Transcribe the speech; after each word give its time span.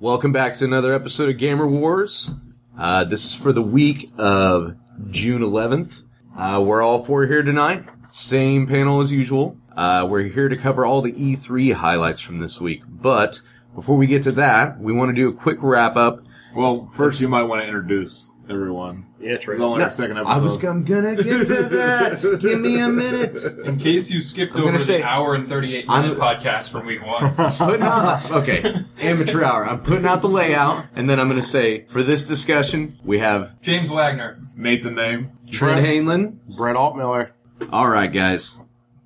Welcome 0.00 0.30
back 0.30 0.54
to 0.54 0.64
another 0.64 0.94
episode 0.94 1.28
of 1.28 1.38
Gamer 1.38 1.66
Wars. 1.66 2.30
Uh, 2.78 3.02
this 3.02 3.24
is 3.24 3.34
for 3.34 3.52
the 3.52 3.60
week 3.60 4.12
of 4.16 4.76
June 5.10 5.42
11th. 5.42 6.02
Uh, 6.36 6.62
we're 6.64 6.82
all 6.82 7.04
four 7.04 7.26
here 7.26 7.42
tonight. 7.42 7.84
Same 8.08 8.68
panel 8.68 9.00
as 9.00 9.10
usual. 9.10 9.56
Uh, 9.76 10.06
we're 10.08 10.22
here 10.22 10.48
to 10.48 10.56
cover 10.56 10.86
all 10.86 11.02
the 11.02 11.10
E3 11.10 11.72
highlights 11.72 12.20
from 12.20 12.38
this 12.38 12.60
week. 12.60 12.82
But 12.86 13.40
before 13.74 13.96
we 13.96 14.06
get 14.06 14.22
to 14.22 14.32
that, 14.32 14.78
we 14.78 14.92
want 14.92 15.08
to 15.08 15.14
do 15.14 15.30
a 15.30 15.32
quick 15.32 15.58
wrap 15.60 15.96
up. 15.96 16.20
Well, 16.54 16.90
first 16.94 17.20
you 17.20 17.28
might 17.28 17.42
want 17.44 17.60
to 17.62 17.66
introduce 17.66 18.32
everyone. 18.48 19.06
Yeah, 19.20 19.32
It's 19.32 19.44
true. 19.44 19.62
only 19.62 19.82
our 19.82 19.90
second 19.90 20.16
episode. 20.16 20.32
I 20.32 20.38
was 20.38 20.64
I'm 20.64 20.84
gonna 20.84 21.16
get 21.16 21.46
to 21.48 21.62
that. 21.64 22.38
Give 22.40 22.60
me 22.60 22.80
a 22.80 22.88
minute. 22.88 23.36
In 23.66 23.78
case 23.78 24.10
you 24.10 24.22
skipped 24.22 24.52
I'm 24.54 24.60
gonna 24.62 24.76
over 24.76 24.78
say- 24.84 24.98
the 24.98 25.04
hour 25.06 25.34
and 25.34 25.46
38 25.46 25.84
I'm- 25.88 26.02
minute 26.02 26.18
podcast 26.18 26.70
from 26.70 26.86
week 26.86 27.04
one. 27.04 27.34
Putting 27.34 27.82
out, 27.82 28.30
okay, 28.30 28.84
amateur 29.00 29.42
hour. 29.44 29.68
I'm 29.68 29.80
putting 29.82 30.06
out 30.06 30.22
the 30.22 30.28
layout, 30.28 30.86
and 30.94 31.10
then 31.10 31.20
I'm 31.20 31.28
gonna 31.28 31.42
say 31.42 31.84
for 31.86 32.02
this 32.02 32.26
discussion 32.26 32.92
we 33.04 33.18
have 33.18 33.60
James 33.60 33.90
Wagner. 33.90 34.38
Nathan 34.56 34.94
name. 34.94 35.32
Trent 35.50 35.84
Hanlon, 35.84 36.40
Brett 36.56 36.76
Altmiller. 36.76 37.32
All 37.72 37.88
right, 37.88 38.12
guys. 38.12 38.58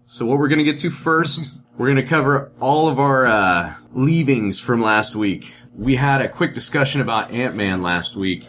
So 0.07 0.27
what 0.27 0.39
we're 0.39 0.49
gonna 0.49 0.63
get 0.65 0.79
to 0.81 0.91
first, 0.91 1.59
we're 1.79 1.89
gonna 1.89 2.07
cover 2.07 2.53
all 2.61 2.89
of 2.89 3.01
our 3.01 3.27
uh, 3.27 3.75
leavings 3.93 4.61
from 4.61 4.83
last 4.83 5.17
week. 5.17 5.55
We 5.75 5.97
had 5.97 6.21
a 6.21 6.29
quick 6.29 6.55
discussion 6.55 7.01
about 7.01 7.31
Ant 7.31 7.55
Man 7.55 7.83
last 7.83 8.15
week. 8.17 8.47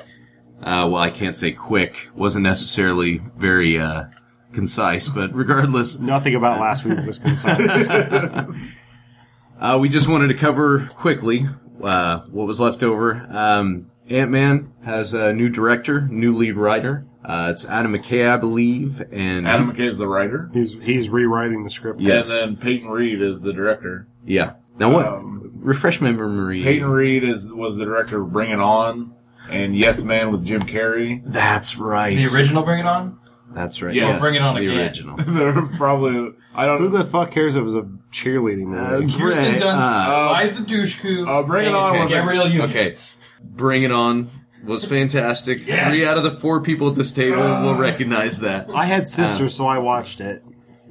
Uh, 0.61 0.87
well, 0.89 0.97
I 0.97 1.09
can't 1.09 1.35
say 1.37 1.51
quick; 1.51 2.09
wasn't 2.15 2.43
necessarily 2.43 3.21
very 3.37 3.79
uh, 3.79 4.05
concise, 4.53 5.07
but 5.09 5.33
regardless, 5.33 5.99
Nothing 5.99 6.35
about 6.35 6.59
last 6.59 6.85
week 6.85 7.05
was 7.05 7.19
concise. 7.19 7.89
uh, 9.59 9.77
we 9.79 9.89
just 9.89 10.07
wanted 10.07 10.27
to 10.29 10.33
cover 10.35 10.87
quickly 10.95 11.47
uh, 11.81 12.19
what 12.31 12.47
was 12.47 12.59
left 12.59 12.83
over. 12.83 13.25
Um, 13.29 13.89
Ant 14.09 14.31
Man 14.31 14.73
has 14.83 15.13
a 15.13 15.33
new 15.33 15.49
director, 15.49 16.01
new 16.01 16.35
lead 16.35 16.55
writer. 16.55 17.05
Uh, 17.23 17.52
it's 17.53 17.65
Adam 17.65 17.93
McKay, 17.93 18.30
I 18.30 18.35
believe, 18.37 19.02
and 19.11 19.47
Adam 19.47 19.71
McKay 19.71 19.87
is 19.87 19.97
the 19.97 20.08
writer. 20.08 20.49
he's 20.53 20.73
he's 20.81 21.09
rewriting 21.09 21.63
the 21.63 21.69
script. 21.69 22.02
Yes. 22.02 22.30
And 22.30 22.58
then 22.58 22.58
Peyton 22.58 22.89
Reed 22.89 23.21
is 23.21 23.41
the 23.41 23.53
director. 23.53 24.08
yeah. 24.25 24.53
Now 24.79 24.91
what? 24.91 25.05
Um, 25.07 25.52
refresh 25.55 26.02
my 26.02 26.11
memory. 26.11 26.63
Peyton 26.63 26.89
Reed 26.89 27.23
is 27.23 27.45
was 27.45 27.77
the 27.77 27.85
director 27.85 28.21
of 28.21 28.31
Bring 28.33 28.49
It 28.49 28.59
On 28.59 29.13
and 29.49 29.75
Yes 29.75 30.03
Man 30.03 30.31
with 30.31 30.45
Jim 30.45 30.61
Carrey. 30.61 31.21
That's 31.25 31.77
right. 31.77 32.15
The 32.15 32.35
original 32.35 32.63
Bring 32.63 32.80
It 32.80 32.85
On? 32.85 33.19
That's 33.52 33.81
right. 33.83 33.93
Yeah, 33.93 34.07
Yes, 34.07 34.19
Bring 34.21 34.35
It 34.35 34.41
On 34.41 34.55
the 34.55 34.61
again. 34.61 34.80
original. 34.80 35.15
They're 35.27 35.61
probably 35.77 36.33
I 36.55 36.65
don't 36.65 36.81
Who 36.81 36.89
the 36.89 37.03
fuck 37.05 37.31
cares 37.31 37.55
if 37.55 37.61
it 37.61 37.63
was 37.63 37.75
a 37.75 37.81
cheerleading 38.11 38.67
movie? 38.67 39.11
Kirsten 39.13 39.43
Right, 39.53 39.61
Dunst, 39.61 40.38
uh, 40.39 40.41
Liza 40.41 40.61
Dushku, 40.63 41.27
uh, 41.27 41.43
Bring 41.43 41.67
It 41.67 41.75
On 41.75 41.99
was 41.99 42.09
a- 42.11 42.13
Gabrielle 42.15 42.47
Union. 42.47 42.69
Okay, 42.69 42.95
Bring 43.43 43.83
It 43.83 43.91
On 43.91 44.27
was 44.63 44.85
fantastic. 44.85 45.67
Yes. 45.67 45.89
Three 45.89 46.05
out 46.05 46.17
of 46.17 46.23
the 46.23 46.31
four 46.31 46.61
people 46.61 46.87
at 46.89 46.95
this 46.95 47.11
table 47.11 47.37
will 47.37 47.75
recognize 47.75 48.39
that, 48.39 48.69
I 48.73 48.85
had 48.85 49.08
sisters, 49.09 49.53
so 49.55 49.67
I 49.67 49.77
watched 49.80 50.21
it. 50.21 50.43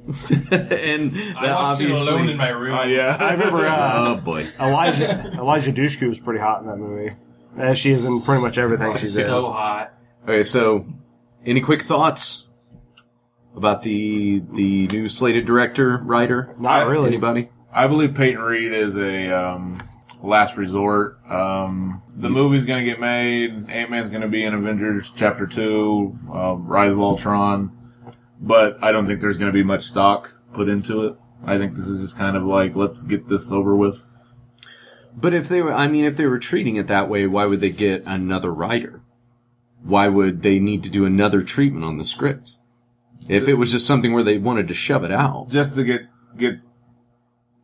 and 0.51 1.11
that 1.11 1.33
I 1.37 1.53
watched 1.55 1.81
it 1.81 1.91
alone 1.91 2.29
in 2.29 2.37
my 2.37 2.49
room. 2.49 2.73
Uh, 2.75 2.83
yeah. 2.85 3.15
I 3.19 3.31
remember 3.33 3.65
uh, 3.65 4.09
oh 4.09 4.15
boy. 4.15 4.45
Eliza 4.59 5.31
Eliza 5.37 5.71
Dushku 5.71 6.07
was 6.09 6.19
pretty 6.19 6.39
hot 6.41 6.61
in 6.61 6.67
that 6.67 6.77
movie. 6.77 7.15
As 7.57 7.77
she 7.79 7.91
is 7.91 8.03
in 8.03 8.21
pretty 8.21 8.41
much 8.41 8.57
everything 8.57 8.87
Oh, 8.87 8.97
she's 8.97 9.15
in. 9.15 9.25
so 9.25 9.51
hot. 9.51 9.93
Okay, 10.23 10.43
so 10.43 10.85
any 11.45 11.61
quick 11.61 11.81
thoughts 11.83 12.49
about 13.55 13.83
the 13.83 14.41
the 14.51 14.87
new 14.87 15.07
slated 15.07 15.45
director 15.45 15.97
writer? 16.03 16.53
Not 16.59 16.87
really. 16.87 17.07
Anybody? 17.07 17.49
I 17.71 17.87
believe 17.87 18.13
Peyton 18.13 18.41
Reed 18.41 18.71
is 18.73 18.95
a 18.95 19.29
um, 19.31 19.81
last 20.21 20.57
resort. 20.57 21.19
Um, 21.29 22.01
the 22.15 22.29
movie's 22.29 22.65
going 22.65 22.83
to 22.83 22.89
get 22.89 22.99
made. 22.99 23.69
Ant 23.69 23.89
Man's 23.89 24.09
going 24.09 24.21
to 24.21 24.27
be 24.27 24.43
in 24.43 24.53
Avengers 24.53 25.11
Chapter 25.15 25.47
Two, 25.47 26.17
uh, 26.33 26.55
Rise 26.55 26.91
of 26.91 26.99
Ultron, 26.99 27.71
but 28.39 28.81
I 28.83 28.91
don't 28.91 29.05
think 29.05 29.21
there's 29.21 29.37
going 29.37 29.51
to 29.51 29.53
be 29.53 29.63
much 29.63 29.83
stock 29.83 30.35
put 30.53 30.69
into 30.69 31.05
it. 31.05 31.15
I 31.45 31.57
think 31.57 31.75
this 31.75 31.87
is 31.87 32.01
just 32.01 32.17
kind 32.17 32.37
of 32.37 32.43
like 32.43 32.75
let's 32.75 33.03
get 33.03 33.27
this 33.27 33.51
over 33.51 33.75
with. 33.75 34.05
But 35.15 35.33
if 35.33 35.47
they 35.47 35.61
were, 35.61 35.73
I 35.73 35.87
mean, 35.87 36.05
if 36.05 36.15
they 36.15 36.25
were 36.25 36.39
treating 36.39 36.75
it 36.75 36.87
that 36.87 37.09
way, 37.09 37.27
why 37.27 37.45
would 37.45 37.59
they 37.59 37.69
get 37.69 38.03
another 38.05 38.53
writer? 38.53 39.01
Why 39.83 40.07
would 40.07 40.41
they 40.41 40.59
need 40.59 40.83
to 40.83 40.89
do 40.89 41.05
another 41.05 41.43
treatment 41.43 41.85
on 41.85 41.97
the 41.97 42.05
script? 42.05 42.55
If 43.27 43.47
it 43.47 43.55
was 43.55 43.71
just 43.71 43.85
something 43.85 44.13
where 44.13 44.23
they 44.23 44.37
wanted 44.37 44.67
to 44.67 44.73
shove 44.73 45.03
it 45.03 45.11
out. 45.11 45.49
just 45.49 45.75
to 45.75 45.83
get 45.83 46.07
get 46.37 46.59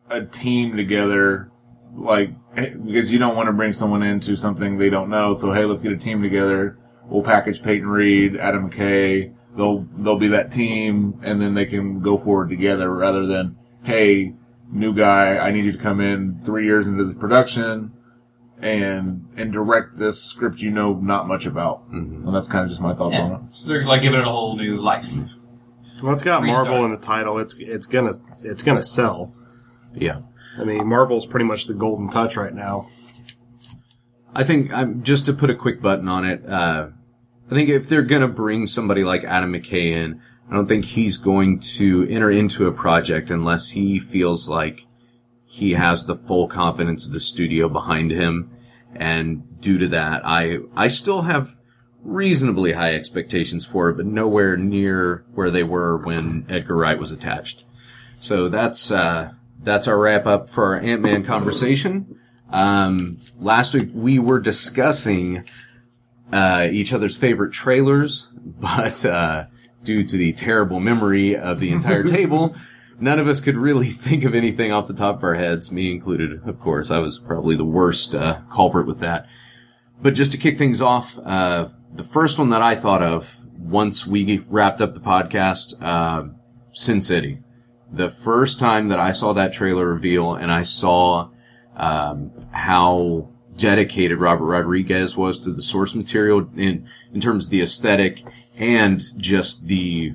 a 0.10 0.24
team 0.24 0.78
together, 0.78 1.52
like 1.96 2.32
because 2.56 3.12
you 3.12 3.20
don't 3.20 3.36
want 3.36 3.48
to 3.48 3.54
bring 3.54 3.74
someone 3.74 4.04
into 4.04 4.36
something 4.36 4.78
they 4.78 4.90
don't 4.90 5.10
know. 5.10 5.36
So 5.36 5.52
hey, 5.54 5.66
let's 5.66 5.82
get 5.82 5.92
a 5.92 5.98
team 5.98 6.22
together. 6.22 6.78
We'll 7.06 7.24
package 7.24 7.64
Peyton 7.64 7.88
Reed, 7.88 8.38
Adam 8.38 8.70
McKay. 8.70 9.34
They'll 9.60 9.86
they'll 9.98 10.18
be 10.18 10.30
that 10.30 10.54
team, 10.54 11.20
and 11.22 11.42
then 11.42 11.54
they 11.54 11.66
can 11.66 12.00
go 12.00 12.18
forward 12.18 12.50
together 12.50 12.90
rather 12.96 13.26
than 13.26 13.58
hey, 13.84 14.34
new 14.72 14.94
guy, 14.94 15.38
I 15.38 15.52
need 15.52 15.66
you 15.66 15.74
to 15.74 15.78
come 15.78 16.00
in 16.00 16.40
three 16.46 16.66
years 16.66 16.88
into 16.88 17.04
this 17.04 17.16
production. 17.16 17.92
And 18.62 19.28
and 19.36 19.52
direct 19.52 19.98
this 19.98 20.22
script 20.22 20.62
you 20.62 20.72
know 20.72 20.94
not 20.94 21.28
much 21.28 21.46
about, 21.46 21.84
and 21.92 22.34
that's 22.34 22.48
kind 22.48 22.64
of 22.64 22.70
just 22.70 22.82
my 22.82 22.94
thoughts 22.94 23.18
on 23.18 23.32
it. 23.34 23.42
So 23.54 23.68
they're 23.68 23.86
like 23.86 24.02
giving 24.02 24.20
it 24.20 24.28
a 24.28 24.32
whole 24.32 24.56
new 24.56 24.82
life. 24.82 25.14
Well, 26.02 26.14
it's 26.14 26.24
got 26.24 26.42
Restart. 26.42 26.68
Marvel 26.68 26.86
in 26.86 26.92
the 26.92 26.98
title. 26.98 27.40
It's 27.40 27.56
it's 27.58 27.88
gonna 27.88 28.14
it's 28.44 28.64
gonna 28.64 28.84
sell. 28.84 29.34
Yeah. 29.94 30.22
I 30.58 30.64
mean, 30.64 30.88
Marvel's 30.88 31.26
pretty 31.26 31.46
much 31.46 31.68
the 31.68 31.74
golden 31.74 32.10
touch 32.10 32.38
right 32.38 32.54
now. 32.54 32.88
I 34.34 34.44
think 34.44 34.74
um, 34.74 35.04
just 35.04 35.26
to 35.26 35.34
put 35.34 35.50
a 35.50 35.56
quick 35.56 35.82
button 35.82 36.08
on 36.08 36.26
it, 36.26 36.46
uh, 36.48 36.90
I 37.50 37.56
think 37.56 37.70
if 37.70 37.90
they're 37.90 38.04
going 38.04 38.22
to 38.22 38.28
bring 38.28 38.68
somebody 38.68 39.04
like 39.04 39.24
Adam 39.24 39.54
McKay 39.54 39.92
in, 39.92 40.22
I 40.50 40.54
don't 40.54 40.68
think 40.68 40.86
he's 40.86 41.18
going 41.18 41.60
to 41.60 42.08
enter 42.08 42.30
into 42.30 42.68
a 42.68 42.72
project 42.72 43.32
unless 43.32 43.70
he 43.70 44.00
feels 44.00 44.48
like 44.48 44.86
he 45.46 45.74
has 45.74 46.06
the 46.06 46.16
full 46.16 46.48
confidence 46.48 47.08
of 47.08 47.12
the 47.12 47.20
studio 47.20 47.68
behind 47.68 48.12
him. 48.12 48.52
And 48.96 49.60
due 49.62 49.80
to 49.80 49.88
that, 49.90 50.22
I 50.26 50.60
I 50.76 50.88
still 50.90 51.24
have 51.24 51.58
reasonably 52.04 52.74
high 52.74 52.96
expectations 52.96 53.66
for 53.66 53.90
it, 53.90 53.98
but 53.98 54.06
nowhere 54.06 54.56
near 54.58 55.26
where 55.34 55.52
they 55.52 55.64
were 55.64 55.98
when 55.98 56.46
Edgar 56.50 56.76
Wright 56.76 57.00
was 57.00 57.12
attached. 57.12 57.64
So 58.20 58.50
that's 58.50 58.92
uh, 58.92 59.34
that's 59.62 59.88
our 59.88 59.98
wrap 59.98 60.26
up 60.26 60.50
for 60.50 60.76
our 60.76 60.82
Ant 60.82 61.02
Man 61.02 61.24
conversation. 61.24 62.20
Um, 62.52 63.18
last 63.40 63.74
week 63.74 63.90
we 63.94 64.20
were 64.20 64.40
discussing 64.40 65.46
uh, 66.32 66.68
each 66.72 66.94
other's 66.94 67.18
favorite 67.18 67.52
trailers, 67.52 68.30
but 68.44 69.04
uh, 69.06 69.46
due 69.84 70.04
to 70.04 70.18
the 70.18 70.34
terrible 70.34 70.80
memory 70.80 71.36
of 71.36 71.60
the 71.60 71.72
entire 71.72 72.04
table, 72.18 72.56
none 73.00 73.20
of 73.20 73.28
us 73.28 73.42
could 73.42 73.58
really 73.58 73.90
think 73.90 74.24
of 74.24 74.36
anything 74.36 74.72
off 74.72 74.88
the 74.88 74.94
top 74.94 75.18
of 75.18 75.24
our 75.24 75.36
heads, 75.36 75.72
me 75.72 75.92
included, 75.92 76.48
of 76.48 76.60
course. 76.60 76.92
I 76.92 77.00
was 77.00 77.20
probably 77.20 77.56
the 77.56 77.66
worst 77.66 78.16
uh, 78.16 78.42
culprit 78.52 78.88
with 78.88 79.00
that. 79.00 79.28
But 80.02 80.14
just 80.14 80.32
to 80.32 80.38
kick 80.38 80.58
things 80.58 80.82
off, 80.82 81.18
uh, 81.20 81.70
the 81.94 82.04
first 82.04 82.38
one 82.38 82.50
that 82.52 82.62
I 82.62 82.76
thought 82.76 83.04
of 83.04 83.36
once 83.58 84.08
we 84.08 84.40
wrapped 84.48 84.82
up 84.82 84.94
the 84.94 85.00
podcast, 85.00 85.76
uh, 85.82 86.30
Sin 86.72 87.02
City. 87.02 87.40
The 87.92 88.10
first 88.10 88.60
time 88.60 88.90
that 88.90 89.00
I 89.00 89.12
saw 89.12 89.34
that 89.34 89.52
trailer 89.52 89.88
reveal 89.88 90.36
and 90.36 90.52
I 90.52 90.64
saw 90.64 91.30
um, 91.76 92.32
how 92.52 93.30
dedicated 93.60 94.18
Robert 94.20 94.46
Rodriguez 94.46 95.16
was 95.18 95.38
to 95.40 95.52
the 95.52 95.62
source 95.62 95.94
material 95.94 96.50
in 96.56 96.88
in 97.14 97.22
terms 97.22 97.46
of 97.46 97.52
the 97.52 97.62
aesthetic 97.62 98.24
and 98.58 99.02
just 99.18 99.68
the 99.68 100.14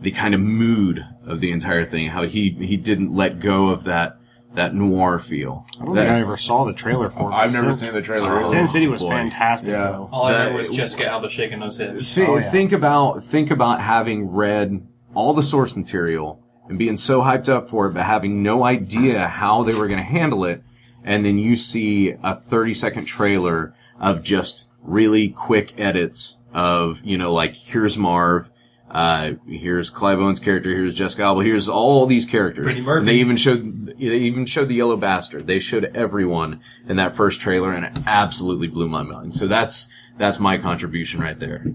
the 0.00 0.10
kind 0.12 0.34
of 0.34 0.40
mood 0.40 1.04
of 1.26 1.40
the 1.40 1.50
entire 1.50 1.84
thing. 1.84 2.10
How 2.10 2.22
he 2.22 2.50
he 2.60 2.76
didn't 2.76 3.12
let 3.14 3.40
go 3.40 3.68
of 3.68 3.84
that 3.84 4.16
that 4.54 4.74
noir 4.74 5.18
feel. 5.18 5.66
I 5.80 5.84
don't 5.84 5.94
That- 5.94 6.00
think 6.02 6.12
I 6.12 6.20
ever 6.20 6.36
saw 6.36 6.64
the 6.64 6.72
trailer 6.72 7.10
for 7.10 7.30
it. 7.30 7.34
I've 7.34 7.52
never 7.52 7.74
seen 7.74 7.92
the 7.92 8.00
trailer. 8.00 8.40
Sin 8.40 8.62
oh, 8.62 8.66
City 8.66 8.86
was 8.88 9.02
boy. 9.02 9.10
fantastic 9.10 9.70
Yeah. 9.70 9.90
though. 9.90 10.08
All 10.10 10.24
I 10.26 10.32
That- 10.32 10.38
remember 10.52 10.68
was 10.68 10.76
Jessica 10.76 11.06
Alba 11.06 11.28
shaking 11.28 11.60
those 11.60 11.76
hips. 11.76 12.14
Thi- 12.14 12.24
Oh, 12.26 12.36
yeah. 12.38 12.50
Think 12.50 12.72
about 12.72 13.24
think 13.24 13.50
about 13.50 13.80
having 13.82 14.30
read 14.30 14.86
all 15.14 15.34
the 15.34 15.42
source 15.42 15.76
material 15.76 16.40
and 16.68 16.78
being 16.78 16.96
so 16.96 17.22
hyped 17.22 17.48
up 17.48 17.68
for 17.68 17.86
it, 17.86 17.94
but 17.94 18.04
having 18.04 18.42
no 18.42 18.64
idea 18.64 19.26
how 19.26 19.62
they 19.64 19.74
were 19.74 19.86
going 19.86 19.98
to 19.98 20.02
handle 20.04 20.44
it, 20.44 20.62
and 21.08 21.24
then 21.24 21.38
you 21.38 21.56
see 21.56 22.14
a 22.22 22.34
thirty 22.34 22.74
second 22.74 23.06
trailer 23.06 23.74
of 23.98 24.22
just 24.22 24.66
really 24.82 25.30
quick 25.30 25.72
edits 25.80 26.36
of 26.52 26.98
you 27.02 27.16
know 27.16 27.32
like 27.32 27.54
here's 27.56 27.96
Marv. 27.96 28.50
Uh, 28.90 29.32
here's 29.46 29.90
Clive 29.90 30.18
Owen's 30.18 30.40
character. 30.40 30.70
Here's 30.70 30.94
Jessica 30.94 31.22
Alba. 31.22 31.42
Here's 31.44 31.68
all 31.68 32.06
these 32.06 32.24
characters. 32.24 32.74
Brittany 32.76 33.04
they 33.06 33.18
even 33.18 33.36
showed. 33.36 33.98
They 33.98 34.18
even 34.18 34.46
showed 34.46 34.68
the 34.68 34.76
Yellow 34.76 34.96
Bastard. 34.96 35.46
They 35.46 35.58
showed 35.58 35.84
everyone 35.94 36.60
in 36.86 36.96
that 36.96 37.14
first 37.16 37.40
trailer, 37.40 37.72
and 37.72 37.84
it 37.84 38.02
absolutely 38.06 38.66
blew 38.66 38.88
my 38.88 39.02
mind. 39.02 39.34
So 39.34 39.46
that's 39.46 39.88
that's 40.18 40.38
my 40.38 40.58
contribution 40.58 41.20
right 41.20 41.38
there. 41.38 41.66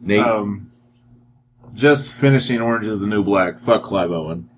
Nate, 0.00 0.24
Um, 0.24 0.70
just 1.74 2.14
finishing 2.14 2.60
Orange 2.60 2.86
is 2.86 3.00
the 3.00 3.06
New 3.06 3.22
Black. 3.24 3.58
Fuck 3.58 3.82
Clive 3.82 4.10
Owen. 4.10 4.48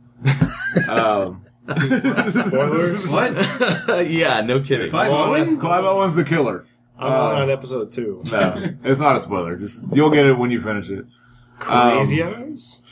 um, 0.89 1.45
Spoilers. 1.69 3.09
What? 3.11 3.35
yeah, 4.11 4.41
no 4.41 4.61
kidding. 4.61 4.91
Clive 4.91 5.13
Owen? 5.13 5.59
Clive 5.61 5.85
Owen's 5.85 6.15
the 6.15 6.25
killer. 6.25 6.67
I'm 6.99 7.13
Uh, 7.13 7.43
on 7.43 7.51
episode 7.51 7.93
two. 7.93 8.23
No, 8.31 8.75
it's 8.85 9.01
not 9.01 9.17
a 9.17 9.21
spoiler. 9.21 9.57
Just 9.57 9.81
you'll 9.93 10.11
get 10.11 10.27
it 10.27 10.37
when 10.39 10.51
you 10.51 10.61
finish 10.61 10.91
it. 10.91 11.07
Crazy 11.59 12.23
Um, 12.23 12.35
eyes. 12.53 12.83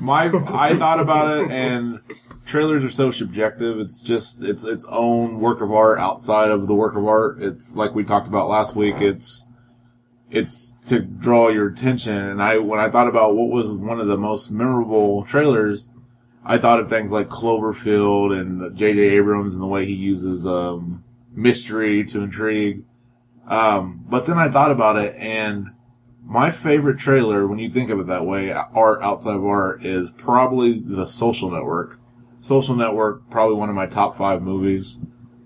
My, 0.00 0.24
I 0.48 0.76
thought 0.76 1.00
about 1.00 1.38
it, 1.38 1.50
and 1.50 1.98
trailers 2.44 2.84
are 2.84 2.90
so 2.90 3.10
subjective. 3.10 3.78
It's 3.78 4.00
just 4.02 4.42
it's 4.42 4.64
its 4.64 4.86
own 4.88 5.40
work 5.40 5.60
of 5.60 5.72
art 5.72 5.98
outside 5.98 6.50
of 6.50 6.66
the 6.68 6.74
work 6.74 6.96
of 6.96 7.06
art. 7.06 7.42
It's 7.42 7.74
like 7.74 7.94
we 7.94 8.04
talked 8.04 8.28
about 8.28 8.48
last 8.48 8.76
week. 8.76 8.96
It's 8.98 9.48
it's 10.30 10.74
to 10.88 11.00
draw 11.00 11.48
your 11.48 11.68
attention. 11.68 12.16
And 12.16 12.42
I 12.42 12.58
when 12.58 12.80
I 12.80 12.88
thought 12.90 13.08
about 13.08 13.36
what 13.36 13.48
was 13.48 13.72
one 13.72 14.00
of 14.00 14.06
the 14.06 14.18
most 14.18 14.50
memorable 14.50 15.24
trailers, 15.24 15.90
I 16.44 16.58
thought 16.58 16.80
of 16.80 16.88
things 16.88 17.10
like 17.10 17.28
Cloverfield 17.28 18.38
and 18.38 18.76
J.J. 18.76 19.00
Abrams 19.00 19.54
and 19.54 19.62
the 19.62 19.66
way 19.66 19.86
he 19.86 19.94
uses 19.94 20.46
um, 20.46 21.02
mystery 21.32 22.04
to 22.04 22.22
intrigue. 22.22 22.84
Um, 23.46 24.04
but 24.08 24.26
then 24.26 24.38
I 24.38 24.48
thought 24.48 24.70
about 24.70 24.96
it, 24.96 25.14
and 25.16 25.68
my 26.24 26.50
favorite 26.50 26.98
trailer, 26.98 27.46
when 27.46 27.58
you 27.58 27.70
think 27.70 27.90
of 27.90 28.00
it 28.00 28.06
that 28.06 28.24
way, 28.24 28.50
art 28.52 29.02
outside 29.02 29.34
of 29.36 29.44
art, 29.44 29.84
is 29.84 30.10
probably 30.10 30.78
The 30.80 31.06
Social 31.06 31.50
Network. 31.50 31.98
Social 32.40 32.74
Network, 32.76 33.28
probably 33.30 33.56
one 33.56 33.68
of 33.68 33.74
my 33.74 33.86
top 33.86 34.16
five 34.16 34.42
movies 34.42 35.00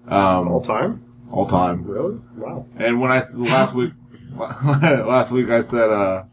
um, 0.08 0.48
All 0.48 0.60
time? 0.60 1.04
all 1.30 1.46
time. 1.46 1.84
Really? 1.84 2.18
Wow. 2.36 2.66
And 2.76 3.00
when 3.00 3.12
I 3.12 3.22
last 3.34 3.74
week, 3.74 3.92
last 4.36 5.30
week 5.30 5.50
I 5.50 5.60
said 5.60 5.90
uh, 5.90 6.24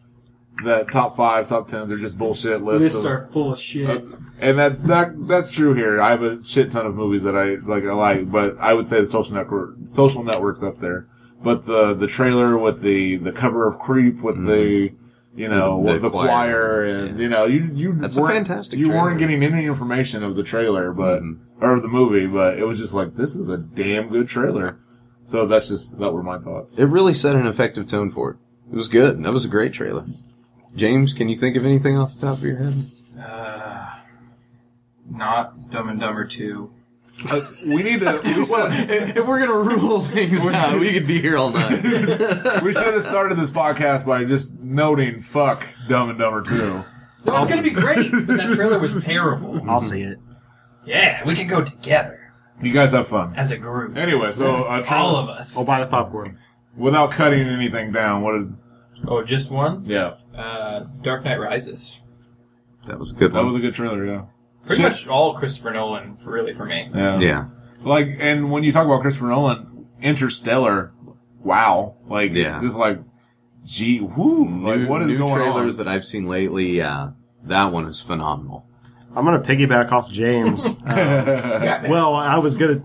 that 0.63 0.91
top 0.91 1.15
five, 1.17 1.47
top 1.49 1.67
tens 1.67 1.91
are 1.91 1.97
just 1.97 2.17
bullshit 2.17 2.61
lists. 2.61 2.83
Lists 2.83 3.05
of- 3.05 3.11
are 3.11 3.27
full 3.31 3.53
of 3.53 3.59
shit. 3.59 4.03
and 4.39 4.57
that, 4.57 4.83
that 4.83 5.27
that's 5.27 5.51
true 5.51 5.73
here. 5.73 6.01
I 6.01 6.09
have 6.11 6.23
a 6.23 6.43
shit 6.45 6.71
ton 6.71 6.85
of 6.85 6.95
movies 6.95 7.23
that 7.23 7.35
I 7.35 7.55
like. 7.55 7.83
I 7.83 7.91
like, 7.93 8.31
but 8.31 8.57
I 8.59 8.73
would 8.73 8.87
say 8.87 8.99
the 8.99 9.05
social 9.05 9.35
network, 9.35 9.75
social 9.85 10.23
networks 10.23 10.63
up 10.63 10.79
there. 10.79 11.05
But 11.43 11.65
the 11.65 11.93
the 11.93 12.07
trailer 12.07 12.57
with 12.57 12.81
the 12.81 13.17
the 13.17 13.31
cover 13.31 13.67
of 13.67 13.77
Creep 13.79 14.21
with 14.21 14.45
the 14.47 14.93
you 15.35 15.49
know 15.49 15.83
The 15.85 15.93
with 15.93 16.01
the 16.03 16.09
choir, 16.09 16.25
choir, 16.29 16.85
and 16.85 17.17
yeah. 17.17 17.21
you 17.23 17.29
know 17.29 17.45
you 17.45 17.69
you 17.73 17.93
That's 17.93 18.15
a 18.15 18.25
fantastic 18.25 18.79
You 18.79 18.89
weren't 18.89 19.19
getting 19.19 19.43
any 19.43 19.65
information 19.65 20.23
of 20.23 20.35
the 20.37 20.43
trailer, 20.43 20.93
but 20.93 21.21
Mhm. 21.21 21.39
or 21.59 21.73
of 21.73 21.81
the 21.81 21.89
movie, 21.89 22.25
but 22.25 22.57
it 22.57 22.65
was 22.65 22.79
just 22.79 22.93
like 22.93 23.15
this 23.15 23.35
is 23.35 23.49
a 23.49 23.57
damn 23.57 24.07
good 24.09 24.27
trailer. 24.29 24.79
So 25.25 25.45
that's 25.45 25.67
just 25.67 25.99
that 25.99 26.13
were 26.13 26.23
my 26.23 26.37
thoughts. 26.39 26.79
It 26.79 26.85
really 26.85 27.13
set 27.13 27.35
an 27.35 27.45
effective 27.47 27.85
tone 27.87 28.09
for 28.11 28.31
it. 28.31 28.37
It 28.71 28.75
was 28.75 28.87
good. 28.87 29.21
That 29.23 29.33
was 29.33 29.43
a 29.45 29.49
great 29.49 29.73
trailer. 29.73 30.05
James, 30.75 31.13
can 31.13 31.29
you 31.29 31.35
think 31.35 31.55
of 31.55 31.65
anything 31.65 31.97
off 31.97 32.15
the 32.15 32.27
top 32.27 32.37
of 32.37 32.43
your 32.43 32.57
head? 32.57 32.73
Uh, 33.19 33.95
not 35.09 35.69
Dumb 35.69 35.89
and 35.89 35.99
Dumber 35.99 36.25
2. 36.25 36.71
Uh, 37.29 37.41
we 37.65 37.81
need 37.81 38.01
to. 38.01 38.19
We 38.25 38.43
should, 38.43 38.49
if 39.17 39.25
we're 39.25 39.39
gonna 39.39 39.57
rule 39.57 40.03
things 40.03 40.45
out, 40.45 40.77
we 40.77 40.91
could 40.91 41.07
be 41.07 41.21
here 41.21 41.37
all 41.37 41.49
night. 41.49 41.81
we 42.61 42.73
should 42.73 42.93
have 42.93 43.03
started 43.03 43.37
this 43.37 43.49
podcast 43.49 44.05
by 44.05 44.25
just 44.25 44.59
noting 44.59 45.21
"fuck 45.21 45.65
Dumb 45.87 46.09
and 46.09 46.19
Dumber 46.19 46.41
2. 46.41 46.55
No, 47.25 47.37
it's 47.37 47.47
gonna 47.49 47.61
be 47.61 47.69
great, 47.69 48.11
but 48.11 48.27
that 48.27 48.53
trailer 48.55 48.79
was 48.79 49.01
terrible. 49.01 49.61
I'll 49.69 49.79
see 49.79 50.01
it. 50.01 50.19
Yeah, 50.85 51.25
we 51.25 51.35
can 51.35 51.47
go 51.47 51.63
together 51.63 52.33
You 52.61 52.73
guys 52.73 52.91
have 52.91 53.07
fun. 53.07 53.33
as 53.37 53.49
a 53.49 53.57
group. 53.57 53.95
Anyway, 53.95 54.33
so 54.33 54.65
uh, 54.65 54.83
All 54.91 55.15
of 55.15 55.29
us. 55.29 55.57
I'll 55.57 55.65
buy 55.65 55.79
the 55.79 55.87
popcorn. 55.87 56.37
without 56.75 57.11
cutting 57.11 57.47
anything 57.47 57.93
down, 57.93 58.23
what 58.23 58.33
did? 58.33 58.55
Oh, 59.07 59.23
just 59.23 59.49
one? 59.49 59.85
Yeah, 59.85 60.15
Uh, 60.35 60.81
Dark 61.01 61.23
Knight 61.23 61.39
Rises. 61.39 61.99
That 62.87 62.99
was 62.99 63.11
a 63.11 63.15
good 63.15 63.31
that 63.31 63.37
one. 63.37 63.47
was 63.47 63.55
a 63.55 63.59
good 63.59 63.73
trailer. 63.73 64.05
Yeah, 64.05 64.25
Pretty 64.65 64.81
Shit. 64.81 64.91
much 64.91 65.07
all 65.07 65.35
Christopher 65.37 65.71
Nolan, 65.71 66.17
for, 66.17 66.31
really, 66.31 66.53
for 66.53 66.65
me. 66.65 66.89
yeah, 66.93 67.19
yeah. 67.19 67.47
Like, 67.81 68.17
and 68.19 68.51
when 68.51 68.63
you 68.63 68.71
talk 68.71 68.85
about 68.85 69.01
Christopher 69.01 69.27
Nolan, 69.27 69.87
Interstellar, 70.01 70.91
wow, 71.39 71.95
like, 72.07 72.31
Yeah. 72.33 72.59
just 72.59 72.75
like, 72.75 72.99
gee, 73.63 73.99
whoo, 74.01 74.45
like, 74.61 74.81
new, 74.81 74.87
what 74.87 75.01
is 75.01 75.07
new 75.09 75.17
going 75.17 75.35
trailers 75.35 75.79
on? 75.79 75.85
that 75.85 75.91
I've 75.91 76.05
seen 76.05 76.25
lately? 76.27 76.77
Yeah, 76.77 77.11
that 77.43 77.71
one 77.71 77.85
is 77.85 78.01
phenomenal. 78.01 78.67
I'm 79.15 79.23
gonna 79.25 79.39
piggyback 79.39 79.91
off 79.91 80.11
James. 80.11 80.75
Uh, 80.85 81.83
well, 81.87 82.13
I 82.15 82.37
was 82.37 82.55
gonna. 82.57 82.83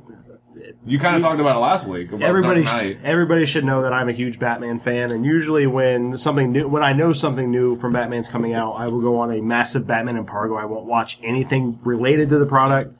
You 0.87 0.99
kind 0.99 1.17
of 1.17 1.23
talked 1.23 1.41
about 1.41 1.57
it 1.57 1.61
last 1.61 1.87
week. 1.87 2.13
About 2.13 2.23
Everybody, 2.23 2.63
Knight. 2.65 3.01
everybody 3.05 3.45
should 3.47 3.65
know 3.65 3.83
that 3.83 3.93
I'm 3.93 4.09
a 4.09 4.13
huge 4.13 4.39
Batman 4.39 4.79
fan, 4.79 5.11
and 5.11 5.25
usually 5.25 5.67
when 5.67 6.17
something 6.17 6.53
new, 6.53 6.69
when 6.69 6.83
I 6.83 6.93
know 6.93 7.13
something 7.13 7.51
new 7.51 7.77
from 7.77 7.93
Batman's 7.93 8.29
coming 8.29 8.55
out, 8.55 8.73
I 8.73 8.89
will 8.89 9.01
go 9.01 9.19
on 9.19 9.31
a 9.33 9.41
massive 9.43 9.87
Batman 9.87 10.17
embargo. 10.17 10.57
I 10.57 10.65
won't 10.65 10.87
watch 10.87 11.19
anything 11.23 11.79
related 11.83 12.29
to 12.31 12.39
the 12.39 12.47
product. 12.47 12.97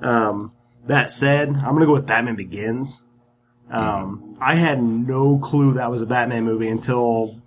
Um, 0.00 0.52
that 0.86 1.10
said, 1.10 1.48
I'm 1.50 1.74
gonna 1.74 1.86
go 1.86 1.92
with 1.92 2.06
Batman 2.06 2.36
Begins. 2.36 3.04
Um, 3.70 4.38
I 4.40 4.54
had 4.54 4.82
no 4.82 5.38
clue 5.38 5.74
that 5.74 5.90
was 5.90 6.00
a 6.00 6.06
Batman 6.06 6.44
movie 6.44 6.68
until 6.68 7.38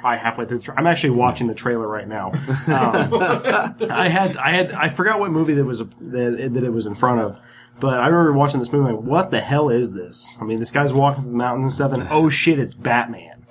probably 0.00 0.18
halfway 0.18 0.46
through. 0.46 0.58
The 0.58 0.64
tra- 0.64 0.74
I'm 0.76 0.86
actually 0.88 1.10
watching 1.10 1.46
the 1.46 1.54
trailer 1.54 1.86
right 1.86 2.08
now. 2.08 2.32
Um, 2.66 3.90
I 3.90 4.08
had, 4.08 4.36
I 4.36 4.50
had, 4.50 4.72
I 4.72 4.88
forgot 4.88 5.20
what 5.20 5.30
movie 5.30 5.54
that 5.54 5.64
was 5.64 5.78
that, 5.78 6.50
that 6.54 6.64
it 6.64 6.72
was 6.72 6.86
in 6.86 6.94
front 6.96 7.20
of. 7.20 7.38
But 7.80 8.00
I 8.00 8.06
remember 8.08 8.32
watching 8.32 8.60
this 8.60 8.72
movie. 8.72 8.92
Like, 8.92 9.02
what 9.02 9.30
the 9.30 9.40
hell 9.40 9.70
is 9.70 9.94
this? 9.94 10.36
I 10.40 10.44
mean, 10.44 10.58
this 10.58 10.70
guy's 10.70 10.92
walking 10.92 11.24
through 11.24 11.32
the 11.32 11.38
mountains 11.38 11.64
and 11.64 11.72
stuff, 11.72 11.92
and 11.92 12.08
oh 12.10 12.28
shit, 12.30 12.58
it's 12.58 12.74
Batman. 12.74 13.46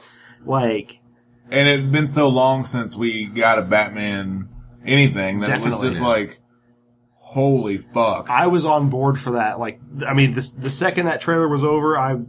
Like, 0.45 0.99
And 1.49 1.67
it's 1.67 1.91
been 1.91 2.07
so 2.07 2.27
long 2.29 2.65
since 2.65 2.95
we 2.95 3.25
got 3.25 3.59
a 3.59 3.63
Batman 3.63 4.49
anything 4.85 5.39
that 5.39 5.49
it 5.49 5.53
was 5.53 5.63
Definitely. 5.63 5.89
just 5.89 6.01
like, 6.01 6.39
holy 7.15 7.77
fuck. 7.77 8.29
I 8.29 8.47
was 8.47 8.65
on 8.65 8.89
board 8.89 9.19
for 9.19 9.31
that. 9.31 9.59
Like, 9.59 9.79
I 10.05 10.13
mean, 10.13 10.33
this, 10.33 10.51
the 10.51 10.69
second 10.69 11.05
that 11.05 11.21
trailer 11.21 11.47
was 11.47 11.63
over, 11.63 11.97
I, 11.97 12.19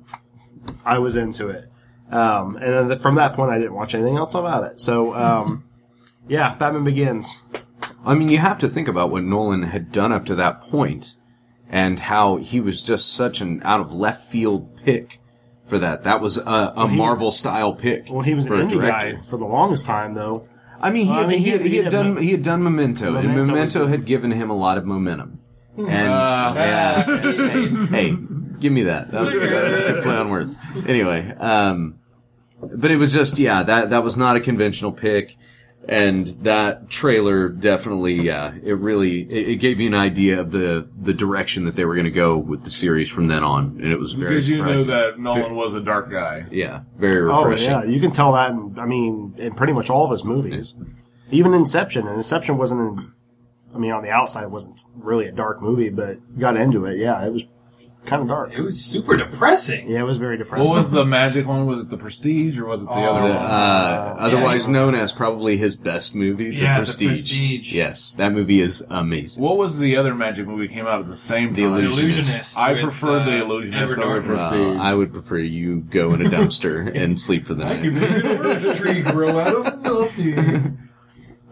I 0.85 0.99
was 0.99 1.17
into 1.17 1.49
it. 1.49 1.70
Um, 2.11 2.56
and 2.56 2.73
then 2.73 2.88
the, 2.88 2.99
from 2.99 3.14
that 3.14 3.35
point, 3.35 3.50
I 3.50 3.58
didn't 3.58 3.75
watch 3.75 3.94
anything 3.94 4.17
else 4.17 4.35
about 4.35 4.64
it. 4.64 4.81
So, 4.81 5.14
um, 5.14 5.64
yeah, 6.29 6.55
Batman 6.55 6.85
Begins. 6.85 7.43
I 8.05 8.14
mean, 8.14 8.29
you 8.29 8.38
have 8.38 8.58
to 8.58 8.69
think 8.69 8.88
about 8.88 9.11
what 9.11 9.25
Nolan 9.25 9.64
had 9.64 9.93
done 9.93 10.12
up 10.12 10.26
to 10.26 10.35
that 10.35 10.61
point, 10.61 11.17
and 11.71 11.99
how 12.01 12.37
he 12.37 12.61
was 12.61 12.83
just 12.83 13.13
such 13.13 13.41
an 13.41 13.63
out 13.65 13.81
of 13.81 13.93
left 13.93 14.29
field 14.31 14.77
pick 14.85 15.21
for 15.67 15.79
that. 15.79 16.03
That 16.05 16.21
was 16.21 16.37
a, 16.37 16.43
a 16.77 16.89
he- 16.89 16.97
Marvel 16.97 17.31
style 17.33 17.73
pick. 17.75 18.09
Well, 18.11 18.23
he 18.23 18.35
was 18.35 18.47
an 18.47 18.53
indie 18.53 18.71
director. 18.73 19.17
guy 19.17 19.27
for 19.27 19.37
the 19.39 19.45
longest 19.47 19.87
time, 19.87 20.15
though. 20.15 20.47
I 20.83 20.91
mean, 20.91 21.05
he, 21.05 21.11
Well, 21.11 21.19
I 21.19 21.23
had, 21.23 21.29
mean, 21.29 21.39
he, 21.39 21.45
he 21.45 21.51
had, 21.51 21.61
he 21.63 21.77
had 21.77 21.85
had 21.85 21.93
done 21.93 22.15
Mo- 22.15 22.21
he 22.21 22.31
had 22.33 22.43
done 22.43 22.63
Memento, 22.63 23.07
and 23.09 23.15
Memento 23.29 23.39
was 23.39 23.49
Memento 23.49 23.87
had 23.87 24.05
given 24.07 24.31
him 24.31 24.51
a 24.51 24.57
lot 24.57 24.79
of 24.79 24.85
momentum. 24.85 25.39
And 25.77 25.89
Uh, 26.13 26.53
yeah, 26.57 27.05
hey, 27.05 27.37
hey, 27.47 27.69
hey, 28.11 28.17
give 28.59 28.73
me 28.73 28.83
that. 28.85 29.11
That 29.11 29.21
was, 29.21 29.33
that 29.33 29.71
was 29.71 29.81
a 29.81 29.83
good 29.93 30.03
play 30.03 30.17
on 30.17 30.31
words. 30.31 30.57
Anyway, 30.87 31.33
um, 31.39 31.99
but 32.61 32.91
it 32.91 32.97
was 32.97 33.12
just 33.12 33.39
yeah, 33.39 33.62
that 33.62 33.91
that 33.91 34.03
was 34.03 34.17
not 34.17 34.37
a 34.37 34.41
conventional 34.41 34.91
pick, 34.93 35.37
and 35.89 36.27
that 36.43 36.89
trailer 36.91 37.49
definitely 37.49 38.15
yeah, 38.15 38.55
it 38.63 38.77
really 38.77 39.23
it, 39.23 39.49
it 39.51 39.57
gave 39.57 39.81
you 39.81 39.87
an 39.89 39.95
idea 39.95 40.39
of 40.39 40.51
the 40.51 40.89
the 41.01 41.15
direction 41.15 41.65
that 41.65 41.75
they 41.77 41.85
were 41.85 41.95
going 41.95 42.05
to 42.05 42.11
go 42.11 42.37
with 42.37 42.65
the 42.65 42.71
series 42.71 43.09
from 43.09 43.29
then 43.29 43.43
on, 43.43 43.79
and 43.83 43.93
it 43.93 43.99
was 43.99 44.13
very 44.13 44.31
because 44.31 44.49
you 44.49 44.57
knew 44.63 44.81
surprising. 44.81 44.87
that 44.89 45.19
Nolan 45.19 45.57
was 45.57 45.75
a 45.75 45.81
dark 45.81 46.11
guy. 46.11 46.47
yeah, 46.51 46.83
very 46.99 47.21
oh, 47.21 47.25
refreshing 47.25 47.41
Oh 47.41 47.45
refreshing. 47.45 47.71
yeah, 47.71 47.85
you 47.85 48.01
can 48.01 48.13
tell 48.13 48.33
that. 48.33 48.51
In, 48.51 48.79
I 48.79 48.85
mean, 48.85 49.35
in 49.39 49.55
pretty 49.55 49.73
much 49.73 49.91
all 49.91 50.05
of 50.05 50.11
his 50.11 50.25
movies, 50.25 50.75
even 51.31 51.55
Inception. 51.55 52.07
And 52.07 52.17
Inception 52.17 52.59
wasn't. 52.59 52.81
In, 52.81 53.13
I 53.75 53.79
mean, 53.79 53.93
on 53.93 54.03
the 54.03 54.11
outside, 54.11 54.43
it 54.43 54.51
wasn't 54.51 54.83
really 54.97 55.27
a 55.27 55.33
dark 55.33 55.63
movie, 55.63 55.91
but 55.91 56.39
got 56.39 56.57
into 56.57 56.87
it. 56.87 56.99
Yeah, 56.99 57.25
it 57.25 57.33
was 57.33 57.45
kind 58.11 58.23
of 58.23 58.29
dark. 58.29 58.52
It 58.52 58.61
was 58.61 58.85
super 58.85 59.17
depressing. 59.17 59.88
Yeah, 59.88 60.00
it 60.00 60.05
was 60.05 60.19
very 60.19 60.37
depressing. 60.37 60.69
What 60.69 60.75
was 60.76 60.90
the 60.90 61.05
magic 61.07 61.47
one? 61.47 61.64
Was 61.67 61.81
it 61.81 61.88
the 61.90 61.97
Prestige 61.97 62.59
or 62.59 62.67
was 62.67 62.83
it 62.83 62.87
the 62.87 62.90
Oh, 62.90 63.05
other 63.05 63.29
The, 63.29 63.35
one? 63.35 63.45
uh, 63.47 64.17
otherwise 64.19 64.67
yeah. 64.67 64.73
known 64.73 64.95
as 64.95 65.12
probably 65.12 65.57
his 65.57 65.76
best 65.76 66.14
movie, 66.14 66.47
Yeah, 66.47 66.75
The 66.75 66.81
The 66.81 66.85
Prestige. 66.85 67.09
Prestige. 67.09 67.73
Yes, 67.75 68.12
that 68.14 68.33
movie 68.33 68.61
is 68.61 68.85
amazing. 68.90 69.43
What 69.43 69.57
was 69.57 69.79
the 69.79 69.97
other 69.97 70.14
magic 70.14 70.47
movie 70.47 70.69
came 70.69 70.87
out 70.87 71.00
at 71.00 71.07
the 71.07 71.17
same 71.17 71.55
The 71.55 71.62
time? 71.62 71.73
The 71.75 71.79
Illusionist. 71.87 72.19
Illusionist. 72.19 72.59
I 72.59 72.73
with, 72.73 72.83
preferred 72.83 73.25
The 73.26 73.40
uh, 73.40 73.45
Illusionist 73.45 73.93
Edward 73.93 73.99
over 74.00 74.11
Norton. 74.21 74.29
Prestige. 74.37 74.76
Uh, 74.76 74.83
I 74.83 74.95
would 74.95 75.12
prefer 75.12 75.38
you 75.38 75.76
go 75.81 76.12
in 76.12 76.26
a 76.26 76.29
dumpster 76.29 76.95
and 77.02 77.19
sleep 77.21 77.47
for 77.47 77.55
the 77.55 77.64
night. 77.64 77.83
make 77.83 78.02
an 78.02 78.37
orange 78.47 78.76
tree 78.79 79.00
grow 79.00 79.38
out 79.38 79.67
of 79.67 79.83
nothing. 79.83 80.79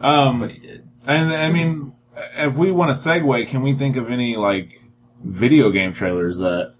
Um, 0.00 0.40
But 0.40 0.50
he 0.50 0.58
did. 0.58 0.88
and 1.06 1.32
I 1.32 1.50
mean, 1.50 1.92
if 2.36 2.54
we 2.54 2.72
want 2.72 2.94
to 2.94 3.00
segue, 3.00 3.46
can 3.48 3.62
we 3.62 3.74
think 3.74 3.96
of 3.96 4.10
any 4.10 4.36
like 4.36 4.82
video 5.24 5.70
game 5.70 5.92
trailers 5.92 6.38
that 6.38 6.74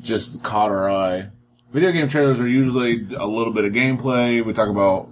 just 0.00 0.42
caught 0.42 0.70
our 0.70 0.90
eye? 0.90 1.30
Video 1.72 1.92
game 1.92 2.08
trailers 2.08 2.40
are 2.40 2.48
usually 2.48 3.06
a 3.16 3.26
little 3.26 3.52
bit 3.52 3.64
of 3.64 3.72
gameplay. 3.72 4.44
We 4.44 4.52
talk 4.52 4.68
about, 4.68 5.08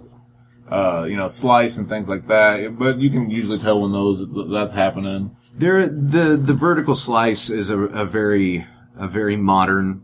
uh, 0.69 1.05
you 1.05 1.15
know, 1.15 1.29
slice 1.29 1.77
and 1.77 1.87
things 1.87 2.09
like 2.09 2.27
that, 2.27 2.77
but 2.77 2.99
you 2.99 3.09
can 3.09 3.29
usually 3.29 3.59
tell 3.59 3.79
when 3.79 3.93
those 3.93 4.23
that's 4.51 4.73
happening. 4.73 5.35
There, 5.55 5.87
the 5.87 6.37
the 6.37 6.53
vertical 6.53 6.95
slice 6.95 7.49
is 7.49 7.69
a, 7.69 7.79
a 7.79 8.05
very 8.05 8.65
a 8.97 9.07
very 9.07 9.37
modern 9.37 10.03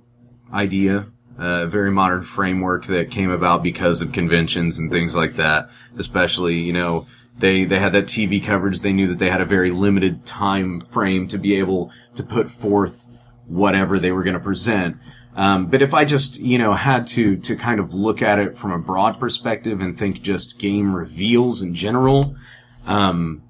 idea, 0.53 1.07
a 1.37 1.67
very 1.67 1.91
modern 1.91 2.21
framework 2.21 2.85
that 2.85 3.11
came 3.11 3.29
about 3.29 3.61
because 3.61 4.01
of 4.01 4.13
conventions 4.13 4.79
and 4.79 4.89
things 4.89 5.15
like 5.15 5.35
that. 5.35 5.69
Especially, 5.97 6.55
you 6.55 6.73
know, 6.73 7.05
They 7.37 7.65
they 7.65 7.79
had 7.79 7.91
that 7.93 8.05
TV 8.05 8.43
coverage. 8.43 8.79
They 8.79 8.93
knew 8.93 9.07
that 9.07 9.19
they 9.19 9.29
had 9.29 9.41
a 9.41 9.45
very 9.45 9.71
limited 9.71 10.25
time 10.25 10.81
frame 10.81 11.27
to 11.29 11.37
be 11.37 11.55
able 11.55 11.91
to 12.15 12.23
put 12.23 12.49
forth 12.49 13.07
whatever 13.47 13.99
they 13.99 14.11
were 14.11 14.23
going 14.23 14.35
to 14.35 14.39
present. 14.39 14.97
Um, 15.35 15.67
but 15.67 15.81
if 15.81 15.93
I 15.93 16.05
just 16.05 16.39
you 16.39 16.57
know 16.57 16.73
had 16.73 17.07
to 17.07 17.35
to 17.37 17.55
kind 17.55 17.79
of 17.79 17.93
look 17.93 18.21
at 18.21 18.39
it 18.39 18.57
from 18.57 18.71
a 18.71 18.79
broad 18.79 19.19
perspective 19.19 19.81
and 19.81 19.97
think 19.99 20.21
just 20.21 20.59
game 20.59 20.95
reveals 20.95 21.61
in 21.61 21.73
general, 21.73 22.35
um, 22.85 23.43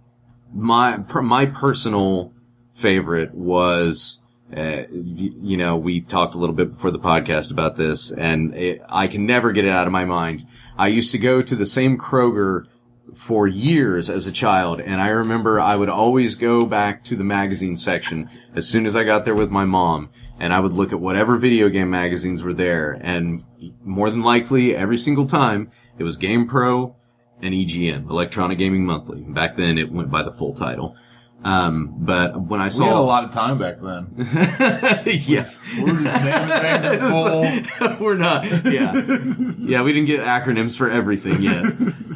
my 0.52 0.98
per, 0.98 1.22
my 1.22 1.46
personal 1.46 2.34
favorite 2.74 3.34
was. 3.34 4.20
Uh, 4.56 4.84
you 4.92 5.58
know, 5.58 5.76
we 5.76 6.00
talked 6.00 6.36
a 6.36 6.38
little 6.38 6.56
bit 6.56 6.70
before 6.70 6.92
the 6.92 7.00
podcast 7.00 7.50
about 7.52 7.76
this, 7.76 8.12
and 8.12 8.54
it, 8.54 8.80
I 8.88 9.08
can 9.08 9.26
never 9.26 9.52
get 9.52 9.66
it 9.66 9.72
out 9.72 9.88
of 9.88 9.92
my 9.92 10.06
mind. 10.06 10.46
I 10.78 10.88
used 10.88 11.12
to 11.14 11.18
go 11.18 11.42
to 11.42 11.56
the 11.56 11.66
same 11.66 11.98
Kroger 11.98 12.66
for 13.14 13.48
years 13.48 14.10
as 14.10 14.28
a 14.28 14.32
child, 14.32 14.82
and 14.82 15.02
I 15.02 15.10
remember 15.10 15.60
I 15.60 15.76
would 15.76 15.90
always 15.90 16.36
go 16.36 16.66
back 16.66 17.04
to 17.06 17.16
the 17.16 17.24
magazine 17.24 17.78
section 17.78 18.30
as 18.54 18.68
soon 18.68 18.86
as 18.86 18.96
I 18.96 19.04
got 19.04 19.26
there 19.26 19.36
with 19.36 19.50
my 19.50 19.66
mom, 19.66 20.10
and 20.40 20.54
I 20.54 20.60
would 20.60 20.74
look 20.74 20.92
at 20.92 21.00
whatever 21.00 21.38
video 21.38 21.70
game 21.70 21.90
magazines 21.90 22.44
were 22.44 22.54
there, 22.54 22.98
and 23.02 23.44
more 23.84 24.10
than 24.10 24.22
likely, 24.22 24.76
every 24.76 24.98
single 24.98 25.26
time, 25.28 25.72
it 25.98 26.04
was 26.04 26.18
Game 26.18 26.48
Pro 26.48 26.96
and 27.42 27.54
EGM, 27.54 28.10
Electronic 28.10 28.58
Gaming 28.58 28.86
Monthly. 28.86 29.22
Back 29.22 29.56
then, 29.56 29.78
it 29.78 29.92
went 29.92 30.10
by 30.10 30.24
the 30.24 30.32
full 30.32 30.54
title. 30.54 30.96
Um, 31.46 31.94
but 32.00 32.42
when 32.42 32.60
I 32.60 32.70
saw, 32.70 32.80
We 32.86 32.90
saw 32.90 32.96
had 32.96 33.00
a 33.00 33.02
lot 33.02 33.24
of 33.24 33.32
time 33.32 33.60
back 33.60 33.78
then. 33.78 34.08
yes. 35.06 35.62
We 35.78 35.84
were 35.84 36.00
just 36.00 36.24
naming 36.26 36.50
things 36.58 37.04
in 37.04 37.70
full. 37.80 37.98
We're 38.06 38.16
not. 38.16 38.46
Yeah. 38.66 38.92
Yeah, 39.60 39.84
we 39.84 39.94
didn't 39.94 40.08
get 40.08 40.22
acronyms 40.22 40.76
for 40.76 40.90
everything 40.90 41.44
yet. 41.44 41.64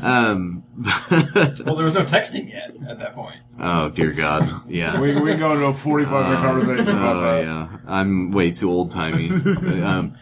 Um, 0.04 0.64
Well, 1.12 1.76
there 1.76 1.86
was 1.86 1.94
no 1.94 2.06
texting 2.06 2.50
yet 2.52 2.72
at 2.90 2.98
that 3.00 3.14
point. 3.14 3.36
oh, 3.60 3.90
dear 3.90 4.12
God. 4.14 4.50
Yeah. 4.68 5.00
We, 5.00 5.14
we 5.22 5.36
go 5.36 5.54
into 5.54 5.66
a 5.66 5.74
45 5.76 6.26
minute 6.26 6.42
conversation 6.42 6.98
about 6.98 7.16
Oh, 7.18 7.22
that. 7.22 7.44
yeah. 7.44 7.68
I'm 7.86 8.32
way 8.32 8.50
too 8.52 8.72
old 8.72 8.90
timey. 8.90 9.30
um, 9.84 10.16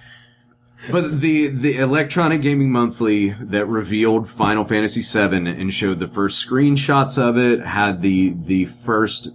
but 0.92 1.20
the, 1.20 1.48
the 1.48 1.78
Electronic 1.78 2.42
Gaming 2.42 2.72
Monthly 2.72 3.30
that 3.42 3.66
revealed 3.68 4.30
Final 4.30 4.64
Fantasy 4.64 5.02
VII 5.02 5.50
and 5.50 5.74
showed 5.74 6.00
the 6.00 6.08
first 6.08 6.48
screenshots 6.48 7.18
of 7.18 7.38
it 7.38 7.66
had 7.66 8.02
the, 8.02 8.34
the 8.46 8.66
first 8.66 9.30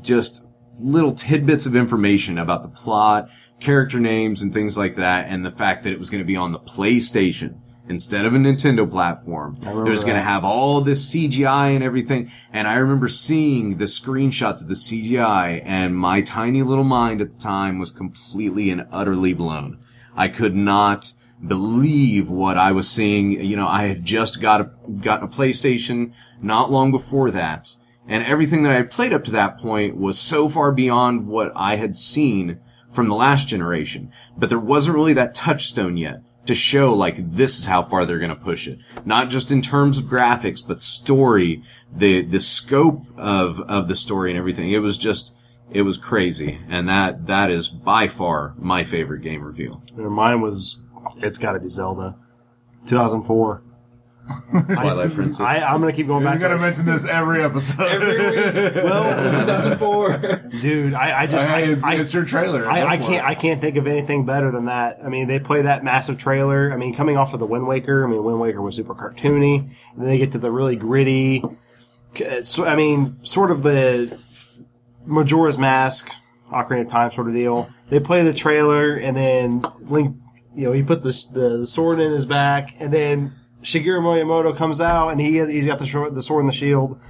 just 0.00 0.44
little 0.78 1.12
tidbits 1.12 1.66
of 1.66 1.76
information 1.76 2.38
about 2.38 2.62
the 2.62 2.68
plot, 2.68 3.28
character 3.60 4.00
names 4.00 4.42
and 4.42 4.52
things 4.52 4.76
like 4.76 4.96
that, 4.96 5.26
and 5.28 5.44
the 5.44 5.50
fact 5.50 5.84
that 5.84 5.92
it 5.92 5.98
was 5.98 6.10
going 6.10 6.20
to 6.22 6.26
be 6.26 6.36
on 6.36 6.52
the 6.52 6.58
PlayStation 6.58 7.58
instead 7.88 8.24
of 8.24 8.34
a 8.34 8.38
Nintendo 8.38 8.88
platform. 8.88 9.58
It 9.62 9.90
was 9.90 10.04
going 10.04 10.16
to 10.16 10.22
have 10.22 10.44
all 10.44 10.80
this 10.80 11.12
CGI 11.12 11.74
and 11.74 11.82
everything. 11.82 12.30
And 12.52 12.68
I 12.68 12.74
remember 12.74 13.08
seeing 13.08 13.78
the 13.78 13.86
screenshots 13.86 14.62
of 14.62 14.68
the 14.68 14.74
CGI 14.74 15.62
and 15.64 15.96
my 15.96 16.20
tiny 16.22 16.62
little 16.62 16.84
mind 16.84 17.20
at 17.20 17.32
the 17.32 17.38
time 17.38 17.78
was 17.78 17.90
completely 17.90 18.70
and 18.70 18.86
utterly 18.92 19.34
blown. 19.34 19.81
I 20.16 20.28
could 20.28 20.54
not 20.54 21.14
believe 21.46 22.30
what 22.30 22.56
I 22.56 22.72
was 22.72 22.88
seeing. 22.88 23.32
You 23.32 23.56
know, 23.56 23.66
I 23.66 23.84
had 23.84 24.04
just 24.04 24.40
got 24.40 24.60
a, 24.60 24.70
gotten 25.00 25.26
a 25.26 25.30
PlayStation 25.30 26.12
not 26.40 26.70
long 26.70 26.90
before 26.90 27.30
that. 27.30 27.76
And 28.06 28.24
everything 28.24 28.62
that 28.62 28.72
I 28.72 28.76
had 28.76 28.90
played 28.90 29.12
up 29.12 29.24
to 29.24 29.30
that 29.32 29.58
point 29.58 29.96
was 29.96 30.18
so 30.18 30.48
far 30.48 30.72
beyond 30.72 31.28
what 31.28 31.52
I 31.54 31.76
had 31.76 31.96
seen 31.96 32.58
from 32.90 33.08
the 33.08 33.14
last 33.14 33.48
generation. 33.48 34.12
But 34.36 34.48
there 34.48 34.58
wasn't 34.58 34.96
really 34.96 35.14
that 35.14 35.34
touchstone 35.34 35.96
yet 35.96 36.22
to 36.46 36.54
show 36.54 36.92
like 36.92 37.32
this 37.32 37.58
is 37.58 37.66
how 37.66 37.82
far 37.82 38.04
they're 38.04 38.18
going 38.18 38.28
to 38.28 38.36
push 38.36 38.66
it. 38.66 38.78
Not 39.04 39.30
just 39.30 39.50
in 39.50 39.62
terms 39.62 39.96
of 39.96 40.04
graphics, 40.04 40.66
but 40.66 40.82
story, 40.82 41.62
the, 41.94 42.22
the 42.22 42.40
scope 42.40 43.06
of, 43.16 43.60
of 43.60 43.86
the 43.86 43.96
story 43.96 44.30
and 44.30 44.38
everything. 44.38 44.72
It 44.72 44.80
was 44.80 44.98
just, 44.98 45.34
it 45.74 45.82
was 45.82 45.96
crazy. 45.98 46.58
And 46.68 46.88
that, 46.88 47.26
that 47.26 47.50
is 47.50 47.68
by 47.68 48.08
far 48.08 48.54
my 48.58 48.84
favorite 48.84 49.20
game 49.22 49.42
review. 49.42 49.82
Mine 49.96 50.40
was, 50.40 50.78
it's 51.18 51.38
got 51.38 51.52
to 51.52 51.60
be 51.60 51.68
Zelda, 51.68 52.16
2004. 52.86 53.62
Twilight 54.52 55.12
Princess. 55.14 55.40
I, 55.40 55.58
I'm 55.62 55.80
gonna 55.80 55.92
keep 55.92 56.06
going 56.06 56.22
We're 56.22 56.30
back. 56.30 56.38
going 56.38 56.52
to 56.52 56.56
to 56.56 56.62
mention 56.62 56.86
this 56.86 57.04
every 57.04 57.42
episode. 57.42 57.76
well, 58.76 59.40
2004. 59.40 60.50
dude, 60.60 60.94
I, 60.94 61.22
I 61.22 61.26
just, 61.26 61.44
I, 61.46 61.60
it's, 61.62 61.82
I, 61.82 61.94
it's 61.96 62.14
your 62.14 62.24
trailer. 62.24 62.64
I, 62.68 62.82
Go 62.82 62.86
I 62.86 62.98
for 62.98 63.02
can't. 63.08 63.26
I 63.26 63.34
can't 63.34 63.60
think 63.60 63.76
of 63.76 63.88
anything 63.88 64.24
better 64.24 64.52
than 64.52 64.66
that. 64.66 65.00
I 65.04 65.08
mean, 65.08 65.26
they 65.26 65.40
play 65.40 65.62
that 65.62 65.82
massive 65.82 66.18
trailer. 66.18 66.72
I 66.72 66.76
mean, 66.76 66.94
coming 66.94 67.16
off 67.16 67.34
of 67.34 67.40
the 67.40 67.46
Wind 67.46 67.66
Waker. 67.66 68.06
I 68.06 68.08
mean, 68.08 68.22
Wind 68.22 68.38
Waker 68.38 68.62
was 68.62 68.76
super 68.76 68.94
cartoony. 68.94 69.58
And 69.58 69.72
then 69.96 70.06
they 70.06 70.18
get 70.18 70.30
to 70.32 70.38
the 70.38 70.52
really 70.52 70.76
gritty. 70.76 71.42
c- 72.14 72.42
So, 72.44 72.64
I 72.64 72.76
mean, 72.76 73.18
sort 73.24 73.50
of 73.50 73.64
the 73.64 74.16
Majora's 75.06 75.58
Mask, 75.58 76.10
Ocarina 76.50 76.82
of 76.82 76.88
Time 76.88 77.10
sort 77.10 77.28
of 77.28 77.34
deal. 77.34 77.70
They 77.88 78.00
play 78.00 78.22
the 78.22 78.32
trailer, 78.32 78.94
and 78.94 79.16
then 79.16 79.64
Link, 79.80 80.16
you 80.54 80.64
know, 80.64 80.72
he 80.72 80.82
puts 80.82 81.00
the 81.00 81.58
the 81.58 81.66
sword 81.66 82.00
in 82.00 82.12
his 82.12 82.26
back, 82.26 82.74
and 82.78 82.92
then 82.92 83.34
Shigeru 83.62 84.00
Miyamoto 84.00 84.56
comes 84.56 84.80
out, 84.80 85.10
and 85.10 85.20
he 85.20 85.38
he's 85.46 85.66
got 85.66 85.78
the 85.78 85.86
sword, 85.86 86.14
the 86.14 86.22
sword 86.22 86.40
and 86.40 86.48
the 86.48 86.56
shield, 86.56 87.00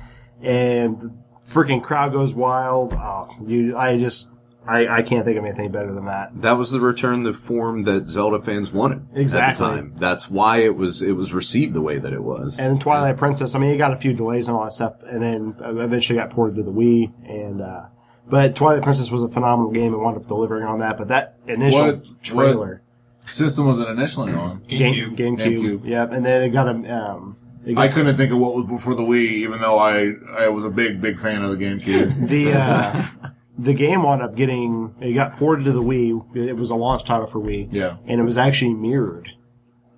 and 0.41 1.01
the 1.01 1.13
freaking 1.47 1.83
crowd 1.83 2.13
goes 2.13 2.35
wild. 2.35 2.93
Oh, 2.95 3.29
you, 3.47 3.77
I 3.77 3.99
just. 3.99 4.32
I, 4.67 4.87
I 4.99 5.03
can't 5.03 5.25
think 5.25 5.37
of 5.39 5.45
anything 5.45 5.73
better 5.73 5.93
than 5.93 6.05
that. 6.07 6.31
That 6.43 6.53
was 6.53 6.71
the 6.71 6.79
return 6.81 7.25
the 7.25 7.33
form 7.33 7.83
that 7.85 8.07
Zelda 8.07 8.41
fans 8.41 8.71
wanted 8.73 9.07
Exactly. 9.15 9.51
at 9.67 9.71
the 9.71 9.77
time. 9.77 9.95
That's 9.99 10.31
why 10.31 10.59
it 10.59 10.77
was 10.77 11.03
it 11.03 11.13
was 11.13 11.33
received 11.33 11.75
the 11.75 11.81
way 11.81 11.99
that 11.99 12.13
it 12.13 12.23
was. 12.23 12.59
And 12.61 12.81
Twilight 12.81 13.17
Princess, 13.17 13.55
I 13.55 13.59
mean, 13.59 13.71
it 13.71 13.79
got 13.79 13.93
a 13.93 13.97
few 13.97 14.13
delays 14.13 14.47
and 14.49 14.57
all 14.57 14.65
that 14.65 14.73
stuff, 14.73 14.95
and 15.05 15.21
then 15.23 15.57
eventually 15.61 16.19
got 16.19 16.31
ported 16.31 16.57
to 16.57 16.63
the 16.63 16.71
Wii. 16.73 17.13
And 17.29 17.61
uh, 17.61 17.87
but 18.29 18.55
Twilight 18.55 18.83
Princess 18.85 19.11
was 19.11 19.23
a 19.25 19.29
phenomenal 19.29 19.73
game 19.73 19.93
and 19.95 20.01
wound 20.03 20.17
up 20.17 20.27
delivering 20.29 20.65
on 20.65 20.79
that. 20.79 20.97
But 20.97 21.09
that 21.09 21.39
initial 21.49 21.81
What- 21.97 22.23
trailer, 22.23 22.83
System 23.27 23.67
was 23.67 23.79
it 23.79 23.89
initially 23.89 24.33
on? 24.33 24.63
Game, 24.69 25.15
GameCube. 25.15 25.17
GameCube, 25.17 25.39
GameCube. 25.81 25.89
yep, 25.89 26.13
and 26.13 26.25
then 26.27 26.43
it 26.43 26.49
got 26.51 26.69
a. 26.69 26.73
Um, 26.97 27.37
I 27.77 27.87
couldn't 27.89 28.17
think 28.17 28.33
of 28.33 28.39
what 28.39 28.55
was 28.57 28.65
before 28.67 28.95
the 28.97 29.03
Wii, 29.03 29.29
even 29.45 29.61
though 29.61 29.79
I 29.79 30.13
I 30.37 30.49
was 30.49 30.65
a 30.65 30.71
big 30.71 31.01
big 31.01 31.21
fan 31.21 31.43
of 31.43 31.51
the 31.57 31.65
GameCube. 31.65 32.29
the 32.29 32.53
uh, 32.53 33.03
the 33.59 33.75
game 33.75 34.03
wound 34.03 34.23
up 34.23 34.35
getting 34.35 34.95
it 35.01 35.13
got 35.13 35.37
ported 35.37 35.65
to 35.67 35.73
the 35.73 35.83
Wii. 35.83 36.37
It 36.37 36.57
was 36.57 36.71
a 36.71 36.75
launch 36.75 37.05
title 37.05 37.27
for 37.27 37.39
Wii, 37.39 37.69
Yeah. 37.71 37.97
and 38.07 38.21
it 38.21 38.25
was 38.25 38.39
actually 38.39 38.75
mirrored 38.75 39.29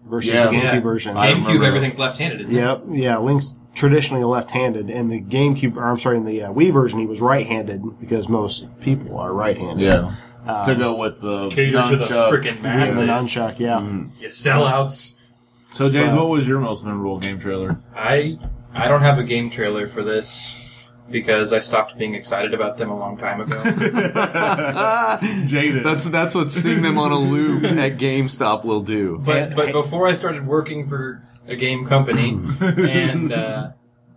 versus 0.08 0.32
Yeah. 0.34 0.46
the 0.46 0.52
GameCube 0.56 0.62
Yeah. 0.74 0.80
version. 0.80 1.16
I 1.16 1.32
GameCube, 1.32 1.64
everything's 1.64 1.98
left-handed, 1.98 2.40
isn't 2.42 2.54
it? 2.54 2.58
Yep, 2.58 2.82
yeah. 2.90 3.18
Link's 3.18 3.56
traditionally 3.74 4.24
left-handed, 4.24 4.90
and 4.90 5.10
the 5.10 5.20
GameCube, 5.20 5.76
or 5.76 5.84
I'm 5.84 5.98
sorry, 5.98 6.16
in 6.18 6.24
the 6.24 6.42
uh, 6.42 6.52
Wii 6.52 6.72
version, 6.72 6.98
he 6.98 7.06
was 7.06 7.20
right-handed 7.20 7.82
because 8.00 8.28
most 8.28 8.68
people 8.80 9.18
are 9.18 9.32
right-handed. 9.32 9.80
Yeah. 9.84 10.12
Um, 10.46 10.64
to 10.66 10.74
go 10.74 10.94
with 10.96 11.20
the 11.22 11.48
Cater 11.48 11.82
to 11.86 11.96
the 11.96 12.04
nunchuck. 12.04 12.30
freaking 12.30 12.56
Yeah, 12.56 12.62
masses. 12.62 12.96
the 12.96 13.02
nunchuck, 13.06 13.58
yeah. 13.58 13.78
Mm. 13.80 14.10
You 14.20 14.28
sellouts. 14.28 15.14
So 15.72 15.88
James, 15.88 16.08
Wow. 16.08 16.12
Uh, 16.12 16.16
what 16.24 16.28
was 16.28 16.46
your 16.46 16.60
most 16.60 16.84
memorable 16.84 17.18
game 17.18 17.38
trailer? 17.40 17.78
I 17.96 18.38
I 18.74 18.88
don't 18.88 19.00
have 19.00 19.18
a 19.18 19.22
game 19.24 19.48
trailer 19.48 19.88
for 19.88 20.02
this 20.02 20.63
because 21.10 21.52
I 21.52 21.58
stopped 21.58 21.96
being 21.98 22.14
excited 22.14 22.54
about 22.54 22.76
them 22.78 22.90
a 22.90 22.98
long 22.98 23.16
time 23.18 23.40
ago. 23.40 23.62
Jaded. 25.46 25.84
that's 25.84 26.04
that's 26.06 26.34
what 26.34 26.50
seeing 26.50 26.82
them 26.82 26.98
on 26.98 27.12
a 27.12 27.18
loop 27.18 27.64
at 27.64 27.96
GameStop 27.98 28.64
will 28.64 28.82
do. 28.82 29.18
But 29.24 29.54
but 29.54 29.72
before 29.72 30.08
I 30.08 30.12
started 30.14 30.46
working 30.46 30.88
for 30.88 31.22
a 31.46 31.56
game 31.56 31.86
company 31.86 32.38
and 32.60 33.32
uh, 33.32 33.70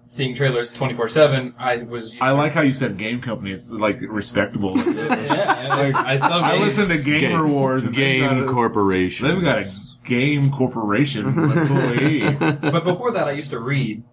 seeing 0.07 0.33
trailers 0.35 0.71
twenty 0.73 0.93
four 0.93 1.07
seven, 1.09 1.53
I 1.59 1.77
was. 1.77 2.13
I 2.21 2.31
like 2.31 2.53
how 2.53 2.61
you 2.61 2.73
said 2.73 2.97
game 2.97 3.21
company. 3.21 3.51
It's 3.51 3.71
like 3.71 3.99
respectable. 4.01 4.75
Yeah, 5.27 5.67
I, 5.95 6.13
I 6.13 6.17
sell 6.17 6.43
I 6.43 6.57
games. 6.57 6.77
listen 6.77 6.97
to 6.97 7.03
Gamer 7.03 7.43
Game- 7.45 7.51
Wars. 7.51 7.83
And 7.83 7.93
they've 7.93 8.21
Game 8.21 8.43
a- 8.43 8.51
Corporation. 8.51 9.27
They've 9.27 9.43
got 9.43 9.59
a 9.61 9.65
game 10.05 10.51
corporation 10.51 11.25
employee. 11.27 12.33
But 12.39 12.83
before 12.83 13.11
that, 13.11 13.27
I 13.27 13.31
used 13.31 13.49
to 13.51 13.59
read, 13.59 14.03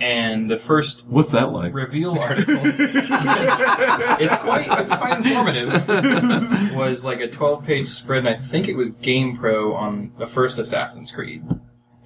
and 0.00 0.50
the 0.50 0.56
first 0.56 1.06
What's 1.06 1.32
that 1.32 1.52
like? 1.52 1.74
reveal 1.74 2.18
article. 2.18 2.54
it's 2.64 4.36
quite 4.38 4.66
it's 4.80 4.92
quite 4.94 5.18
informative. 5.18 6.74
was 6.74 7.04
like 7.04 7.20
a 7.20 7.28
twelve 7.28 7.64
page 7.64 7.88
spread, 7.88 8.26
and 8.26 8.28
I 8.28 8.34
think 8.36 8.68
it 8.68 8.76
was 8.76 8.90
game 8.90 9.36
pro 9.36 9.74
on 9.74 10.12
the 10.18 10.26
first 10.26 10.58
Assassin's 10.58 11.10
Creed, 11.10 11.44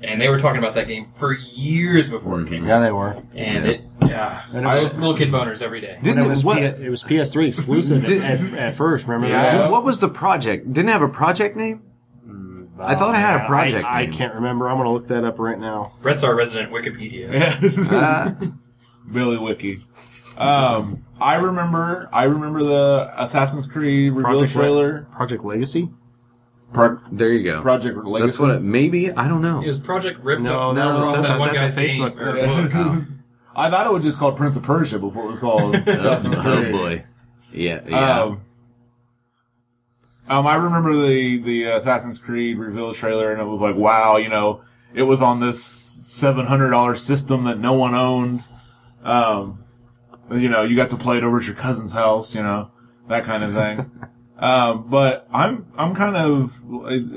and 0.02 0.20
they 0.20 0.28
were 0.28 0.40
talking 0.40 0.58
about 0.58 0.74
that 0.76 0.88
game 0.88 1.06
for 1.16 1.32
years 1.34 2.08
before 2.08 2.40
it 2.40 2.44
mm-hmm. 2.44 2.54
came 2.54 2.66
Yeah, 2.66 2.78
out, 2.78 2.80
they 2.80 2.92
were. 2.92 3.22
and 3.34 3.66
it 3.66 3.82
yeah, 4.06 4.44
And 4.52 4.64
it 4.64 4.68
I, 4.68 4.82
was- 4.84 4.92
little 4.94 5.16
kid 5.16 5.28
boners 5.30 5.62
every 5.62 5.80
day. 5.80 5.98
Didn't 6.02 6.24
it 6.24 6.28
was, 6.28 6.44
what, 6.44 6.58
P- 6.58 6.64
it 6.64 6.90
was 6.90 7.02
PS3 7.02 7.48
exclusive 7.48 8.04
Did- 8.04 8.22
at, 8.22 8.40
at, 8.40 8.54
at 8.54 8.74
first. 8.74 9.06
Remember 9.06 9.28
Yeah. 9.28 9.58
that? 9.58 9.70
what 9.70 9.84
was 9.84 10.00
the 10.00 10.08
project? 10.08 10.72
Didn't 10.72 10.88
it 10.88 10.92
have 10.92 11.02
a 11.02 11.08
project 11.08 11.56
name? 11.56 11.82
I 12.82 12.94
thought 12.94 13.14
I 13.14 13.18
had 13.20 13.40
a 13.42 13.46
project 13.46 13.84
I, 13.86 14.02
I 14.02 14.04
name. 14.06 14.12
can't 14.14 14.34
remember. 14.34 14.68
I'm 14.68 14.76
going 14.76 14.86
to 14.86 14.92
look 14.92 15.08
that 15.08 15.24
up 15.24 15.38
right 15.38 15.58
now. 15.58 15.92
Brett's 16.02 16.24
our 16.24 16.34
resident 16.34 16.72
Wikipedia. 16.72 17.30
Uh, 17.92 18.32
Billy 19.12 19.38
Wiki. 19.38 19.80
Um, 20.38 21.02
I 21.20 21.34
remember. 21.36 22.08
I 22.12 22.24
remember 22.24 22.62
the 22.64 23.12
Assassin's 23.16 23.66
Creed 23.66 24.12
reveal 24.12 24.30
Project 24.38 24.52
trailer. 24.52 25.02
Project 25.14 25.44
Legacy? 25.44 25.90
Pro- 26.72 26.98
there 27.10 27.30
you 27.32 27.42
go. 27.44 27.60
Project 27.60 27.96
Legacy. 27.98 28.26
That's 28.26 28.38
what 28.38 28.50
it, 28.50 28.62
maybe 28.62 29.10
I 29.12 29.28
don't 29.28 29.42
know. 29.42 29.60
It 29.60 29.66
was 29.66 29.78
Project 29.78 30.20
Ripped 30.20 30.40
No, 30.42 30.70
Up. 30.70 30.76
that 30.76 30.86
was- 30.94 31.06
off 31.08 31.14
that's 31.16 31.28
that 31.28 31.36
a- 31.36 31.40
one 31.40 31.52
that's 31.54 31.74
a 31.76 31.80
guy's 31.80 31.90
Facebook- 31.92 32.16
game, 32.18 32.28
or 32.28 32.32
that's 32.32 32.42
a- 32.42 32.78
book. 32.78 33.04
I 33.54 33.68
thought 33.70 33.86
it 33.86 33.92
was 33.92 34.04
just 34.04 34.18
called 34.18 34.36
Prince 34.38 34.56
of 34.56 34.62
Persia 34.62 34.98
before 34.98 35.24
it 35.24 35.32
was 35.32 35.38
called 35.40 35.74
Assassin's 35.86 36.38
oh 36.38 36.40
Creed. 36.42 36.72
boy. 36.72 37.04
Yeah, 37.52 37.80
yeah. 37.86 38.20
Um, 38.22 38.40
um, 40.32 40.46
I 40.46 40.54
remember 40.54 40.94
the 40.94 41.38
the 41.38 41.64
Assassin's 41.64 42.18
Creed 42.18 42.58
reveal 42.58 42.94
trailer, 42.94 43.32
and 43.32 43.40
it 43.40 43.44
was 43.44 43.60
like, 43.60 43.76
wow, 43.76 44.16
you 44.16 44.28
know, 44.28 44.62
it 44.94 45.02
was 45.02 45.20
on 45.20 45.40
this 45.40 45.62
seven 45.62 46.46
hundred 46.46 46.70
dollar 46.70 46.96
system 46.96 47.44
that 47.44 47.58
no 47.58 47.74
one 47.74 47.94
owned. 47.94 48.42
Um, 49.04 49.64
you 50.30 50.48
know, 50.48 50.62
you 50.62 50.74
got 50.74 50.90
to 50.90 50.96
play 50.96 51.18
it 51.18 51.24
over 51.24 51.38
at 51.38 51.44
your 51.44 51.54
cousin's 51.54 51.92
house, 51.92 52.34
you 52.34 52.42
know, 52.42 52.70
that 53.08 53.24
kind 53.24 53.44
of 53.44 53.52
thing. 53.52 53.90
um, 54.38 54.88
but 54.88 55.28
I'm 55.32 55.66
I'm 55.76 55.94
kind 55.94 56.16
of, 56.16 56.58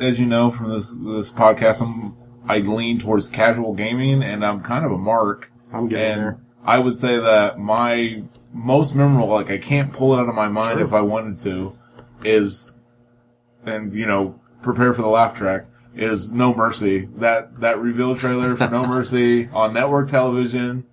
as 0.02 0.20
you 0.20 0.26
know 0.26 0.52
from 0.52 0.72
this 0.72 0.92
this 0.92 1.32
podcast, 1.32 1.82
I'm 1.82 2.18
I 2.50 2.58
lean 2.60 3.00
towards 3.00 3.30
casual 3.30 3.74
gaming, 3.74 4.24
and 4.24 4.46
I'm 4.46 4.62
kind 4.62 4.86
of 4.86 4.92
a 4.92 4.98
mark. 4.98 5.52
I'm 5.72 5.88
getting 5.88 6.06
And 6.06 6.22
there. 6.22 6.40
I 6.66 6.80
would 6.80 6.96
say 6.98 7.18
that 7.18 7.60
my 7.60 8.24
most 8.52 8.94
memorable, 8.94 9.30
like 9.30 9.52
I 9.52 9.58
can't 9.58 9.94
pull 9.94 10.14
it 10.14 10.20
out 10.20 10.28
of 10.28 10.36
my 10.36 10.50
mind 10.50 10.82
if 10.82 10.94
I 10.94 11.02
wanted 11.02 11.38
to, 11.44 11.78
is, 12.24 12.82
and 13.66 13.94
you 13.94 14.06
know, 14.06 14.40
prepare 14.62 14.94
for 14.94 15.02
the 15.02 15.08
laugh 15.08 15.36
track, 15.36 15.66
is 15.96 16.32
No 16.32 16.54
Mercy. 16.54 17.06
That, 17.16 17.56
that 17.62 17.80
reveal 17.80 18.16
trailer 18.16 18.56
for 18.56 18.70
No 18.70 18.86
Mercy 18.86 19.48
on 19.54 19.74
network 19.74 20.10
television. 20.10 20.86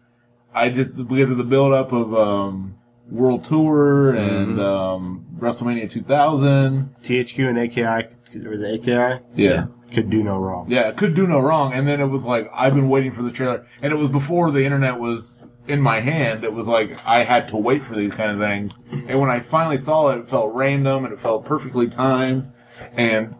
I 0.55 0.69
just, 0.69 0.95
because 0.95 1.31
of 1.31 1.39
the 1.39 1.45
build 1.45 1.73
up 1.73 1.93
of, 1.93 2.15
um, 2.15 2.77
World 3.11 3.45
Tour 3.45 4.15
and, 4.15 4.61
um, 4.61 5.27
WrestleMania 5.39 5.89
2000. 5.91 6.95
THQ 7.03 7.49
and 7.49 7.59
AKI, 7.59 8.09
there 8.35 8.51
was 8.51 8.63
it 8.63 8.81
AKI? 8.81 9.23
Yeah. 9.35 9.67
Could 9.93 10.09
do 10.09 10.23
no 10.23 10.39
wrong. 10.39 10.71
Yeah, 10.71 10.91
could 10.93 11.15
do 11.15 11.27
no 11.27 11.39
wrong. 11.39 11.75
And 11.75 11.87
then 11.87 12.01
it 12.01 12.07
was 12.07 12.23
like, 12.23 12.49
I've 12.55 12.75
been 12.75 12.89
waiting 12.89 13.13
for 13.13 13.23
the 13.23 13.31
trailer. 13.31 13.67
And 13.83 13.93
it 13.93 13.97
was 13.97 14.09
before 14.09 14.51
the 14.51 14.65
internet 14.65 14.99
was 14.99 15.45
in 15.69 15.81
my 15.81 16.01
hand. 16.01 16.45
It 16.45 16.53
was 16.53 16.67
like, 16.67 16.99
I 17.05 17.25
had 17.25 17.49
to 17.49 17.57
wait 17.57 17.85
for 17.85 17.95
these 17.95 18.15
kind 18.15 18.31
of 18.31 18.39
things. 18.39 18.79
And 18.91 19.21
when 19.21 19.31
I 19.31 19.41
finally 19.41 19.79
saw 19.79 20.09
it, 20.09 20.19
it 20.19 20.29
felt 20.29 20.55
random 20.55 21.05
and 21.05 21.13
it 21.13 21.21
felt 21.21 21.45
perfectly 21.45 21.89
timed. 21.89 22.51
And 22.95 23.35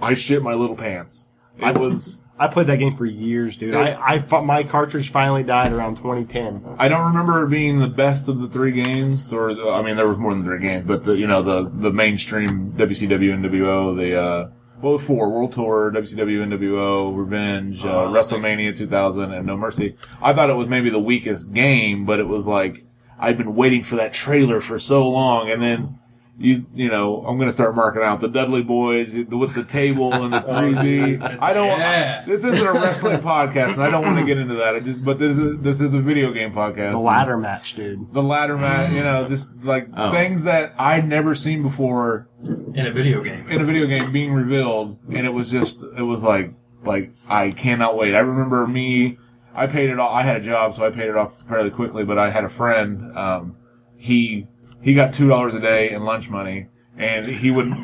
I 0.00 0.14
shit 0.14 0.42
my 0.42 0.54
little 0.54 0.76
pants. 0.76 1.30
I 1.62 1.72
was, 1.72 2.20
I 2.38 2.48
played 2.48 2.66
that 2.66 2.76
game 2.78 2.94
for 2.96 3.06
years, 3.06 3.56
dude. 3.56 3.74
I, 3.74 3.98
I 4.14 4.18
fought, 4.18 4.44
my 4.44 4.62
cartridge 4.62 5.10
finally 5.10 5.42
died 5.42 5.72
around 5.72 5.96
2010. 5.96 6.76
I 6.78 6.88
don't 6.88 7.06
remember 7.06 7.44
it 7.44 7.48
being 7.50 7.78
the 7.78 7.88
best 7.88 8.28
of 8.28 8.38
the 8.40 8.48
three 8.48 8.72
games, 8.72 9.32
or, 9.32 9.54
the- 9.54 9.70
I 9.70 9.80
mean, 9.82 9.96
there 9.96 10.06
was 10.08 10.18
more 10.18 10.34
than 10.34 10.44
three 10.44 10.60
games, 10.60 10.84
but 10.84 11.04
the, 11.04 11.16
you 11.16 11.26
know, 11.26 11.42
the, 11.42 11.70
the 11.72 11.90
mainstream 11.90 12.72
WCW, 12.72 13.38
NWO, 13.40 13.96
the, 13.96 14.20
uh, 14.20 14.50
well, 14.82 14.98
the 14.98 15.02
four, 15.04 15.30
World 15.30 15.54
Tour, 15.54 15.90
WCW, 15.90 16.46
NWO, 16.46 17.16
Revenge, 17.16 17.82
uh, 17.82 18.08
WrestleMania 18.08 18.76
2000, 18.76 19.32
and 19.32 19.46
No 19.46 19.56
Mercy. 19.56 19.96
I 20.20 20.34
thought 20.34 20.50
it 20.50 20.54
was 20.56 20.68
maybe 20.68 20.90
the 20.90 20.98
weakest 20.98 21.54
game, 21.54 22.04
but 22.04 22.20
it 22.20 22.28
was 22.28 22.44
like, 22.44 22.84
I'd 23.18 23.38
been 23.38 23.54
waiting 23.54 23.82
for 23.82 23.96
that 23.96 24.12
trailer 24.12 24.60
for 24.60 24.78
so 24.78 25.08
long, 25.08 25.48
and 25.50 25.62
then, 25.62 25.98
you, 26.38 26.66
you 26.74 26.90
know, 26.90 27.24
I'm 27.26 27.38
gonna 27.38 27.50
start 27.52 27.74
marking 27.74 28.02
out 28.02 28.20
the 28.20 28.28
Dudley 28.28 28.62
Boys 28.62 29.14
with 29.14 29.54
the 29.54 29.64
table 29.64 30.12
and 30.12 30.32
the 30.34 30.40
3D. 30.42 31.38
I 31.40 31.52
don't, 31.54 31.78
Yeah. 31.78 32.24
this 32.26 32.44
isn't 32.44 32.66
a 32.66 32.72
wrestling 32.74 33.18
podcast, 33.20 33.74
and 33.74 33.82
I 33.82 33.90
don't 33.90 34.04
want 34.04 34.18
to 34.18 34.24
get 34.26 34.36
into 34.38 34.54
that. 34.56 34.74
I 34.76 34.80
just, 34.80 35.02
but 35.04 35.18
this 35.18 35.38
is, 35.38 35.58
this 35.60 35.80
is 35.80 35.94
a 35.94 36.00
video 36.00 36.32
game 36.32 36.52
podcast. 36.52 36.92
The 36.92 36.98
ladder 36.98 37.36
match, 37.38 37.74
dude. 37.74 38.12
the 38.12 38.22
ladder 38.22 38.56
match, 38.58 38.92
you 38.92 39.02
know, 39.02 39.26
just 39.26 39.50
like 39.64 39.88
Oh. 39.96 40.10
things 40.10 40.42
that 40.44 40.74
I'd 40.78 41.08
never 41.08 41.34
seen 41.34 41.62
before 41.62 42.28
in 42.42 42.86
a 42.86 42.90
video 42.92 43.22
game. 43.22 43.48
in 43.48 43.60
a 43.60 43.64
video 43.64 43.86
game 43.86 44.12
being 44.12 44.34
revealed, 44.34 44.98
and 45.08 45.24
it 45.26 45.32
was 45.32 45.50
just, 45.50 45.82
it 45.96 46.02
was 46.02 46.22
like, 46.22 46.52
like 46.84 47.12
I 47.28 47.50
cannot 47.50 47.96
wait. 47.96 48.14
I 48.14 48.18
remember 48.20 48.66
me, 48.66 49.16
I 49.54 49.66
paid 49.66 49.88
it 49.88 49.98
off. 49.98 50.12
I 50.12 50.20
had 50.22 50.36
a 50.36 50.40
job, 50.44 50.74
so 50.74 50.84
I 50.84 50.90
paid 50.90 51.08
it 51.08 51.16
off 51.16 51.32
fairly 51.48 51.70
quickly. 51.70 52.04
But 52.04 52.18
I 52.18 52.28
had 52.28 52.44
a 52.44 52.48
friend, 52.50 53.16
um, 53.16 53.56
he 53.98 54.46
he 54.86 54.94
got 54.94 55.12
two 55.12 55.28
dollars 55.28 55.52
a 55.52 55.58
day 55.58 55.90
in 55.90 56.04
lunch 56.04 56.30
money, 56.30 56.68
and 56.96 57.26
he 57.26 57.50
would. 57.50 57.72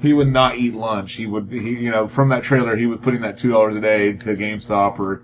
He 0.00 0.12
would 0.12 0.30
not 0.30 0.58
eat 0.58 0.74
lunch. 0.74 1.14
He 1.14 1.26
would, 1.26 1.50
he, 1.50 1.70
you 1.76 1.90
know, 1.90 2.08
from 2.08 2.28
that 2.28 2.42
trailer, 2.42 2.76
he 2.76 2.84
was 2.84 2.98
putting 2.98 3.22
that 3.22 3.38
two 3.38 3.52
dollars 3.52 3.74
a 3.74 3.80
day 3.80 4.12
to 4.12 4.36
GameStop 4.36 4.98
or 4.98 5.22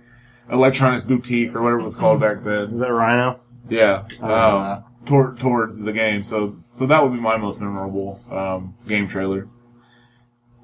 Electronics 0.50 1.04
Boutique 1.04 1.54
or 1.54 1.60
whatever 1.60 1.80
it 1.80 1.84
was 1.84 1.96
called 1.96 2.18
back 2.18 2.44
then. 2.44 2.72
Is 2.72 2.80
that 2.80 2.90
Rhino? 2.90 3.40
Yeah, 3.68 4.04
um, 4.22 4.82
toward 5.04 5.38
towards 5.38 5.76
the 5.76 5.92
game. 5.92 6.22
So 6.22 6.56
so 6.70 6.86
that 6.86 7.02
would 7.02 7.12
be 7.12 7.20
my 7.20 7.36
most 7.36 7.60
memorable 7.60 8.22
um, 8.30 8.74
game 8.88 9.06
trailer. 9.06 9.48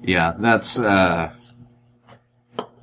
Yeah, 0.01 0.33
that's 0.39 0.79
uh 0.79 1.31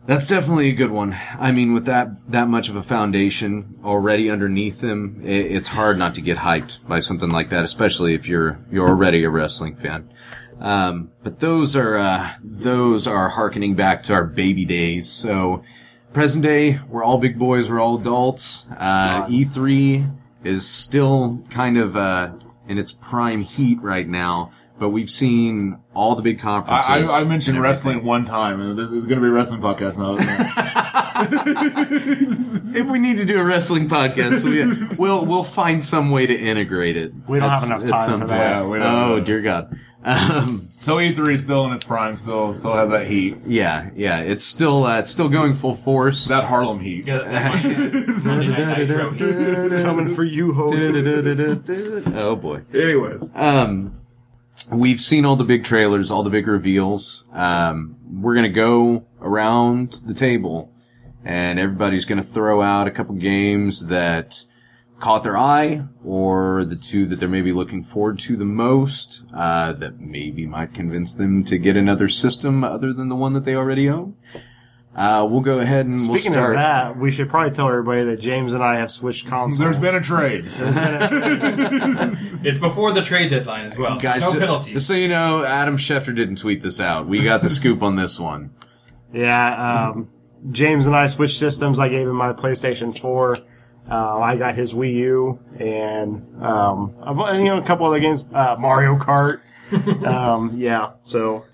that's 0.06 0.28
definitely 0.28 0.68
a 0.68 0.74
good 0.74 0.90
one. 0.90 1.16
I 1.38 1.50
mean, 1.50 1.72
with 1.72 1.86
that 1.86 2.30
that 2.30 2.48
much 2.48 2.68
of 2.68 2.76
a 2.76 2.82
foundation 2.82 3.80
already 3.84 4.30
underneath 4.30 4.80
them, 4.80 5.20
i 5.24 5.28
it's 5.28 5.68
hard 5.68 5.98
not 5.98 6.14
to 6.16 6.20
get 6.20 6.38
hyped 6.38 6.86
by 6.86 7.00
something 7.00 7.30
like 7.30 7.50
that, 7.50 7.64
especially 7.64 8.14
if 8.14 8.28
you're 8.28 8.58
you're 8.70 8.88
already 8.88 9.24
a 9.24 9.30
wrestling 9.30 9.76
fan. 9.76 10.10
Um, 10.60 11.10
but 11.22 11.40
those 11.40 11.74
are 11.74 11.96
uh, 11.96 12.32
those 12.42 13.06
are 13.06 13.28
harkening 13.30 13.74
back 13.74 14.02
to 14.04 14.14
our 14.14 14.24
baby 14.24 14.64
days. 14.64 15.10
So 15.10 15.64
present 16.12 16.42
day, 16.42 16.80
we're 16.88 17.04
all 17.04 17.18
big 17.18 17.38
boys, 17.38 17.70
we're 17.70 17.80
all 17.80 17.98
adults. 17.98 18.66
Uh, 18.76 19.26
E3 19.26 20.16
is 20.44 20.68
still 20.68 21.44
kind 21.50 21.78
of 21.78 21.96
uh, 21.96 22.32
in 22.68 22.78
its 22.78 22.92
prime 22.92 23.42
heat 23.42 23.80
right 23.80 24.06
now. 24.06 24.52
But 24.78 24.90
we've 24.90 25.10
seen 25.10 25.78
all 25.94 26.14
the 26.16 26.22
big 26.22 26.38
conferences. 26.40 26.88
I, 26.88 27.00
I, 27.04 27.20
I 27.20 27.24
mentioned 27.24 27.61
wrestling 27.61 28.04
one 28.04 28.24
time, 28.24 28.61
and 28.61 28.78
this 28.78 28.90
is 28.90 29.07
going 29.07 29.20
to 29.20 29.22
be 29.22 29.28
a 29.28 29.30
wrestling 29.30 29.61
podcast 29.61 29.96
now. 29.98 30.16
If 32.76 32.87
we 32.88 32.98
need 32.98 33.18
to 33.18 33.24
do 33.24 33.38
a 33.38 33.44
wrestling 33.44 33.88
podcast, 33.88 34.40
so 34.40 34.96
we'll 34.98 35.24
we'll 35.24 35.44
find 35.44 35.83
some 35.85 36.11
way 36.11 36.26
to 36.26 36.37
integrate 36.37 36.96
it. 36.96 37.12
We 37.28 37.38
don't 37.38 37.50
at 37.52 37.61
have 37.61 37.68
enough 37.68 37.85
time 37.85 38.09
for 38.11 38.18
point. 38.18 38.28
that. 38.30 38.38
Yeah, 38.62 38.66
we 38.66 38.78
don't. 38.80 39.11
Oh 39.12 39.20
dear 39.20 39.40
God. 39.40 39.78
Um, 40.02 40.68
so 40.80 40.96
E3 40.96 41.33
is 41.35 41.44
still 41.44 41.64
in 41.66 41.72
its 41.72 41.85
prime, 41.85 42.16
still 42.16 42.52
still 42.52 42.74
has 42.74 42.90
that 42.90 43.07
heat, 43.07 43.38
yeah, 43.46 43.88
yeah. 43.94 44.18
It's 44.20 44.44
still 44.44 44.85
uh, 44.85 44.98
it's 44.98 45.11
still 45.11 45.28
going 45.30 45.54
full 45.54 45.74
force. 45.76 46.26
that 46.26 46.44
Harlem 46.44 46.80
heat. 46.80 47.07
Get 47.07 47.22
it? 47.24 47.26
Monday 48.24 48.48
Night 48.48 48.78
Nitro. 48.78 49.14
Coming 49.83 50.09
for 50.14 50.24
you, 50.24 50.52
Hogan. 50.52 52.14
oh 52.16 52.37
boy. 52.37 52.62
Anyways, 52.74 53.30
Um, 53.35 53.94
we've 54.72 55.00
seen 55.00 55.24
all 55.24 55.36
the 55.36 55.44
big 55.44 55.64
trailers, 55.64 56.10
all 56.10 56.22
the 56.22 56.30
big 56.30 56.46
reveals. 56.46 57.24
Um, 57.32 57.96
we're 58.10 58.34
gonna 58.34 58.48
go 58.48 59.04
around 59.20 60.00
the 60.06 60.14
table, 60.14 60.72
and 61.24 61.58
everybody's 61.58 62.04
gonna 62.04 62.22
throw 62.22 62.62
out 62.62 62.86
a 62.86 62.90
couple 62.90 63.14
games 63.14 63.86
that 63.86 64.44
caught 65.00 65.22
their 65.24 65.36
eye, 65.36 65.82
or 66.04 66.64
the 66.64 66.76
two 66.76 67.04
that 67.06 67.16
they're 67.20 67.28
maybe 67.28 67.52
looking 67.52 67.82
forward 67.82 68.18
to 68.20 68.36
the 68.36 68.44
most, 68.44 69.22
uh, 69.34 69.72
that 69.72 70.00
maybe 70.00 70.46
might 70.46 70.72
convince 70.72 71.12
them 71.14 71.44
to 71.44 71.58
get 71.58 71.76
another 71.76 72.08
system 72.08 72.64
other 72.64 72.92
than 72.92 73.08
the 73.08 73.16
one 73.16 73.32
that 73.34 73.44
they 73.44 73.54
already 73.54 73.88
own. 73.90 74.14
Uh, 74.96 75.26
we'll 75.28 75.40
go 75.40 75.58
ahead 75.60 75.86
and 75.86 75.96
we'll 75.96 76.16
Speaking 76.16 76.32
start. 76.34 76.50
of 76.50 76.56
that, 76.56 76.96
we 76.96 77.10
should 77.10 77.28
probably 77.28 77.50
tell 77.50 77.68
everybody 77.68 78.04
that 78.04 78.20
James 78.20 78.54
and 78.54 78.62
I 78.62 78.76
have 78.76 78.92
switched 78.92 79.26
consoles. 79.26 79.58
there's 79.58 79.76
been 79.76 79.96
a 79.96 80.00
trade. 80.00 80.44
It's 82.48 82.59
before 82.59 82.92
the 82.92 83.02
trade 83.02 83.30
deadline 83.30 83.66
as 83.66 83.76
well. 83.78 83.98
So 83.98 84.02
Guys, 84.02 84.20
no 84.20 84.33
ju- 84.33 84.38
penalties. 84.40 84.74
just 84.74 84.87
so 84.87 84.94
you 84.94 85.09
know, 85.09 85.44
Adam 85.44 85.76
Schefter 85.76 86.14
didn't 86.14 86.37
tweet 86.37 86.62
this 86.62 86.80
out. 86.80 87.07
We 87.07 87.22
got 87.24 87.42
the 87.42 87.50
scoop 87.59 87.83
on 87.83 87.96
this 87.96 88.18
one. 88.18 88.50
Yeah, 89.12 89.90
um, 89.90 90.11
James 90.50 90.87
and 90.87 90.94
I 90.96 91.07
switched 91.07 91.38
systems. 91.38 91.78
I 91.78 91.88
gave 91.88 92.07
him 92.09 92.16
my 92.16 92.33
PlayStation 92.33 92.98
4. 92.98 93.38
Uh, 93.90 94.18
I 94.18 94.37
got 94.37 94.54
his 94.54 94.72
Wii 94.74 94.94
U 94.94 95.38
and, 95.59 96.42
um, 96.42 96.94
you 97.37 97.44
know, 97.44 97.59
a 97.59 97.62
couple 97.66 97.87
other 97.87 98.00
games, 98.00 98.24
uh, 98.33 98.57
Mario 98.59 98.96
Kart. 98.96 99.40
um, 100.07 100.57
yeah, 100.57 100.92
so 101.04 101.44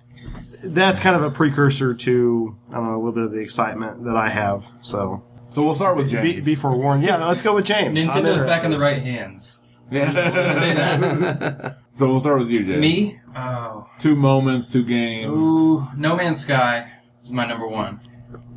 that's 0.62 1.00
kind 1.00 1.16
of 1.16 1.22
a 1.22 1.30
precursor 1.30 1.92
to, 1.94 2.56
I 2.70 2.74
know, 2.80 2.94
a 2.94 2.96
little 2.96 3.12
bit 3.12 3.24
of 3.24 3.32
the 3.32 3.38
excitement 3.40 4.04
that 4.04 4.16
I 4.16 4.28
have. 4.28 4.70
So 4.80 5.24
So 5.50 5.64
we'll 5.64 5.74
start 5.74 5.96
with 5.96 6.08
James. 6.08 6.22
be, 6.36 6.40
be 6.40 6.54
forewarned. 6.54 7.02
Yeah, 7.02 7.24
let's 7.26 7.42
go 7.42 7.54
with 7.54 7.64
James. 7.64 7.98
Nintendo's 7.98 8.42
back 8.42 8.62
in 8.64 8.70
the 8.70 8.78
right 8.78 9.02
hands. 9.02 9.62
Yeah. 9.90 10.12
Say 10.52 10.74
that. 10.74 11.78
so 11.90 12.06
we'll 12.08 12.20
start 12.20 12.38
with 12.38 12.50
you, 12.50 12.64
James. 12.64 12.80
Me? 12.80 13.20
Oh. 13.36 13.88
Two 13.98 14.14
moments, 14.16 14.68
two 14.68 14.84
games. 14.84 15.52
Ooh, 15.54 15.86
No 15.96 16.16
Man's 16.16 16.40
Sky 16.40 16.92
is 17.24 17.32
my 17.32 17.46
number 17.46 17.66
one. 17.66 18.00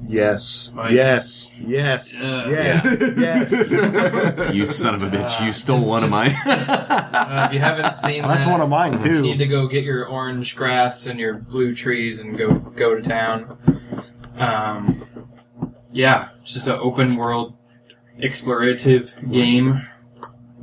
Yes. 0.08 0.72
Mike. 0.76 0.92
Yes. 0.92 1.56
Yes. 1.60 2.24
Uh, 2.24 2.48
yes. 2.50 2.86
Yes. 3.18 4.54
You 4.54 4.66
son 4.68 4.96
of 4.96 5.02
a 5.02 5.08
bitch! 5.10 5.44
You 5.44 5.52
stole 5.52 5.84
one 5.84 6.04
of 6.04 6.12
mine. 6.12 6.36
Uh, 6.46 7.46
if 7.48 7.54
you 7.54 7.60
haven't 7.60 7.96
seen 7.96 8.22
That's 8.22 8.46
that, 8.46 8.52
one 8.52 8.62
of 8.62 8.70
mine 8.70 9.02
too. 9.02 9.16
you 9.16 9.22
need 9.22 9.38
to 9.40 9.48
go 9.48 9.68
get 9.68 9.84
your 9.84 10.06
orange 10.06 10.56
grass 10.56 11.08
and 11.08 11.20
your 11.20 11.36
blue 11.36 11.74
trees 11.74 12.20
and 12.20 12.38
go 12.38 12.54
go 12.54 12.94
to 12.96 13.02
town. 13.02 13.58
Um, 14.38 15.08
yeah, 15.92 16.30
it's 16.42 16.54
just 16.54 16.68
an 16.68 16.74
open 16.74 17.16
world 17.16 17.56
explorative 18.20 19.32
game 19.32 19.88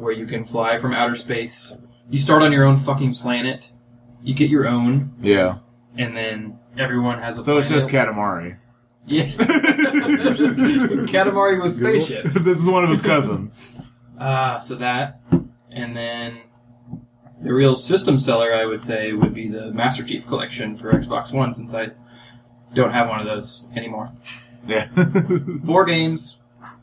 where 0.01 0.13
you 0.13 0.27
can 0.27 0.45
fly 0.45 0.79
from 0.79 0.93
outer 0.95 1.15
space. 1.17 1.75
You 2.09 2.19
start 2.19 2.43
on 2.43 2.53
your 2.53 2.65
own 2.65 2.77
fucking 2.77 3.15
planet. 3.15 3.71
You 4.23 4.35
get 4.35 4.51
your 4.51 4.67
own, 4.69 5.13
Yeah. 5.21 5.59
and 5.97 6.17
then 6.17 6.59
everyone 6.79 7.19
has 7.21 7.39
a. 7.39 7.45
So 7.45 7.59
it's 7.59 7.69
planet. 7.69 7.89
just 7.89 7.95
Katamari. 7.95 8.57
Yeah. 9.07 9.25
Katamari 11.09 11.63
with 11.63 11.75
spaceships. 11.75 12.35
this 12.45 12.47
is 12.61 12.67
one 12.67 12.85
of 12.85 12.91
his 12.91 13.03
cousins. 13.03 13.67
Uh, 14.21 14.59
so 14.59 14.75
that, 14.75 15.19
and 15.71 15.97
then 15.97 16.41
the 17.41 17.51
real 17.55 17.75
system 17.75 18.19
seller, 18.19 18.53
I 18.53 18.67
would 18.67 18.83
say, 18.83 19.15
would 19.15 19.33
be 19.33 19.49
the 19.49 19.71
Master 19.73 20.05
Chief 20.05 20.27
Collection 20.27 20.77
for 20.77 20.93
Xbox 20.93 21.33
One, 21.33 21.55
since 21.55 21.73
I 21.73 21.93
don't 22.75 22.91
have 22.93 23.09
one 23.09 23.19
of 23.19 23.25
those 23.25 23.65
anymore. 23.75 24.09
Yeah. 24.69 24.89
Four 25.65 25.87
games, 25.87 26.37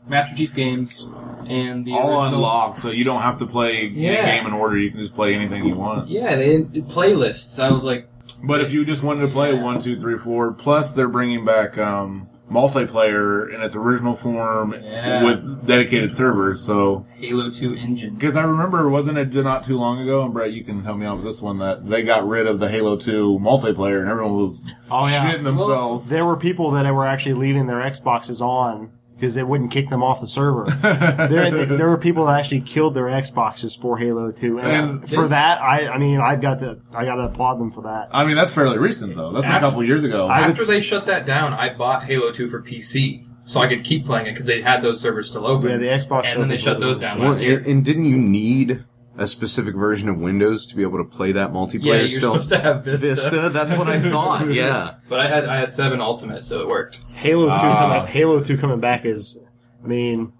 Master 0.08 0.34
Chief 0.36 0.54
games, 0.54 1.06
and 1.46 1.84
the 1.84 1.92
All 1.92 2.22
original- 2.22 2.36
unlocked, 2.36 2.78
so 2.78 2.90
you 2.90 3.04
don't 3.04 3.22
have 3.22 3.38
to 3.38 3.46
play 3.46 3.86
Yeah. 3.94 4.10
a 4.10 4.24
game 4.38 4.46
in 4.46 4.52
order. 4.52 4.76
You 4.78 4.90
can 4.90 5.00
just 5.00 5.14
play 5.14 5.34
anything 5.34 5.64
you 5.64 5.74
want. 5.76 6.08
Yeah, 6.08 6.34
they 6.36 6.62
did 6.62 6.88
playlists. 6.88 7.62
I 7.62 7.70
was 7.70 7.82
like, 7.82 8.08
But 8.44 8.60
if 8.60 8.72
you 8.72 8.84
just 8.84 9.02
wanted 9.02 9.22
to 9.22 9.28
play 9.28 9.54
one, 9.54 9.80
two, 9.80 9.98
three, 9.98 10.18
four, 10.18 10.52
plus 10.52 10.92
they're 10.94 11.08
bringing 11.08 11.44
back 11.44 11.76
um, 11.78 12.28
multiplayer 12.50 13.52
in 13.52 13.60
its 13.62 13.74
original 13.74 14.14
form 14.14 14.74
Yeah. 14.82 15.24
with 15.24 15.66
dedicated 15.66 16.14
servers. 16.14 16.60
So, 16.62 17.06
Halo 17.18 17.50
2 17.50 17.74
engine. 17.74 18.14
because 18.14 18.36
I 18.36 18.44
remember, 18.44 18.88
wasn't 18.88 19.18
it 19.18 19.34
not 19.34 19.64
too 19.64 19.78
long 19.78 20.00
ago? 20.00 20.22
And 20.24 20.32
Brett, 20.32 20.52
you 20.52 20.62
can 20.64 20.84
help 20.84 20.98
me 20.98 21.06
out 21.06 21.16
with 21.16 21.24
this 21.24 21.42
one 21.42 21.58
that 21.58 21.88
they 21.88 22.02
got 22.02 22.26
rid 22.28 22.46
of 22.46 22.60
the 22.60 22.68
Halo 22.68 22.96
2 22.96 23.38
multiplayer, 23.42 24.00
and 24.00 24.08
everyone 24.08 24.34
was 24.34 24.60
Oh, 24.90 25.06
yeah. 25.08 25.32
shitting 25.32 25.44
themselves. 25.44 26.08
There 26.10 26.24
were 26.24 26.36
people 26.36 26.70
that 26.72 26.92
were 26.94 27.06
actually 27.06 27.34
leaving 27.34 27.66
their 27.66 27.80
Xboxes 27.80 28.40
on 28.40 28.90
because 29.18 29.34
they 29.34 29.42
wouldn't 29.42 29.70
kick 29.72 29.88
them 29.88 30.02
off 30.02 30.20
the 30.20 30.28
server. 30.28 30.64
there, 30.82 31.64
there 31.66 31.88
were 31.88 31.98
people 31.98 32.26
that 32.26 32.38
actually 32.38 32.60
killed 32.60 32.94
their 32.94 33.06
Xboxes 33.06 33.78
for 33.78 33.98
Halo 33.98 34.30
2. 34.30 34.60
And, 34.60 35.00
And- 35.00 35.10
for 35.10 35.26
that, 35.28 35.60
I, 35.60 35.88
I 35.88 35.98
mean, 35.98 36.20
I've 36.20 36.40
got 36.40 36.60
to, 36.60 36.78
I 36.92 37.04
got 37.04 37.16
to 37.16 37.22
applaud 37.24 37.58
them 37.58 37.72
for 37.72 37.82
that. 37.82 38.08
I 38.12 38.24
mean, 38.24 38.36
that's 38.36 38.52
fairly 38.52 38.78
recent 38.78 39.16
though. 39.16 39.32
That's 39.32 39.48
a 39.48 39.58
couple 39.58 39.82
years 39.82 40.04
ago. 40.04 40.30
After 40.30 40.62
s- 40.62 40.68
they 40.68 40.80
shut 40.80 41.06
that 41.06 41.26
down, 41.26 41.52
I 41.52 41.74
bought 41.74 42.04
Halo 42.04 42.30
2 42.32 42.48
for 42.48 42.62
PC. 42.62 43.24
So 43.42 43.60
I 43.60 43.66
could 43.66 43.82
keep 43.82 44.04
playing 44.04 44.26
it 44.26 44.32
because 44.32 44.44
they 44.44 44.60
had 44.60 44.82
those 44.82 45.00
servers 45.00 45.30
still 45.30 45.46
open. 45.46 45.70
Yeah, 45.70 45.76
the 45.78 45.86
Xbox 45.86 46.26
And 46.26 46.42
then 46.42 46.48
they 46.48 46.58
shut 46.58 46.80
those 46.80 46.98
down 46.98 47.18
last 47.18 47.40
year. 47.40 47.56
and, 47.58 47.66
and 47.66 47.84
didn't 47.84 48.04
you 48.04 48.18
need 48.18 48.84
a 49.18 49.26
specific 49.26 49.74
version 49.74 50.08
of 50.08 50.16
Windows 50.18 50.64
to 50.68 50.76
be 50.76 50.82
able 50.82 50.98
to 50.98 51.04
play 51.04 51.32
that 51.32 51.50
multiplayer 51.52 51.84
Yeah, 51.84 51.94
you're 51.96 52.08
still? 52.08 52.32
supposed 52.40 52.48
to 52.50 52.58
have 52.60 52.84
Vista. 52.84 53.06
Vista, 53.14 53.48
that's 53.50 53.74
what 53.74 53.88
I 53.88 54.00
thought. 54.10 54.50
Yeah. 54.52 54.94
But 55.08 55.20
I 55.20 55.28
had 55.28 55.44
I 55.46 55.56
had 55.56 55.70
seven 55.70 56.00
Ultimate, 56.00 56.44
so 56.44 56.60
it 56.62 56.68
worked. 56.68 57.00
Halo 57.14 57.46
2 57.46 57.50
Ah. 57.52 57.78
coming, 58.00 58.06
Halo 58.12 58.40
2 58.42 58.56
coming 58.56 58.80
back 58.80 59.04
is, 59.04 59.38
I 59.84 59.86
mean, 59.88 60.32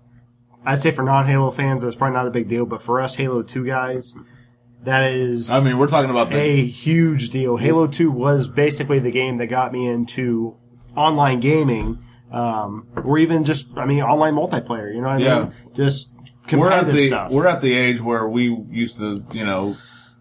I'd 0.64 0.80
say 0.80 0.90
for 0.92 1.02
non-Halo 1.02 1.50
fans, 1.50 1.82
that's 1.82 1.96
probably 1.96 2.14
not 2.14 2.26
a 2.26 2.30
big 2.30 2.48
deal, 2.48 2.66
but 2.66 2.80
for 2.80 3.00
us 3.00 3.16
Halo 3.16 3.42
2 3.42 3.66
guys, 3.66 4.14
that 4.84 5.10
is 5.12 5.50
I 5.50 5.60
mean, 5.62 5.76
we're 5.78 5.88
talking 5.88 6.10
about 6.10 6.30
the, 6.30 6.36
a 6.38 6.64
huge 6.66 7.30
deal. 7.30 7.56
Halo 7.56 7.86
2 7.88 8.10
was 8.12 8.46
basically 8.48 9.00
the 9.00 9.10
game 9.10 9.38
that 9.38 9.46
got 9.48 9.72
me 9.72 9.88
into 9.88 10.56
online 10.96 11.40
gaming, 11.40 11.98
um, 12.30 12.86
or 12.94 13.18
even 13.18 13.42
just, 13.44 13.76
I 13.76 13.86
mean, 13.86 14.02
online 14.02 14.34
multiplayer, 14.34 14.94
you 14.94 15.00
know 15.00 15.08
what 15.08 15.16
I 15.16 15.24
Yeah. 15.24 15.38
mean? 15.40 15.52
Just 15.74 16.12
we're 16.52 16.70
at 16.72 16.86
the 16.86 17.06
stuff. 17.08 17.30
we're 17.32 17.46
at 17.46 17.60
the 17.60 17.74
age 17.74 18.00
where 18.00 18.26
we 18.28 18.48
used 18.70 18.98
to, 18.98 19.24
you 19.32 19.44
know, 19.44 19.76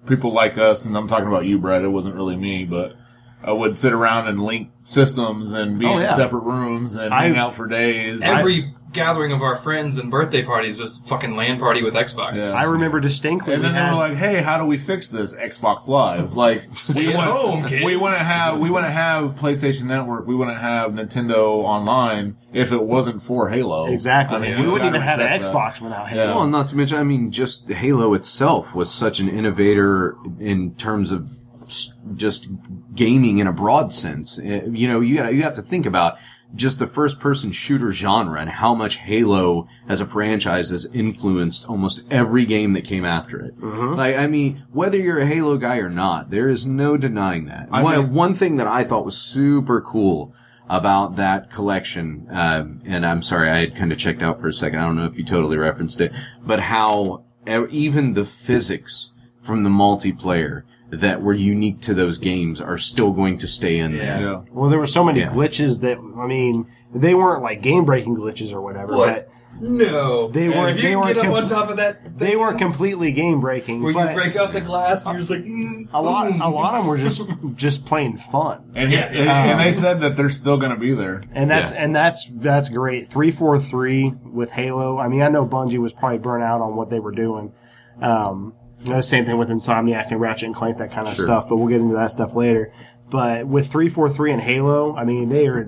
people 0.05 0.33
like 0.33 0.57
us, 0.57 0.85
and 0.85 0.95
I'm 0.97 1.07
talking 1.07 1.27
about 1.27 1.45
you, 1.45 1.59
Brett. 1.59 1.83
It 1.83 1.89
wasn't 1.89 2.15
really 2.15 2.35
me, 2.35 2.65
but 2.65 2.95
I 3.43 3.51
would 3.51 3.77
sit 3.77 3.93
around 3.93 4.27
and 4.27 4.41
link 4.43 4.71
systems 4.83 5.51
and 5.51 5.77
be 5.79 5.85
Oh, 5.85 5.97
in 5.97 6.03
yeah. 6.03 6.15
separate 6.15 6.43
rooms 6.43 6.95
and 6.95 7.13
I- 7.13 7.23
hang 7.23 7.37
out 7.37 7.53
for 7.53 7.67
days. 7.67 8.21
Every 8.21 8.73
gathering 8.93 9.31
of 9.31 9.41
our 9.41 9.55
friends 9.55 9.97
and 9.97 10.09
birthday 10.09 10.43
parties 10.43 10.77
was 10.77 10.97
fucking 10.99 11.35
LAN 11.35 11.59
party 11.59 11.83
with 11.83 11.93
Xbox. 11.93 12.37
Yeah. 12.37 12.51
I 12.51 12.63
remember 12.63 12.99
distinctly. 12.99 13.53
and 13.53 13.63
then 13.63 13.73
we 13.73 13.77
they 13.77 13.83
had, 13.83 13.91
were 13.91 13.97
like, 13.97 14.13
"Hey, 14.17 14.41
how 14.41 14.57
do 14.57 14.65
we 14.65 14.77
fix 14.77 15.09
this 15.09 15.35
Xbox 15.35 15.87
Live? 15.87 16.35
Like, 16.35 16.67
we 16.95 17.13
want 17.13 17.29
home, 17.29 17.65
kids." 17.65 17.83
we 17.85 17.95
want 17.97 18.17
to 18.17 18.23
have 18.23 18.59
we 18.59 18.69
want 18.69 18.85
to 18.85 18.91
have 18.91 19.35
PlayStation 19.35 19.83
Network. 19.83 20.25
We 20.27 20.35
want 20.35 20.51
to 20.51 20.57
have 20.59 20.91
Nintendo 20.91 21.47
Online. 21.63 22.37
If 22.53 22.71
it 22.71 22.81
wasn't 22.81 23.21
for 23.21 23.49
Halo, 23.49 23.87
exactly. 23.91 24.37
I 24.37 24.39
mean, 24.39 24.51
we 24.61 24.67
wouldn't 24.67 24.79
gotta 24.79 24.87
even 24.87 25.01
have 25.01 25.19
an 25.19 25.31
respect 25.31 25.53
that. 25.53 25.75
Xbox 25.75 25.81
without 25.81 26.07
Halo. 26.07 26.23
Yeah. 26.23 26.35
Well, 26.35 26.47
not 26.47 26.69
to 26.69 26.75
mention, 26.77 26.97
I 26.97 27.03
mean, 27.03 27.31
just 27.31 27.67
Halo 27.69 28.13
itself 28.13 28.73
was 28.73 28.91
such 28.91 29.19
an 29.19 29.27
innovator 29.29 30.15
in 30.39 30.73
terms 30.75 31.11
of 31.11 31.29
s- 31.63 31.93
just 32.15 32.47
gaming 32.95 33.39
in 33.39 33.47
a 33.47 33.51
broad 33.51 33.93
sense. 33.93 34.39
Eh, 34.39 34.61
You 34.71 34.87
know, 34.87 35.01
you 35.01 35.17
got 35.17 35.33
you 35.35 35.43
have 35.43 35.55
to 35.55 35.61
think 35.61 35.85
about 35.85 36.17
just 36.55 36.79
the 36.79 36.87
first 36.87 37.19
person 37.19 37.51
shooter 37.51 37.91
genre 37.91 38.39
and 38.39 38.49
how 38.49 38.73
much 38.73 38.97
Halo 38.97 39.67
as 39.87 40.01
a 40.01 40.05
franchise 40.05 40.69
has 40.69 40.85
influenced 40.93 41.67
almost 41.67 42.01
every 42.09 42.45
game 42.45 42.73
that 42.73 42.83
came 42.85 43.05
after 43.05 43.39
it. 43.39 43.53
Like, 43.61 44.15
I 44.17 44.27
mean, 44.27 44.63
whether 44.71 44.97
you're 44.97 45.19
a 45.19 45.25
Halo 45.25 45.57
guy 45.57 45.77
or 45.77 45.89
not, 45.89 46.29
there 46.29 46.49
is 46.49 46.65
no 46.65 46.97
denying 46.97 47.45
that. 47.45 47.67
I 47.71 47.83
one, 47.83 47.97
mean- 47.99 48.13
one 48.13 48.33
thing 48.33 48.55
that 48.57 48.67
I 48.67 48.83
thought 48.83 49.05
was 49.05 49.17
super 49.17 49.81
cool 49.81 50.33
about 50.69 51.15
that 51.17 51.51
collection, 51.51 52.27
um, 52.29 52.81
and 52.85 53.05
I'm 53.05 53.21
sorry, 53.21 53.49
I 53.49 53.59
had 53.59 53.75
kind 53.75 53.91
of 53.91 53.97
checked 53.97 54.21
out 54.21 54.41
for 54.41 54.47
a 54.47 54.53
second. 54.53 54.79
I 54.79 54.85
don't 54.85 54.95
know 54.97 55.05
if 55.05 55.17
you 55.17 55.23
totally 55.25 55.57
referenced 55.57 56.01
it, 56.01 56.11
but 56.45 56.59
how 56.59 57.23
even 57.69 58.13
the 58.13 58.25
physics 58.25 59.13
from 59.39 59.63
the 59.63 59.69
multiplayer 59.69 60.63
that 60.89 61.21
were 61.21 61.33
unique 61.33 61.81
to 61.81 61.93
those 61.93 62.17
games 62.17 62.61
are 62.61 62.77
still 62.77 63.11
going 63.11 63.37
to 63.39 63.47
stay 63.47 63.77
in 63.77 63.91
there. 63.97 64.21
Yeah. 64.21 64.41
Well, 64.51 64.69
there 64.69 64.79
were 64.79 64.87
so 64.87 65.03
many 65.03 65.19
Yeah. 65.19 65.29
glitches 65.29 65.81
that 65.81 65.97
I 65.97 66.27
mean, 66.27 66.65
they 66.95 67.13
weren't 67.13 67.43
like 67.43 67.61
game 67.61 67.83
breaking 67.85 68.15
glitches 68.15 68.53
or 68.53 68.61
whatever, 68.61 68.93
but 68.95 69.29
No. 69.59 70.27
They 70.29 70.49
weren't- 70.49 70.77
If 70.77 70.83
they 70.83 70.91
you 70.91 70.99
weren't 70.99 71.15
get 71.15 71.25
up 71.25 71.33
on 71.33 71.45
top 71.47 71.69
of 71.71 71.77
that, 71.77 72.17
they 72.19 72.35
weren't 72.35 72.59
completely 72.59 73.11
game 73.11 73.39
breaking. 73.39 73.81
where 73.81 73.91
but 73.91 74.09
you 74.09 74.15
break 74.15 74.35
out 74.35 74.53
the 74.53 74.61
glass 74.61 75.03
and 75.05 75.13
you're 75.15 75.21
just 75.25 75.31
like, 75.31 75.43
mm, 75.43 75.87
a 75.93 75.99
lot, 76.01 76.29
boom. 76.31 76.41
a 76.41 76.47
lot 76.49 76.75
of 76.75 76.81
them 76.81 76.87
were 76.87 76.97
just 76.99 77.23
just 77.55 77.83
plain 77.85 78.17
fun. 78.17 78.71
And, 78.75 78.89
he, 78.91 78.95
Yeah. 78.95 79.05
and, 79.07 79.29
and 79.51 79.59
they 79.59 79.71
said 79.71 79.99
that 80.01 80.15
they're 80.15 80.29
still 80.29 80.57
going 80.57 80.71
to 80.73 80.77
be 80.79 80.93
there. 80.93 81.23
And 81.33 81.49
that's 81.49 81.71
Yeah. 81.71 81.83
and 81.83 81.95
that's 81.95 82.27
that's 82.35 82.69
great. 82.69 83.07
Three 83.07 83.31
four 83.31 83.57
three 83.59 84.13
with 84.31 84.51
Halo. 84.51 84.99
I 84.99 85.07
mean, 85.07 85.23
I 85.23 85.27
know 85.29 85.43
Bungie 85.45 85.79
was 85.79 85.91
probably 85.91 86.19
burnt 86.19 86.43
out 86.43 86.61
on 86.61 86.75
what 86.75 86.89
they 86.91 86.99
were 86.99 87.11
doing. 87.11 87.51
Um, 87.99 88.53
you 88.83 89.01
same 89.01 89.25
thing 89.25 89.37
with 89.37 89.49
Insomniac 89.49 90.11
and 90.11 90.19
Ratchet 90.21 90.45
and 90.47 90.55
Clank, 90.55 90.77
that 90.77 90.91
kind 90.91 91.07
of 91.07 91.13
Sure. 91.15 91.25
stuff. 91.25 91.49
But 91.49 91.57
we'll 91.57 91.67
get 91.67 91.81
into 91.81 91.95
that 91.95 92.11
stuff 92.11 92.35
later. 92.35 92.71
But 93.09 93.47
with 93.47 93.67
three 93.67 93.89
four 93.89 94.09
three 94.09 94.31
and 94.31 94.41
Halo, 94.41 94.95
I 94.95 95.03
mean, 95.03 95.29
they 95.29 95.47
are. 95.47 95.67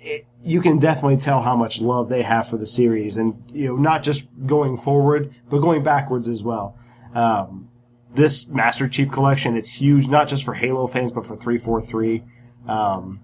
It, 0.00 0.22
you 0.42 0.60
can 0.60 0.78
definitely 0.78 1.16
tell 1.16 1.40
how 1.42 1.56
much 1.56 1.80
love 1.80 2.08
they 2.10 2.22
have 2.22 2.48
for 2.48 2.58
the 2.58 2.66
series, 2.66 3.16
and 3.16 3.42
you 3.50 3.68
know, 3.68 3.76
not 3.76 4.02
just 4.02 4.28
going 4.46 4.76
forward, 4.76 5.34
but 5.48 5.58
going 5.60 5.82
backwards 5.82 6.28
as 6.28 6.42
well. 6.42 6.76
Um, 7.14 7.70
this 8.12 8.48
Master 8.48 8.86
Chief 8.88 9.10
Collection, 9.10 9.56
it's 9.56 9.72
huge, 9.80 10.06
not 10.06 10.28
just 10.28 10.44
for 10.44 10.54
Halo 10.54 10.86
fans, 10.86 11.12
but 11.12 11.26
for 11.26 11.36
three 11.36 11.56
four 11.58 11.80
three. 11.80 12.22
Um, 12.68 13.20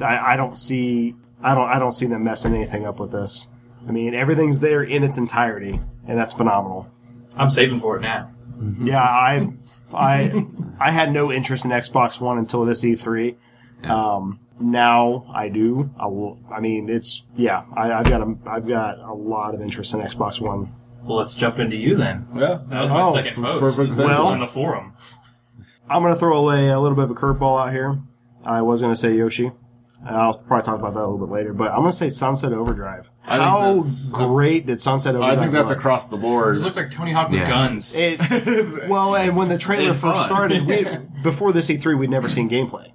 I, 0.00 0.34
I 0.34 0.36
don't 0.36 0.56
see 0.56 1.14
I 1.42 1.54
don't 1.54 1.68
I 1.68 1.78
don't 1.78 1.92
see 1.92 2.06
them 2.06 2.24
messing 2.24 2.54
anything 2.54 2.84
up 2.86 2.98
with 3.00 3.12
this. 3.12 3.48
I 3.88 3.92
mean, 3.92 4.14
everything's 4.14 4.60
there 4.60 4.82
in 4.82 5.02
its 5.02 5.16
entirety, 5.16 5.80
and 6.06 6.18
that's 6.18 6.34
phenomenal. 6.34 6.90
I'm 7.36 7.50
saving 7.50 7.80
for 7.80 7.96
it 7.96 8.02
now. 8.02 8.30
Yeah, 8.80 9.02
I 9.02 9.52
I 9.94 10.46
I 10.78 10.90
had 10.90 11.12
no 11.12 11.32
interest 11.32 11.64
in 11.64 11.70
Xbox 11.70 12.20
One 12.20 12.38
until 12.38 12.64
this 12.64 12.84
E3. 12.84 13.36
Um, 13.84 14.40
now 14.60 15.26
I 15.34 15.48
do. 15.48 15.90
I 15.98 16.06
will. 16.06 16.38
I 16.54 16.60
mean, 16.60 16.88
it's 16.90 17.26
yeah. 17.36 17.64
I, 17.74 17.92
I've 17.92 18.08
got 18.08 18.20
a 18.20 18.34
I've 18.46 18.68
got 18.68 18.98
a 18.98 19.14
lot 19.14 19.54
of 19.54 19.62
interest 19.62 19.94
in 19.94 20.00
Xbox 20.00 20.40
One. 20.40 20.74
Well, 21.02 21.16
let's 21.18 21.34
jump 21.34 21.58
into 21.58 21.76
you 21.76 21.96
then. 21.96 22.26
Yeah. 22.34 22.60
That 22.68 22.82
was 22.82 22.90
my 22.90 23.02
Oh, 23.02 23.14
second 23.14 23.36
post. 23.42 23.76
perfect 23.76 23.96
segue. 23.98 24.04
Well- 24.04 24.26
on 24.28 24.40
the 24.40 24.46
forum. 24.46 24.92
I'm 25.88 26.02
gonna 26.02 26.14
throw 26.16 26.36
away 26.36 26.68
a 26.68 26.78
little 26.78 26.94
bit 26.94 27.04
of 27.04 27.10
a 27.10 27.14
curveball 27.14 27.60
out 27.66 27.72
here. 27.72 27.98
I 28.44 28.62
was 28.62 28.80
gonna 28.82 28.94
say 28.94 29.16
Yoshi. 29.16 29.52
And 30.06 30.16
I'll 30.16 30.32
probably 30.34 30.64
talk 30.64 30.78
about 30.78 30.94
that 30.94 31.00
a 31.00 31.06
little 31.08 31.18
bit 31.26 31.30
later, 31.32 31.52
but 31.52 31.70
I'm 31.72 31.78
gonna 31.80 31.92
say 31.92 32.08
Sunset 32.08 32.52
Overdrive. 32.54 33.10
I 33.26 33.36
think 33.36 33.42
How 33.48 33.74
that's- 33.76 34.10
great 34.12 34.66
did 34.66 34.80
Sunset 34.80 35.14
Overdrive? 35.14 35.38
I 35.38 35.40
think 35.42 35.52
that's 35.52 35.68
look? 35.68 35.76
across 35.78 36.08
the 36.08 36.16
board. 36.16 36.56
It 36.56 36.60
looks 36.60 36.76
like 36.76 36.90
Tony 36.90 37.12
Hawk 37.12 37.30
with 37.30 37.40
Yeah. 37.40 37.48
guns. 37.50 37.94
It, 37.94 38.88
well, 38.88 39.14
and 39.14 39.36
when 39.36 39.48
the 39.48 39.58
trailer 39.58 39.90
And 39.90 39.98
first 39.98 40.20
fun. 40.20 40.24
started, 40.26 40.66
we, 40.66 40.86
before 41.22 41.52
this 41.52 41.68
E3, 41.68 41.98
we'd 41.98 42.08
never 42.08 42.30
seen 42.30 42.48
gameplay. 42.48 42.92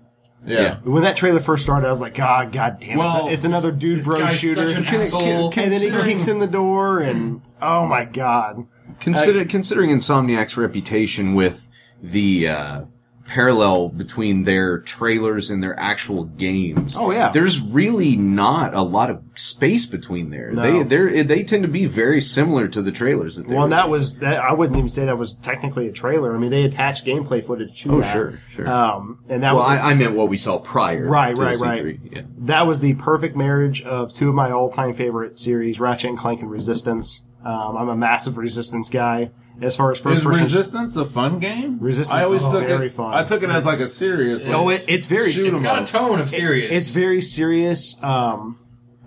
yeah. 0.48 0.78
When 0.84 1.04
that 1.04 1.16
trailer 1.16 1.40
first 1.40 1.64
started, 1.64 1.88
I 1.88 1.92
was 1.92 2.02
like, 2.02 2.16
God, 2.16 2.52
God 2.52 2.78
damn 2.80 2.92
it! 2.92 2.98
Well, 2.98 3.28
it's 3.30 3.44
another 3.44 3.72
dude 3.72 4.00
this 4.00 4.06
bro 4.08 4.20
guy's 4.20 4.40
shooter. 4.40 4.68
such 4.70 4.78
an 4.78 4.86
and 4.86 4.96
asshole. 5.04 5.52
then 5.52 5.72
he 5.74 5.92
kicks 6.04 6.28
in 6.28 6.40
the 6.40 6.48
door, 6.48 7.00
and 7.02 7.42
oh 7.62 7.86
my 7.86 8.04
God! 8.06 8.66
Consider, 9.00 9.46
considering 9.46 9.92
Insomniac's 9.92 10.58
reputation 10.58 11.36
with 11.36 11.68
the 12.02 12.48
uh, 12.48 12.82
parallel 13.28 13.90
between 13.90 14.44
their 14.44 14.80
trailers 14.80 15.50
and 15.50 15.62
their 15.64 15.78
actual 15.80 16.26
games. 16.26 16.96
Oh, 16.98 17.12
yeah. 17.12 17.32
there's 17.32 17.60
really 17.60 18.16
not 18.16 18.74
a 18.76 18.82
lot 18.82 19.10
of 19.10 19.22
space 19.36 19.86
between 19.86 20.30
there. 20.30 20.52
No. 20.52 20.84
They 20.84 20.84
they 21.08 21.22
they 21.24 21.44
tend 21.44 21.64
to 21.64 21.68
be 21.70 21.86
very 21.88 22.22
similar 22.22 22.68
to 22.68 22.82
the 22.82 22.92
trailers 22.92 23.36
that 23.36 23.48
they 23.48 23.56
Well, 23.56 23.64
and 23.64 23.74
that 23.74 23.90
was 23.90 24.20
that. 24.20 24.40
I 24.40 24.54
wouldn't 24.54 24.78
even 24.78 24.90
say 24.90 25.06
that 25.06 25.18
was 25.18 25.34
technically 25.34 25.88
a 25.88 25.92
trailer. 25.92 26.36
I 26.36 26.38
mean, 26.38 26.52
they 26.52 26.64
attached 26.64 27.06
gameplay 27.06 27.44
footage 27.44 27.82
to 27.84 27.96
Oh, 27.96 28.02
that. 28.02 28.14
sure, 28.14 28.40
sure. 28.50 28.68
Um, 28.70 29.20
and 29.28 29.42
that 29.44 29.56
Well, 29.56 29.68
was 29.68 29.80
I, 29.80 29.92
I 29.92 29.94
meant 29.96 30.14
what 30.16 30.30
we 30.30 30.38
saw 30.38 30.60
prior. 30.60 31.06
Right, 31.08 31.38
right, 31.38 31.58
E3. 31.58 31.62
right. 31.62 32.00
Yeah. 32.12 32.22
that 32.40 32.68
was 32.68 32.80
the 32.80 32.94
perfect 32.94 33.36
marriage 33.36 33.82
of 33.84 34.14
two 34.14 34.30
of 34.30 34.36
my 34.36 34.52
all-time 34.52 34.94
favorite 34.94 35.40
series, 35.40 35.80
Ratchet 35.80 36.10
and 36.12 36.18
Clank 36.18 36.42
and 36.42 36.52
Resistance. 36.52 37.28
Um, 37.44 37.76
I'm 37.78 37.90
a 37.90 37.96
massive 37.98 38.38
Resistance 38.38 38.90
guy. 38.90 39.32
As 39.62 39.76
far 39.76 39.92
as 39.92 40.00
first 40.00 40.18
Is 40.20 40.24
person, 40.26 40.42
Resistance 40.42 40.96
a 40.98 41.06
fun 41.06 41.40
game? 41.40 41.80
Resistance 41.80 42.14
I 42.14 42.24
always 42.26 42.44
is 42.44 42.52
took 42.52 42.66
very 42.66 42.88
it, 42.88 42.92
fun. 42.92 43.14
I 43.14 43.24
took 43.24 43.42
it 43.42 43.50
as 43.50 43.66
like 43.66 43.80
a 43.80 43.88
serious. 43.88 44.46
Like, 44.46 44.56
oh, 44.56 44.70
it, 44.70 44.84
it's 44.88 45.08
very 45.08 45.32
Shoot 45.32 45.48
'em 45.50 45.56
It's 45.56 45.64
got 45.64 45.78
a 45.80 45.82
up. 45.84 45.88
tone 45.88 46.20
of 46.20 46.30
serious. 46.30 46.72
It's 46.72 46.90
very 46.90 47.22
serious. 47.22 48.02
Um, 48.04 48.60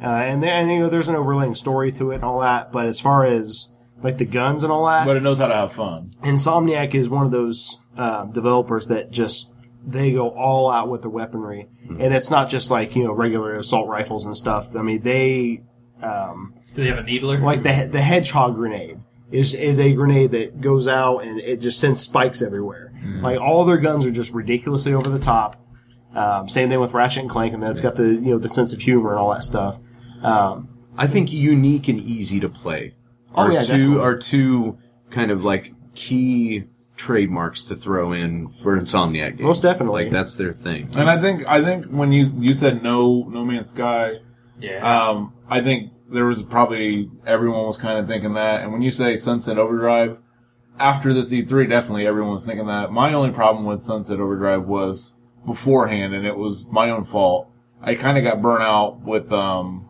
uh, 0.03 0.07
and 0.07 0.43
then 0.43 0.69
you 0.71 0.79
know, 0.81 0.89
there's 0.89 1.09
an 1.09 1.17
overlaying 1.17 1.55
story 1.55 1.93
to 1.93 2.13
it 2.13 2.17
and 2.17 2.25
all 2.25 2.41
that. 2.41 2.73
But 2.73 2.87
as 2.87 2.99
far 3.01 3.25
as 3.25 3.73
like 4.03 4.17
the 4.17 4.25
guns 4.25 4.63
and 4.63 4.73
all 4.73 4.87
that, 4.87 5.05
but 5.07 5.17
it 5.17 5.23
knows 5.23 5.39
how 5.39 5.49
to 5.49 5.55
have 5.55 5.73
fun. 5.73 6.13
Insomniac 6.23 6.95
is 6.95 7.09
one 7.09 7.27
of 7.27 7.33
those 7.33 7.81
uh, 7.97 8.25
developers 8.27 8.87
that 8.89 9.11
just 9.11 9.51
they 9.87 10.13
go 10.13 10.29
all 10.31 10.71
out 10.71 10.89
with 10.89 11.03
the 11.03 11.09
weaponry, 11.11 11.69
and 11.89 12.15
it's 12.15 12.31
not 12.31 12.49
just 12.49 12.71
like 12.71 12.95
you 12.97 13.05
know 13.05 13.13
regular 13.13 13.57
assault 13.57 13.89
rifles 13.89 14.25
and 14.25 14.37
stuff. 14.37 14.75
I 14.77 14.83
mean, 14.83 15.03
they 15.03 15.63
um, 16.03 16.55
Do 16.75 16.83
they 16.83 16.89
have 16.89 16.99
a 16.99 17.03
needler? 17.03 17.39
like 17.39 17.63
the 17.63 17.89
the 17.91 18.01
hedgehog 18.01 18.55
grenade 18.55 19.01
is 19.31 19.55
is 19.55 19.79
a 19.79 19.93
grenade 19.93 20.31
that 20.33 20.61
goes 20.61 20.89
out 20.89 21.19
and 21.19 21.39
it 21.41 21.61
just 21.61 21.79
sends 21.81 22.01
spikes 22.01 22.41
everywhere. 22.43 22.93
Like 23.21 23.41
all 23.41 23.65
their 23.65 23.79
guns 23.79 24.05
are 24.05 24.11
just 24.11 24.35
ridiculously 24.35 24.93
over 24.93 25.09
the 25.09 25.19
top. 25.19 25.65
Um, 26.15 26.49
same 26.49 26.69
thing 26.69 26.81
with 26.81 26.93
Ratchet 26.93 27.21
and 27.23 27.31
Clank, 27.31 27.55
and 27.55 27.63
then 27.63 27.71
it's 27.71 27.81
got 27.81 27.95
the 27.97 28.05
you 28.05 28.21
know 28.33 28.39
the 28.39 28.49
sense 28.49 28.73
of 28.73 28.81
humor 28.81 29.11
and 29.11 29.19
all 29.19 29.33
that 29.33 29.45
stuff. 29.45 29.77
Um, 30.23 30.69
I 30.97 31.07
think 31.07 31.33
unique 31.33 31.89
and 31.89 32.01
easy 32.01 32.41
to 32.41 32.49
play 32.49 32.95
Oh, 33.35 33.43
are 33.43 33.53
yeah, 33.53 33.61
two 33.61 33.67
definitely. 33.95 34.01
are 34.05 34.17
two 34.17 34.79
kind 35.11 35.31
of 35.31 35.45
like 35.45 35.73
key 35.95 36.65
trademarks 36.97 37.63
to 37.65 37.77
throw 37.77 38.13
in 38.13 38.49
for 38.49 38.79
Insomniac 38.79 39.37
games. 39.37 39.41
Most 39.43 39.63
definitely. 39.63 40.05
like 40.05 40.13
that's 40.13 40.35
their 40.37 40.53
thing. 40.53 40.91
And 40.95 41.09
I 41.09 41.21
think 41.21 41.49
I 41.49 41.63
think 41.63 41.87
when 41.87 42.11
you 42.13 42.33
you 42.39 42.53
said 42.55 42.83
no 42.83 43.25
No 43.29 43.45
Man's 43.45 43.71
Sky, 43.71 44.15
yeah. 44.61 45.09
um, 45.09 45.33
I 45.49 45.61
think 45.61 45.93
there 46.11 46.25
was 46.25 46.43
probably 46.43 47.11
everyone 47.27 47.67
was 47.67 47.79
kind 47.79 47.99
of 47.99 48.09
thinking 48.09 48.35
that. 48.35 48.63
And 48.63 48.73
when 48.73 48.83
you 48.83 48.91
say 48.91 49.17
Sunset 49.17 49.59
Overdrive, 49.59 50.21
after 50.79 51.13
this 51.13 51.33
E3, 51.33 51.69
definitely 51.69 52.07
everyone 52.07 52.33
was 52.33 52.47
thinking 52.47 52.67
that. 52.67 52.93
My 52.93 53.13
only 53.13 53.31
problem 53.31 53.65
with 53.65 53.83
Sunset 53.83 54.21
Overdrive 54.21 54.67
was 54.67 55.17
beforehand, 55.45 56.15
and 56.15 56.27
it 56.27 56.37
was 56.37 56.67
my 56.67 56.91
own 56.91 57.05
fault. 57.05 57.51
I 57.81 57.95
kind 57.95 58.19
of 58.19 58.25
got 58.25 58.43
burnt 58.43 58.63
out 58.63 59.01
with 59.01 59.33
um, 59.33 59.89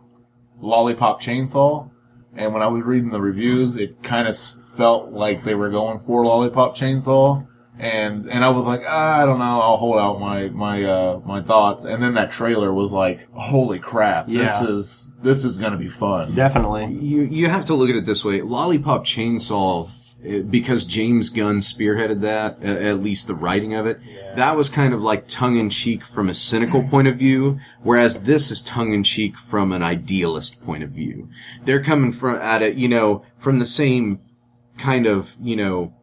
Lollipop 0.59 1.21
Chainsaw, 1.21 1.89
and 2.35 2.53
when 2.53 2.61
I 2.61 2.67
was 2.67 2.83
reading 2.83 3.11
the 3.11 3.21
reviews, 3.21 3.77
it 3.77 4.03
kind 4.03 4.27
of 4.27 4.37
felt 4.77 5.11
like 5.11 5.43
they 5.43 5.55
were 5.55 5.69
going 5.69 5.99
for 5.99 6.25
Lollipop 6.25 6.75
Chainsaw. 6.75 7.47
And 7.79 8.29
and 8.29 8.43
I 8.43 8.49
was 8.49 8.65
like, 8.65 8.83
ah, 8.85 9.21
I 9.21 9.25
don't 9.25 9.39
know, 9.39 9.61
I'll 9.61 9.77
hold 9.77 9.97
out 9.97 10.19
my 10.19 10.49
my 10.49 10.83
uh, 10.83 11.21
my 11.25 11.41
thoughts. 11.41 11.85
And 11.85 12.03
then 12.03 12.13
that 12.15 12.29
trailer 12.29 12.73
was 12.73 12.91
like, 12.91 13.31
holy 13.33 13.79
crap, 13.79 14.27
this 14.27 14.61
is 14.61 15.13
this 15.21 15.45
is 15.45 15.57
gonna 15.57 15.77
be 15.77 15.89
fun. 15.89 16.35
definitely. 16.35 16.85
You 16.93 17.21
you 17.21 17.47
have 17.47 17.65
to 17.65 17.75
look 17.75 17.89
at 17.89 17.95
it 17.95 18.05
this 18.05 18.25
way: 18.25 18.41
Lollipop 18.41 19.05
Chainsaw, 19.05 19.89
eh, 20.25 20.41
because 20.41 20.83
James 20.83 21.29
Gunn 21.29 21.59
spearheaded 21.59 22.19
that, 22.21 22.61
at 22.63 22.99
least 23.01 23.27
the 23.27 23.35
writing 23.35 23.73
of 23.73 23.85
it. 23.85 24.01
That 24.35 24.57
was 24.57 24.69
kind 24.69 24.93
of 24.93 25.01
like 25.01 25.29
tongue 25.29 25.55
in 25.57 25.69
cheek 25.69 26.03
from 26.03 26.27
a 26.29 26.33
cynical 26.33 26.83
point 26.83 27.07
of 27.07 27.17
view, 27.17 27.59
whereas 27.81 28.23
this 28.23 28.51
is 28.51 28.61
tongue 28.61 28.93
in 28.93 29.03
cheek 29.03 29.37
from 29.37 29.71
an 29.71 29.83
idealist 29.83 30.63
point 30.65 30.83
of 30.83 30.91
view. 30.91 31.29
They're 31.63 31.83
coming 31.83 32.11
from 32.11 32.35
at 32.35 32.61
it, 32.61 32.75
you 32.75 32.89
know, 32.89 33.23
from 33.37 33.59
the 33.59 33.65
same 33.65 34.19
kind 34.77 35.05
of, 35.07 35.35
you 35.41 35.55
know, 35.55 35.93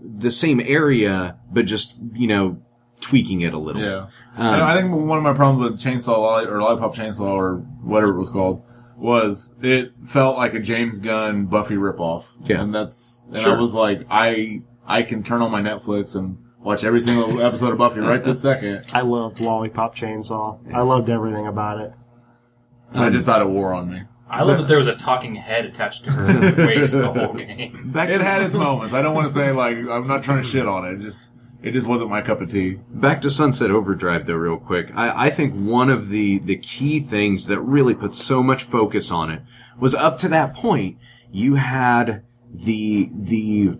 the 0.00 0.30
same 0.30 0.60
area, 0.60 1.38
but 1.50 1.66
just 1.66 2.00
you 2.12 2.26
know, 2.26 2.60
tweaking 3.00 3.40
it 3.42 3.52
a 3.54 3.58
little. 3.58 3.82
Yeah. 3.82 4.06
Um, 4.36 4.62
I 4.62 4.80
think 4.80 4.92
one 4.94 5.18
of 5.18 5.24
my 5.24 5.32
problems 5.32 5.70
with 5.70 5.80
Chainsaw 5.80 6.18
Lolli- 6.18 6.46
or 6.46 6.60
Lollipop 6.60 6.94
Chainsaw 6.94 7.20
or 7.32 7.56
whatever 7.82 8.12
it 8.12 8.18
was 8.18 8.28
called 8.28 8.62
was 8.96 9.54
it 9.62 9.92
felt 10.06 10.36
like 10.36 10.54
a 10.54 10.60
James 10.60 10.98
Gunn 10.98 11.46
Buffy 11.46 11.74
ripoff. 11.76 12.24
Yeah. 12.44 12.60
And 12.62 12.74
that's, 12.74 13.26
and 13.28 13.38
Sure. 13.38 13.56
I 13.56 13.60
was 13.60 13.72
like, 13.74 14.02
I, 14.10 14.62
I 14.86 15.02
can 15.02 15.22
turn 15.22 15.42
on 15.42 15.50
my 15.50 15.60
Netflix 15.60 16.16
and 16.16 16.38
watch 16.60 16.82
every 16.84 17.00
single 17.00 17.40
episode 17.46 17.72
of 17.72 17.78
Buffy 17.78 18.00
right 18.00 18.22
this 18.24 18.40
second. 18.42 18.86
I 18.94 19.02
loved 19.02 19.40
Lollipop 19.40 19.94
Chainsaw. 19.94 20.58
I 20.74 20.80
loved 20.82 21.10
everything 21.10 21.46
about 21.46 21.78
it. 21.80 21.92
And 22.92 23.04
I 23.04 23.10
just 23.10 23.26
thought 23.26 23.42
it 23.42 23.48
wore 23.48 23.74
on 23.74 23.90
me. 23.90 24.02
I 24.28 24.42
love 24.42 24.58
that 24.58 24.66
there 24.68 24.78
was 24.78 24.88
a 24.88 24.96
talking 24.96 25.34
head 25.36 25.64
attached 25.66 26.04
to 26.04 26.10
her 26.12 26.66
waist 26.66 26.94
the 26.94 27.12
whole 27.12 27.34
game. 27.34 27.90
Back 27.92 28.08
It 28.10 28.18
to- 28.18 28.24
had 28.24 28.42
its 28.42 28.54
moments. 28.66 28.94
I 28.94 29.02
don't 29.02 29.14
want 29.14 29.28
to 29.28 29.34
say 29.34 29.52
like, 29.52 29.76
I'm 29.76 30.06
not 30.06 30.22
trying 30.22 30.42
to 30.42 30.48
shit 30.48 30.66
on 30.66 30.84
it. 30.86 30.94
It 30.94 31.00
just, 31.00 31.20
it 31.62 31.70
just 31.72 31.86
wasn't 31.86 32.10
my 32.10 32.22
cup 32.22 32.40
of 32.40 32.48
tea. 32.48 32.78
Back 32.90 33.20
to 33.22 33.30
Sunset 33.30 33.70
Overdrive 33.70 34.26
though, 34.26 34.34
real 34.34 34.56
quick. 34.58 34.90
I, 34.96 35.26
I 35.26 35.30
think 35.30 35.54
one 35.54 35.90
of 35.90 36.08
the, 36.10 36.38
the 36.40 36.56
key 36.56 37.00
things 37.00 37.46
that 37.46 37.60
really 37.60 37.94
put 37.94 38.14
so 38.14 38.42
much 38.42 38.62
focus 38.64 39.10
on 39.10 39.30
it 39.30 39.42
was 39.78 39.94
up 39.94 40.18
to 40.18 40.28
that 40.28 40.54
point, 40.54 40.98
you 41.30 41.54
had 41.54 42.24
the, 42.52 43.10
the, 43.14 43.78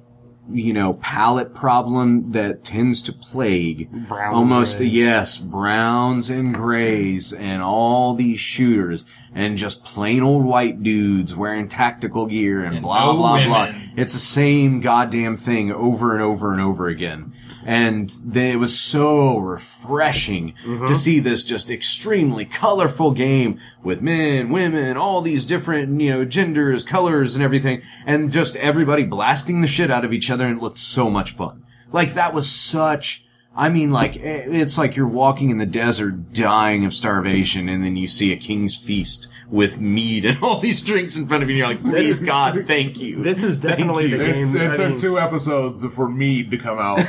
you 0.50 0.72
know, 0.72 0.94
palette 0.94 1.54
problem 1.54 2.32
that 2.32 2.64
tends 2.64 3.02
to 3.02 3.12
plague 3.12 3.90
Brown 4.08 4.34
almost, 4.34 4.78
grays. 4.78 4.92
yes, 4.92 5.38
browns 5.38 6.30
and 6.30 6.54
grays 6.54 7.32
and 7.32 7.62
all 7.62 8.14
these 8.14 8.38
shooters 8.38 9.04
and 9.34 9.58
just 9.58 9.84
plain 9.84 10.22
old 10.22 10.44
white 10.44 10.82
dudes 10.82 11.34
wearing 11.34 11.68
tactical 11.68 12.26
gear 12.26 12.64
and, 12.64 12.76
And 12.76 12.82
blah, 12.82 13.12
no 13.12 13.18
blah, 13.18 13.44
blah. 13.46 13.74
It's 13.96 14.12
the 14.12 14.18
same 14.18 14.80
goddamn 14.80 15.36
thing 15.36 15.70
over 15.70 16.14
and 16.14 16.22
over 16.22 16.52
and 16.52 16.60
over 16.60 16.88
again. 16.88 17.34
And 17.66 18.08
then 18.24 18.52
it 18.52 18.56
was 18.56 18.78
so 18.78 19.36
refreshing 19.38 20.54
Mm-hmm. 20.64 20.86
to 20.86 20.96
see 20.96 21.20
this 21.20 21.44
just 21.44 21.68
extremely 21.70 22.44
colorful 22.44 23.10
game 23.10 23.58
with 23.82 24.00
men, 24.00 24.48
women, 24.50 24.96
all 24.96 25.20
these 25.20 25.44
different, 25.44 26.00
you 26.00 26.10
know, 26.10 26.24
genders, 26.24 26.84
colors 26.84 27.34
and 27.34 27.42
everything. 27.44 27.82
And 28.06 28.30
just 28.30 28.56
everybody 28.56 29.04
blasting 29.04 29.60
the 29.60 29.66
shit 29.66 29.90
out 29.90 30.04
of 30.04 30.12
each 30.12 30.30
other 30.30 30.46
and 30.46 30.58
it 30.58 30.62
looked 30.62 30.78
so 30.78 31.10
much 31.10 31.32
fun. 31.32 31.64
Like 31.92 32.14
that 32.14 32.32
was 32.32 32.48
such, 32.50 33.25
I 33.58 33.70
mean, 33.70 33.90
like, 33.90 34.16
eh, 34.16 34.44
it's 34.48 34.76
like 34.76 34.96
you're 34.96 35.06
walking 35.08 35.48
in 35.48 35.56
the 35.56 35.64
desert 35.64 36.34
dying 36.34 36.84
of 36.84 36.92
starvation 36.92 37.70
and 37.70 37.82
then 37.82 37.96
you 37.96 38.06
see 38.06 38.30
a 38.32 38.36
king's 38.36 38.76
feast 38.76 39.28
with 39.48 39.80
mead 39.80 40.26
and 40.26 40.36
all 40.42 40.58
these 40.60 40.82
drinks 40.82 41.16
in 41.16 41.26
front 41.26 41.42
of 41.42 41.48
you 41.48 41.54
and 41.54 41.58
you're 41.58 41.68
like, 41.68 41.82
please 41.82 42.20
God, 42.20 42.58
thank 42.66 43.00
you. 43.00 43.22
This 43.22 43.42
is 43.42 43.60
Thank 43.60 43.78
definitely 43.78 44.10
you. 44.10 44.18
the 44.18 44.24
It, 44.28 44.32
game. 44.34 44.56
it 44.56 44.70
I 44.72 44.76
took 44.76 44.88
mean, 44.90 44.98
two 44.98 45.18
episodes 45.18 45.82
for 45.94 46.06
Mead 46.08 46.50
to 46.50 46.58
come 46.58 46.78
out. 46.78 46.98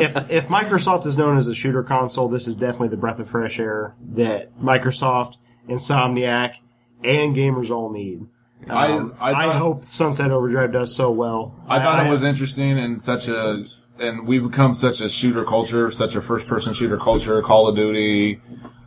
if 0.00 0.16
if 0.30 0.48
Microsoft 0.48 1.06
is 1.06 1.16
known 1.18 1.36
as 1.36 1.46
a 1.46 1.54
shooter 1.54 1.82
console, 1.82 2.28
this 2.28 2.46
is 2.48 2.54
definitely 2.56 2.88
the 2.88 2.96
breath 2.96 3.18
of 3.18 3.28
fresh 3.28 3.58
air 3.58 3.94
that 4.14 4.58
Microsoft, 4.58 5.36
Insomniac, 5.68 6.56
and 7.04 7.34
gamers 7.36 7.70
all 7.70 7.90
need. 7.90 8.26
I, 8.68 8.92
Um, 8.92 9.14
I, 9.20 9.30
I, 9.32 9.46
thought- 9.46 9.56
hope 9.56 9.84
Sunset 9.84 10.30
Overdrive 10.30 10.72
does 10.72 10.94
so 10.94 11.10
well. 11.10 11.54
I 11.68 11.78
thought 11.80 12.06
it 12.06 12.10
was 12.10 12.22
interesting 12.22 12.78
and 12.78 13.00
such 13.02 13.28
a, 13.28 13.64
and 14.00 14.26
we've 14.26 14.42
become 14.42 14.74
such 14.74 15.00
a 15.00 15.08
shooter 15.08 15.44
culture, 15.44 15.90
such 15.90 16.16
a 16.16 16.22
first 16.22 16.46
person 16.46 16.72
shooter 16.74 16.96
culture, 16.96 17.40
Call 17.42 17.68
of 17.68 17.76
Duty, 17.76 18.40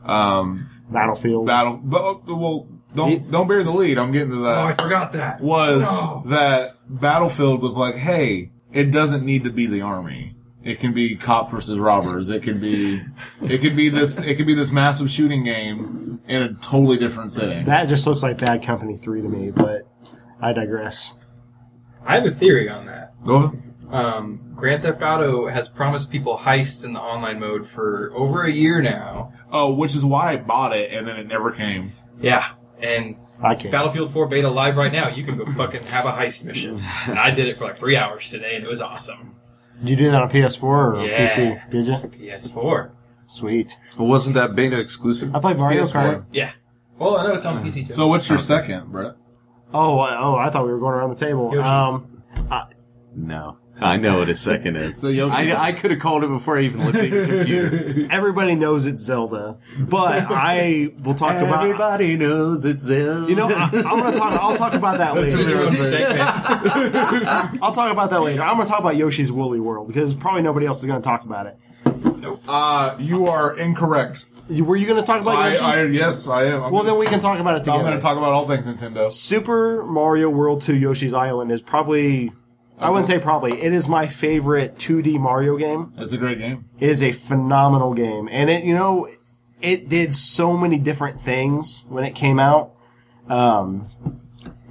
um, 0.06 0.70
Battlefield. 0.90 1.46
Battle, 1.48 1.80
but, 1.84 2.26
well, 2.26 2.68
don't, 2.96 3.32
don't 3.32 3.48
bury 3.48 3.64
the 3.64 3.72
lead. 3.72 3.98
I'm 3.98 4.12
getting 4.12 4.32
to 4.32 4.44
that. 4.44 4.58
Oh, 4.58 4.68
I 4.68 4.74
forgot 4.74 5.14
that. 5.14 5.42
was 5.42 5.82
No. 5.84 6.24
that 6.28 6.78
Battlefield 6.88 7.62
was 7.62 7.76
like, 7.76 7.96
hey, 7.96 8.52
it 8.72 8.92
doesn't 8.92 9.24
need 9.26 9.44
to 9.46 9.50
be 9.52 9.68
the 9.68 9.82
army. 9.82 10.36
It 10.64 10.80
can 10.80 10.94
be 10.94 11.16
cop 11.16 11.52
versus 11.52 11.78
robbers. 11.78 12.30
It 12.30 12.42
can 12.44 12.60
be, 12.60 13.02
it 13.44 13.60
could 13.60 13.76
be 13.76 13.90
this, 13.90 14.20
it 14.20 14.36
could 14.36 14.48
be 14.48 14.54
this 14.54 14.72
massive 14.72 15.10
shooting 15.12 15.44
game 15.44 16.22
in 16.28 16.42
a 16.42 16.54
totally 16.56 16.98
different 16.98 17.34
setting. 17.34 17.66
that 17.66 17.86
just 17.90 18.08
looks 18.08 18.24
like 18.24 18.38
Bad 18.38 18.64
Company 18.64 18.96
3 18.96 19.22
to 19.22 19.28
me, 19.28 19.52
but 19.52 19.88
I 20.42 20.54
digress. 20.54 21.14
I 22.06 22.16
have 22.16 22.26
a 22.26 22.32
theory 22.32 22.70
on 22.70 22.86
that. 22.86 23.14
Go 23.26 23.36
ahead. 23.36 23.73
Um, 23.94 24.54
Grand 24.56 24.82
Theft 24.82 25.02
Auto 25.02 25.48
has 25.50 25.70
promised 25.70 26.12
people 26.12 26.38
heists 26.38 26.84
in 26.84 26.94
the 26.94 27.00
online 27.00 27.40
mode 27.40 27.68
for 27.68 28.12
over 28.16 28.44
a 28.44 28.52
year 28.52 28.82
now. 28.82 29.34
Oh, 29.52 29.74
which 29.74 29.96
is 29.96 30.04
why 30.04 30.32
I 30.34 30.38
bought 30.38 30.76
it 30.76 30.92
and 30.92 31.08
then 31.08 31.16
it 31.18 31.28
never 31.28 31.52
came. 31.52 31.92
Yeah, 32.20 32.54
and 32.82 33.16
I 33.42 33.54
can't. 33.56 33.72
Battlefield 33.72 34.12
4 34.12 34.28
beta 34.28 34.50
live 34.50 34.78
right 34.78 34.92
now. 34.92 35.10
You 35.10 35.24
can 35.24 35.38
go 35.38 35.46
fucking 35.54 35.84
have 35.84 36.06
a 36.06 36.12
heist 36.12 36.44
mission. 36.46 36.82
And 37.06 37.20
I 37.20 37.30
did 37.32 37.48
it 37.48 37.58
for 37.58 37.66
like 37.66 37.78
three 37.78 37.96
hours 37.96 38.30
today, 38.32 38.56
and 38.56 38.64
it 38.64 38.68
was 38.68 38.82
awesome. 38.82 39.36
Did 39.80 39.90
you 39.92 39.96
do 39.98 40.12
that 40.12 40.22
on 40.24 40.30
PS4 40.30 40.64
or 40.64 40.96
on 40.96 41.06
Yeah. 41.06 41.28
PC? 41.28 41.70
Did 41.70 41.88
you? 41.88 41.94
PS4. 41.94 42.92
Sweet. 43.28 43.78
Well, 43.98 44.08
wasn't 44.08 44.36
that 44.36 44.56
beta 44.56 44.80
exclusive? 44.80 45.36
I 45.36 45.40
played 45.40 45.58
Mario 45.58 45.86
PS4. 45.86 45.92
Kart. 45.92 46.26
Yeah. 46.32 46.52
Well, 46.98 47.18
I 47.18 47.28
know 47.28 47.34
it's 47.34 47.46
on 47.46 47.64
PC 47.64 47.88
too. 47.88 47.94
So 47.94 48.08
what's 48.08 48.28
your 48.30 48.38
second, 48.38 48.92
Brett? 48.92 49.16
Oh, 49.74 50.00
I- 50.00 50.18
oh, 50.20 50.36
I 50.36 50.50
thought 50.50 50.66
we 50.66 50.72
were 50.72 50.80
going 50.80 50.94
around 50.96 51.10
the 51.10 51.16
table. 51.26 51.52
Yoshi. 51.54 51.68
Um, 51.68 52.24
No. 53.16 53.58
I 53.80 53.98
know 53.98 54.20
what 54.20 54.30
a 54.30 54.36
second 54.36 54.76
is. 54.78 55.02
the 55.02 55.12
Yoshi 55.14 55.52
I, 55.52 55.68
I 55.70 55.72
could 55.74 55.92
have 55.92 56.00
called 56.00 56.24
it 56.24 56.28
before 56.28 56.58
I 56.58 56.62
even 56.62 56.86
looked 56.86 56.98
at 56.98 57.10
your 57.10 57.26
computer. 57.28 58.08
everybody 58.12 58.56
knows 58.56 58.86
it's 58.86 59.02
Zelda, 59.04 59.58
but 59.80 60.26
I 60.32 60.92
will 61.04 61.16
talk 61.16 61.36
about. 61.42 61.64
Everybody 61.64 62.16
knows 62.16 62.66
it's 62.66 62.86
Zelda. 62.86 63.30
You 63.30 63.36
know, 63.36 63.50
I, 63.50 63.64
I'm 63.64 63.72
gonna 63.82 64.16
talk. 64.18 64.34
I'll 64.42 64.58
talk 64.58 64.74
about 64.74 65.00
that 65.00 65.16
That's 65.22 65.34
later. 65.34 65.50
your 65.50 65.64
own 65.64 65.76
segment. 65.76 66.22
I'll 67.62 67.74
talk 67.74 67.92
about 67.92 68.10
that 68.12 68.22
later. 68.22 68.42
I'm 68.44 68.58
gonna 68.58 68.70
talk 68.70 68.80
about 68.80 68.96
Yoshi's 68.96 69.32
Woolly 69.32 69.60
World 69.60 69.88
because 69.88 70.14
probably 70.16 70.44
nobody 70.44 70.66
else 70.66 70.80
is 70.80 70.86
gonna 70.86 71.02
talk 71.02 71.24
about 71.24 71.48
it. 71.48 71.58
Uh, 72.48 72.96
you 73.00 73.28
are 73.28 73.58
incorrect. 73.58 74.26
You- 74.50 74.66
Were 74.66 74.76
you 74.76 74.86
going 74.86 75.00
to 75.00 75.06
talk 75.06 75.22
about 75.22 75.36
I, 75.38 75.52
Yoshi? 75.52 75.64
I, 75.64 75.84
yes, 75.86 76.28
I 76.28 76.46
am. 76.46 76.64
I'm, 76.64 76.72
well, 76.74 76.84
then 76.84 76.98
we 76.98 77.06
can 77.06 77.22
talk 77.22 77.40
about 77.40 77.56
it 77.62 77.68
I'm 77.70 77.82
going 77.82 77.94
to 77.96 78.02
talk 78.02 78.18
about 78.18 78.34
all 78.34 78.46
things 78.48 78.66
Nintendo. 78.66 79.12
Super 79.12 79.84
Mario 79.84 80.30
World 80.30 80.62
2 80.62 80.76
Yoshi's 80.76 81.14
Island 81.14 81.52
is 81.52 81.62
probably, 81.62 82.34
I 82.80 82.90
wouldn't 82.90 83.08
say 83.08 83.20
probably, 83.20 83.62
it 83.62 83.72
is 83.72 83.88
my 83.88 84.08
favorite 84.08 84.78
2D 84.78 85.20
Mario 85.20 85.58
game. 85.58 85.94
It's 85.98 86.12
a 86.12 86.18
great 86.18 86.40
game. 86.40 86.66
It 86.80 86.90
is 86.90 87.02
a 87.02 87.12
phenomenal 87.12 87.94
game. 87.94 88.28
And 88.32 88.50
it, 88.50 88.64
you 88.64 88.74
know, 88.74 89.08
it 89.62 89.88
did 89.88 90.14
so 90.14 90.58
many 90.58 90.78
different 90.78 91.22
things 91.22 91.86
when 91.88 92.04
it 92.04 92.14
came 92.14 92.40
out. 92.40 92.76
Um, 93.30 93.88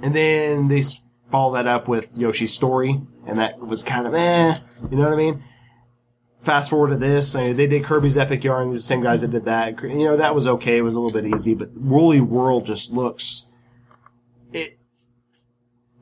and 0.01 0.15
then 0.15 0.67
they 0.67 0.83
follow 1.31 1.55
that 1.55 1.65
up 1.65 1.87
with 1.87 2.15
Yoshi's 2.15 2.53
Story, 2.53 3.01
and 3.25 3.37
that 3.39 3.59
was 3.59 3.81
kind 3.81 4.05
of 4.05 4.13
eh, 4.13 4.55
you 4.91 4.97
know 4.97 5.05
what 5.05 5.13
I 5.13 5.15
mean? 5.15 5.43
Fast 6.41 6.69
forward 6.69 6.89
to 6.89 6.97
this, 6.97 7.35
I 7.35 7.47
mean, 7.47 7.55
they 7.55 7.65
did 7.65 7.83
Kirby's 7.83 8.17
Epic 8.17 8.43
Yarn, 8.43 8.71
the 8.71 8.77
same 8.77 9.01
guys 9.01 9.21
that 9.21 9.31
did 9.31 9.45
that. 9.45 9.81
You 9.81 10.05
know, 10.05 10.17
that 10.17 10.35
was 10.35 10.45
okay, 10.45 10.77
it 10.77 10.81
was 10.81 10.95
a 10.95 10.99
little 10.99 11.19
bit 11.19 11.33
easy, 11.33 11.55
but 11.55 11.71
Woolly 11.73 12.21
World 12.21 12.65
just 12.65 12.91
looks, 12.91 13.47
it, 14.51 14.77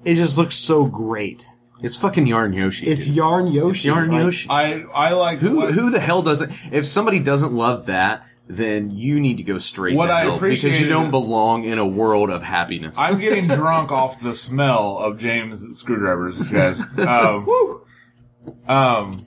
it 0.03 0.15
just 0.15 0.37
looks 0.37 0.55
so 0.55 0.85
great. 0.85 1.47
It's 1.81 1.95
fucking 1.95 2.27
Yarn 2.27 2.53
Yoshi. 2.53 2.87
It's 2.87 3.05
dude. 3.07 3.15
Yarn 3.15 3.47
Yoshi. 3.47 3.87
Yarn 3.87 4.11
like- 4.11 4.23
Yoshi. 4.23 4.49
I 4.49 4.81
I 4.93 5.11
like 5.13 5.39
Who 5.39 5.55
what- 5.57 5.73
who 5.73 5.89
the 5.89 5.99
hell 5.99 6.21
doesn't? 6.21 6.51
If 6.71 6.85
somebody 6.85 7.19
doesn't 7.19 7.53
love 7.53 7.87
that, 7.87 8.23
then 8.47 8.89
you 8.91 9.19
need 9.19 9.37
to 9.37 9.43
go 9.43 9.57
straight 9.59 9.95
What 9.95 10.07
to 10.07 10.13
I 10.13 10.23
appreciate 10.23 10.71
because 10.71 10.81
you 10.81 10.89
don't 10.89 11.09
belong 11.09 11.63
in 11.63 11.77
a 11.79 11.87
world 11.87 12.29
of 12.29 12.43
happiness. 12.43 12.95
I'm 12.97 13.19
getting 13.25 13.47
drunk 13.47 13.91
off 13.91 14.21
the 14.21 14.35
smell 14.35 14.97
of 14.99 15.17
James 15.17 15.65
screwdrivers, 15.77 16.49
guys. 16.49 16.81
Um, 16.99 17.47
um, 18.67 19.25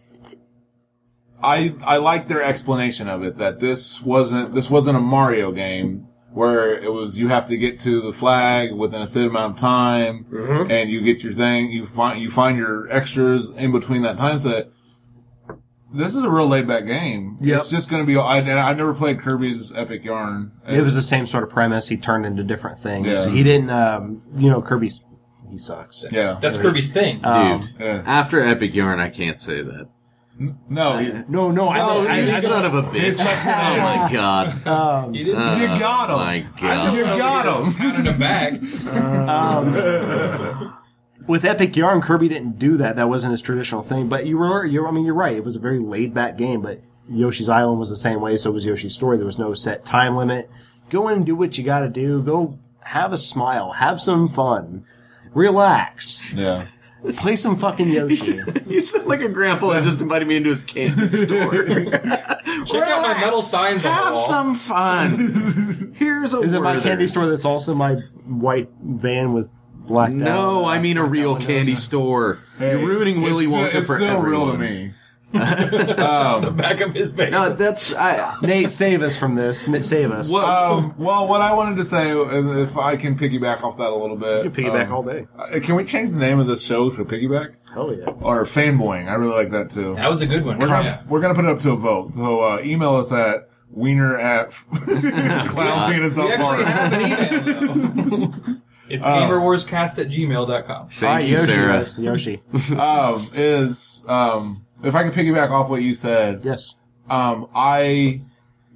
I 1.43 1.75
I 1.85 1.97
like 1.99 2.29
their 2.29 2.43
explanation 2.43 3.09
of 3.09 3.23
it 3.23 3.39
that 3.39 3.61
this 3.61 4.01
wasn't 4.03 4.55
this 4.55 4.71
wasn't 4.71 4.97
a 4.97 5.01
Mario 5.01 5.53
game 5.53 6.07
where 6.35 6.75
it 6.75 6.93
was 6.93 7.17
you 7.17 7.29
have 7.29 7.47
to 7.49 7.57
get 7.57 7.79
to 7.81 8.01
the 8.03 8.13
flag 8.13 8.73
within 8.73 9.01
a 9.01 9.07
set 9.07 9.25
amount 9.27 9.55
of 9.55 9.59
time 9.61 10.27
and 10.71 10.91
you 10.91 11.01
get 11.01 11.23
your 11.23 11.33
thing 11.33 11.71
you 11.71 11.87
find 11.87 12.21
you 12.21 12.29
find 12.31 12.59
your 12.59 12.91
extras 12.91 13.49
in 13.51 13.71
between 13.73 14.03
that 14.03 14.17
time 14.17 14.39
set. 14.39 14.69
This 15.93 16.17
is 16.17 16.25
a 16.25 16.29
real 16.31 16.49
laid 16.49 16.67
back 16.67 16.87
game. 16.87 17.39
Yep. 17.41 17.57
It's 17.61 17.71
just 17.71 17.89
going 17.89 18.03
to 18.03 18.07
be. 18.07 18.17
I, 18.19 18.39
and 18.39 18.51
I've 18.59 18.77
never 18.77 18.95
played 18.95 19.21
Kirby's 19.21 19.73
Epic 19.73 20.03
Yarn. 20.05 20.51
It 20.67 20.81
was 20.81 20.97
the 20.97 21.03
same 21.03 21.29
sort 21.29 21.45
of 21.45 21.51
premise. 21.51 21.87
He 21.87 21.97
turned 21.97 22.27
into 22.27 22.43
different 22.43 22.81
things. 22.81 23.07
Yeah. 23.07 23.29
He 23.29 23.45
didn't, 23.45 23.71
um, 23.71 24.23
you 24.37 24.51
know, 24.51 24.61
Kirby's, 24.61 25.05
he 25.49 25.57
sucks. 25.57 26.05
yeah. 26.11 26.37
That's 26.41 26.59
Kirby's 26.59 26.91
thing. 26.93 27.19
Dude, 27.19 27.25
Um, 27.27 27.69
Yeah. 27.79 28.03
after 28.07 28.41
Epic 28.43 28.75
Yarn, 28.75 28.99
I 28.99 29.09
can't 29.09 29.41
say 29.41 29.63
that. 29.63 29.89
No, 30.69 30.99
you- 30.99 31.25
No, 31.29 31.51
no, 31.53 31.69
I, 31.69 31.81
Oh, 31.81 32.07
I, 32.07 32.19
you 32.21 32.31
I, 32.33 32.41
son 32.41 32.65
of 32.65 32.75
a 32.75 32.83
bitch! 32.83 33.17
oh 33.21 33.25
my 33.25 34.09
god! 34.13 34.67
um, 34.67 35.15
you 35.15 35.25
didn't 35.25 35.41
Uh, 35.41 35.57
You 35.57 35.67
got 35.79 36.11
him. 36.11 36.17
My 36.17 36.45
god! 36.61 36.97
You 36.97 37.05
got 37.05 37.47
him. 37.67 37.75
pounding 37.75 38.07
him 38.13 38.19
back. 38.19 38.55
with 41.29 41.45
Epic 41.45 41.77
Yarn, 41.77 42.01
Kirby 42.01 42.29
didn't 42.29 42.59
do 42.59 42.77
that. 42.77 42.97
That 42.97 43.09
wasn't 43.09 43.33
his 43.33 43.43
traditional 43.43 43.83
thing. 43.83 44.09
But 44.09 44.27
you 44.27 44.39
were, 44.39 44.65
you're, 44.67 44.89
I 44.89 44.91
mean, 44.91 45.05
you're 45.05 45.15
right. 45.15 45.37
It 45.37 45.45
was 45.45 45.57
a 45.57 45.61
very 45.61 45.79
laid 45.79 46.13
back 46.15 46.37
game. 46.37 46.61
But 46.63 46.81
Yoshi's 47.09 47.49
Island 47.49 47.79
was 47.79 47.91
the 47.91 47.97
same 47.97 48.21
way. 48.21 48.37
So 48.37 48.51
was 48.51 48.65
Yoshi's 48.65 48.95
Story. 48.95 49.17
There 49.17 49.27
was 49.27 49.39
no 49.39 49.55
set 49.55 49.85
time 49.85 50.17
limit. 50.17 50.51
Go 50.91 51.09
in 51.09 51.17
and 51.19 51.27
do 51.27 51.37
what 51.37 51.57
you 51.57 51.65
got 51.65 51.81
to 51.81 51.89
do. 51.89 52.23
Go 52.23 52.59
have 52.83 53.13
a 53.13 53.19
smile. 53.19 53.73
Have 53.73 54.01
some 54.01 54.29
fun. 54.29 54.85
Relax. 55.33 56.33
Yeah. 56.33 56.67
Play 57.17 57.37
some 57.37 57.59
fucking 57.59 57.89
Yoshi. 57.93 58.39
You 58.67 58.81
sound 58.81 59.07
like 59.07 59.21
a 59.21 59.29
grandpa 59.29 59.75
that 59.75 59.85
just 59.85 60.01
invited 60.01 60.27
me 60.27 60.37
into 60.37 60.51
his 60.51 60.63
candy 60.63 61.09
store. 61.27 61.53
Check 61.53 62.89
out 62.89 63.03
my 63.03 63.15
metal 63.21 63.43
signs 63.43 63.85
on 63.85 63.91
the 63.91 63.95
Have 63.97 64.15
wall. 64.15 64.23
some 64.29 64.55
fun. 64.55 65.95
Here's 65.99 66.33
a 66.35 66.41
Is 66.41 66.53
it 66.55 66.61
my 66.61 66.71
Werther's. 66.71 66.83
candy 66.85 67.07
store 67.09 67.27
that's 67.27 67.45
also 67.45 67.75
my 67.75 67.95
white 68.27 68.71
van 68.83 69.33
with 69.35 69.51
blacked 69.87 70.15
out? 70.15 70.19
No, 70.19 70.65
uh, 70.65 70.69
I 70.69 70.79
mean 70.79 70.97
a 70.97 71.05
real 71.05 71.37
candy 71.37 71.75
store. 71.77 72.39
You're 72.59 72.79
ruining 72.79 73.21
Willy 73.21 73.45
it's 73.45 73.53
Wonka 73.53 73.69
still, 73.69 73.81
it's 73.81 73.87
for 73.87 73.97
still 73.97 74.21
real 74.23 74.47
to 74.47 74.53
everyone. 74.55 74.95
Me. 75.35 75.41
the 76.47 76.55
back 76.57 76.81
of 76.81 76.95
his 76.95 77.13
van. 77.13 77.31
No, 77.33 77.51
that's 77.51 77.95
I. 77.95 78.37
Nate, 78.43 78.71
save 78.71 79.03
us 79.03 79.17
from 79.17 79.35
this. 79.35 79.67
Nate, 79.69 79.85
save 79.85 80.11
us. 80.11 80.33
Um, 80.33 80.95
well, 80.97 81.27
what 81.29 81.41
I 81.43 81.53
wanted 81.53 81.77
to 81.77 81.85
say, 81.85 82.11
uh, 82.13 82.63
if 82.63 82.77
I 82.77 82.97
can 82.97 83.19
piggyback 83.19 83.63
off 83.63 83.77
that 83.79 83.91
a 83.91 83.95
little 83.97 84.17
bit, 84.17 84.45
You 84.45 84.51
can 84.51 84.65
piggyback 84.65 84.87
um, 84.87 84.93
all 84.95 85.03
day. 85.03 85.27
uh, 85.39 85.59
Can 85.61 85.75
we 85.75 85.85
change 85.85 86.11
the 86.13 86.19
name 86.19 86.39
of 86.39 86.47
this 86.47 86.63
show 86.65 86.91
to 86.91 87.05
Piggyback 87.05 87.55
Hell 87.73 87.95
yeah. 87.95 88.11
or 88.21 88.45
Fanboying? 88.45 89.09
I 89.09 89.15
really 89.15 89.35
like 89.35 89.51
that 89.51 89.71
too. 89.71 89.95
that 89.97 90.09
was 90.09 90.21
a 90.21 90.27
good 90.27 90.45
one. 90.45 90.59
We're 90.59 90.69
gonna 90.69 90.85
Yeah. 90.85 91.03
we're 91.09 91.21
gonna 91.21 91.35
put 91.35 91.45
it 91.45 91.51
up 91.51 91.61
to 91.61 91.73
a 91.73 91.77
vote. 91.77 92.15
So 92.15 92.41
uh, 92.41 92.61
email 92.63 92.95
us 92.97 93.13
at 93.13 93.49
wiener 93.71 94.17
at 94.17 94.51
clownpenis.farm. 94.73 96.59
We 96.59 96.65
actually 96.65 97.05
have 97.11 97.33
an. 97.37 98.63
It's 98.89 99.05
gamerwarscast 99.07 99.99
at 99.99 100.09
gmail.com. 100.11 100.89
Thank 100.91 101.03
All 101.03 101.15
right, 101.17 101.25
you, 101.27 101.37
Yoshi. 101.37 101.47
Sarah. 101.47 101.87
Yoshi. 101.99 102.43
um, 102.79 103.31
is 103.35 104.05
um, 104.09 104.64
if 104.85 104.95
I 104.95 105.03
can 105.03 105.13
piggyback 105.13 105.51
off 105.51 105.69
what 105.69 105.83
you 105.83 105.95
said, 105.95 106.45
yes. 106.45 106.75
um, 107.09 107.49
I 107.55 108.23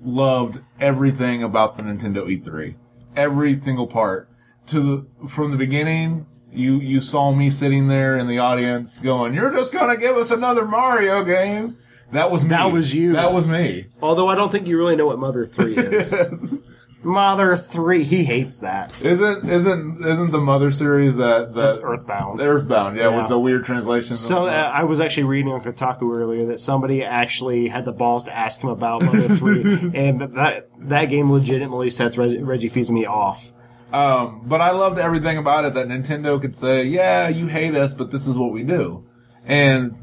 loved 0.03 0.61
everything 0.81 1.43
about 1.43 1.77
the 1.77 1.83
Nintendo 1.83 2.27
E3. 2.27 2.75
Every 3.17 3.57
single 3.57 3.87
part. 3.87 4.29
To 4.69 4.81
the, 4.81 5.29
from 5.29 5.51
the 5.51 5.57
beginning, 5.57 6.27
you, 6.53 6.79
you 6.79 7.01
saw 7.01 7.33
me 7.33 7.51
sitting 7.51 7.89
there 7.89 8.19
in 8.19 8.27
the 8.27 8.39
audience 8.39 9.01
going, 9.01 9.33
you're 9.33 9.51
just 9.51 9.73
gonna 9.73 9.97
give 9.97 10.17
us 10.17 10.31
another 10.31 10.67
Mario 10.67 11.25
game. 11.25 11.79
That 12.13 12.31
was 12.31 12.43
me. 12.43 12.51
That 12.51 12.73
was 12.73 12.95
you. 12.95 13.15
That 13.15 13.33
was 13.33 13.47
me. 13.47 13.87
Although 14.01 14.29
I 14.29 14.35
don't 14.35 14.51
think 14.51 14.67
you 14.67 14.77
really 14.79 14.97
know 14.97 15.07
what 15.07 15.19
Mother 15.19 15.47
3 15.47 15.77
is. 15.77 16.13
Mother 17.03 17.57
3, 17.57 18.03
he 18.03 18.25
hates 18.25 18.59
that. 18.59 19.01
Isn't, 19.03 19.49
isn't, 19.49 20.05
isn't 20.05 20.31
the 20.33 20.41
Mother 20.41 20.73
series 20.73 21.15
that, 21.17 21.55
that 21.55 21.61
That's 21.63 21.79
Earthbound. 21.79 22.41
Earthbound, 22.41 22.97
yeah, 22.97 23.11
Yeah. 23.11 23.21
with 23.21 23.29
the 23.29 23.39
weird 23.39 23.65
translation. 23.65 24.17
So 24.17 24.47
uh, 24.47 24.51
I 24.75 24.83
was 24.83 24.99
actually 24.99 25.23
reading 25.25 25.53
on 25.53 25.63
Kotaku 25.63 26.13
earlier 26.13 26.47
that 26.47 26.59
somebody 26.59 27.05
actually 27.05 27.69
had 27.69 27.85
the 27.85 27.93
balls 27.93 28.25
to 28.25 28.37
ask 28.37 28.61
him 28.61 28.69
about 28.69 29.03
Mother 29.05 29.29
3, 29.37 29.93
and 29.95 30.21
that 30.37 30.69
that 30.81 31.05
game 31.07 31.31
legitimately 31.31 31.91
sets 31.91 32.19
Reg- 32.19 32.45
Reggie 32.45 32.69
Fils-Aimé 32.69 33.07
off. 33.09 33.53
Um, 33.93 34.43
but 34.47 34.61
I 34.61 34.73
loved 34.73 34.99
everything 34.99 35.39
about 35.39 35.65
it 35.67 35.75
that 35.75 35.87
Nintendo 35.87 36.41
could 36.41 36.57
say, 36.57 36.83
yeah, 36.83 37.29
you 37.29 37.47
hate 37.47 37.75
us, 37.77 37.95
but 37.95 38.11
this 38.11 38.27
is 38.27 38.37
what 38.37 38.53
we 38.53 38.63
do. 38.65 39.07
And, 39.47 39.97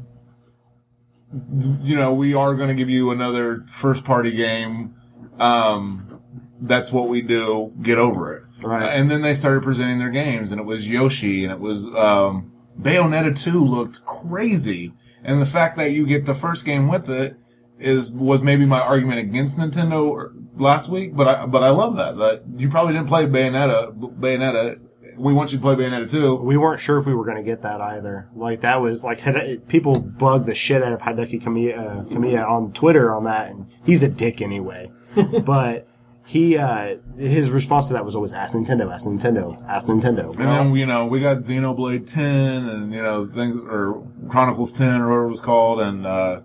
you 1.82 1.94
know, 1.94 2.12
we 2.14 2.34
are 2.34 2.54
going 2.54 2.68
to 2.68 2.74
give 2.74 2.88
you 2.88 3.10
another 3.10 3.60
first 3.68 4.04
party 4.04 4.32
game. 4.32 4.94
Um, 5.38 6.15
that's 6.60 6.92
what 6.92 7.08
we 7.08 7.22
do. 7.22 7.72
Get 7.82 7.98
over 7.98 8.34
it. 8.34 8.44
Right. 8.62 8.92
And 8.92 9.10
then 9.10 9.22
they 9.22 9.34
started 9.34 9.62
presenting 9.62 9.98
their 9.98 10.10
games 10.10 10.50
and 10.50 10.60
it 10.60 10.64
was 10.64 10.88
Yoshi 10.88 11.44
and 11.44 11.52
it 11.52 11.60
was, 11.60 11.86
um, 11.86 12.52
Bayonetta 12.80 13.38
2 13.38 13.64
looked 13.64 14.04
crazy. 14.04 14.92
And 15.22 15.40
the 15.40 15.46
fact 15.46 15.76
that 15.76 15.90
you 15.92 16.06
get 16.06 16.26
the 16.26 16.34
first 16.34 16.64
game 16.64 16.88
with 16.88 17.10
it 17.10 17.36
is, 17.78 18.10
was 18.10 18.42
maybe 18.42 18.64
my 18.64 18.80
argument 18.80 19.20
against 19.20 19.58
Nintendo 19.58 20.32
last 20.56 20.88
week, 20.88 21.14
but 21.14 21.28
I, 21.28 21.46
but 21.46 21.62
I 21.62 21.70
love 21.70 21.96
that. 21.96 22.16
That 22.16 22.44
you 22.56 22.68
probably 22.68 22.94
didn't 22.94 23.08
play 23.08 23.26
Bayonetta, 23.26 23.98
Bayonetta. 24.18 24.82
We 25.16 25.32
want 25.32 25.52
you 25.52 25.58
to 25.58 25.62
play 25.62 25.74
Bayonetta 25.74 26.10
2. 26.10 26.36
We 26.36 26.56
weren't 26.56 26.80
sure 26.80 26.98
if 26.98 27.06
we 27.06 27.14
were 27.14 27.24
going 27.24 27.38
to 27.38 27.42
get 27.42 27.62
that 27.62 27.80
either. 27.80 28.28
Like 28.34 28.60
that 28.60 28.80
was 28.80 29.02
like 29.02 29.20
Hide- 29.20 29.66
people 29.68 29.98
bug 29.98 30.46
the 30.46 30.54
shit 30.54 30.82
out 30.82 30.92
of 30.92 31.00
Hideki 31.00 31.42
Kamiya, 31.42 31.78
uh, 31.78 32.04
Kamiya 32.04 32.48
on 32.48 32.72
Twitter 32.72 33.14
on 33.14 33.24
that, 33.24 33.50
and 33.50 33.66
he's 33.84 34.02
a 34.02 34.08
dick 34.08 34.40
anyway. 34.42 34.90
but 35.44 35.88
he 36.26 36.58
uh, 36.58 36.96
his 37.16 37.50
response 37.50 37.86
to 37.86 37.92
that 37.94 38.04
was 38.04 38.16
always 38.16 38.32
ask 38.32 38.52
Nintendo, 38.52 38.92
ask 38.92 39.06
Nintendo, 39.06 39.64
ask 39.68 39.86
Nintendo. 39.86 40.30
And 40.30 40.48
then, 40.48 40.74
you 40.74 40.84
know, 40.84 41.06
we 41.06 41.20
got 41.20 41.36
Xenoblade 41.38 42.08
10 42.08 42.24
and, 42.68 42.92
you 42.92 43.00
know, 43.00 43.28
things, 43.28 43.60
or 43.70 44.04
Chronicles 44.28 44.72
10 44.72 45.02
or 45.02 45.08
whatever 45.08 45.24
it 45.26 45.30
was 45.30 45.40
called. 45.40 45.80
And, 45.80 46.04
uh, 46.04 46.40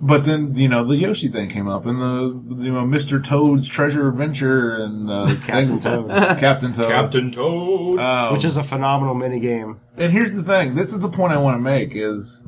but 0.00 0.24
then, 0.24 0.56
you 0.56 0.68
know, 0.68 0.84
the 0.86 0.94
Yoshi 0.94 1.26
thing 1.26 1.48
came 1.48 1.66
up 1.66 1.86
and 1.86 2.00
the, 2.00 2.64
you 2.64 2.72
know, 2.72 2.84
Mr. 2.84 3.22
Toad's 3.22 3.68
Treasure 3.68 4.08
Adventure 4.08 4.76
and, 4.76 5.10
uh, 5.10 5.26
Captain 5.44 5.66
things- 5.66 5.82
Toad. 5.82 6.10
Captain 6.38 6.72
Toad. 6.72 6.88
Captain 6.92 7.32
Toad. 7.32 7.98
Um, 7.98 8.32
which 8.32 8.44
is 8.44 8.56
a 8.56 8.62
phenomenal 8.62 9.16
mini 9.16 9.40
game. 9.40 9.80
And 9.96 10.12
here's 10.12 10.34
the 10.34 10.44
thing. 10.44 10.76
This 10.76 10.92
is 10.94 11.00
the 11.00 11.08
point 11.10 11.32
I 11.32 11.38
want 11.38 11.56
to 11.56 11.60
make 11.60 11.96
is, 11.96 12.44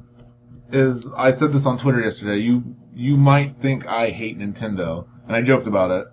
is 0.71 1.11
I 1.17 1.33
said 1.33 1.53
this 1.53 1.67
on 1.67 1.77
Twitter 1.77 2.01
yesterday. 2.01 2.39
You, 2.39 2.77
you 2.95 3.17
might 3.17 3.57
think 3.57 3.85
I 3.89 4.11
hate 4.11 4.39
Nintendo 4.39 5.09
and 5.27 5.35
I 5.35 5.43
joked 5.43 5.67
about 5.67 5.91
it. 5.91 6.07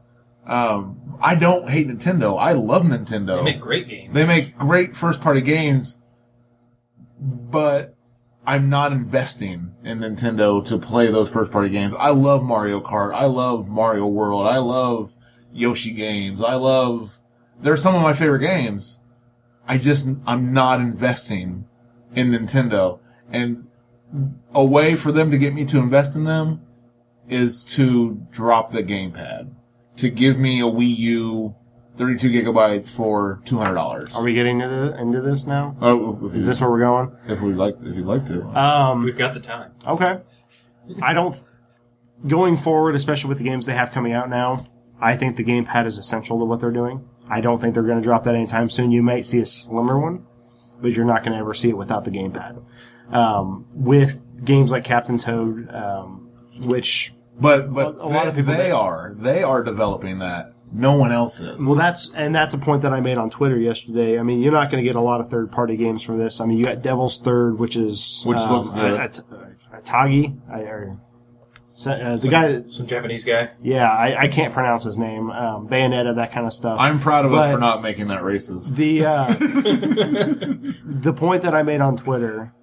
Um, 0.45 1.17
I 1.21 1.35
don't 1.35 1.69
hate 1.69 1.87
Nintendo. 1.87 2.37
I 2.39 2.51
love 2.53 2.83
Nintendo. 2.83 3.37
they 3.37 3.43
make 3.43 3.61
great 3.61 3.87
games. 3.87 4.13
They 4.13 4.27
make 4.27 4.57
great 4.57 4.95
first 4.95 5.21
party 5.21 5.41
games, 5.41 5.97
but 7.19 7.95
I'm 8.45 8.69
not 8.69 8.91
investing 8.91 9.73
in 9.83 9.99
Nintendo 9.99 10.63
to 10.65 10.77
play 10.77 11.09
those 11.11 11.29
first 11.29 11.51
party 11.51 11.69
games. 11.69 11.95
I 11.97 12.09
love 12.09 12.43
Mario 12.43 12.81
Kart. 12.81 13.13
I 13.13 13.25
love 13.25 13.69
Mario 13.69 14.05
World. 14.05 14.45
I 14.47 14.57
love 14.57 15.13
Yoshi 15.53 15.93
games. 15.93 16.41
I 16.41 16.55
love, 16.55 17.19
they're 17.61 17.77
some 17.77 17.95
of 17.95 18.01
my 18.01 18.13
favorite 18.13 18.39
games. 18.39 18.99
I 19.65 19.77
just, 19.77 20.07
I'm 20.27 20.51
not 20.51 20.81
investing 20.81 21.65
in 22.13 22.31
Nintendo. 22.31 22.99
And 23.31 23.67
a 24.53 24.63
way 24.63 24.95
for 24.95 25.13
them 25.13 25.31
to 25.31 25.37
get 25.37 25.53
me 25.53 25.63
to 25.65 25.79
invest 25.79 26.15
in 26.17 26.25
them 26.25 26.61
is 27.29 27.63
to 27.63 28.27
drop 28.29 28.73
the 28.73 28.83
gamepad. 28.83 29.53
To 29.97 30.09
give 30.09 30.37
me 30.37 30.59
a 30.59 30.65
Wii 30.65 30.97
U, 30.97 31.55
32 31.97 32.29
gigabytes 32.29 32.89
for 32.89 33.41
$200. 33.45 34.15
Are 34.15 34.23
we 34.23 34.33
getting 34.33 34.61
into, 34.61 34.75
the, 34.75 34.99
into 34.99 35.21
this 35.21 35.45
now? 35.45 35.75
Oh, 35.81 36.27
if, 36.27 36.35
Is 36.35 36.47
this 36.47 36.59
where 36.61 36.69
we're 36.69 36.79
going? 36.79 37.11
if 37.27 37.41
we'd 37.41 37.55
like, 37.55 37.75
if 37.83 37.95
you'd 37.95 38.05
like 38.05 38.25
to. 38.27 38.43
Um, 38.59 39.03
We've 39.03 39.17
got 39.17 39.33
the 39.33 39.39
time. 39.39 39.71
Okay. 39.85 40.19
I 41.01 41.13
don't. 41.13 41.35
Going 42.25 42.57
forward, 42.57 42.95
especially 42.95 43.29
with 43.29 43.37
the 43.37 43.43
games 43.43 43.65
they 43.65 43.73
have 43.73 43.91
coming 43.91 44.13
out 44.13 44.29
now, 44.29 44.65
I 44.99 45.17
think 45.17 45.35
the 45.35 45.43
gamepad 45.43 45.85
is 45.85 45.97
essential 45.97 46.39
to 46.39 46.45
what 46.45 46.59
they're 46.61 46.71
doing. 46.71 47.07
I 47.29 47.41
don't 47.41 47.59
think 47.59 47.73
they're 47.73 47.83
going 47.83 47.97
to 47.97 48.03
drop 48.03 48.23
that 48.23 48.35
anytime 48.35 48.69
soon. 48.69 48.91
You 48.91 49.03
might 49.03 49.25
see 49.25 49.39
a 49.39 49.45
slimmer 49.45 49.99
one, 49.99 50.25
but 50.81 50.91
you're 50.93 51.05
not 51.05 51.23
going 51.23 51.33
to 51.33 51.39
ever 51.39 51.53
see 51.53 51.69
it 51.69 51.77
without 51.77 52.05
the 52.05 52.11
gamepad. 52.11 52.63
Um, 53.11 53.65
with 53.73 54.19
games 54.43 54.71
like 54.71 54.83
Captain 54.83 55.17
Toad, 55.17 55.69
um, 55.73 56.29
which 56.65 57.13
But 57.39 57.73
but 57.73 57.95
A 57.95 58.05
lot 58.07 58.23
they, 58.23 58.29
of 58.29 58.35
people 58.35 58.53
they 58.53 58.69
that- 58.69 58.75
are 58.75 59.15
they 59.17 59.43
are 59.43 59.63
developing 59.63 60.19
that. 60.19 60.51
No 60.75 60.95
one 60.95 61.11
else 61.11 61.39
is. 61.39 61.55
Well, 61.59 61.75
that's 61.75 62.11
and 62.15 62.33
that's 62.33 62.55
a 62.55 62.57
point 62.57 62.81
that 62.81 62.93
I 62.93 62.99
made 62.99 63.19
on 63.19 63.29
Twitter 63.29 63.59
yesterday. 63.59 64.17
I 64.17 64.23
mean, 64.23 64.41
you're 64.41 64.51
not 64.51 64.71
going 64.71 64.83
to 64.83 64.87
get 64.87 64.95
a 64.95 65.01
lot 65.01 65.19
of 65.21 65.29
third 65.29 65.51
party 65.51 65.77
games 65.77 66.01
from 66.01 66.17
this. 66.17 66.41
I 66.41 66.45
mean, 66.47 66.57
you 66.57 66.65
got 66.65 66.81
Devil's 66.81 67.19
Third, 67.21 67.59
which 67.59 67.75
is 67.75 68.23
Which 68.25 68.39
um, 68.39 68.51
looks 68.53 68.71
good. 68.71 68.99
At- 68.99 69.19
at- 69.19 69.83
Atagi, 69.85 70.39
I, 70.51 70.61
or, 70.61 70.97
uh, 71.85 72.15
the 72.17 72.27
guy. 72.27 72.47
that- 72.53 72.71
Some 72.71 72.87
Japanese 72.87 73.23
guy. 73.23 73.51
Yeah, 73.61 73.87
I, 73.87 74.23
I 74.23 74.27
can't 74.29 74.51
pronounce 74.53 74.83
his 74.83 74.97
name. 74.97 75.29
Um, 75.29 75.67
Bayonetta, 75.67 76.15
that 76.15 76.31
kind 76.31 76.47
of 76.47 76.53
stuff. 76.53 76.79
I'm 76.79 76.99
proud 76.99 77.25
of 77.25 77.33
us 77.35 77.51
for 77.51 77.59
not 77.59 77.83
making 77.83 78.07
that 78.07 78.21
racist. 78.21 78.75
the 78.75 79.05
uh, 79.05 79.27
the 80.85 81.13
point 81.15 81.43
that 81.43 81.53
I 81.53 81.63
made 81.63 81.81
on 81.81 81.97
Twitter, 81.97 82.53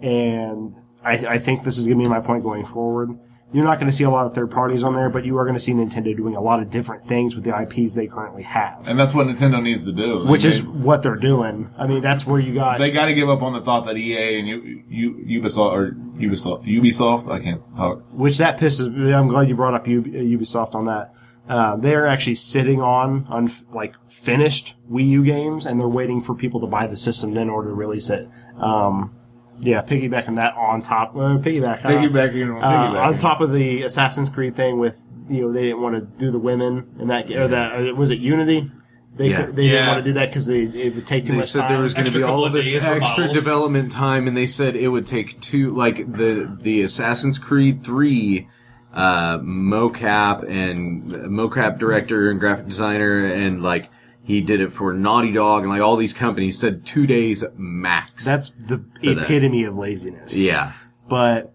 and 0.00 0.74
I, 1.02 1.12
I 1.26 1.38
think 1.38 1.64
this 1.64 1.78
is 1.78 1.84
going 1.86 1.98
to 1.98 2.04
be 2.04 2.08
my 2.08 2.20
point 2.20 2.42
going 2.44 2.66
forward. 2.66 3.18
You're 3.52 3.64
not 3.64 3.78
going 3.78 3.90
to 3.90 3.96
see 3.96 4.04
a 4.04 4.10
lot 4.10 4.26
of 4.26 4.34
third 4.34 4.50
parties 4.50 4.84
on 4.84 4.94
there, 4.94 5.08
but 5.08 5.24
you 5.24 5.38
are 5.38 5.44
going 5.44 5.54
to 5.54 5.60
see 5.60 5.72
Nintendo 5.72 6.14
doing 6.14 6.36
a 6.36 6.40
lot 6.40 6.60
of 6.60 6.68
different 6.70 7.06
things 7.06 7.34
with 7.34 7.44
the 7.44 7.58
IPs 7.58 7.94
they 7.94 8.06
currently 8.06 8.42
have, 8.42 8.86
And 8.86 8.98
that's 8.98 9.14
what 9.14 9.26
Nintendo 9.26 9.62
needs 9.62 9.86
to 9.86 9.92
do. 9.92 10.26
Which 10.26 10.44
is 10.44 10.62
what 10.62 11.02
they're 11.02 11.16
doing. 11.16 11.70
I 11.78 11.86
mean, 11.86 12.02
that's 12.02 12.26
where 12.26 12.38
you 12.38 12.52
got. 12.52 12.78
they 12.78 12.90
got 12.90 13.06
to 13.06 13.14
give 13.14 13.30
up 13.30 13.40
on 13.40 13.54
the 13.54 13.62
thought 13.62 13.86
that 13.86 13.96
EA 13.96 14.38
and 14.38 14.48
U, 14.48 14.84
U, 14.88 15.40
Ubisoft 15.42 15.72
or 15.72 15.90
Ubisoft 16.18 16.66
Ubisoft 16.66 17.32
I 17.32 17.42
can't 17.42 17.62
talk. 17.76 18.02
which 18.12 18.36
that 18.38 18.58
pisses. 18.58 18.92
me. 18.94 19.14
I'm 19.14 19.28
glad 19.28 19.48
you 19.48 19.54
brought 19.54 19.74
up 19.74 19.86
Ubisoft 19.86 20.74
on 20.74 20.84
that. 20.86 21.14
Uh, 21.48 21.76
they're 21.76 22.06
actually 22.06 22.34
sitting 22.34 22.82
on 22.82 23.26
on 23.30 23.50
like 23.72 23.94
finished 24.08 24.74
Wii 24.90 25.08
U 25.08 25.24
games, 25.24 25.64
and 25.64 25.80
they're 25.80 25.88
waiting 25.88 26.20
for 26.20 26.34
people 26.34 26.60
to 26.60 26.66
buy 26.66 26.86
the 26.86 26.96
system 26.96 27.34
in 27.34 27.48
order 27.48 27.70
to 27.70 27.74
release 27.74 28.10
it. 28.10 28.28
Um, 28.58 29.14
yeah, 29.60 29.82
piggybacking 29.82 30.36
that 30.36 30.54
on 30.56 30.82
top, 30.82 31.14
uh, 31.16 31.38
piggyback, 31.38 31.84
uh, 31.84 31.88
Piggybacking, 31.88 32.62
uh, 32.62 32.66
piggybacking. 32.66 33.06
on 33.06 33.18
top 33.18 33.40
of 33.40 33.52
the 33.52 33.82
Assassin's 33.82 34.28
Creed 34.30 34.54
thing 34.56 34.78
with 34.78 35.00
you 35.28 35.42
know 35.42 35.52
they 35.52 35.62
didn't 35.64 35.82
want 35.82 35.94
to 35.94 36.00
do 36.00 36.30
the 36.30 36.38
women 36.38 36.94
and 36.98 37.10
that 37.10 37.30
or 37.30 37.48
that 37.48 37.72
uh, 37.90 37.94
was 37.94 38.10
it 38.10 38.18
Unity. 38.18 38.70
They, 39.16 39.30
Yeah. 39.30 39.46
they 39.46 39.66
didn't 39.66 39.72
Yeah. 39.72 39.88
want 39.88 40.04
to 40.04 40.10
do 40.10 40.14
that 40.14 40.28
because 40.28 40.46
they 40.46 40.60
it 40.60 40.94
would 40.94 41.06
take 41.06 41.24
too 41.26 41.32
They 41.32 41.38
much 41.38 41.50
said 41.50 41.62
time. 41.62 41.72
there 41.72 41.82
was 41.82 41.92
going 41.92 42.06
to 42.06 42.12
be 42.12 42.22
all 42.22 42.44
of 42.44 42.52
this 42.52 42.72
extra 42.72 43.00
models. 43.00 43.32
development 43.36 43.90
time, 43.90 44.28
and 44.28 44.36
they 44.36 44.46
said 44.46 44.76
it 44.76 44.88
would 44.88 45.06
take 45.08 45.40
two, 45.40 45.72
like 45.72 46.12
the 46.12 46.48
the 46.62 46.82
Assassin's 46.82 47.36
Creed 47.38 47.82
three 47.82 48.46
uh, 48.94 49.38
mocap 49.38 50.48
and 50.48 51.04
mocap 51.04 51.78
director 51.78 52.30
and 52.30 52.38
graphic 52.40 52.68
designer, 52.68 53.24
and 53.26 53.60
like 53.62 53.90
he 54.28 54.42
did 54.42 54.60
it 54.60 54.74
for 54.74 54.92
Naughty 54.92 55.32
Dog 55.32 55.62
and 55.62 55.70
like 55.70 55.80
all 55.80 55.96
these 55.96 56.12
companies 56.12 56.58
said 56.60 56.84
two 56.84 57.06
days 57.06 57.42
max. 57.56 58.26
That's 58.26 58.50
the 58.50 58.76
that. 58.76 59.24
epitome 59.24 59.64
of 59.64 59.74
laziness. 59.78 60.36
yeah. 60.36 60.72
But 61.08 61.54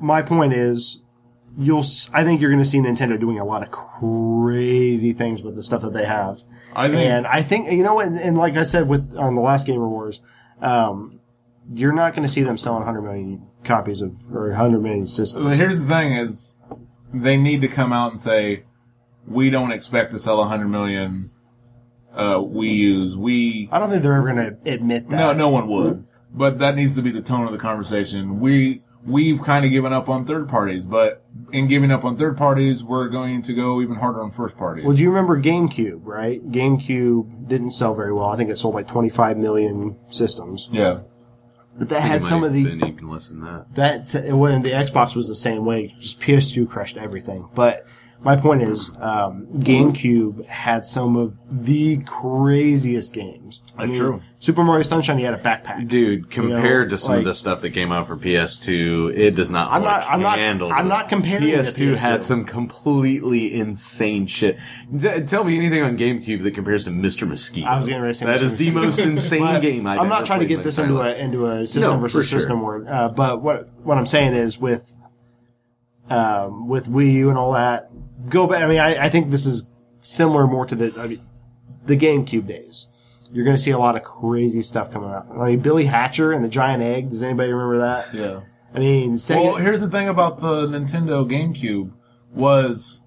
my 0.00 0.20
point 0.20 0.52
is, 0.52 1.00
you'll. 1.56 1.84
I 2.12 2.24
think 2.24 2.40
you're 2.40 2.50
going 2.50 2.62
to 2.62 2.68
see 2.68 2.78
Nintendo 2.78 3.20
doing 3.20 3.38
a 3.38 3.44
lot 3.44 3.62
of 3.62 3.70
crazy 3.70 5.12
things 5.12 5.42
with 5.42 5.54
the 5.54 5.62
stuff 5.62 5.82
that 5.82 5.92
they 5.92 6.04
have. 6.04 6.42
I 6.74 6.88
think 6.88 7.08
And 7.08 7.24
I 7.24 7.40
think 7.40 7.70
you 7.70 7.84
know, 7.84 8.00
and, 8.00 8.18
and 8.18 8.36
like 8.36 8.56
I 8.56 8.64
said 8.64 8.88
with 8.88 9.16
on 9.16 9.36
the 9.36 9.40
last 9.40 9.68
Game 9.68 9.78
Wars, 9.80 10.20
um, 10.60 11.20
you're 11.72 11.92
not 11.92 12.16
going 12.16 12.26
to 12.26 12.32
see 12.32 12.42
them 12.42 12.58
selling 12.58 12.84
100 12.84 13.00
million 13.02 13.46
copies 13.62 14.02
of 14.02 14.18
or 14.34 14.48
100 14.48 14.80
million 14.80 15.06
systems. 15.06 15.44
But 15.44 15.56
here's 15.56 15.78
the 15.78 15.86
thing: 15.86 16.14
is 16.14 16.56
they 17.14 17.36
need 17.36 17.60
to 17.60 17.68
come 17.68 17.92
out 17.92 18.10
and 18.10 18.20
say 18.20 18.64
we 19.24 19.50
don't 19.50 19.70
expect 19.70 20.10
to 20.10 20.18
sell 20.18 20.38
100 20.38 20.66
million 20.66 21.30
uh, 22.14 22.36
Wii 22.36 22.74
U's. 22.74 23.16
We 23.16 23.68
I 23.72 23.78
don't 23.78 23.90
think 23.90 24.02
they're 24.02 24.14
ever 24.14 24.32
going 24.32 24.56
to 24.56 24.70
admit 24.70 25.08
that. 25.10 25.16
no, 25.16 25.32
no 25.32 25.48
one 25.48 25.68
would. 25.68 26.06
But 26.34 26.58
that 26.60 26.74
needs 26.76 26.94
to 26.94 27.02
be 27.02 27.10
the 27.10 27.20
tone 27.20 27.46
of 27.46 27.52
the 27.52 27.58
conversation. 27.58 28.40
We 28.40 28.82
we've 29.04 29.42
kind 29.42 29.64
of 29.64 29.70
given 29.70 29.92
up 29.92 30.08
on 30.08 30.24
third 30.24 30.48
parties, 30.48 30.86
but 30.86 31.24
in 31.52 31.66
giving 31.68 31.90
up 31.90 32.04
on 32.04 32.16
third 32.16 32.36
parties, 32.36 32.82
we're 32.84 33.08
going 33.08 33.42
to 33.42 33.52
go 33.52 33.80
even 33.82 33.96
harder 33.96 34.22
on 34.22 34.30
first 34.30 34.56
parties. 34.56 34.84
Well, 34.84 34.96
do 34.96 35.02
you 35.02 35.10
remember 35.10 35.40
GameCube? 35.40 36.00
Right, 36.02 36.42
GameCube 36.50 37.48
didn't 37.48 37.72
sell 37.72 37.94
very 37.94 38.12
well. 38.12 38.26
I 38.26 38.36
think 38.36 38.50
it 38.50 38.56
sold 38.58 38.74
like 38.74 38.88
25 38.88 39.36
million 39.36 39.96
systems, 40.08 40.68
yeah, 40.70 41.02
but 41.78 41.88
that 41.88 42.00
had 42.00 42.22
some 42.22 42.44
of 42.44 42.52
the 42.52 42.64
been 42.64 42.86
even 42.86 43.08
less 43.08 43.28
than 43.28 43.40
that. 43.40 43.66
That's 43.74 44.14
when 44.14 44.62
the 44.62 44.70
Xbox 44.70 45.14
was 45.14 45.28
the 45.28 45.36
same 45.36 45.64
way. 45.64 45.94
Just 45.98 46.20
PS2 46.20 46.68
crushed 46.68 46.96
everything. 46.96 47.48
But 47.54 47.84
my 48.24 48.36
point 48.36 48.62
is, 48.62 48.90
um, 49.00 49.46
GameCube 49.54 50.46
had 50.46 50.84
some 50.84 51.16
of 51.16 51.36
the 51.50 51.96
craziest 51.98 53.12
games. 53.12 53.62
I 53.76 53.86
That's 53.86 53.98
true. 53.98 54.22
Super 54.38 54.62
Mario 54.64 54.82
Sunshine, 54.82 55.18
you 55.18 55.24
had 55.26 55.34
a 55.34 55.38
backpack. 55.42 55.88
Dude, 55.88 56.30
compared 56.30 56.88
know, 56.90 56.96
to 56.96 57.02
some 57.02 57.10
like- 57.10 57.18
of 57.20 57.24
the 57.26 57.34
stuff 57.34 57.60
that 57.60 57.70
came 57.70 57.92
out 57.92 58.06
for 58.08 58.16
PS2, 58.16 59.12
it 59.16 59.32
does 59.36 59.50
not. 59.50 59.70
I'm 59.70 59.82
not- 59.82 60.04
I'm 60.08 60.20
not- 60.20 60.38
I'm 60.72 60.88
not 60.88 61.08
comparing 61.08 61.48
it 61.48 61.52
to 61.56 61.58
PS2 61.62 61.96
had 61.96 62.24
some 62.24 62.44
completely 62.44 63.54
insane 63.54 64.26
shit. 64.26 64.56
D- 64.96 65.22
tell 65.22 65.44
me 65.44 65.56
anything 65.56 65.82
on 65.82 65.96
GameCube 65.98 66.42
that 66.42 66.54
compares 66.54 66.84
to 66.84 66.90
Mr. 66.90 67.26
Mosquito. 67.28 67.68
I 67.68 67.76
was 67.78 67.86
getting 67.86 68.02
ready 68.02 68.14
to 68.14 68.18
say 68.20 68.26
that 68.26 68.40
Mr. 68.40 68.44
is 68.44 68.56
the 68.56 68.70
most 68.70 68.98
insane 68.98 69.60
game 69.60 69.86
I've 69.86 70.00
I'm 70.00 70.08
not 70.08 70.26
trying 70.26 70.40
to 70.40 70.46
get 70.46 70.62
this 70.64 70.78
into 70.78 71.00
a 71.00 71.14
into 71.14 71.46
a 71.46 71.66
system 71.66 71.94
No, 71.94 71.98
versus 72.00 72.28
sure. 72.28 72.40
system 72.40 72.60
war. 72.62 72.84
Uh, 72.88 73.08
but 73.08 73.42
what 73.42 73.68
what 73.84 73.98
I'm 73.98 74.06
saying 74.06 74.34
is 74.34 74.58
with 74.60 74.92
um, 76.10 76.68
with 76.68 76.88
Wii 76.90 77.12
U 77.12 77.28
and 77.30 77.38
all 77.38 77.52
that, 77.52 77.90
go 78.28 78.46
back. 78.46 78.62
I 78.62 78.66
mean, 78.66 78.78
I, 78.80 79.06
I 79.06 79.08
think 79.10 79.30
this 79.30 79.46
is 79.46 79.66
similar 80.00 80.46
more 80.46 80.66
to 80.66 80.74
the 80.74 81.00
I 81.00 81.06
mean, 81.06 81.26
the 81.86 81.96
GameCube 81.96 82.46
days. 82.46 82.88
You're 83.32 83.44
going 83.44 83.56
to 83.56 83.62
see 83.62 83.70
a 83.70 83.78
lot 83.78 83.96
of 83.96 84.02
crazy 84.02 84.60
stuff 84.62 84.92
coming 84.92 85.10
up. 85.10 85.26
I 85.30 85.46
mean, 85.48 85.60
Billy 85.60 85.86
Hatcher 85.86 86.32
and 86.32 86.44
the 86.44 86.48
Giant 86.50 86.82
Egg. 86.82 87.08
Does 87.08 87.22
anybody 87.22 87.50
remember 87.50 87.78
that? 87.78 88.12
yeah. 88.14 88.40
I 88.74 88.78
mean, 88.78 89.14
Sega. 89.14 89.42
Well, 89.44 89.54
here's 89.56 89.80
the 89.80 89.88
thing 89.90 90.08
about 90.08 90.40
the 90.40 90.66
Nintendo 90.66 91.28
GameCube 91.30 91.92
was 92.30 93.02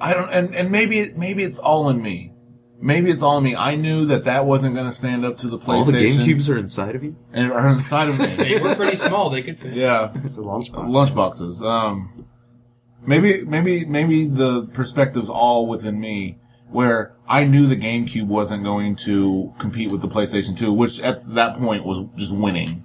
I 0.00 0.14
don't 0.14 0.30
and 0.30 0.54
and 0.54 0.70
maybe 0.70 1.12
maybe 1.16 1.42
it's 1.42 1.58
all 1.58 1.88
in 1.90 2.00
me. 2.02 2.32
Maybe 2.82 3.10
it's 3.10 3.20
all 3.20 3.36
in 3.36 3.44
me. 3.44 3.54
I 3.54 3.74
knew 3.74 4.06
that 4.06 4.24
that 4.24 4.46
wasn't 4.46 4.74
going 4.74 4.86
to 4.86 4.94
stand 4.94 5.26
up 5.26 5.36
to 5.38 5.48
the 5.48 5.58
PlayStation. 5.58 5.68
All 5.68 5.84
the 5.84 5.92
GameCubes 5.92 6.48
are 6.48 6.56
inside 6.56 6.96
of 6.96 7.04
you. 7.04 7.14
and 7.30 7.52
are 7.52 7.68
inside 7.68 8.08
of 8.08 8.18
me. 8.18 8.34
They 8.36 8.58
were 8.58 8.74
pretty 8.74 8.96
small. 8.96 9.28
They 9.28 9.42
could 9.42 9.58
fit. 9.58 9.74
yeah, 9.74 10.10
it's 10.24 10.38
a 10.38 10.40
lunchbox. 10.40 10.72
lunchboxes. 10.72 11.60
Um, 11.62 12.26
maybe 13.06 13.44
maybe 13.44 13.84
maybe 13.86 14.26
the 14.26 14.66
perspective's 14.72 15.30
all 15.30 15.66
within 15.66 16.00
me. 16.00 16.38
Where 16.68 17.16
I 17.28 17.42
knew 17.44 17.66
the 17.66 17.74
GameCube 17.76 18.28
wasn't 18.28 18.62
going 18.62 18.94
to 18.96 19.52
compete 19.58 19.90
with 19.90 20.02
the 20.02 20.08
PlayStation 20.08 20.56
2, 20.56 20.72
which 20.72 21.00
at 21.00 21.34
that 21.34 21.56
point 21.56 21.84
was 21.84 22.06
just 22.14 22.32
winning. 22.32 22.84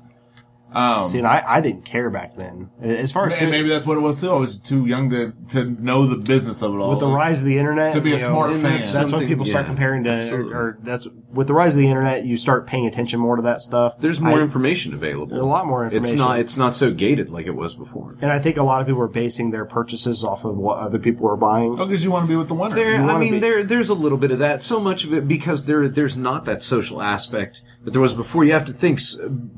Um, 0.74 1.06
See, 1.06 1.20
and 1.20 1.28
I, 1.28 1.42
I 1.46 1.62
didn't 1.62 1.86
care 1.86 2.10
back 2.10 2.36
then. 2.36 2.70
As 2.82 3.12
far 3.14 3.28
as 3.28 3.40
and 3.42 3.50
maybe 3.50 3.70
that's 3.70 3.86
what 3.86 3.96
it 3.96 4.02
was 4.02 4.20
too. 4.20 4.30
I 4.30 4.38
was 4.38 4.58
too 4.58 4.86
young 4.88 5.10
to, 5.12 5.34
to 5.50 5.66
know 5.66 6.06
the 6.06 6.18
business 6.18 6.62
of 6.62 6.74
it 6.74 6.78
all. 6.80 6.90
with 6.90 7.00
the 7.00 7.08
rise 7.08 7.40
of 7.40 7.46
the 7.46 7.58
internet, 7.58 7.94
To 7.94 8.02
be 8.02 8.12
a 8.14 8.18
you 8.18 8.24
smart 8.24 8.50
and 8.52 8.62
fan. 8.62 8.80
That's, 8.80 8.92
that's 8.92 9.04
when 9.04 9.08
Something- 9.12 9.28
people 9.30 9.46
start 9.46 9.68
comparing 9.68 10.04
to, 10.04 10.34
or, 10.34 10.42
or 10.44 10.78
that's 10.82 11.08
with 11.36 11.48
the 11.48 11.54
rise 11.54 11.76
of 11.76 11.80
the 11.80 11.88
internet, 11.88 12.26
you 12.26 12.38
start 12.38 12.66
paying 12.66 12.88
attention 12.88 13.20
more 13.20 13.36
to 13.36 13.42
that 13.44 13.62
stuff. 13.62 14.00
There's 14.00 14.20
more 14.20 14.40
I- 14.40 14.42
information 14.42 14.94
available. 14.94 15.40
a 15.40 15.44
lot 15.44 15.68
more 15.68 15.84
information. 15.84 16.04
It's 16.04 16.12
information. 16.14 16.38
not. 16.38 16.40
It's 16.40 16.58
not 16.58 16.76
so 16.76 16.92
gated 16.92 17.30
like 17.30 17.46
it 17.46 17.56
was 17.56 17.76
before. 17.76 18.16
and 18.22 18.32
I 18.32 18.40
think 18.40 18.58
a 18.58 18.64
lot 18.64 18.82
of 18.82 18.88
people 18.88 19.02
are 19.02 19.08
basing 19.08 19.52
their 19.52 19.66
purchases 19.66 20.24
off 20.24 20.46
of 20.46 20.58
what 20.58 20.80
other 20.80 20.98
people 20.98 21.28
are 21.28 21.36
buying. 21.36 21.80
Oh, 21.80 21.86
because 21.86 22.04
you 22.04 22.12
want 22.12 22.26
to 22.26 22.30
be 22.30 22.36
with 22.36 22.48
the 22.48 22.54
winner. 22.54 22.76
There, 22.76 22.96
I 22.96 23.18
mean, 23.20 23.34
be- 23.34 23.40
there, 23.40 23.64
there's 23.64 23.90
a 23.90 23.94
little 23.94 24.18
bit 24.18 24.32
of 24.32 24.40
that. 24.40 24.64
So 24.64 24.80
much 24.80 25.04
of 25.04 25.14
it 25.14 25.28
because 25.28 25.66
there, 25.66 25.88
there's 25.88 26.16
not 26.18 26.46
that 26.46 26.64
social 26.64 27.02
aspect 27.02 27.62
that 27.84 27.92
there 27.92 28.02
was 28.02 28.14
before. 28.14 28.46
You 28.46 28.54
have 28.54 28.66
to 28.66 28.74
think 28.74 29.00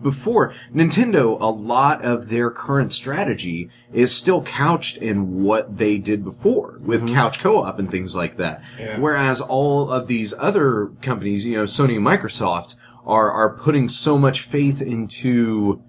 before 0.02 0.54
Nintendo. 0.74 1.40
A 1.40 1.46
lot 1.46 2.04
of 2.04 2.30
their 2.30 2.50
current 2.50 2.92
strategy 2.92 3.70
is 3.94 4.14
still 4.16 4.42
couched 4.42 4.98
in 4.98 5.44
what 5.44 5.78
they 5.78 5.98
did 5.98 6.24
before 6.24 6.80
with 6.82 7.04
mm-hmm. 7.04 7.16
couch 7.16 7.40
co-op 7.40 7.80
and 7.80 7.90
things 7.90 8.16
like 8.16 8.38
that. 8.38 8.64
Whereas 8.98 9.42
all 9.42 9.92
of 9.92 10.08
these 10.08 10.34
other 10.38 10.88
companies, 11.02 11.46
you 11.46 11.56
know, 11.56 11.66
Sony 11.68 11.98
and 11.98 12.06
Microsoft, 12.06 12.76
are 13.06 13.32
are 13.32 13.56
putting 13.58 13.88
so 13.90 14.18
much 14.18 14.42
faith 14.42 14.82
into 14.82 15.82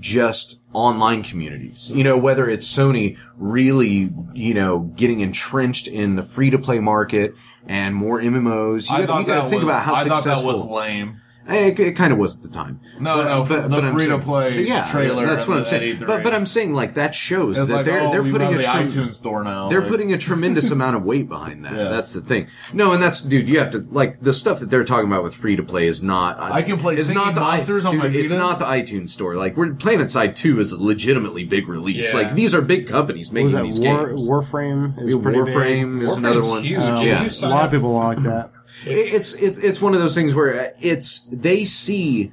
just 0.00 0.58
online 0.72 1.22
communities. 1.22 1.90
You 1.94 2.02
know, 2.04 2.18
whether 2.18 2.48
it's 2.48 2.66
Sony 2.70 3.16
really, 3.36 4.12
you 4.34 4.54
know, 4.54 4.80
getting 4.96 5.20
entrenched 5.20 5.86
in 5.86 6.16
the 6.16 6.22
free 6.22 6.50
to 6.50 6.58
play 6.58 6.80
market 6.80 7.34
and 7.66 7.94
more 7.94 8.20
MMOs. 8.20 8.90
You 8.90 8.96
I 8.96 8.98
gotta, 9.00 9.06
thought 9.06 9.20
you 9.20 9.26
gotta 9.26 9.42
that 9.42 9.50
think 9.50 9.62
was, 9.62 9.70
about 9.70 9.82
how 9.84 9.94
I 9.94 10.02
successful. 10.02 10.32
thought 10.32 10.40
that 10.42 10.46
was 10.46 10.64
lame. 10.64 11.20
It, 11.46 11.78
it 11.78 11.92
kind 11.96 12.12
of 12.12 12.18
was 12.18 12.36
at 12.36 12.42
the 12.42 12.48
time. 12.48 12.80
No, 12.98 13.22
no, 13.22 13.44
But- 13.46 13.62
the 13.64 13.68
but 13.68 13.92
free 13.92 14.06
to 14.06 14.18
play 14.18 14.62
yeah, 14.62 14.86
trailer. 14.90 15.26
That's 15.26 15.46
what 15.46 15.58
I'm 15.58 15.66
saying. 15.66 15.98
But, 15.98 16.22
but 16.24 16.32
I'm 16.32 16.46
saying 16.46 16.72
like 16.72 16.94
that 16.94 17.14
shows 17.14 17.58
it's 17.58 17.68
that 17.68 17.74
like, 17.74 17.84
they're 17.84 18.00
oh, 18.00 18.10
they're 18.10 18.22
we 18.22 18.32
putting 18.32 18.46
run 18.48 18.54
a 18.54 18.58
the 18.58 18.62
trim- 18.64 18.88
iTunes 18.88 19.14
store 19.14 19.44
now. 19.44 19.68
they're 19.68 19.80
Like, 19.80 19.90
putting 19.90 20.12
a 20.12 20.18
tremendous 20.28 20.70
amount 20.70 20.96
of 20.96 21.04
weight 21.04 21.28
behind 21.28 21.64
that. 21.64 21.72
Yeah. 21.72 21.84
That's 21.88 22.12
the 22.14 22.20
thing. 22.22 22.46
No, 22.72 22.92
and 22.92 23.02
that's 23.02 23.20
dude. 23.22 23.48
You 23.48 23.58
have 23.58 23.72
to 23.72 23.78
like 23.90 24.20
the 24.22 24.32
stuff 24.32 24.60
that 24.60 24.70
they're 24.70 24.84
talking 24.84 25.06
about 25.06 25.22
with 25.22 25.34
free 25.34 25.56
to 25.56 25.62
play 25.62 25.86
is 25.86 26.02
not. 26.02 26.40
I 26.40 26.62
can 26.62 26.78
play 26.78 26.96
It's 26.96 27.10
not 27.10 27.34
the 27.34 27.42
i- 27.42 27.56
Monsters 27.56 27.84
on 27.84 27.98
my 27.98 28.08
dude, 28.08 28.24
It's 28.24 28.32
Vita. 28.32 28.42
not 28.42 28.58
the 28.58 28.64
iTunes 28.64 29.10
store. 29.10 29.36
Like 29.36 29.56
we're 29.56 29.74
Planet 29.74 30.10
Side 30.10 30.36
Two 30.36 30.60
is 30.60 30.72
a 30.72 30.82
legitimately 30.82 31.44
big 31.44 31.68
release. 31.68 32.12
Yeah. 32.12 32.18
Like 32.20 32.34
these 32.34 32.54
are 32.54 32.62
big 32.62 32.88
companies 32.88 33.30
making 33.32 33.60
these 33.62 33.80
War, 33.80 34.08
games. 34.08 34.28
Warframe 34.28 34.98
is 35.02 35.14
pretty 35.16 35.42
big. 35.42 35.54
Warframe 35.54 36.08
is 36.08 36.16
another 36.16 36.42
one. 36.42 36.62
huge. 36.62 36.78
Um, 36.80 37.04
Yeah. 37.06 37.28
a 37.42 37.48
lot 37.48 37.66
of 37.66 37.70
people 37.70 37.92
like 37.92 38.22
that. 38.22 38.50
It- 38.86 39.14
It's 39.14 39.34
it, 39.34 39.58
it's 39.62 39.80
one 39.80 39.94
of 39.94 40.00
those 40.00 40.14
things 40.14 40.34
where 40.34 40.72
it's 40.80 41.26
they 41.32 41.64
see 41.64 42.32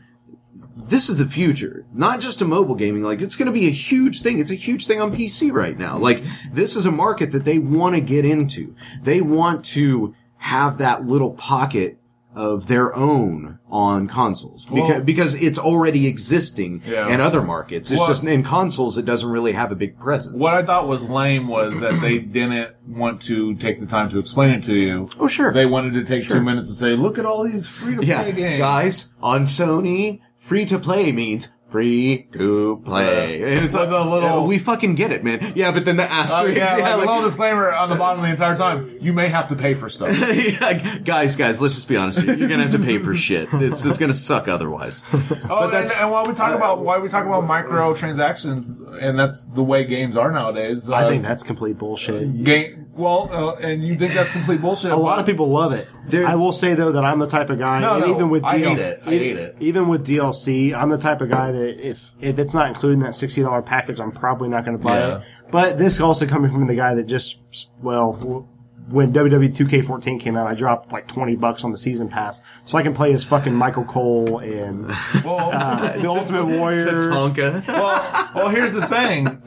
this 0.76 1.10
is 1.10 1.18
the 1.18 1.26
future, 1.26 1.86
not 1.94 2.20
just 2.22 2.40
to 2.40 2.46
mobile 2.46 2.76
gaming. 2.76 3.04
Like 3.04 3.22
it's 3.22 3.36
going 3.36 3.46
to 3.48 3.52
be 3.52 3.68
a 3.68 3.72
huge 3.72 4.22
thing. 4.22 4.40
It's 4.40 4.52
a 4.52 4.56
huge 4.56 4.88
thing 4.88 5.00
on 5.02 5.16
PC 5.16 5.52
right 5.52 5.78
now. 5.78 5.98
Like 5.98 6.24
this 6.52 6.76
is 6.76 6.86
a 6.86 6.92
market 6.92 7.32
that 7.32 7.46
they 7.46 7.60
want 7.60 7.96
to 7.96 8.02
get 8.02 8.26
into. 8.26 8.76
They 9.02 9.22
want 9.22 9.64
to 9.66 10.16
have 10.38 10.78
that 10.80 11.06
little 11.06 11.32
pocket 11.32 12.00
of 12.36 12.68
their 12.68 12.96
own 12.96 13.60
on 13.70 14.08
consoles 14.08 14.66
because 14.66 14.90
Well- 14.90 15.02
because 15.02 15.34
it's 15.36 15.60
already 15.60 16.08
existing 16.08 16.82
Yeah. 16.88 17.08
in 17.14 17.20
other 17.20 17.42
markets. 17.42 17.92
It's 17.92 18.00
Well- 18.00 18.10
just 18.10 18.24
in 18.24 18.44
consoles 18.44 18.98
it 18.98 19.06
doesn't 19.06 19.30
really 19.30 19.52
have 19.52 19.72
a 19.72 19.76
big 19.76 19.98
presence. 20.00 20.36
What 20.36 20.54
I 20.54 20.64
thought 20.64 20.88
was 20.88 21.02
lame 21.04 21.48
was 21.48 21.80
that 21.82 22.00
they 22.02 22.20
didn't 22.20 22.70
want 22.88 23.22
to 23.24 23.54
take 23.56 23.80
the 23.80 23.86
time 23.86 24.10
to 24.10 24.20
explain 24.20 24.52
it 24.52 24.64
to 24.64 24.74
you. 24.76 25.10
Oh, 25.20 25.28
sure. 25.28 25.52
They 25.54 25.66
wanted 25.66 25.94
to 25.94 26.04
take 26.04 26.28
two 26.28 26.42
minutes 26.42 26.70
to 26.70 26.76
say, 26.76 26.96
"Look 26.96 27.18
at 27.20 27.26
all 27.26 27.44
these 27.44 27.68
free 27.68 27.96
to 27.96 28.02
play 28.02 28.08
Yeah, 28.08 28.32
games." 28.32 28.60
guys, 28.60 29.14
on 29.22 29.44
Sony, 29.44 30.20
free 30.38 30.66
to 30.66 30.80
play 30.80 31.12
means 31.12 31.50
free 31.72 32.28
to 32.34 32.82
play. 32.86 33.40
Yeah. 33.40 33.48
And 33.48 33.66
it's 33.66 33.74
like, 33.74 33.88
a 33.90 33.92
little- 33.92 34.22
yeah, 34.22 34.40
we 34.46 34.60
fucking 34.60 34.96
get 34.96 35.12
it, 35.12 35.24
man. 35.24 35.54
Yeah, 35.56 35.72
but 35.72 35.86
then 35.86 35.96
the 35.98 36.04
Uh, 36.04 36.44
yeah, 36.44 36.48
yeah, 36.56 36.74
like, 36.74 36.84
like- 36.84 36.94
a 36.96 36.98
little 36.98 37.22
disclaimer 37.24 37.72
on 37.72 37.90
the 37.90 37.96
bottom 37.96 38.22
the 38.24 38.30
entire 38.30 38.58
time. 38.58 38.98
You 39.00 39.14
may 39.14 39.30
have 39.30 39.48
to 39.48 39.56
pay 39.56 39.74
for 39.74 39.88
stuff. 39.90 40.16
yeah, 40.36 40.98
guys, 41.00 41.36
guys, 41.38 41.62
let's 41.62 41.76
just 41.76 41.88
be 41.88 41.96
honest. 41.98 42.20
here. 42.20 42.36
You're 42.36 42.50
gonna 42.50 42.64
have 42.64 42.72
to 42.74 42.80
pay 42.80 43.00
for 43.00 43.16
shit. 43.16 43.48
It's 43.54 43.84
just 43.84 44.00
gonna 44.00 44.14
suck 44.14 44.48
otherwise. 44.48 45.04
Oh, 45.44 45.48
But 45.48 45.64
and, 45.66 45.74
that's- 45.74 46.00
and 46.00 46.12
while 46.12 46.26
we 46.26 46.34
talk 46.34 46.54
about 46.56 46.80
why 46.84 47.00
we 47.00 47.08
talk 47.10 47.26
about 47.26 47.44
microtransactions, 47.46 49.02
and 49.02 49.18
that's 49.20 49.50
the 49.52 49.64
way 49.64 49.84
games 49.84 50.18
are 50.18 50.32
nowadays. 50.32 50.90
I 50.90 51.04
uh, 51.04 51.10
think 51.10 51.24
that's 51.24 51.44
complete 51.44 51.78
bullshit. 51.78 52.44
game. 52.44 52.91
Well, 52.94 53.30
uh, 53.32 53.56
and 53.56 53.84
you 53.86 53.96
think 53.96 54.14
that's 54.14 54.30
complete 54.32 54.62
bullshit? 54.62 54.92
A 54.92 54.96
lot 54.98 55.18
of 55.20 55.26
people 55.26 55.48
love 55.50 55.72
it. 55.72 55.88
There- 56.08 56.28
I 56.28 56.36
will 56.36 56.52
say 56.52 56.74
though 56.74 56.92
that 56.92 57.06
I'm 57.06 57.20
the 57.20 57.28
type 57.28 57.50
of 57.50 57.58
guy, 57.58 57.80
No, 57.80 57.96
and 57.96 58.02
no, 58.06 58.12
even 58.14 58.30
with 58.30 58.44
I 58.44 58.60
DL 58.60 58.68
hate 58.70 58.80
it. 58.80 59.02
I 59.06 59.14
even, 59.14 59.20
hate 59.28 59.38
it. 59.38 59.56
even 59.62 59.88
with 59.88 60.06
DLC, 60.06 60.74
I'm 60.74 60.90
the 60.90 60.98
type 60.98 61.22
of 61.22 61.30
guy 61.30 61.52
that 61.54 61.88
if 61.90 62.12
if 62.20 62.38
it's 62.38 62.54
not 62.54 62.68
included 62.68 62.96
in 62.96 63.00
that 63.02 63.16
sixty 63.16 63.42
dollar 63.42 63.62
package, 63.62 64.00
I'm 64.02 64.12
probably 64.12 64.50
not 64.50 64.66
going 64.66 64.78
to 64.78 64.84
buy 64.84 64.98
Yeah. 65.00 65.18
it. 65.20 65.24
But 65.52 65.78
this 65.78 66.00
also 66.02 66.26
coming 66.28 66.52
from 66.52 66.68
the 66.68 66.76
guy 66.76 66.94
that 66.96 67.04
just 67.04 67.40
well. 67.82 68.48
When 68.90 69.14
WWE 69.14 69.56
2K14 69.56 70.20
came 70.20 70.36
out, 70.36 70.48
I 70.48 70.54
dropped 70.54 70.92
like 70.92 71.08
20 71.08 71.38
bucks 71.38 71.64
on 71.64 71.72
the 71.72 71.78
season 71.78 72.10
pass, 72.10 72.42
so 72.66 72.78
I 72.78 72.84
can 72.84 72.94
play 72.94 73.14
as 73.14 73.24
fucking 73.24 73.54
Michael 73.54 73.86
Cole 73.86 74.40
and 74.40 74.88
Well, 75.24 75.50
uh, 75.54 75.98
the 75.98 76.08
Ultimate 76.10 76.46
Warrior. 76.48 77.04
Tonka, 77.04 77.66
well, 77.70 78.32
well, 78.36 78.50
here's 78.50 78.74
the 78.74 78.86
thing. 78.88 79.42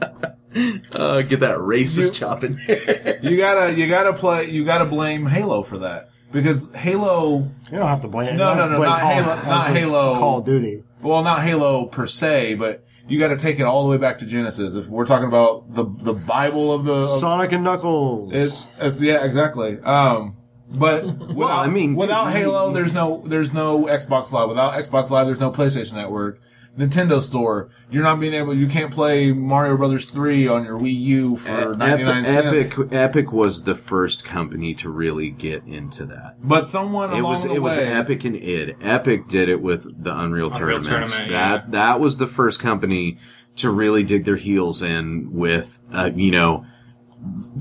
Uh, 0.93 1.21
get 1.21 1.39
that 1.41 1.57
racist 1.57 1.97
You- 1.97 2.11
chop 2.11 2.43
in 2.43 2.55
there. 2.67 3.19
You 3.21 3.37
gotta, 3.37 3.73
you 3.73 3.87
gotta 3.87 4.13
play. 4.13 4.49
You 4.49 4.63
gotta 4.65 4.85
blame 4.85 5.25
Halo 5.25 5.63
for 5.63 5.79
that 5.79 6.09
because 6.31 6.67
Halo. 6.73 7.49
You 7.71 7.77
don't 7.77 7.87
have 7.87 8.01
to 8.01 8.07
blame. 8.07 8.37
No, 8.37 8.53
no, 8.55 8.67
no, 8.69 8.81
not 8.81 8.99
Call- 9.01 9.09
Halo- 9.11 9.35
not 9.47 9.67
Halo. 9.75 10.13
Call 10.19 10.37
of 10.39 10.45
Duty. 10.45 10.83
Well, 11.01 11.23
not 11.23 11.43
Halo 11.43 11.85
per 11.85 12.07
se, 12.07 12.55
but 12.55 12.83
you 13.07 13.19
got 13.19 13.27
to 13.27 13.37
take 13.37 13.59
it 13.59 13.63
all 13.63 13.83
the 13.83 13.89
way 13.89 13.97
back 13.97 14.19
to 14.19 14.25
Genesis. 14.25 14.73
If 14.75 14.87
we're 14.87 15.05
talking 15.05 15.27
about 15.27 15.73
the 15.75 15.85
the 15.85 16.13
Bible 16.13 16.73
of 16.73 16.85
the 16.85 16.93
of, 17.01 17.09
Sonic 17.09 17.51
and 17.51 17.63
Knuckles. 17.63 18.33
It's, 18.33 18.67
it's 18.79 19.01
yeah, 19.01 19.23
exactly. 19.23 19.77
Um, 19.81 20.37
but 20.79 21.05
without, 21.05 21.51
I 21.65 21.67
mean, 21.67 21.95
without 21.95 22.25
dude, 22.25 22.33
you- 22.35 22.39
Halo, 22.41 22.71
there's 22.71 22.91
no 22.93 23.21
there's 23.27 23.53
no 23.53 23.83
Xbox 23.85 24.31
Live. 24.31 24.49
Without 24.49 24.73
Xbox 24.73 25.09
Live, 25.11 25.27
there's 25.27 25.39
no 25.39 25.51
PlayStation 25.51 25.93
Network. 25.93 26.39
Nintendo 26.77 27.21
Store, 27.21 27.69
you're 27.89 28.03
not 28.03 28.19
being 28.19 28.33
able. 28.33 28.53
You 28.53 28.67
can't 28.67 28.91
play 28.91 29.31
Mario 29.31 29.77
Brothers 29.77 30.09
three 30.09 30.47
on 30.47 30.65
your 30.65 30.77
Wii 30.77 30.93
U 30.99 31.35
for 31.37 31.73
ninety 31.75 32.03
nine 32.03 32.25
Epic, 32.25 32.65
cents. 32.67 32.93
Epic 32.93 33.31
was 33.31 33.63
the 33.63 33.75
first 33.75 34.25
company 34.25 34.73
to 34.75 34.89
really 34.89 35.29
get 35.29 35.63
into 35.65 36.05
that. 36.07 36.35
But 36.43 36.67
someone 36.67 37.11
It 37.13 37.19
along 37.19 37.31
was 37.31 37.43
the 37.43 37.53
it 37.53 37.61
was 37.61 37.77
Epic 37.77 38.25
and 38.25 38.35
id. 38.35 38.75
Epic 38.81 39.27
did 39.29 39.47
it 39.47 39.61
with 39.61 39.83
the 40.03 40.11
Unreal, 40.11 40.47
Unreal 40.47 40.51
tournaments. 40.51 40.89
Tournament, 40.89 41.31
that 41.31 41.63
yeah. 41.65 41.71
that 41.71 41.99
was 42.01 42.17
the 42.17 42.27
first 42.27 42.59
company 42.59 43.17
to 43.57 43.69
really 43.71 44.03
dig 44.03 44.25
their 44.25 44.35
heels 44.35 44.81
in 44.83 45.31
with 45.31 45.79
uh, 45.93 46.11
you 46.13 46.31
know 46.31 46.65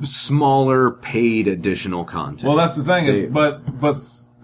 smaller 0.03 0.91
paid 0.91 1.49
additional 1.49 2.05
content. 2.05 2.49
Well, 2.49 2.57
that's 2.57 2.77
the 2.77 2.85
thing 2.85 3.07
They- 3.07 3.21
is, 3.21 3.27
but 3.27 3.81
but 3.81 3.97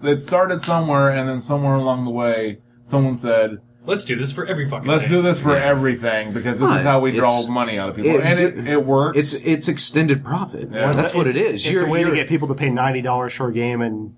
it 0.03 0.19
started 0.19 0.61
somewhere, 0.61 1.09
and 1.09 1.27
then 1.27 1.41
somewhere 1.41 1.75
along 1.75 2.05
the 2.05 2.11
way, 2.11 2.59
someone 2.83 3.17
said, 3.17 3.57
Let's 3.83 4.05
do 4.05 4.15
this 4.15 4.31
for 4.31 4.45
every 4.45 4.67
fucking. 4.69 4.87
"Let's 4.87 5.03
thing. 5.05 5.13
do 5.13 5.21
this 5.23 5.39
for 5.39 5.55
everything 5.55 6.33
because 6.33 6.59
this 6.59 6.69
is 6.69 6.83
how 6.83 6.99
we 6.99 7.11
draw 7.13 7.29
It's- 7.39 7.49
money 7.49 7.79
out 7.79 7.89
of 7.89 7.95
people," 7.95 8.11
it- 8.11 8.21
and 8.23 8.39
it, 8.39 8.67
it 8.67 8.85
works. 8.85 9.17
it's 9.17 9.33
it's 9.45 9.67
extended 9.67 10.23
profit. 10.23 10.69
Yeah. 10.71 10.93
That's 10.93 11.15
what 11.15 11.25
It's- 11.27 11.43
is. 11.43 11.53
It's 11.65 11.71
You're- 11.71 11.87
a 11.87 11.89
way 11.89 11.99
to 12.01 12.05
you're- 12.09 12.17
get 12.19 12.29
people 12.29 12.47
to 12.49 12.53
pay 12.53 12.69
ninety 12.69 13.01
dollars 13.01 13.33
for 13.33 13.47
a 13.49 13.53
game 13.53 13.81
and 13.81 14.11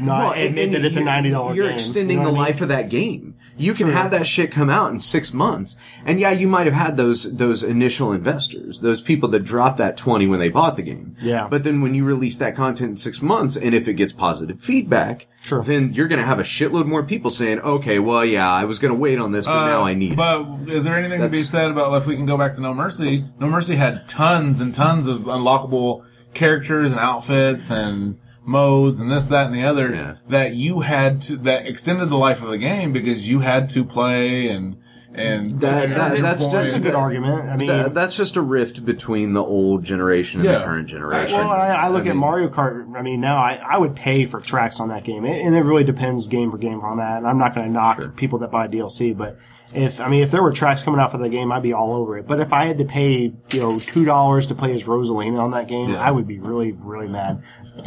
not 0.00 0.34
Well, 0.34 0.46
admit 0.46 0.64
and 0.66 0.74
that 0.76 0.84
it's 0.86 0.96
a 0.96 1.00
you're- 1.00 1.04
ninety 1.12 1.30
dollar. 1.30 1.54
You're 1.54 1.70
extending 1.70 2.18
You 2.18 2.22
know 2.24 2.30
the 2.30 2.34
what 2.36 2.40
I 2.40 2.44
mean? 2.44 2.52
life 2.54 2.60
of 2.62 2.68
that 2.68 2.88
game. 2.88 3.34
You 3.58 3.74
can 3.74 3.88
have 3.90 4.10
that 4.12 4.26
shit 4.26 4.50
come 4.50 4.70
out 4.70 4.90
in 4.92 4.98
six 4.98 5.34
months, 5.34 5.76
and 6.06 6.18
yeah, 6.18 6.30
you 6.30 6.48
might 6.48 6.64
have 6.64 6.74
had 6.74 6.96
those 6.96 7.36
those 7.36 7.62
initial 7.62 8.12
investors, 8.12 8.80
those 8.80 9.02
people 9.02 9.28
that 9.28 9.44
dropped 9.44 9.76
that 9.76 9.98
twenty 9.98 10.26
when 10.26 10.40
they 10.40 10.48
bought 10.48 10.76
the 10.76 10.82
game. 10.82 11.16
Yeah. 11.20 11.48
But 11.50 11.64
then 11.64 11.82
when 11.82 11.94
you 11.94 12.04
release 12.04 12.38
that 12.38 12.56
content 12.56 12.90
in 12.92 12.96
six 12.96 13.20
months, 13.20 13.56
and 13.56 13.74
if 13.74 13.86
it 13.88 13.94
gets 13.94 14.12
positive 14.14 14.58
feedback, 14.58 15.26
Sure. 15.42 15.62
then 15.64 15.92
you're 15.92 16.06
going 16.08 16.20
to 16.20 16.24
have 16.26 16.38
a 16.38 16.44
shitload 16.44 16.86
more 16.86 17.02
people 17.02 17.30
saying, 17.30 17.60
"Okay, 17.60 17.98
well, 17.98 18.24
yeah, 18.24 18.50
I 18.50 18.64
was 18.64 18.78
going 18.78 18.92
to 18.94 18.98
wait 18.98 19.18
on 19.18 19.32
this, 19.32 19.46
but 19.46 19.66
now 19.66 19.82
I 19.82 19.94
need." 19.94 20.18
Uh, 20.18 20.42
But 20.44 20.72
is 20.72 20.84
there 20.84 20.96
anything 20.96 21.20
to 21.20 21.28
be 21.28 21.42
said 21.42 21.70
about 21.70 21.94
if 21.94 22.06
we 22.06 22.14
can 22.16 22.26
go 22.26 22.38
back 22.38 22.54
to 22.54 22.60
No 22.60 22.72
Mercy? 22.72 23.24
No 23.40 23.48
Mercy 23.48 23.74
had 23.76 24.08
tons 24.08 24.60
and 24.60 24.74
tons 24.74 25.06
of 25.06 25.22
unlockable 25.22 26.04
characters 26.32 26.92
and 26.92 27.00
outfits 27.00 27.70
and 27.70 28.18
modes 28.44 28.98
and 29.00 29.10
this, 29.10 29.26
that, 29.26 29.46
and 29.46 29.54
the 29.54 29.62
other 29.64 29.94
Yeah. 29.94 30.14
that 30.28 30.54
you 30.54 30.80
had 30.80 31.22
to 31.22 31.36
that 31.38 31.66
extended 31.66 32.08
the 32.10 32.16
life 32.16 32.42
of 32.42 32.48
the 32.48 32.58
game 32.58 32.92
because 32.92 33.28
you 33.28 33.40
had 33.40 33.68
to 33.70 33.84
play 33.84 34.48
and 34.48 34.76
and 35.14 35.60
That- 35.60 35.88
that- 35.90 36.20
that's- 36.22 36.42
points. 36.46 36.52
That's 36.52 36.74
a 36.74 36.80
good 36.80 36.94
argument. 36.94 37.48
I 37.50 37.56
mean, 37.56 37.68
That- 37.68 37.94
that's 37.94 38.16
just 38.16 38.36
a 38.36 38.40
rift 38.40 38.84
between 38.84 39.32
the 39.34 39.42
old 39.42 39.84
generation 39.84 40.40
and 40.40 40.48
Yeah. 40.48 40.58
the 40.58 40.64
current 40.64 40.88
generation. 40.88 41.38
well, 41.38 41.50
I, 41.50 41.68
I 41.68 41.88
look 41.88 42.02
at 42.06 42.10
mean, 42.10 42.16
Mario 42.18 42.48
Kart. 42.48 42.96
I 42.96 43.02
mean, 43.02 43.20
now 43.20 43.36
I, 43.38 43.60
I 43.66 43.78
would 43.78 43.94
pay 43.94 44.24
for 44.24 44.40
tracks 44.40 44.80
on 44.80 44.88
that 44.88 45.04
game, 45.04 45.24
and 45.24 45.54
it 45.54 45.60
really 45.64 45.84
depends 45.84 46.26
game 46.28 46.50
for 46.50 46.58
game 46.58 46.80
on 46.80 46.96
that. 46.98 47.18
And 47.18 47.26
I'm 47.26 47.38
not 47.38 47.54
going 47.54 47.66
to 47.66 47.72
knock 47.72 47.96
Sure. 47.96 48.08
people 48.08 48.38
that 48.40 48.50
buy 48.50 48.66
DLC, 48.68 49.12
but 49.16 49.36
if 49.74 50.00
I 50.00 50.08
mean, 50.08 50.22
if 50.22 50.30
there 50.30 50.42
were 50.42 50.52
tracks 50.52 50.82
coming 50.82 51.00
out 51.00 51.10
for 51.12 51.18
the 51.18 51.28
game, 51.30 51.50
I'd 51.52 51.62
be 51.62 51.72
all 51.72 51.94
over 51.94 52.18
it. 52.18 52.26
But 52.26 52.40
if 52.40 52.52
I 52.52 52.66
had 52.66 52.78
to 52.78 52.84
pay, 52.84 53.32
you 53.52 53.60
know, 53.60 53.78
two 53.78 54.04
dollars 54.04 54.46
to 54.48 54.54
play 54.54 54.72
as 54.72 54.84
Rosalina 54.84 55.40
on 55.40 55.50
that 55.52 55.66
game, 55.66 55.90
Yeah. 55.90 56.00
I 56.06 56.10
would 56.10 56.26
be 56.26 56.38
really, 56.38 56.72
really 56.72 57.08
mad. 57.08 57.42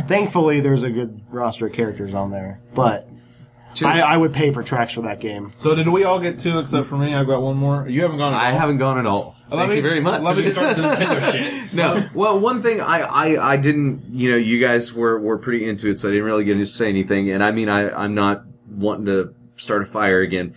Thankfully, 0.07 0.59
there's 0.61 0.83
a 0.83 0.89
good 0.89 1.21
roster 1.31 1.67
of 1.67 1.73
characters 1.73 2.13
on 2.13 2.31
there, 2.31 2.59
but 2.73 3.07
to- 3.75 3.87
I, 3.87 3.99
I 3.99 4.17
would 4.17 4.33
pay 4.33 4.51
for 4.51 4.63
tracks 4.63 4.93
for 4.93 5.01
that 5.01 5.19
game. 5.19 5.51
So 5.57 5.75
did 5.75 5.87
we 5.87 6.03
all 6.03 6.19
get 6.19 6.39
two 6.39 6.59
except 6.59 6.87
for 6.87 6.97
me? 6.97 7.13
I've 7.15 7.27
got 7.27 7.41
one 7.41 7.57
more. 7.57 7.87
You 7.87 8.01
haven't 8.01 8.17
gone. 8.17 8.33
at 8.33 8.41
I 8.41 8.51
all? 8.51 8.59
haven't 8.59 8.77
gone 8.77 8.97
at 8.99 9.05
all. 9.05 9.35
Let 9.49 9.57
Thank 9.59 9.69
me- 9.71 9.75
you 9.77 9.81
very 9.81 9.99
much. 9.99 10.21
let 10.21 10.37
me 10.37 10.43
We 10.43 10.49
started 10.51 10.77
the 10.77 10.87
Nintendo 10.89 11.31
shit. 11.31 11.73
No. 11.73 12.07
Well, 12.13 12.39
one 12.39 12.61
thing 12.61 12.79
I, 12.81 13.01
I, 13.01 13.53
I 13.53 13.57
didn't, 13.57 14.05
you 14.11 14.31
know, 14.31 14.37
you 14.37 14.59
guys 14.59 14.93
were, 14.93 15.19
were 15.19 15.37
pretty 15.37 15.67
into 15.67 15.89
it, 15.89 15.99
so 15.99 16.07
I 16.07 16.11
didn't 16.11 16.25
really 16.25 16.43
get 16.45 16.55
to 16.55 16.65
say 16.65 16.89
anything. 16.89 17.29
And 17.29 17.43
I 17.43 17.51
mean, 17.51 17.69
I, 17.69 17.89
I'm 17.91 18.15
not 18.15 18.45
wanting 18.69 19.05
to 19.07 19.35
start 19.57 19.81
a 19.81 19.85
fire 19.85 20.21
again. 20.21 20.55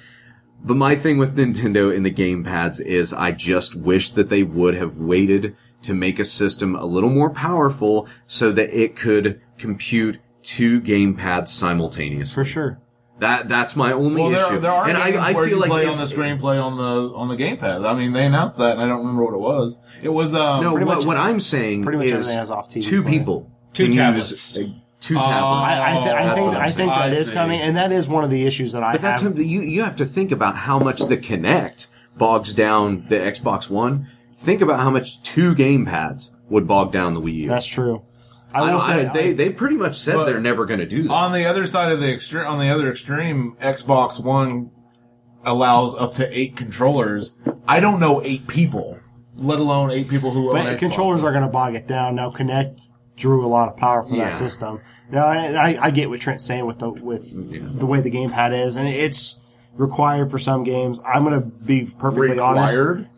But 0.63 0.77
my 0.77 0.97
thing 0.97 1.19
with 1.19 1.37
Nintendo 1.37 1.95
and 1.95 2.05
the 2.05 2.11
gamepads 2.13 2.81
is 2.81 3.13
I 3.13 3.31
just 3.33 3.75
wish 3.77 4.11
that 4.13 4.29
they 4.29 4.43
would 4.43 4.75
have 4.75 4.97
waited 4.97 5.57
to 5.83 5.95
make 5.95 6.19
a 6.19 6.25
system 6.25 6.75
a 6.75 6.85
little 6.85 7.11
more 7.11 7.31
powerful 7.31 8.09
so 8.27 8.51
that 8.53 8.71
it 8.77 8.97
could 8.97 9.41
compute 9.59 10.19
two 10.43 10.81
gamepads 10.81 11.49
simultaneously. 11.49 12.35
For 12.35 12.45
sure. 12.45 12.81
That, 13.21 13.49
that's 13.49 13.75
my 13.75 13.93
only 13.93 14.23
Well, 14.23 14.31
issue. 14.33 14.49
there, 14.51 14.59
there 14.61 14.71
are 14.73 14.89
and 14.89 14.97
games 14.97 15.17
I, 15.17 15.31
I 15.31 15.33
where 15.33 15.45
feel 15.47 15.55
you 15.55 15.61
like 15.61 15.71
play 15.71 15.85
if- 15.87 15.91
on 15.91 15.99
the 15.99 16.07
screen, 16.07 16.39
play 16.39 16.57
on 16.59 16.77
the 16.77 17.13
on 17.15 17.29
the 17.29 17.37
gamepad. 17.37 17.85
I 17.89 17.95
mean, 17.95 18.13
they 18.13 18.25
announced 18.27 18.59
that, 18.59 18.73
and 18.73 18.81
I 18.83 18.87
don't 18.87 18.99
remember 18.99 19.25
what 19.25 19.35
it 19.35 19.41
was. 19.41 19.81
It 20.03 20.11
was 20.11 20.35
um, 20.35 20.63
No, 20.63 20.73
what, 20.75 20.83
much- 20.85 21.05
what 21.05 21.17
I'm 21.17 21.41
saying 21.41 21.83
pretty 21.83 21.99
much 21.99 22.07
is 22.07 22.33
has 22.33 22.51
off 22.51 22.69
TV 22.69 22.83
two 22.83 23.03
play. 23.03 23.11
people, 23.19 23.51
Two 23.73 23.93
tablets. 23.93 24.31
use, 24.57 24.59
uh, 24.59 24.71
two 25.01 25.19
Oh. 25.19 25.23
tablets. 25.23 25.43
I, 25.43 25.91
I, 25.91 25.95
th- 25.95 26.07
I 26.15 26.25
that's 26.25 26.37
think 26.37 26.57
I'm 26.57 26.71
think 26.71 26.91
that 26.91 26.99
I 26.99 27.09
is 27.09 27.27
see. 27.29 27.35
coming, 27.35 27.61
and 27.61 27.77
that 27.77 27.91
is 27.91 28.09
one 28.09 28.23
of 28.23 28.31
the 28.31 28.47
issues 28.47 28.73
that 28.73 28.83
I 28.85 28.93
But 28.93 29.03
that's 29.03 29.21
have. 29.21 29.31
something 29.31 29.49
you 29.49 29.63
you 29.63 29.83
have 29.83 29.97
to 29.97 30.05
think 30.05 30.31
about 30.31 30.55
how 30.57 30.79
much 30.79 31.01
the 31.03 31.17
Kinect 31.17 31.89
bogs 32.17 32.55
down 32.55 33.05
the 33.09 33.17
Xbox 33.17 33.69
One. 33.69 34.09
Think 34.37 34.61
about 34.61 34.79
how 34.79 34.91
much 34.91 35.21
two 35.25 35.57
gamepads 35.57 36.31
would 36.49 36.69
bog 36.69 36.93
down 36.93 37.15
the 37.15 37.21
Wii 37.21 37.35
U. 37.35 37.49
That's 37.49 37.67
true. 37.67 38.03
I 38.55 38.61
will 38.63 38.69
don't- 38.69 38.81
say 38.81 39.07
I- 39.07 39.13
they 39.13 39.31
I- 39.31 39.33
they 39.35 39.51
pretty 39.51 39.77
much 39.77 39.97
said 39.97 40.15
But- 40.15 40.27
they're 40.27 40.41
never 40.41 40.65
going 40.67 40.81
to 40.81 40.87
do 40.87 41.03
that. 41.05 41.13
On 41.13 41.33
the 41.33 41.45
other 41.47 41.67
side 41.67 41.93
of 41.93 42.01
the 42.01 42.13
extreme, 42.13 42.47
on 42.47 42.59
the 42.59 42.71
other 42.71 42.91
extreme, 42.91 43.57
Xbox 43.61 44.23
One 44.23 44.71
allows 45.45 45.95
up 45.95 46.15
to 46.15 46.39
eight 46.39 46.57
controllers. 46.57 47.37
I 47.67 47.81
don't 47.81 48.01
know 48.01 48.23
eight 48.25 48.47
people, 48.47 48.99
let 49.37 49.59
alone 49.59 49.91
eight 49.91 50.09
people 50.09 50.31
who 50.31 50.49
own 50.49 50.55
But 50.55 50.67
Xbox. 50.67 50.79
controllers 50.79 51.25
are 51.25 51.31
going 51.33 51.45
to 51.45 51.49
bog 51.51 51.75
it 51.75 51.87
down. 51.87 52.15
Now, 52.15 52.31
Kinect 52.31 52.81
drew 53.17 53.45
a 53.45 53.49
lot 53.49 53.69
of 53.69 53.77
power 53.77 54.03
from 54.03 54.15
Yeah. 54.15 54.27
that 54.27 54.35
system. 54.35 54.81
Now, 55.11 55.27
I, 55.27 55.37
I, 55.73 55.79
I 55.87 55.91
get 55.91 56.09
what 56.11 56.21
Trent's 56.21 56.45
saying 56.45 56.67
with 56.67 56.79
the 56.81 56.91
with 56.91 57.79
the 57.79 57.87
way 57.87 58.01
the 58.01 58.11
gamepad 58.11 58.59
is, 58.67 58.77
and 58.77 58.87
it's 58.89 59.39
required 59.75 60.31
for 60.31 60.39
some 60.39 60.65
games. 60.65 61.01
I'm 61.07 61.25
going 61.25 61.41
to 61.41 61.47
be 61.47 61.85
perfectly 61.99 62.39
honest. 62.39 62.77
required, 62.77 63.09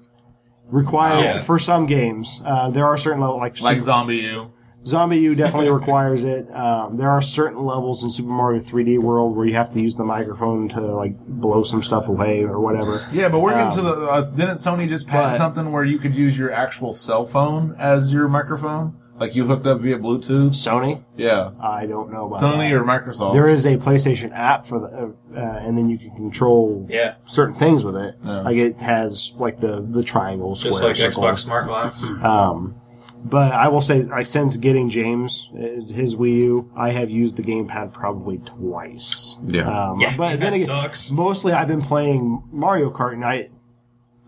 Required 0.68 1.24
Yeah. 1.24 1.40
for 1.42 1.58
some 1.58 1.86
games. 1.86 2.40
Uh, 2.44 2.70
there 2.70 2.86
are 2.86 2.96
certain 2.96 3.20
levels 3.20 3.40
like, 3.40 3.60
like 3.60 3.80
Super- 3.80 3.90
ZombiU. 3.92 4.50
ZombiU 4.84 5.36
definitely 5.36 5.70
requires 5.70 6.24
it. 6.24 6.50
Um, 6.54 6.96
there 6.96 7.10
are 7.10 7.20
certain 7.20 7.64
levels 7.64 8.02
in 8.02 8.10
Super 8.10 8.30
Mario 8.30 8.60
3D 8.62 8.98
World 8.98 9.36
where 9.36 9.46
you 9.46 9.54
have 9.54 9.70
to 9.74 9.80
use 9.80 9.96
the 9.96 10.04
microphone 10.04 10.68
to 10.70 10.80
like 10.80 11.18
blow 11.18 11.62
some 11.64 11.82
stuff 11.82 12.08
away 12.08 12.42
or 12.44 12.58
whatever. 12.60 13.06
Yeah, 13.12 13.28
but 13.28 13.40
we're 13.40 13.52
getting 13.54 13.72
to 13.72 13.80
Um, 13.80 14.00
the. 14.00 14.06
Uh, 14.06 14.30
didn't 14.30 14.56
Sony 14.56 14.88
just 14.88 15.06
patent 15.06 15.36
something 15.36 15.70
where 15.70 15.84
you 15.84 15.98
could 15.98 16.14
use 16.14 16.38
your 16.38 16.50
actual 16.50 16.92
cell 16.94 17.26
phone 17.26 17.76
as 17.78 18.10
your 18.12 18.26
microphone, 18.28 18.96
like 19.18 19.34
you 19.34 19.44
hooked 19.44 19.66
up 19.66 19.80
via 19.80 19.98
Bluetooth? 19.98 20.52
Sony, 20.52 21.02
Yeah, 21.14 21.50
I 21.60 21.84
don't 21.84 22.10
know 22.10 22.28
about 22.28 22.40
Sony 22.40 22.70
that. 22.70 22.72
or 22.72 22.82
Microsoft. 22.84 23.34
There 23.34 23.48
is 23.50 23.66
a 23.66 23.76
PlayStation 23.76 24.32
app 24.34 24.64
for 24.64 24.78
the, 24.80 24.86
uh, 24.86 25.38
uh, 25.38 25.58
and 25.58 25.76
then 25.76 25.90
you 25.90 25.98
can 25.98 26.10
control 26.16 26.86
Yeah. 26.88 27.16
certain 27.26 27.54
things 27.56 27.84
with 27.84 27.96
it. 27.96 28.14
Yeah. 28.24 28.40
Like 28.40 28.56
it 28.56 28.80
has 28.80 29.34
like 29.38 29.60
the 29.60 29.86
the 29.86 30.02
triangle, 30.02 30.54
square, 30.54 30.72
Just 30.72 30.82
like 30.82 30.96
circle. 30.96 31.22
Xbox 31.24 31.38
Smart 31.40 31.66
Glass. 31.66 32.02
Um, 32.22 32.76
but 33.22 33.52
I 33.52 33.68
will 33.68 33.82
say, 33.82 34.06
I 34.12 34.22
since 34.22 34.56
getting 34.56 34.88
James 34.90 35.48
uh, 35.54 35.58
his 35.92 36.16
Wii 36.16 36.32
U, 36.38 36.72
I 36.76 36.90
have 36.90 37.10
used 37.10 37.36
the 37.36 37.42
gamepad 37.42 37.92
probably 37.92 38.38
twice. 38.38 39.38
Yeah. 39.46 39.68
Um, 39.90 40.00
Yeah, 40.00 40.16
but 40.16 40.40
then 40.40 40.54
again, 40.54 40.66
sucks. 40.66 41.10
mostly 41.10 41.52
I've 41.52 41.68
been 41.68 41.82
playing 41.82 42.42
Mario 42.50 42.90
Kart, 42.90 43.12
and 43.14 43.24
I 43.24 43.50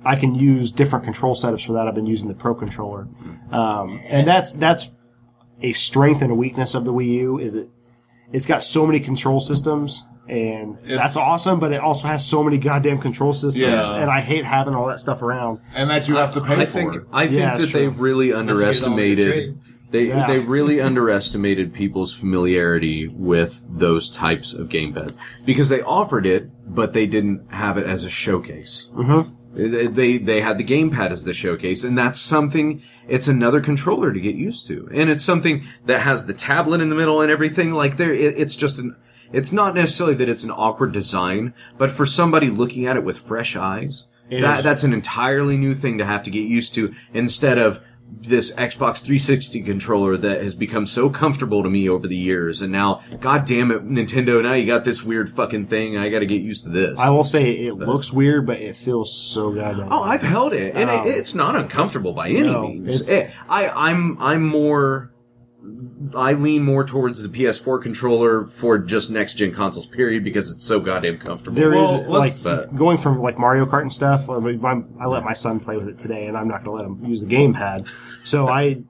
I 0.05 0.17
can 0.17 0.35
use 0.35 0.73
different 0.73 1.05
control 1.05 1.35
setups 1.35 1.67
for 1.67 1.75
that. 1.75 1.87
I've 1.89 1.95
been 1.95 2.07
using 2.07 2.29
the 2.29 2.35
Pro 2.35 2.55
controller, 2.55 3.09
um, 3.51 4.01
and 4.07 4.27
that's 4.27 4.53
that's 4.53 4.91
a 5.63 5.73
strength 5.73 6.23
and 6.23 6.33
a 6.33 6.35
weakness 6.35 6.75
of 6.75 6.85
the 6.85 6.93
Wii 6.93 7.07
U. 7.15 7.39
Is 7.39 7.55
it 7.55 7.69
it's 8.33 8.47
got 8.47 8.65
so 8.65 8.87
many 8.87 9.01
control 9.01 9.41
systems. 9.41 10.07
And 10.29 10.79
It's- 10.85 10.99
that's 10.99 11.17
awesome, 11.17 11.59
but 11.59 11.73
it 11.73 11.81
also 11.81 12.07
has 12.09 12.25
so 12.25 12.45
many 12.45 12.57
goddamn 12.57 12.99
control 12.99 13.33
systems, 13.33 13.57
Yeah. 13.59 13.95
and 13.95 14.11
I 14.11 14.21
hate 14.21 14.45
having 14.45 14.75
all 14.75 14.87
that 14.87 15.01
stuff 15.01 15.21
around. 15.21 15.59
and 15.75 15.91
that 15.91 16.09
you 16.09 16.17
have 16.17 16.33
to 16.35 16.41
pay 16.41 16.55
I 16.63 16.67
for. 16.67 16.71
think 16.73 16.97
I 17.13 17.27
think 17.27 17.41
Yeah, 17.41 17.55
that 17.57 17.63
it's 17.65 17.73
they 17.73 17.87
true. 17.87 17.95
really 17.99 18.31
Unless 18.31 18.57
you 18.57 18.61
get 18.61 18.89
all 18.89 18.97
the 18.97 19.03
underestimated 19.03 19.59
they 19.91 20.09
Yeah. 20.09 20.27
they 20.27 20.39
really 20.39 20.81
underestimated 20.81 21.73
people's 21.75 22.15
familiarity 22.15 23.09
with 23.09 23.65
those 23.69 24.09
types 24.09 24.55
of 24.55 24.69
game 24.69 24.95
gamepads 24.95 25.17
because 25.45 25.69
they 25.69 25.83
offered 25.83 26.25
it, 26.27 26.49
but 26.67 26.93
they 26.95 27.07
didn't 27.07 27.43
have 27.53 27.77
it 27.77 27.87
as 27.87 28.03
a 28.05 28.09
showcase. 28.11 28.89
Mm-hmm. 28.97 29.31
They, 29.55 29.87
they 29.89 30.17
they 30.19 30.41
had 30.41 30.57
the 30.57 30.65
gamepad 30.65 31.11
as 31.11 31.25
the 31.25 31.35
showcase, 31.35 31.85
and 31.85 31.97
that's 31.99 32.19
something. 32.19 32.81
It's 33.07 33.29
another 33.29 33.61
controller 33.61 34.11
to 34.13 34.19
get 34.21 34.35
used 34.35 34.67
to, 34.69 34.89
and 34.95 35.11
it's 35.11 35.25
something 35.25 35.65
that 35.85 36.01
has 36.01 36.25
the 36.25 36.33
tablet 36.33 36.81
in 36.81 36.89
the 36.89 36.95
middle 36.97 37.21
and 37.21 37.31
everything. 37.31 37.73
Like 37.73 37.99
there, 37.99 38.15
it, 38.15 38.35
it's 38.39 38.57
just 38.57 38.79
an. 38.79 38.97
It's 39.33 39.53
not 39.53 39.75
necessarily 39.75 40.15
that 40.17 40.29
it's 40.29 40.45
an 40.45 40.51
awkward 40.51 40.93
design, 40.93 41.55
but 41.79 41.91
for 41.91 42.07
somebody 42.07 42.51
looking 42.51 42.87
at 42.87 42.97
it 42.97 43.05
with 43.05 43.19
fresh 43.19 43.57
eyes, 43.57 44.07
It 44.31 44.41
that 44.43 44.65
is. 44.65 44.85
an 44.85 44.93
entirely 44.93 45.57
new 45.57 45.75
thing 45.75 45.99
to 45.99 46.05
have 46.05 46.23
to 46.25 46.31
get 46.31 46.47
used 46.47 46.75
to 46.75 46.93
instead 47.15 47.59
of 47.59 47.81
this 48.15 48.53
Xbox 48.53 48.99
360 49.03 49.63
controller 49.63 50.19
that 50.19 50.43
has 50.43 50.55
become 50.55 50.85
so 50.85 51.09
comfortable 51.09 51.63
to 51.63 51.71
me 51.71 51.89
over 51.89 52.07
the 52.07 52.17
years. 52.17 52.61
And 52.61 52.71
now, 52.71 53.01
god 53.23 53.47
damn 53.47 53.71
it, 53.71 53.89
Nintendo, 53.89 54.43
now 54.43 54.53
you 54.53 54.67
got 54.67 54.85
this 54.85 55.03
weird 55.03 55.31
fucking 55.31 55.69
thing. 55.69 55.97
I 55.97 56.11
gotta 56.11 56.27
get 56.27 56.43
used 56.43 56.65
to 56.65 56.71
this. 56.71 56.99
I 56.99 57.09
will 57.09 57.25
say 57.25 57.53
it 57.53 57.73
looks 57.79 58.13
weird, 58.13 58.47
but 58.47 58.61
it 58.61 58.77
feels 58.77 59.17
so 59.17 59.51
goddamn. 59.53 59.89
Oh, 59.91 60.03
I've 60.03 60.21
held 60.21 60.53
it, 60.53 60.75
and 60.77 60.91
Um, 60.91 61.07
it, 61.07 61.17
it's 61.17 61.35
not 61.35 61.57
uncomfortable 61.57 62.13
by 62.13 62.29
any 62.29 62.43
no, 62.43 62.69
means. 62.69 63.01
it's- 63.01 63.11
Eh, 63.11 63.33
I, 63.49 63.69
I'm, 63.71 64.19
I'm 64.21 64.45
more, 64.47 65.11
I 66.17 66.33
lean 66.33 66.63
more 66.65 66.85
towards 66.85 67.23
the 67.23 67.29
PS4 67.29 67.83
controller 67.83 68.47
for 68.47 68.79
just 68.79 69.11
next 69.11 69.35
gen 69.35 69.53
consoles, 69.53 69.87
period, 69.87 70.25
because 70.25 70.51
it's 70.51 70.65
so 70.65 70.81
goddamn 70.81 71.19
comfortable. 71.19 71.57
There 71.57 71.75
is 71.75 71.91
Well, 71.91 72.05
like 72.11 72.33
But- 72.45 72.75
going 72.77 72.99
from 72.99 73.21
like 73.21 73.39
Mario 73.39 73.67
Kart 73.67 73.83
and 73.83 73.93
stuff. 73.93 74.29
I, 74.29 74.39
mean, 74.39 74.65
I'm- 74.65 74.87
I 75.01 75.07
let 75.07 75.25
my 75.25 75.33
son 75.35 75.61
play 75.61 75.77
with 75.77 75.89
it 75.89 75.99
today, 75.99 76.27
and 76.27 76.37
I'm 76.37 76.49
not 76.49 76.65
going 76.65 76.77
to 76.79 76.85
let 76.85 76.85
him 76.85 77.05
use 77.09 77.23
the 77.23 77.35
gamepad. 77.35 77.87
So 78.25 78.49
I, 78.49 78.83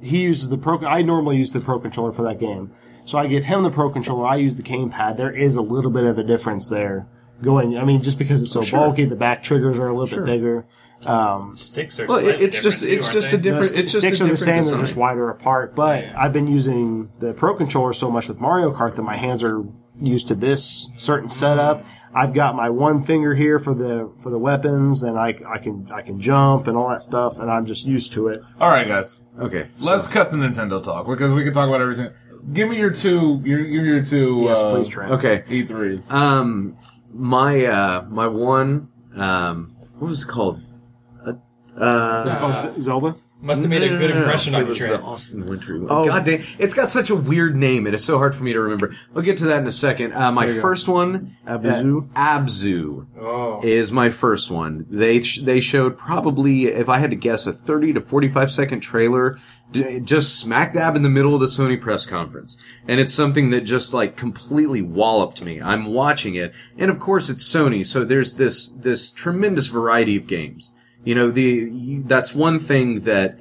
he 0.00 0.22
uses 0.22 0.48
the 0.48 0.58
pro. 0.58 0.78
I 0.86 1.02
normally 1.02 1.36
use 1.38 1.52
the 1.52 1.60
pro 1.60 1.78
controller 1.78 2.12
for 2.12 2.22
that 2.22 2.38
game. 2.38 2.70
So 3.04 3.18
I 3.18 3.26
give 3.26 3.44
him 3.44 3.62
the 3.62 3.70
pro 3.70 3.88
controller. 3.90 4.26
I 4.26 4.36
use 4.36 4.56
the 4.56 4.62
gamepad. 4.62 5.16
There 5.16 5.30
is 5.30 5.56
a 5.56 5.62
little 5.62 5.90
bit 5.90 6.04
of 6.04 6.18
a 6.18 6.24
difference 6.24 6.68
there. 6.68 7.06
Going, 7.42 7.76
I 7.76 7.84
mean, 7.84 8.02
just 8.02 8.18
because 8.18 8.40
it's 8.42 8.50
so 8.52 8.62
bulky, 8.62 9.04
the 9.04 9.14
back 9.14 9.42
triggers 9.42 9.78
are 9.78 9.88
a 9.88 9.96
little 9.96 10.18
bit 10.18 10.24
bigger. 10.26 10.66
Um, 11.04 11.56
Sticks 11.56 12.00
are 12.00 12.06
Well, 12.06 12.18
it's 12.26 12.60
just, 12.62 12.80
different, 12.80 12.92
it's 12.94 13.08
too, 13.08 13.12
just 13.14 13.28
aren't 13.28 13.38
a 13.40 13.42
different, 13.42 13.72
the 13.72 13.78
it's 13.80 13.92
just 13.92 13.98
sticks 14.02 14.20
a 14.20 14.24
are 14.24 14.26
the 14.28 14.32
different 14.34 14.38
same; 14.38 14.54
they're 14.64 14.64
design. 14.64 14.80
just 14.86 14.96
wider 14.96 15.30
apart. 15.30 15.74
But 15.74 16.04
I've 16.16 16.32
been 16.32 16.46
using 16.48 17.10
the 17.18 17.32
Pro 17.34 17.54
controller 17.54 17.92
so 17.92 18.10
much 18.10 18.28
with 18.28 18.40
Mario 18.40 18.72
Kart 18.72 18.96
that 18.96 19.02
my 19.02 19.16
hands 19.16 19.42
are 19.44 19.62
used 20.00 20.28
to 20.28 20.34
this 20.34 20.90
certain 20.96 21.28
setup. 21.28 21.84
I've 22.14 22.32
got 22.32 22.54
my 22.56 22.70
one 22.70 23.02
finger 23.02 23.34
here 23.34 23.58
for 23.58 23.74
the 23.74 24.10
for 24.22 24.30
the 24.30 24.38
weapons, 24.38 25.02
and 25.02 25.18
I, 25.18 25.34
I 25.46 25.58
can 25.58 25.88
I 25.92 26.00
can 26.00 26.18
jump 26.18 26.66
and 26.66 26.76
all 26.76 26.88
that 26.88 27.02
stuff, 27.02 27.38
and 27.38 27.50
I'm 27.50 27.66
just 27.66 27.86
used 27.86 28.12
to 28.14 28.28
it. 28.28 28.40
All 28.58 28.70
right, 28.70 28.88
guys, 28.88 29.20
Okay. 29.38 29.68
so- 29.76 29.90
let's 29.90 30.08
cut 30.08 30.30
the 30.30 30.38
Nintendo 30.38 30.82
talk 30.82 31.06
because 31.06 31.30
we 31.32 31.44
can 31.44 31.52
talk 31.52 31.68
about 31.68 31.82
everything. 31.82 32.10
Give 32.52 32.68
me 32.70 32.78
your 32.78 32.90
two. 32.92 33.42
Your 33.44 33.60
your, 33.60 33.84
your 33.84 34.04
two. 34.04 34.42
Yes, 34.44 34.60
uh, 34.60 34.70
please, 34.70 34.88
Trent. 34.88 35.12
Okay. 35.12 35.44
E3s. 35.48 36.10
Um, 36.10 36.76
my 37.12 37.64
uh, 37.66 38.02
my 38.08 38.28
one 38.28 38.88
um, 39.14 39.76
what 39.98 40.08
was 40.08 40.22
it 40.22 40.28
called? 40.28 40.60
Uh, 41.76 42.24
Is 42.26 42.32
it 42.32 42.36
uh, 42.36 42.40
called 42.40 42.74
Z- 42.76 42.80
Zelda? 42.80 43.16
Must 43.42 43.60
have 43.60 43.68
made 43.68 43.82
a 43.82 43.88
good 43.90 44.10
impression 44.10 44.54
it 44.54 44.56
on 44.56 44.62
you, 44.62 44.68
was 44.70 44.78
the 44.78 44.98
Austin 45.02 45.46
Wintory. 45.46 45.78
one. 45.80 45.88
Oh. 45.90 46.06
God 46.06 46.24
damn, 46.24 46.42
it's 46.58 46.72
got 46.72 46.90
such 46.90 47.10
a 47.10 47.14
weird 47.14 47.54
name. 47.54 47.86
It 47.86 47.92
is 47.92 48.02
so 48.02 48.16
hard 48.16 48.34
for 48.34 48.42
me 48.42 48.54
to 48.54 48.60
remember. 48.60 48.94
We'll 49.12 49.24
get 49.24 49.36
to 49.38 49.44
that 49.48 49.60
in 49.60 49.66
a 49.66 49.72
second. 49.72 50.14
Uh, 50.14 50.32
my 50.32 50.46
There 50.46 50.54
you 50.54 50.60
go. 50.62 50.66
first 50.66 50.88
one, 50.88 51.36
Abzu? 51.46 52.08
uh, 52.16 52.38
Abzu, 52.38 53.06
Oh. 53.20 53.60
is 53.62 53.92
my 53.92 54.08
first 54.08 54.50
one. 54.50 54.86
They 54.88 55.20
sh- 55.20 55.42
they 55.42 55.60
showed 55.60 55.98
probably, 55.98 56.68
if 56.68 56.88
I 56.88 56.98
had 56.98 57.10
to 57.10 57.16
guess, 57.16 57.46
a 57.46 57.52
thirty 57.52 57.92
to 57.92 58.00
forty 58.00 58.28
five 58.28 58.50
second 58.50 58.80
trailer, 58.80 59.36
d- 59.70 60.00
just 60.00 60.36
smack 60.40 60.72
dab 60.72 60.96
in 60.96 61.02
the 61.02 61.10
middle 61.10 61.34
of 61.34 61.40
the 61.40 61.46
Sony 61.46 61.78
press 61.78 62.06
conference, 62.06 62.56
and 62.88 63.00
it's 63.00 63.12
something 63.12 63.50
that 63.50 63.60
just 63.64 63.92
like 63.92 64.16
completely 64.16 64.80
walloped 64.80 65.42
me. 65.42 65.60
I'm 65.60 65.84
watching 65.92 66.36
it, 66.36 66.54
and 66.78 66.90
of 66.90 66.98
course 66.98 67.28
it's 67.28 67.44
Sony, 67.44 67.84
so 67.86 68.02
there's 68.02 68.36
this 68.36 68.66
this 68.68 69.12
tremendous 69.12 69.66
variety 69.66 70.16
of 70.16 70.26
games. 70.26 70.72
You 71.06 71.14
know, 71.14 71.30
the 71.30 72.00
that's 72.04 72.34
one 72.34 72.58
thing 72.58 73.00
that 73.04 73.38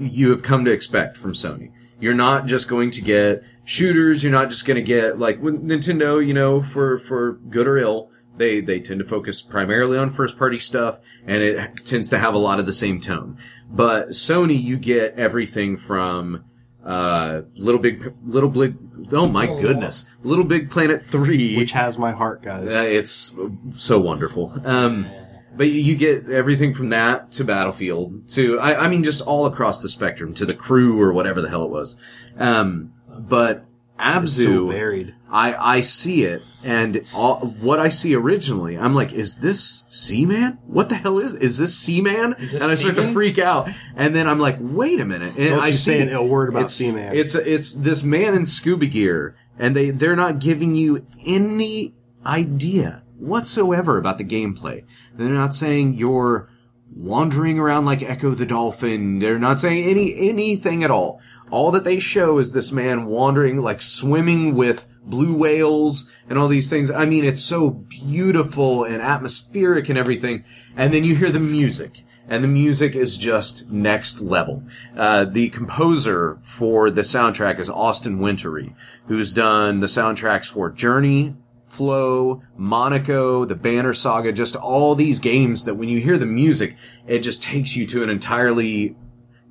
you 0.00 0.30
have 0.30 0.42
come 0.42 0.64
to 0.64 0.70
expect 0.70 1.16
from 1.18 1.32
Sony. 1.34 1.72
You're 2.00 2.14
not 2.14 2.46
just 2.46 2.68
going 2.68 2.90
to 2.92 3.02
get 3.02 3.42
shooters. 3.64 4.22
You're 4.22 4.32
not 4.32 4.50
just 4.50 4.64
going 4.66 4.76
to 4.76 4.82
get 4.82 5.18
like 5.18 5.40
Nintendo. 5.40 6.24
You 6.24 6.32
know, 6.32 6.62
for 6.62 6.98
for 6.98 7.32
good 7.32 7.66
or 7.66 7.76
ill, 7.76 8.10
they 8.36 8.60
they 8.60 8.80
tend 8.80 9.00
to 9.00 9.04
focus 9.04 9.42
primarily 9.42 9.98
on 9.98 10.10
first 10.10 10.38
party 10.38 10.58
stuff, 10.58 11.00
and 11.26 11.42
it 11.42 11.84
tends 11.84 12.08
to 12.10 12.18
have 12.18 12.34
a 12.34 12.38
lot 12.38 12.60
of 12.60 12.66
the 12.66 12.72
same 12.72 13.00
tone. 13.00 13.36
But 13.68 14.10
Sony, 14.10 14.62
you 14.62 14.76
get 14.76 15.18
everything 15.18 15.76
from 15.76 16.44
uh, 16.84 17.42
Little 17.56 17.80
Big 17.80 18.14
Little 18.24 18.48
Big. 18.50 18.76
Oh 19.10 19.26
my 19.28 19.46
goodness, 19.46 20.06
Little 20.22 20.44
Big 20.44 20.70
Planet 20.70 21.02
three, 21.02 21.56
Which 21.56 21.72
has 21.72 21.98
my 21.98 22.12
heart, 22.12 22.42
guys. 22.42 22.68
uh, 22.68 22.84
it's 22.86 23.34
so 23.72 23.98
wonderful. 23.98 24.52
Um, 24.64 25.10
but 25.56 25.68
you- 25.68 25.96
get 25.96 26.28
everything 26.28 26.74
from 26.74 26.90
that 26.90 27.32
to 27.32 27.44
Battlefield 27.44 28.28
to, 28.28 28.58
I, 28.60 28.84
I 28.84 28.88
mean, 28.88 29.02
just 29.02 29.22
all 29.22 29.46
across 29.46 29.80
the 29.80 29.88
spectrum 29.88 30.34
to 30.34 30.44
the 30.44 30.54
crew 30.54 31.00
or 31.00 31.12
whatever 31.12 31.40
the 31.40 31.48
hell 31.48 31.64
it 31.64 31.70
was. 31.70 31.96
Um, 32.38 32.92
but 33.08 33.64
so 33.96 34.02
Abzu, 34.02 34.72
varied. 34.72 35.14
I, 35.30 35.76
I 35.76 35.80
see 35.80 36.24
it 36.24 36.42
and 36.62 37.04
all, 37.14 37.38
what 37.38 37.78
I 37.78 37.88
see 37.88 38.14
originally, 38.14 38.76
I'm 38.76 38.94
like, 38.94 39.12
is 39.12 39.38
this 39.40 39.84
Seaman? 39.88 40.58
What 40.66 40.90
the 40.90 40.96
hell 40.96 41.18
is, 41.18 41.34
is 41.34 41.56
this 41.56 41.76
Seaman? 41.78 42.34
Is 42.38 42.52
And 42.54 42.64
I 42.64 42.74
start 42.74 42.96
to 42.96 43.12
freak 43.12 43.38
out. 43.38 43.70
And 43.96 44.14
then 44.14 44.28
I'm 44.28 44.38
like, 44.38 44.58
wait 44.60 45.00
a 45.00 45.06
minute. 45.06 45.36
And 45.38 45.50
Don't 45.50 45.60
I 45.60 45.68
you 45.68 45.74
see 45.74 45.92
say 45.92 46.02
an 46.02 46.10
ill 46.10 46.28
word 46.28 46.50
about 46.50 46.64
it's, 46.64 46.74
Seaman. 46.74 47.16
It's, 47.16 47.34
it's 47.34 47.72
this 47.72 48.02
man 48.02 48.34
in 48.34 48.44
scuba 48.46 48.86
gear 48.86 49.34
and 49.58 49.74
they, 49.74 49.90
they're 49.90 50.16
not 50.16 50.40
giving 50.40 50.74
you 50.74 51.06
any 51.24 51.94
idea 52.26 53.02
whatsoever 53.18 53.96
about 53.96 54.18
the 54.18 54.24
gameplay. 54.24 54.84
They're 55.16 55.28
not 55.28 55.54
saying 55.54 55.94
you're 55.94 56.48
wandering 56.94 57.58
around 57.58 57.84
like 57.84 58.00
Ecco 58.00 58.34
the 58.36 58.46
Dolphin. 58.46 59.18
They're 59.18 59.38
not 59.38 59.60
saying 59.60 59.84
any 59.84 60.28
anything 60.30 60.84
at 60.84 60.90
all. 60.90 61.20
All 61.50 61.70
that 61.72 61.84
they 61.84 61.98
show 61.98 62.38
is 62.38 62.52
this 62.52 62.72
man 62.72 63.06
wandering, 63.06 63.60
like 63.60 63.80
swimming 63.82 64.54
with 64.54 64.88
blue 65.04 65.34
whales 65.36 66.06
and 66.28 66.38
all 66.38 66.48
these 66.48 66.68
things. 66.68 66.90
I 66.90 67.06
mean, 67.06 67.24
it's 67.24 67.42
so 67.42 67.70
beautiful 67.70 68.82
and 68.84 69.00
atmospheric 69.00 69.88
and 69.88 69.96
everything. 69.96 70.44
And 70.76 70.92
then 70.92 71.04
you 71.04 71.14
hear 71.14 71.30
the 71.30 71.38
music. 71.38 72.02
and 72.28 72.42
the 72.42 72.48
music 72.48 72.94
is 72.94 73.16
just 73.16 73.70
next 73.70 74.20
level. 74.20 74.62
Uh, 74.96 75.24
the 75.24 75.48
composer 75.50 76.38
for 76.42 76.90
the 76.90 77.02
soundtrack 77.02 77.60
is 77.60 77.70
Austin 77.70 78.18
Wintory, 78.18 78.74
who's 79.06 79.32
done 79.32 79.80
the 79.80 79.86
soundtracks 79.86 80.46
for 80.46 80.70
Journey, 80.70 81.36
Flow, 81.76 82.42
Monaco, 82.56 83.44
the 83.44 83.54
Banner 83.54 83.92
Saga, 83.92 84.32
just 84.32 84.56
all 84.56 84.94
these 84.94 85.18
games 85.18 85.64
that 85.64 85.74
when 85.74 85.88
you 85.88 86.00
hear 86.00 86.18
the 86.18 86.26
music, 86.26 86.76
it 87.06 87.20
just 87.20 87.42
takes 87.42 87.76
you 87.76 87.86
to 87.88 88.02
an 88.02 88.08
entirely 88.08 88.96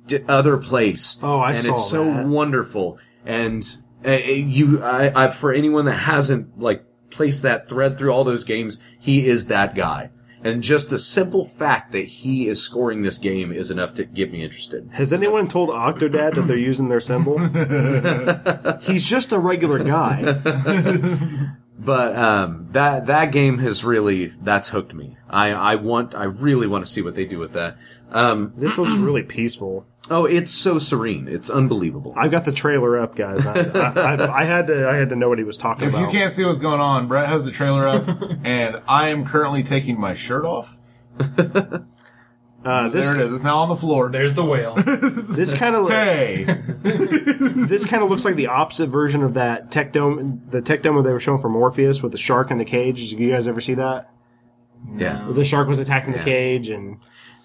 d- 0.06 0.24
other 0.28 0.56
place. 0.56 1.18
Oh, 1.22 1.38
I 1.38 1.50
and 1.50 1.58
saw 1.58 1.74
it's 1.74 1.90
so 1.90 2.04
that. 2.04 2.26
wonderful. 2.26 2.98
And 3.24 3.64
uh, 4.04 4.10
you, 4.10 4.82
I, 4.82 5.26
I, 5.26 5.30
for 5.30 5.52
anyone 5.52 5.84
that 5.86 5.98
hasn't 5.98 6.58
like 6.58 6.84
placed 7.10 7.42
that 7.42 7.68
thread 7.68 7.98
through 7.98 8.10
all 8.10 8.24
those 8.24 8.44
games, 8.44 8.78
he 8.98 9.26
is 9.26 9.46
that 9.46 9.74
guy. 9.74 10.10
And 10.42 10.62
just 10.62 10.90
the 10.90 10.98
simple 10.98 11.46
fact 11.46 11.90
that 11.92 12.06
he 12.06 12.46
is 12.46 12.62
scoring 12.62 13.02
this 13.02 13.18
game 13.18 13.50
is 13.50 13.70
enough 13.70 13.94
to 13.94 14.04
get 14.04 14.30
me 14.30 14.44
interested. 14.44 14.88
Has 14.92 15.12
anyone 15.12 15.48
told 15.48 15.70
Octodad 15.70 16.34
that 16.34 16.42
they're 16.46 16.56
using 16.56 16.88
their 16.88 17.00
symbol? 17.00 17.38
He's 18.82 19.08
just 19.08 19.32
a 19.32 19.38
regular 19.38 19.82
guy. 19.82 20.36
But 21.78 22.16
um, 22.16 22.68
that 22.70 23.06
that 23.06 23.32
game 23.32 23.58
has 23.58 23.84
really 23.84 24.28
that's 24.28 24.68
hooked 24.70 24.94
me. 24.94 25.18
I 25.28 25.50
I 25.52 25.74
want 25.74 26.14
I 26.14 26.24
really 26.24 26.66
want 26.66 26.86
to 26.86 26.90
see 26.90 27.02
what 27.02 27.14
they 27.14 27.24
do 27.26 27.38
with 27.38 27.52
that. 27.52 27.76
Um, 28.10 28.54
This 28.56 28.78
looks 28.78 28.94
really 28.94 29.22
peaceful. 29.22 29.84
oh, 30.10 30.24
it's 30.24 30.52
so 30.52 30.78
serene. 30.78 31.28
It's 31.28 31.50
unbelievable. 31.50 32.14
I've 32.16 32.30
got 32.30 32.44
the 32.46 32.52
trailer 32.52 32.98
up, 32.98 33.14
guys. 33.14 33.44
I, 33.46 33.60
I, 33.60 34.14
I, 34.14 34.40
I 34.40 34.44
had 34.44 34.68
to. 34.68 34.88
I 34.88 34.94
had 34.96 35.10
to 35.10 35.16
know 35.16 35.28
what 35.28 35.38
he 35.38 35.44
was 35.44 35.56
talking 35.58 35.84
If 35.84 35.90
about. 35.90 36.08
If 36.08 36.12
you 36.14 36.18
can't 36.18 36.32
see 36.32 36.44
what's 36.46 36.58
going 36.60 36.80
on, 36.80 37.08
Brett 37.08 37.28
has 37.28 37.44
the 37.44 37.50
trailer 37.50 37.86
up, 37.86 38.06
and 38.44 38.80
I 38.88 39.08
am 39.08 39.26
currently 39.26 39.62
taking 39.62 40.00
my 40.00 40.14
shirt 40.14 40.44
off. 40.44 40.78
uh, 42.66 42.88
this 42.88 43.08
there 43.08 43.20
it 43.20 43.26
is. 43.26 43.32
It's 43.34 43.44
now 43.44 43.58
on 43.58 43.68
the 43.68 43.76
floor. 43.76 44.10
There's 44.10 44.34
the 44.34 44.44
whale. 44.44 44.74
this 44.76 45.54
kind 45.54 45.74
of 45.76 45.88
Hey, 45.88 46.44
this 46.82 47.86
kind 47.86 48.02
of 48.02 48.10
looks 48.10 48.24
like 48.24 48.34
the 48.36 48.48
opposite 48.48 48.88
version 48.88 49.22
of 49.22 49.34
that 49.34 49.70
tech 49.70 49.92
dome, 49.92 50.42
the 50.50 50.60
tech 50.62 50.82
dome 50.82 51.02
they 51.04 51.12
were 51.12 51.20
showing 51.20 51.40
for 51.40 51.48
Morpheus 51.48 52.02
with 52.02 52.12
the 52.12 52.18
shark 52.18 52.50
in 52.50 52.58
the 52.58 52.64
cage. 52.64 53.08
Did 53.10 53.18
you 53.20 53.30
guys 53.30 53.46
ever 53.48 53.60
see 53.60 53.74
that? 53.74 54.10
Yeah. 54.94 55.26
The 55.30 55.44
shark 55.44 55.68
was 55.68 55.78
attacking 55.78 56.12
Yeah. 56.14 56.18
the 56.20 56.24
cage, 56.24 56.68
and 56.68 56.98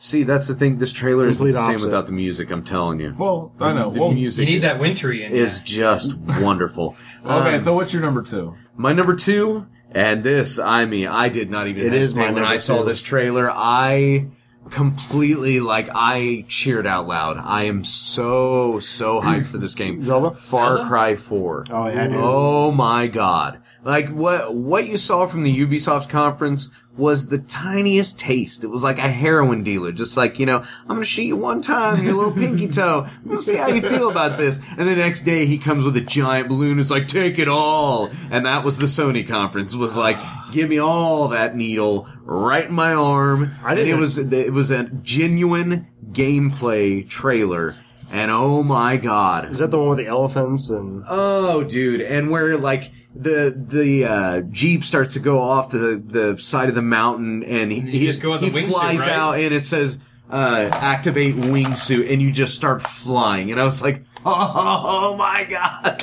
See, 0.03 0.23
that's 0.23 0.47
the 0.47 0.55
thing. 0.55 0.79
This 0.79 0.91
trailer 0.91 1.27
is 1.29 1.37
Complete 1.37 1.51
the 1.51 1.59
same 1.61 1.69
opposite. 1.71 1.85
without 1.89 2.07
the 2.07 2.13
music. 2.13 2.49
I'm 2.49 2.63
telling 2.63 2.99
you. 2.99 3.13
well, 3.19 3.51
I 3.59 3.71
know. 3.73 3.91
The 3.91 3.99
Well, 3.99 4.09
you 4.09 4.15
music 4.15 4.47
need 4.47 4.63
that 4.63 4.79
Wintory 4.79 5.23
in 5.23 5.31
is 5.31 5.59
ya. 5.59 5.63
just 5.95 6.15
wonderful. 6.41 6.95
okay, 7.23 7.55
Um, 7.57 7.61
so 7.61 7.75
what's 7.75 7.93
your 7.93 8.01
number 8.01 8.23
two? 8.23 8.55
My 8.75 8.93
number 8.93 9.15
two, 9.15 9.67
and 9.91 10.23
this, 10.23 10.57
I 10.57 10.85
mean, 10.85 11.05
I 11.05 11.29
did 11.29 11.51
not 11.51 11.67
even 11.67 11.85
It 11.85 11.93
is 11.93 11.99
hesitate 12.13 12.19
my 12.19 12.25
when 12.31 12.35
number 12.41 12.49
I 12.49 12.57
saw 12.57 12.79
two. 12.79 12.85
this 12.85 13.01
trailer. 13.03 13.51
I 13.53 14.25
completely, 14.69 15.59
like, 15.59 15.89
I 15.93 16.45
cheered 16.47 16.87
out 16.87 17.07
loud. 17.07 17.37
I 17.37 17.63
am 17.63 17.83
so, 17.83 18.79
so 18.79 19.21
hyped 19.21 19.47
for 19.47 19.57
this 19.57 19.75
game. 19.75 20.01
Zelda? 20.01 20.31
Far 20.31 20.77
Zelda? 20.77 20.89
Cry 20.89 21.15
4. 21.15 21.65
Oh, 21.69 21.87
yeah, 21.87 22.07
dude. 22.07 22.17
Oh 22.17 22.71
my 22.71 23.07
god. 23.07 23.61
Like, 23.83 24.09
what, 24.09 24.53
what 24.53 24.87
you 24.87 24.97
saw 24.97 25.25
from 25.25 25.43
the 25.43 25.65
Ubisoft 25.65 26.09
conference 26.09 26.69
was 26.97 27.27
the 27.27 27.37
tiniest 27.37 28.19
taste. 28.19 28.63
It 28.63 28.67
was 28.67 28.83
like 28.83 28.97
a 28.97 29.09
heroin 29.09 29.63
dealer, 29.63 29.91
just 29.93 30.17
like, 30.17 30.39
you 30.39 30.45
know, 30.45 30.59
I'm 30.81 30.87
gonna 30.87 31.05
shoot 31.05 31.23
you 31.23 31.37
one 31.37 31.61
time, 31.61 32.03
your 32.03 32.15
little 32.15 32.33
pinky 32.33 32.67
toe. 32.67 33.07
We'll 33.23 33.41
see 33.41 33.55
how 33.55 33.67
you 33.67 33.81
feel 33.81 34.09
about 34.09 34.37
this. 34.37 34.59
And 34.77 34.87
the 34.87 34.95
next 34.95 35.23
day 35.23 35.45
he 35.45 35.57
comes 35.57 35.85
with 35.85 35.95
a 35.95 36.01
giant 36.01 36.49
balloon, 36.49 36.79
it's 36.79 36.91
like, 36.91 37.07
take 37.07 37.39
it 37.39 37.47
all. 37.47 38.09
And 38.29 38.45
that 38.45 38.63
was 38.65 38.77
the 38.77 38.87
Sony 38.87 39.25
conference, 39.27 39.73
was 39.73 39.95
like, 39.95 40.17
give 40.51 40.69
me 40.69 40.79
all 40.79 41.29
that 41.29 41.55
needle 41.55 42.07
right 42.23 42.65
in 42.67 42.73
my 42.73 42.93
arm. 42.93 43.53
I 43.63 43.73
didn't- 43.75 43.91
it 43.91 43.99
was, 43.99 44.17
it 44.17 44.51
was 44.53 44.69
a 44.69 44.83
genuine 44.85 45.87
gameplay 46.11 47.07
trailer. 47.07 47.75
And 48.11 48.29
oh 48.29 48.61
my 48.63 48.97
god. 48.97 49.49
is 49.49 49.59
that 49.59 49.71
the 49.71 49.79
one 49.79 49.87
with 49.89 49.97
the 49.99 50.07
elephants 50.07 50.69
and? 50.69 51.05
Oh, 51.07 51.63
dude, 51.63 52.01
and 52.01 52.29
where 52.29 52.57
like 52.57 52.91
the 53.13 53.53
the 53.55 54.05
uh, 54.05 54.41
jeep 54.41 54.83
starts 54.83 55.13
to 55.13 55.19
go 55.19 55.41
off 55.41 55.71
the 55.71 56.01
the 56.05 56.37
side 56.37 56.69
of 56.69 56.75
the 56.75 56.81
mountain, 56.81 57.43
and 57.43 57.71
he, 57.71 57.79
you 57.79 57.99
he, 57.99 58.05
just 58.07 58.21
go 58.21 58.33
on 58.33 58.41
the 58.41 58.49
he 58.49 58.61
wingsuit, 58.61 58.69
flies 58.69 58.99
right? 58.99 59.09
out, 59.09 59.39
and 59.39 59.53
it 59.53 59.65
says 59.65 59.99
uh, 60.29 60.69
activate 60.71 61.35
wingsuit, 61.35 62.11
and 62.11 62.21
you 62.21 62.31
just 62.31 62.55
start 62.55 62.81
flying, 62.81 63.51
and 63.51 63.59
I 63.59 63.65
was 63.65 63.81
like, 63.81 64.05
oh, 64.25 65.15
my 65.17 65.45
god, 65.49 65.99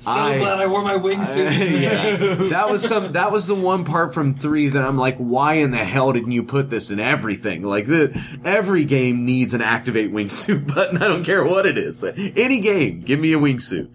So 0.00 0.12
glad 0.12 0.60
I 0.60 0.66
wore 0.68 0.82
my 0.82 0.94
wingsuit. 0.94 1.58
today. 1.58 1.82
yeah, 1.82 2.34
that 2.48 2.70
was 2.70 2.86
some. 2.86 3.12
That 3.12 3.32
was 3.32 3.46
the 3.46 3.56
one 3.56 3.84
part 3.84 4.14
from 4.14 4.34
three 4.34 4.68
that 4.68 4.82
I'm 4.82 4.96
like, 4.96 5.16
why 5.18 5.54
in 5.54 5.72
the 5.72 5.84
hell 5.84 6.12
didn't 6.12 6.32
you 6.32 6.42
put 6.44 6.70
this 6.70 6.90
in 6.90 7.00
everything? 7.00 7.62
Like 7.62 7.86
the 7.86 8.18
every 8.44 8.84
game 8.84 9.24
needs 9.24 9.52
an 9.52 9.62
activate 9.62 10.12
wingsuit 10.12 10.66
button. 10.74 11.02
I 11.02 11.08
don't 11.08 11.24
care 11.24 11.44
what 11.44 11.66
it 11.66 11.76
is. 11.76 12.02
Any 12.04 12.60
game, 12.60 13.00
give 13.00 13.18
me 13.18 13.32
a 13.32 13.38
wingsuit. 13.38 13.90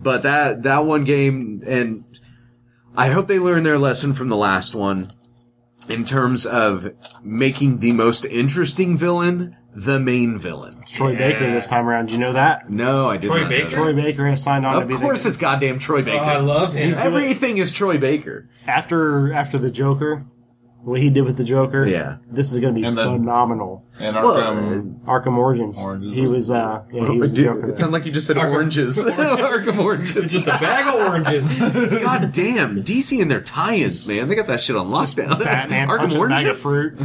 But 0.00 0.22
that 0.22 0.62
that 0.62 0.84
one 0.84 1.04
game, 1.04 1.62
and 1.66 2.04
I 2.96 3.08
hope 3.08 3.26
they 3.26 3.38
learn 3.38 3.62
their 3.64 3.78
lesson 3.78 4.14
from 4.14 4.28
the 4.28 4.36
last 4.36 4.74
one 4.74 5.10
in 5.88 6.04
terms 6.04 6.46
of 6.46 6.92
making 7.22 7.78
the 7.78 7.92
most 7.92 8.24
interesting 8.26 8.96
villain 8.96 9.56
the 9.74 10.00
main 10.00 10.38
villain. 10.38 10.82
Troy 10.86 11.16
Baker 11.16 11.50
this 11.52 11.66
time 11.68 11.86
around. 11.86 12.06
Do 12.06 12.14
you 12.14 12.18
know 12.18 12.32
that? 12.32 12.68
No, 12.68 13.08
I 13.08 13.16
did 13.16 13.28
Troy 13.28 13.40
not 13.42 13.44
know 13.44 13.48
Baker? 13.50 13.64
that. 13.68 13.74
Troy 13.74 13.92
Baker 13.94 14.26
has 14.26 14.42
signed 14.42 14.66
on 14.66 14.74
to 14.74 14.80
Of 14.82 14.88
be 14.88 14.96
course, 14.96 15.22
the, 15.22 15.28
it's 15.28 15.38
goddamn 15.38 15.78
Troy 15.78 16.02
Baker. 16.02 16.18
Oh, 16.18 16.26
I 16.26 16.38
love 16.38 16.74
him. 16.74 16.92
Everything 16.94 17.58
is 17.58 17.70
Troy 17.70 17.96
Baker. 17.98 18.48
after 18.66 19.32
after 19.32 19.56
the 19.58 19.70
Joker. 19.70 20.26
What 20.88 21.00
he 21.00 21.10
did 21.10 21.22
with 21.24 21.36
the 21.36 21.44
Joker, 21.44 21.86
Yeah. 21.86 22.16
this 22.30 22.52
is 22.52 22.60
going 22.60 22.74
to 22.74 22.80
be 22.80 22.86
And 22.86 22.96
then- 22.96 23.06
phenomenal. 23.18 23.84
And 24.00 24.14
Well, 24.16 24.36
Arkham. 24.36 25.00
Arkham 25.06 25.36
Origins. 25.36 25.76
Oranges. 25.82 26.14
He 26.14 26.26
was, 26.26 26.50
uh, 26.50 26.82
yeah, 26.92 27.08
he 27.10 27.18
was 27.18 27.32
the 27.32 27.38
Dude, 27.38 27.46
Joker. 27.46 27.68
it 27.68 27.78
sounded 27.78 27.92
like 27.92 28.06
you 28.06 28.12
just 28.12 28.26
said 28.28 28.36
Arkham- 28.36 28.52
oranges. 28.52 29.04
Arkham 29.04 29.78
oranges. 29.78 30.30
Just 30.32 30.46
a 30.46 30.50
bag 30.50 30.86
of 30.86 30.94
oranges. 31.08 31.58
God 32.02 32.30
damn, 32.32 32.82
DC 32.82 33.20
and 33.20 33.30
their 33.30 33.40
tie-ins, 33.40 34.08
man. 34.08 34.28
They 34.28 34.34
got 34.36 34.46
that 34.46 34.60
shit 34.60 34.76
on 34.76 34.88
lockdown. 34.88 35.38
Batman 35.42 35.88
Arkham 35.90 35.98
punching 35.98 36.22
a 36.22 36.28
bag 36.28 36.46
of 36.46 36.58
fruit. 36.58 36.96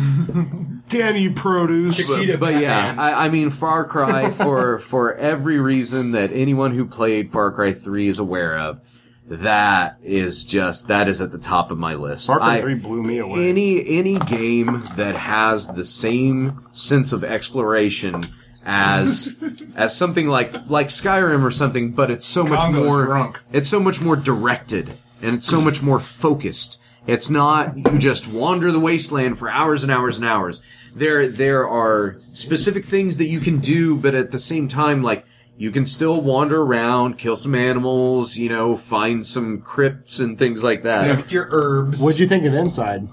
Damn 0.90 1.16
you, 1.18 1.32
produce. 1.34 1.98
Chiquita 1.98 2.38
But 2.38 2.62
yeah, 2.62 2.94
I, 2.98 3.26
I 3.26 3.30
mean, 3.30 3.50
Far 3.50 3.84
Cry 3.86 4.30
for 4.30 4.78
for 4.80 5.16
every 5.16 5.60
reason 5.60 6.12
that 6.12 6.32
anyone 6.32 6.74
who 6.74 6.86
played 6.86 7.32
Far 7.32 7.52
Cry 7.52 7.74
Three 7.74 8.08
is 8.08 8.20
aware 8.20 8.56
of. 8.58 8.80
That 9.28 9.98
is 10.04 10.44
just 10.44 10.88
that 10.90 11.08
is 11.08 11.22
at 11.22 11.32
the 11.32 11.38
top 11.38 11.72
of 11.72 11.78
my 11.78 11.96
list. 11.96 12.28
Far 12.28 12.40
Cry 12.40 12.60
3 12.62 12.76
blew 12.76 13.02
me 13.02 13.20
away. 13.20 13.50
Any 13.50 13.88
any 13.88 14.20
game 14.20 14.84
that 14.96 15.16
has 15.16 15.68
the 15.68 15.86
same 15.86 16.66
sense 16.74 17.14
of 17.14 17.24
exploration 17.24 18.26
as 18.66 19.36
as 19.76 19.96
something 19.96 20.28
like 20.28 20.70
like 20.70 20.90
Skyrim 20.90 21.44
or 21.44 21.52
something, 21.52 21.92
but 21.92 22.12
it's 22.12 22.26
so 22.26 22.44
much 22.44 22.60
Congo's 22.60 22.86
more 22.86 23.06
drunk. 23.06 23.40
it's 23.54 23.70
so 23.70 23.80
much 23.80 24.02
more 24.02 24.16
directed 24.18 24.92
and 25.22 25.36
it's 25.36 25.48
so 25.48 25.62
much 25.62 25.82
more 25.82 26.00
focused. 26.00 26.80
It's 27.08 27.30
not 27.30 27.78
you 27.78 27.98
just 27.98 28.28
wander 28.28 28.72
the 28.72 28.80
wasteland 28.80 29.40
for 29.40 29.50
hours 29.50 29.84
and 29.84 29.92
hours 29.92 30.18
and 30.18 30.26
hours. 30.26 30.62
There 30.94 31.28
there 31.28 31.68
are 31.68 32.18
specific 32.34 32.84
things 32.86 33.18
that 33.18 33.28
you 33.28 33.40
can 33.40 33.60
do, 33.60 33.96
but 33.96 34.16
at 34.16 34.32
the 34.32 34.40
same 34.40 34.68
time, 34.68 35.02
like 35.02 35.26
you 35.58 35.72
can 35.72 35.86
still 35.86 36.22
wander 36.22 36.62
around, 36.62 37.18
kill 37.18 37.36
some 37.36 37.56
animals, 37.56 38.38
you 38.38 38.50
know, 38.50 38.76
find 38.76 39.26
some 39.26 39.62
crypts 39.62 40.20
and 40.20 40.38
things 40.38 40.64
like 40.64 40.84
that. 40.84 41.18
With 41.18 41.32
your 41.32 41.48
herbs. 41.52 42.02
What'd 42.02 42.20
you 42.20 42.28
think 42.28 42.46
of 42.46 42.54
Inside? 42.54 43.08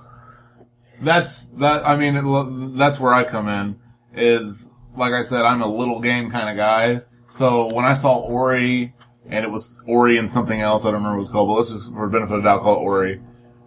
That's 1.01 1.47
that. 1.47 1.87
I 1.87 1.97
mean, 1.97 2.17
it, 2.17 2.77
that's 2.77 3.01
where 3.01 3.13
I 3.13 3.25
come 3.25 3.49
in. 3.49 3.79
Is 4.13 4.71
like 4.97 5.13
I 5.13 5.23
said, 5.23 5.43
I'm 5.43 5.63
a 5.63 5.67
little 5.67 6.01
game 6.01 6.31
kind 6.31 6.49
of 6.49 6.57
guy. 6.57 7.03
So 7.29 7.73
when 7.73 7.85
I 7.85 7.95
saw 7.95 8.17
Ori, 8.17 8.95
and 9.27 9.45
it 9.45 9.51
was 9.51 9.83
Ori 9.87 10.19
and 10.19 10.31
something 10.31 10.61
else, 10.61 10.85
I 10.85 10.89
don't 10.89 10.97
remember 10.97 11.19
what 11.19 11.23
it's 11.23 11.31
called, 11.31 11.49
but 11.49 11.55
let's 11.55 11.73
just 11.73 11.93
for 11.93 12.07
the 12.07 12.13
benefit 12.13 12.35
of 12.35 12.43
the 12.43 12.49
doubt 12.49 12.63
call 12.63 12.77
it 12.77 12.81
Ori. 12.81 13.21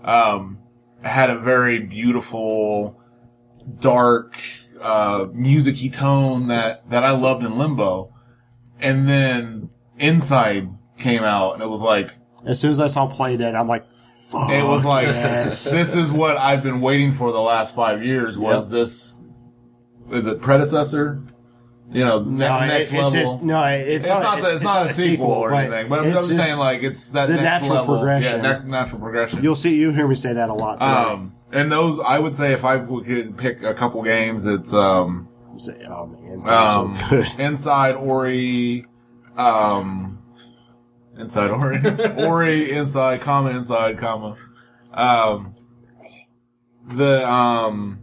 Um, 0.04 0.60
had 1.02 1.30
a 1.30 1.40
very 1.40 1.80
beautiful, 1.80 3.00
dark, 3.80 4.38
uh, 4.82 5.28
musicy 5.32 5.90
tone 5.90 6.48
that 6.48 6.90
that 6.90 7.04
I 7.04 7.12
loved 7.12 7.44
in 7.44 7.58
Limbo, 7.58 8.13
and 8.84 9.08
then 9.10 9.70
Inside 9.98 10.70
came 11.00 11.24
out, 11.24 11.54
and 11.54 11.64
it 11.64 11.68
was 11.68 11.82
like 11.82 12.12
As 12.46 12.60
soon 12.60 12.72
as 12.72 12.80
I 12.80 12.88
saw 12.88 13.10
Playdead, 13.12 13.56
I'm 13.60 13.68
like, 13.68 13.90
fuck. 14.30 14.50
it 14.52 14.64
was 14.64 14.84
like 14.86 15.08
yes. 15.08 15.72
this 15.72 15.96
is 15.96 16.12
what 16.12 16.38
I've 16.38 16.62
been 16.64 16.82
waiting 16.82 17.14
for 17.14 17.32
the 17.32 17.40
last 17.42 17.74
five 17.76 18.04
years. 18.04 18.38
Was 18.38 18.72
Yep. 18.72 18.80
this 18.80 19.22
is 20.12 20.28
it 20.28 20.42
predecessor? 20.42 21.22
You 21.92 22.04
know, 22.04 22.24
ne- 22.24 22.48
No, 22.48 22.58
it- 22.58 22.68
next 22.68 22.82
it's 22.88 22.94
level. 22.94 23.12
just 23.12 23.44
no. 23.44 23.64
It's, 23.64 23.90
it's 24.06 24.08
not. 24.08 24.24
not, 24.24 24.42
the, 24.42 24.56
it's, 24.56 24.64
not, 24.64 24.90
a 24.90 24.94
sequel, 24.94 25.28
or 25.28 25.52
but 25.52 25.58
anything, 25.58 25.90
but 25.90 26.00
I'm 26.00 26.08
it's 26.08 26.28
just 26.28 26.40
saying 26.44 26.58
like 26.60 26.82
it's 26.82 27.12
that 27.12 27.28
the 27.28 27.36
next 27.36 27.44
natural 27.44 27.76
level, 27.76 27.98
progression. 27.98 28.44
yeah, 28.44 28.52
na- 28.60 28.64
natural 28.64 29.00
progression. 29.00 29.44
you'll 29.44 29.56
see. 29.56 29.76
You 29.76 29.92
hear 29.92 30.08
me 30.08 30.16
say 30.16 30.34
that 30.34 30.50
a 30.50 30.54
lot. 30.54 30.82
Um, 30.82 31.36
and 31.52 31.72
those 31.72 32.00
I 32.00 32.18
would 32.18 32.36
say 32.36 32.54
if 32.54 32.66
I 32.66 32.80
could 32.80 33.38
pick 33.38 33.62
a 33.64 33.76
couple 33.76 34.02
games, 34.02 34.46
it's 34.46 34.74
um, 34.74 35.28
Say, 35.58 35.86
oh 35.88 36.08
man, 36.08 36.40
it's 36.40 36.48
so 36.48 36.58
um, 36.58 36.98
good. 37.10 37.28
Inside 37.40 37.96
Ori, 37.96 38.86
um, 39.38 40.22
Inside 41.18 41.52
Ori, 41.52 41.80
Ori 42.18 42.72
Inside, 42.72 43.22
comma 43.22 43.52
Inside, 43.52 44.00
comma, 44.00 44.36
um, 44.94 45.54
the 46.88 47.30
um, 47.30 48.00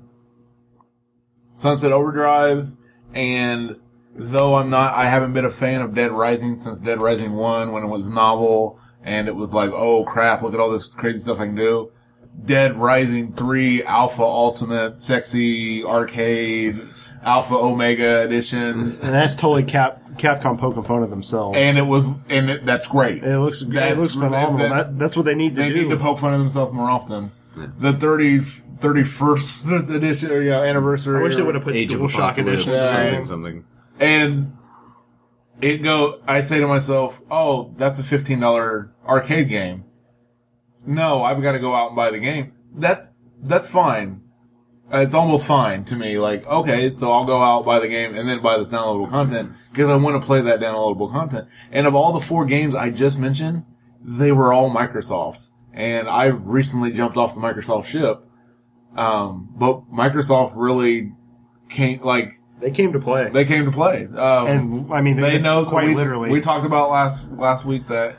Sunset 1.54 1.92
Overdrive, 1.92 2.72
and 3.12 3.80
though 4.14 4.54
I'm 4.54 4.70
not, 4.70 4.94
I 4.94 5.06
haven't 5.06 5.32
been 5.32 5.44
a 5.44 5.50
fan 5.50 5.82
of 5.82 5.94
Dead 5.94 6.12
Rising 6.12 6.58
since 6.58 6.78
Dead 6.78 7.00
Rising 7.00 7.32
1 7.32 7.72
when 7.72 7.82
it 7.82 7.88
was 7.88 8.08
novel 8.08 8.78
and 9.02 9.28
it 9.28 9.34
was 9.34 9.52
like, 9.52 9.70
oh 9.72 10.04
crap, 10.04 10.42
look 10.42 10.54
at 10.54 10.60
all 10.60 10.70
this 10.70 10.88
crazy 10.88 11.18
stuff 11.18 11.40
I 11.40 11.46
can 11.46 11.54
do. 11.54 11.92
Dead 12.44 12.76
Rising 12.76 13.34
3 13.34 13.82
Alpha 13.84 14.22
Ultimate 14.22 15.00
Sexy 15.00 15.84
Arcade 15.84 16.80
Alpha 17.22 17.54
Omega 17.54 18.22
Edition. 18.22 18.98
And 19.02 19.14
that's 19.14 19.34
totally 19.34 19.64
Cap 19.64 20.02
Capcom 20.14 20.58
poking 20.58 20.82
fun 20.84 21.02
of 21.02 21.10
themselves. 21.10 21.56
And 21.58 21.76
it 21.78 21.82
was, 21.86 22.06
and 22.28 22.50
it, 22.50 22.66
that's 22.66 22.86
great. 22.86 23.22
it 23.22 23.38
looks 23.38 23.62
it 23.62 23.70
That's 23.70 23.98
looks 24.00 24.14
phenomenal. 24.14 24.58
that- 24.68 24.68
That, 24.68 24.98
that's 24.98 25.16
what 25.16 25.24
they 25.26 25.34
need 25.34 25.54
to 25.56 25.60
They 25.62 25.68
do. 25.68 25.74
They 25.74 25.82
need 25.84 25.90
to 25.90 25.96
poke 25.96 26.18
fun 26.18 26.32
of 26.34 26.40
themselves 26.40 26.72
more 26.72 26.90
often. 26.90 27.30
The 27.78 27.92
30, 27.92 28.38
31st 28.40 29.90
edition, 29.94 30.30
or, 30.30 30.40
you 30.40 30.50
know, 30.50 30.62
anniversary. 30.62 31.18
I 31.18 31.22
wish 31.22 31.36
they 31.36 31.42
would 31.42 31.54
have 31.54 31.64
put 31.64 31.74
Age 31.76 31.92
of 31.92 32.00
DualShock 32.00 32.14
Apocalypse, 32.32 32.62
edition. 32.62 32.72
Yeah. 32.72 32.92
something, 32.92 33.24
something. 33.24 33.64
and 33.98 34.56
it 35.60 35.78
go 35.82 36.22
i 36.26 36.40
say 36.40 36.58
to 36.58 36.66
myself 36.66 37.20
oh 37.30 37.74
that's 37.76 38.00
a 38.00 38.02
$15 38.02 38.88
arcade 39.06 39.50
game 39.50 39.84
no 40.86 41.22
i've 41.22 41.42
got 41.42 41.52
to 41.52 41.58
go 41.58 41.74
out 41.74 41.88
and 41.88 41.96
buy 41.96 42.10
the 42.10 42.18
game. 42.18 42.52
That's 42.74 43.10
that's 43.42 43.68
fine. 43.68 44.22
It's 44.92 45.14
almost 45.14 45.46
fine 45.46 45.84
to 45.84 45.96
me 45.96 46.18
like 46.18 46.44
okay 46.46 46.94
so 46.94 47.12
i'll 47.12 47.24
go 47.24 47.40
out 47.42 47.64
buy 47.64 47.78
the 47.78 47.88
game 47.88 48.14
and 48.16 48.28
then 48.28 48.42
buy 48.42 48.56
the 48.58 48.64
downloadable 48.64 49.08
content 49.08 49.52
because 49.70 49.88
i 49.88 49.94
want 49.96 50.20
to 50.20 50.26
play 50.26 50.40
that 50.42 50.58
downloadable 50.60 51.12
content. 51.12 51.48
And 51.70 51.86
of 51.86 51.94
all 51.94 52.12
the 52.12 52.20
four 52.20 52.44
games 52.44 52.74
i 52.74 52.90
just 52.90 53.18
mentioned 53.18 53.64
they 54.02 54.32
were 54.32 54.52
all 54.52 54.70
microsoft 54.70 55.50
and 55.72 56.08
i 56.08 56.24
recently 56.24 56.90
jumped 56.92 57.16
off 57.16 57.34
the 57.34 57.40
microsoft 57.40 57.86
ship. 57.86 58.24
Um, 58.96 59.50
but 59.56 59.88
microsoft 59.92 60.54
really 60.56 61.12
came 61.68 62.02
like 62.02 62.32
They 62.58 62.72
came 62.72 62.92
to 62.92 62.98
play. 62.98 63.30
they 63.30 63.44
came 63.44 63.64
to 63.66 63.70
play. 63.70 64.06
Um, 64.06 64.46
and 64.48 64.92
I 64.92 65.00
mean, 65.00 65.16
they 65.20 65.38
know 65.38 65.64
quite 65.64 65.86
we, 65.86 65.94
literally. 65.94 66.30
We 66.30 66.40
talked 66.40 66.66
about 66.66 66.90
last 66.90 67.30
last 67.30 67.64
week 67.64 67.86
that 67.86 68.18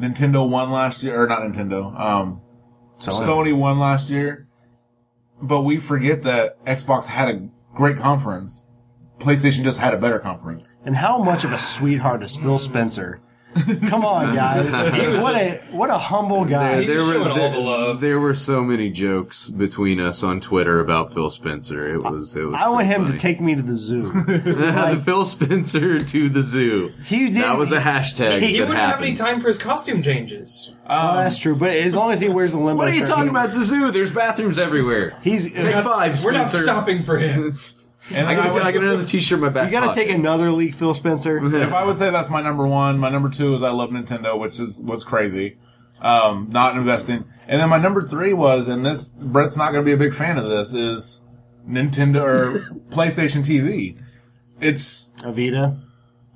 Nintendo 0.00 0.48
won 0.48 0.70
last 0.70 1.02
year, 1.02 1.22
or 1.22 1.26
not 1.26 1.40
Nintendo. 1.40 1.98
Um, 1.98 2.40
Sony. 2.98 3.26
Sony 3.26 3.56
won 3.56 3.78
last 3.78 4.08
year, 4.10 4.48
but 5.42 5.60
we 5.62 5.78
forget 5.78 6.22
that 6.22 6.64
Xbox 6.64 7.06
had 7.06 7.28
a 7.28 7.48
great 7.74 7.98
conference. 7.98 8.66
PlayStation 9.18 9.64
just 9.64 9.78
had 9.78 9.92
a 9.92 9.98
better 9.98 10.18
conference. 10.18 10.78
and 10.84 10.96
how 10.96 11.22
much 11.22 11.44
of 11.44 11.52
a 11.52 11.58
sweetheart 11.58 12.22
is 12.22 12.36
Phil 12.36 12.56
Spencer? 12.58 13.20
Come 13.88 14.04
on, 14.04 14.34
guys! 14.36 14.66
He 14.94 15.06
was 15.08 15.20
what 15.20 15.34
just- 15.36 15.64
a 15.64 15.76
what 15.76 15.90
a 15.90 15.98
humble 15.98 16.44
guy. 16.44 16.82
He 16.82 16.88
was 16.88 17.00
showing 17.00 17.26
all 17.28 17.34
there, 17.36 17.50
the 17.50 17.58
love. 17.58 18.00
there 18.00 18.20
were 18.20 18.34
so 18.36 18.62
many 18.62 18.90
jokes 18.90 19.48
between 19.48 19.98
us 20.00 20.22
on 20.22 20.40
Twitter 20.40 20.78
about 20.78 21.12
Phil 21.12 21.30
Spencer. 21.30 21.92
It 21.94 21.98
was 21.98 22.36
it 22.36 22.44
was. 22.44 22.54
I 22.56 22.68
want 22.68 22.86
pretty 22.86 23.02
him 23.04 23.12
to 23.12 23.18
take 23.18 23.40
me 23.40 23.56
to 23.56 23.62
the 23.62 23.74
zoo. 23.74 24.02
the 24.26 25.02
Phil 25.04 25.24
Spencer 25.26 25.98
to 25.98 26.28
the 26.28 26.42
zoo. 26.42 26.92
He 27.04 27.26
did. 27.30 27.42
That 27.42 27.58
was 27.58 27.72
a 27.72 27.80
hashtag 27.80 28.40
He, 28.40 28.46
he 28.48 28.58
that 28.58 28.68
wouldn't 28.68 28.78
have 28.78 28.98
any 29.00 29.10
happened. 29.10 29.16
time 29.16 29.40
for 29.40 29.48
his 29.48 29.58
costume 29.58 30.02
changes. 30.02 30.72
Well, 30.88 31.08
um, 31.10 31.16
that's 31.24 31.38
true, 31.38 31.56
but 31.56 31.70
as 31.70 31.94
long 31.96 32.12
as 32.12 32.20
he 32.20 32.28
wears 32.28 32.52
a 32.54 32.58
limbo. 32.58 32.76
What 32.84 32.88
are 32.88 32.92
you 32.92 33.00
shirt, 33.00 33.08
talking 33.08 33.24
he- 33.24 33.30
about? 33.30 33.46
It's 33.46 33.56
a 33.56 33.64
zoo. 33.64 33.90
There's 33.90 34.12
bathrooms 34.12 34.58
everywhere. 34.58 35.16
He's 35.22 35.52
Take 35.52 35.74
five, 35.84 36.22
We're 36.22 36.30
not 36.32 36.48
Spencer. 36.50 36.64
stopping 36.64 37.02
for 37.02 37.18
him. 37.18 37.52
And 38.12 38.26
I 38.26 38.34
got, 38.34 38.52
was- 38.54 38.64
I 38.64 38.72
got 38.72 38.82
another 38.82 39.04
T-shirt 39.04 39.36
in 39.38 39.44
my 39.44 39.48
back. 39.50 39.66
You 39.66 39.78
got 39.80 39.94
to 39.94 40.00
take 40.00 40.10
another 40.10 40.50
leak, 40.50 40.74
Phil 40.74 40.94
Spencer. 40.94 41.36
if 41.56 41.72
I 41.72 41.84
would 41.84 41.96
say 41.96 42.10
that's 42.10 42.28
my 42.30 42.42
number 42.42 42.66
one, 42.66 42.98
my 42.98 43.08
number 43.08 43.28
two 43.28 43.54
is 43.54 43.62
I 43.62 43.70
love 43.70 43.90
Nintendo, 43.90 44.38
which 44.38 44.58
is 44.58 44.76
what's 44.78 45.04
crazy. 45.04 45.58
Um, 46.00 46.48
not 46.50 46.76
investing, 46.76 47.24
and 47.46 47.60
then 47.60 47.68
my 47.68 47.76
number 47.78 48.00
three 48.00 48.32
was, 48.32 48.68
and 48.68 48.86
this 48.86 49.04
Brett's 49.04 49.58
not 49.58 49.72
going 49.72 49.84
to 49.84 49.86
be 49.86 49.92
a 49.92 49.98
big 49.98 50.14
fan 50.14 50.38
of 50.38 50.48
this, 50.48 50.72
is 50.72 51.20
Nintendo 51.68 52.22
or 52.22 52.60
PlayStation 52.90 53.44
TV. 53.44 53.98
It's 54.62 55.12
Avita, 55.18 55.78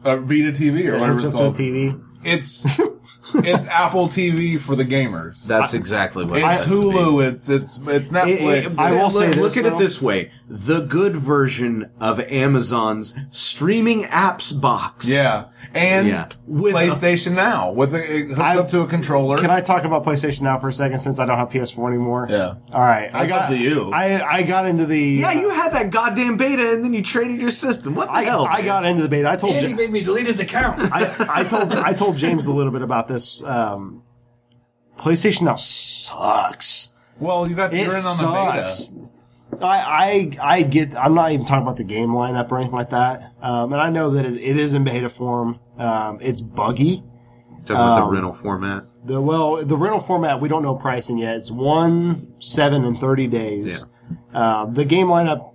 a 0.05 0.18
Vita 0.18 0.53
TV 0.53 0.87
or 0.87 0.99
whatever 0.99 1.18
it's 1.18 1.29
called. 1.31 1.57
TV. 1.57 1.99
It's 2.25 2.66
it's 3.37 3.66
Apple 3.66 4.09
TV 4.09 4.59
for 4.61 4.77
the 4.77 4.85
gamers. 4.85 5.45
That's 5.47 5.75
exactly 5.75 6.25
what 6.25 6.39
It's 6.39 6.62
it's 6.62 6.68
meant 6.68 6.83
to 6.83 6.89
be. 6.91 6.97
Hulu. 6.97 7.29
It's 7.33 7.49
it's 7.49 7.81
it's 7.87 8.11
Netflix. 8.11 8.72
it- 8.75 8.79
I 8.79 8.93
will 8.93 9.05
look, 9.05 9.12
say 9.12 9.27
this, 9.29 9.37
look 9.39 9.57
at 9.57 9.64
though. 9.64 9.77
it 9.77 9.79
this 9.79 10.03
way: 10.03 10.31
the 10.49 10.81
good 10.81 11.16
version 11.16 11.91
of 12.01 12.20
Amazon's 12.20 13.14
streaming 13.31 14.05
apps 14.05 14.59
box. 14.59 15.09
yeah, 15.09 15.47
and 15.72 16.07
Yeah. 16.09 16.29
With 16.47 16.75
a- 16.75 16.79
PlayStation 16.79 17.33
Now 17.33 17.70
with 17.72 17.95
a, 17.95 17.99
it 17.99 18.29
hooks 18.29 18.41
I- 18.41 18.59
up 18.59 18.68
to 18.70 18.81
a 18.81 18.87
controller. 18.87 19.39
Can 19.39 19.51
I 19.51 19.61
talk 19.61 19.85
about 19.85 20.05
PlayStation 20.05 20.43
now 20.43 20.59
for 20.59 20.68
a 20.68 20.72
second 20.72 20.99
since 20.99 21.18
I 21.18 21.27
don't 21.27 21.39
have 21.39 21.49
PS4 21.51 21.89
anymore? 21.89 22.27
Yeah. 22.31 22.55
All 22.72 22.81
right. 22.81 23.11
I 23.14 23.27
That's 23.27 23.29
got 23.29 23.49
to 23.51 23.57
you. 23.57 23.91
I 23.93 24.37
I 24.39 24.43
got 24.43 24.66
into 24.66 24.87
the. 24.87 24.99
Yeah, 25.01 25.33
you 25.33 25.51
uh, 25.51 25.55
had 25.55 25.72
that 25.72 25.91
goddamn 25.91 26.37
beta, 26.37 26.72
and 26.72 26.85
then 26.85 26.93
you 26.93 27.03
traded 27.03 27.41
your 27.41 27.51
system. 27.51 27.95
What 27.95 28.07
the 28.07 28.12
I, 28.12 28.25
hell? 28.25 28.47
I 28.47 28.57
man? 28.57 28.64
got 28.66 28.85
into 28.85 29.03
the 29.03 29.09
beta. 29.09 29.31
I 29.31 29.37
told. 29.37 29.55
And 29.55 29.66
he 29.66 29.75
made 29.75 29.91
me 29.91 30.03
delete 30.03 30.27
his 30.27 30.41
account. 30.41 30.93
I, 30.93 31.14
I 31.41 31.45
told 31.45 31.72
I 31.72 31.93
told 31.95 32.16
James 32.16 32.47
a 32.47 32.53
little 32.53 32.72
bit 32.72 32.83
about 32.83 33.09
this. 33.09 33.14
Um, 33.43 34.03
PlayStation 34.99 35.43
now 35.43 35.57
sucks. 35.57 36.95
well, 37.19 37.49
you 37.49 37.55
got 37.55 37.75
It 37.75 37.79
you're 37.83 37.91
in 37.91 38.05
on 38.05 38.15
sucks. 38.15 38.87
the 38.87 39.05
I, 39.62 40.31
I 40.41 40.57
I 40.57 40.62
get. 40.62 40.97
I'm 40.97 41.15
not 41.15 41.31
even 41.33 41.47
talking 41.47 41.62
about 41.62 41.77
the 41.77 41.85
game 41.85 42.09
lineup 42.11 42.51
or 42.51 42.59
anything 42.59 42.75
like 42.75 42.91
that. 42.91 43.33
Um, 43.41 43.73
and 43.73 43.81
I 43.81 43.89
know 43.91 44.11
that 44.11 44.25
it, 44.25 44.35
it 44.35 44.57
is 44.59 44.75
in 44.75 44.83
beta 44.85 45.09
form. 45.09 45.61
Um, 45.79 46.19
it's 46.21 46.41
buggy. 46.41 47.05
Talking 47.65 47.77
about 47.77 48.03
um, 48.03 48.09
the 48.09 48.12
rental 48.12 48.33
format. 48.33 48.85
The 49.05 49.21
well, 49.21 49.65
the 49.65 49.77
rental 49.77 50.01
format 50.01 50.41
we 50.41 50.49
don't 50.49 50.62
know 50.62 50.75
pricing 50.75 51.19
yet. 51.19 51.37
It's 51.37 51.51
one, 51.51 52.35
seven, 52.41 52.85
and 52.85 52.99
thirty 52.99 53.27
days. 53.29 53.85
Um, 54.33 54.75
the 54.75 54.85
game 54.85 55.07
lineup, 55.07 55.53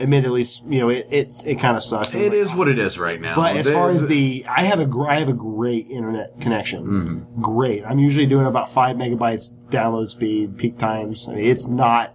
admittedly, 0.00 0.44
you 0.68 0.80
know, 0.80 0.88
it 0.88 1.06
it, 1.10 1.42
it 1.46 1.60
kind 1.60 1.76
of 1.76 1.84
sucks. 1.84 2.14
It 2.14 2.32
is 2.32 2.52
what 2.52 2.68
it 2.68 2.78
is 2.78 2.98
right 2.98 3.20
now. 3.20 3.34
But 3.36 3.56
as 3.56 3.70
far 3.70 3.90
as 3.90 4.02
The- 4.02 4.42
the, 4.42 4.46
I 4.48 4.64
have 4.64 4.80
a 4.80 4.86
gr- 4.86 5.08
I 5.08 5.18
have 5.18 5.28
a 5.28 5.32
great 5.34 5.88
internet 5.90 6.40
connection. 6.40 6.84
Mm-hmm. 6.84 7.42
Great. 7.42 7.84
I'm 7.84 7.98
usually 7.98 8.26
doing 8.26 8.46
about 8.46 8.70
five 8.70 8.96
megabytes 8.96 9.54
download 9.68 10.08
speed, 10.10 10.56
peak 10.56 10.78
times. 10.78 11.28
I 11.28 11.34
mean, 11.34 11.44
it's 11.44 11.68
not 11.68 12.14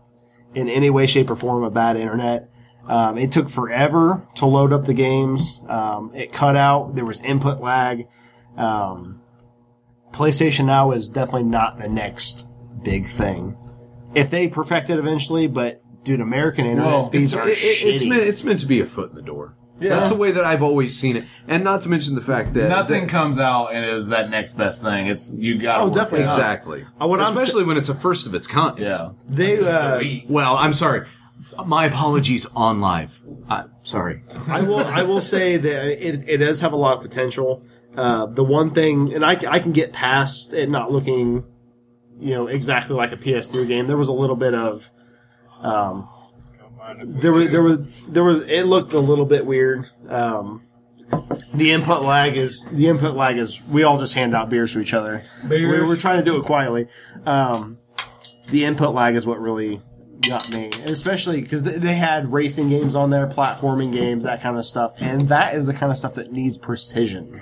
in 0.53 0.67
any 0.69 0.89
way, 0.89 1.05
shape, 1.05 1.29
or 1.29 1.35
form 1.35 1.63
a 1.63 1.69
bad 1.71 1.95
internet. 1.95 2.49
Um, 2.87 3.17
it 3.17 3.31
took 3.31 3.49
forever 3.49 4.27
to 4.35 4.45
load 4.45 4.71
up 4.71 4.85
the 4.85 4.93
games. 4.93 5.59
Um, 5.67 6.11
it 6.13 6.31
cut 6.31 6.55
out. 6.55 6.95
There 6.95 7.05
was 7.05 7.19
input 7.21 7.59
lag. 7.59 8.07
Um, 8.57 9.21
PlayStation 10.11 10.65
Now 10.65 10.91
is 10.91 11.09
definitely 11.09 11.43
not 11.43 11.77
the 11.79 11.89
next 11.89 12.47
big 12.83 13.05
thing. 13.07 13.57
If 14.13 14.29
they 14.29 14.47
perfect 14.47 14.89
it 14.89 14.97
eventually, 14.99 15.47
but 15.47 15.81
dude, 16.05 16.21
American 16.21 16.65
internet 16.65 16.85
Well, 16.91 17.03
speeds 17.03 17.33
it's, 17.33 17.41
are 17.41 17.47
it- 17.49 17.57
it- 17.57 17.61
it's 17.61 18.03
shitty. 18.03 18.09
meant 18.09 18.21
it's 18.23 18.43
meant 18.45 18.59
to 18.61 18.65
be 18.65 18.79
a 18.79 18.85
foot 18.85 19.09
in 19.09 19.15
the 19.17 19.21
door. 19.21 19.55
Yeah. 19.77 19.89
That's 19.89 20.07
the 20.07 20.15
way 20.15 20.31
that 20.31 20.45
I've 20.45 20.63
always 20.63 20.97
seen 20.97 21.17
it, 21.17 21.25
and 21.49 21.61
not 21.61 21.81
to 21.81 21.89
mention 21.89 22.15
the 22.15 22.21
fact 22.21 22.53
that 22.53 22.69
Nothing 22.69 23.01
that- 23.01 23.09
comes 23.09 23.37
out 23.37 23.73
and 23.73 23.83
is 23.83 24.07
that 24.07 24.29
next 24.29 24.57
best 24.57 24.81
thing. 24.81 25.07
It's 25.07 25.33
you 25.37 25.57
got. 25.57 25.81
Oh, 25.81 25.89
definitely 25.89 26.27
not. 26.27 26.37
exactly. 26.39 26.85
Uh, 27.01 27.07
what 27.07 27.19
I'm 27.19 27.35
Especially 27.35 27.65
when 27.65 27.75
it's 27.75 27.89
a 27.89 27.93
first 27.95 28.25
of 28.25 28.33
its 28.33 28.47
kind. 28.47 28.79
Yeah. 28.79 29.09
they, 29.27 29.55
This 29.55 29.59
the 29.59 29.69
uh, 29.69 30.01
Well, 30.29 30.55
I'm 30.55 30.73
sorry. 30.73 31.05
My 31.65 31.85
apologies 31.85 32.45
on 32.55 32.79
live. 32.79 33.21
Uh, 33.49 33.63
sorry. 33.83 34.23
I 34.47 34.61
will. 34.61 34.79
I 34.79 35.01
will 35.03 35.21
say 35.21 35.57
that 35.57 36.07
it, 36.07 36.23
it 36.29 36.37
does 36.37 36.61
have 36.61 36.71
a 36.71 36.77
lot 36.77 36.95
of 36.97 37.03
potential. 37.03 37.61
Uh, 37.97 38.25
the 38.27 38.43
one 38.45 38.69
thing, 38.71 39.13
and 39.13 39.25
I 39.25 39.35
can 39.35 39.73
get 39.73 39.91
past 39.91 40.53
it 40.53 40.69
not 40.69 40.91
looking, 40.91 41.43
you 42.19 42.33
know, 42.33 42.47
exactly 42.47 42.95
like 42.95 43.11
a 43.11 43.17
PS3 43.17 43.67
game. 43.67 43.87
There 43.87 43.97
was 43.97 44.07
a 44.09 44.13
little 44.13 44.35
bit 44.37 44.53
of, 44.53 44.89
um, 45.61 46.09
there 47.03 47.31
was 47.33 47.49
there 47.49 47.63
was 47.63 48.05
there 48.07 48.23
was 48.23 48.41
it 48.41 48.63
looked 48.63 48.93
a 48.93 48.99
little 48.99 49.25
bit 49.25 49.45
weird. 49.45 49.89
Um, 50.07 50.61
the 51.53 51.71
input 51.71 52.03
lag 52.03 52.37
is 52.37 52.65
the 52.71 52.87
input 52.87 53.15
lag 53.15 53.37
is 53.37 53.61
we 53.63 53.83
all 53.83 53.97
just 53.99 54.13
hand 54.13 54.35
out 54.35 54.49
beers 54.49 54.73
to 54.73 54.79
each 54.79 54.93
other. 54.93 55.23
We're, 55.67 55.87
we're 55.87 55.95
trying 55.97 56.19
to 56.19 56.25
do 56.25 56.37
it 56.37 56.43
quietly. 56.45 56.87
Um, 57.25 57.77
the 58.49 58.65
input 58.65 58.93
lag 58.93 59.15
is 59.15 59.25
what 59.25 59.39
really 59.39 59.81
got 60.27 60.49
me, 60.51 60.65
and 60.65 60.89
especially 60.89 61.41
because 61.41 61.63
they, 61.63 61.77
they 61.77 61.95
had 61.95 62.31
racing 62.31 62.69
games 62.69 62.95
on 62.95 63.09
there, 63.09 63.27
platforming 63.27 63.91
games, 63.91 64.23
that 64.23 64.41
kind 64.41 64.57
of 64.57 64.65
stuff, 64.65 64.93
and 64.97 65.29
that 65.29 65.55
is 65.55 65.67
the 65.67 65.73
kind 65.73 65.91
of 65.91 65.97
stuff 65.97 66.15
that 66.15 66.31
needs 66.31 66.57
precision. 66.57 67.41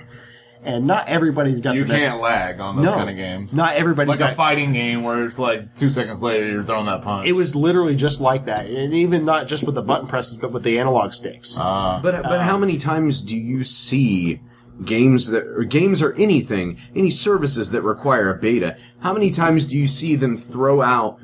And 0.64 0.86
not 0.86 1.08
everybody's 1.08 1.60
got 1.60 1.74
You 1.74 1.84
the 1.84 1.92
best. 1.92 2.04
can't 2.06 2.20
lag 2.20 2.58
on 2.58 2.76
those 2.76 2.86
no, 2.86 2.92
kind 2.94 3.10
of 3.10 3.16
games. 3.16 3.52
Not 3.52 3.76
everybody 3.76 4.08
like 4.08 4.18
got. 4.18 4.32
a 4.32 4.34
fighting 4.34 4.72
game 4.72 5.02
where 5.02 5.24
it's 5.26 5.38
like 5.38 5.74
two 5.74 5.90
seconds 5.90 6.20
later 6.20 6.46
you're 6.50 6.64
throwing 6.64 6.86
that 6.86 7.02
punch. 7.02 7.28
It 7.28 7.32
was 7.32 7.54
literally 7.54 7.94
just 7.96 8.20
like 8.20 8.46
that, 8.46 8.66
and 8.66 8.94
even 8.94 9.24
not 9.26 9.46
just 9.46 9.64
with 9.64 9.74
the 9.74 9.82
button 9.82 10.06
presses, 10.08 10.38
but 10.38 10.52
with 10.52 10.62
the 10.62 10.78
analog 10.78 11.12
sticks. 11.12 11.58
uh, 11.58 12.00
But 12.02 12.22
but 12.22 12.40
how 12.42 12.56
many 12.56 12.78
times 12.78 13.20
do 13.20 13.36
you 13.36 13.62
see 13.62 14.40
games 14.84 15.28
that 15.28 15.44
or 15.46 15.64
games 15.64 16.02
or 16.02 16.14
anything, 16.14 16.78
any 16.96 17.10
services 17.10 17.70
that 17.72 17.82
require 17.82 18.30
a 18.34 18.38
beta? 18.38 18.76
How 19.00 19.12
many 19.12 19.30
times 19.30 19.66
do 19.66 19.76
you 19.76 19.86
see 19.86 20.16
them 20.16 20.36
throw 20.36 20.80
out 20.80 21.20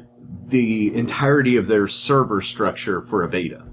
the 0.48 0.94
entirety 0.94 1.56
of 1.56 1.66
their 1.66 1.88
server 1.88 2.40
structure 2.42 3.00
for 3.00 3.22
a 3.22 3.28
beta? 3.28 3.64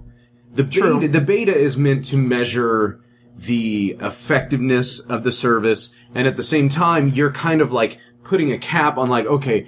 The 0.55 0.63
True. 0.63 1.01
beta, 1.01 1.11
the 1.11 1.21
beta 1.21 1.53
is 1.55 1.75
meant 1.77 2.05
to 2.05 2.17
measure 2.17 3.01
the 3.37 3.97
effectiveness 4.01 4.99
of 4.99 5.23
the 5.23 5.31
service, 5.31 5.93
and 6.13 6.27
at 6.27 6.35
the 6.35 6.43
same 6.43 6.69
time, 6.69 7.09
you're 7.09 7.31
kind 7.31 7.61
of 7.61 7.71
like 7.71 7.99
putting 8.23 8.51
a 8.51 8.57
cap 8.57 8.97
on 8.97 9.07
like, 9.07 9.25
okay, 9.25 9.67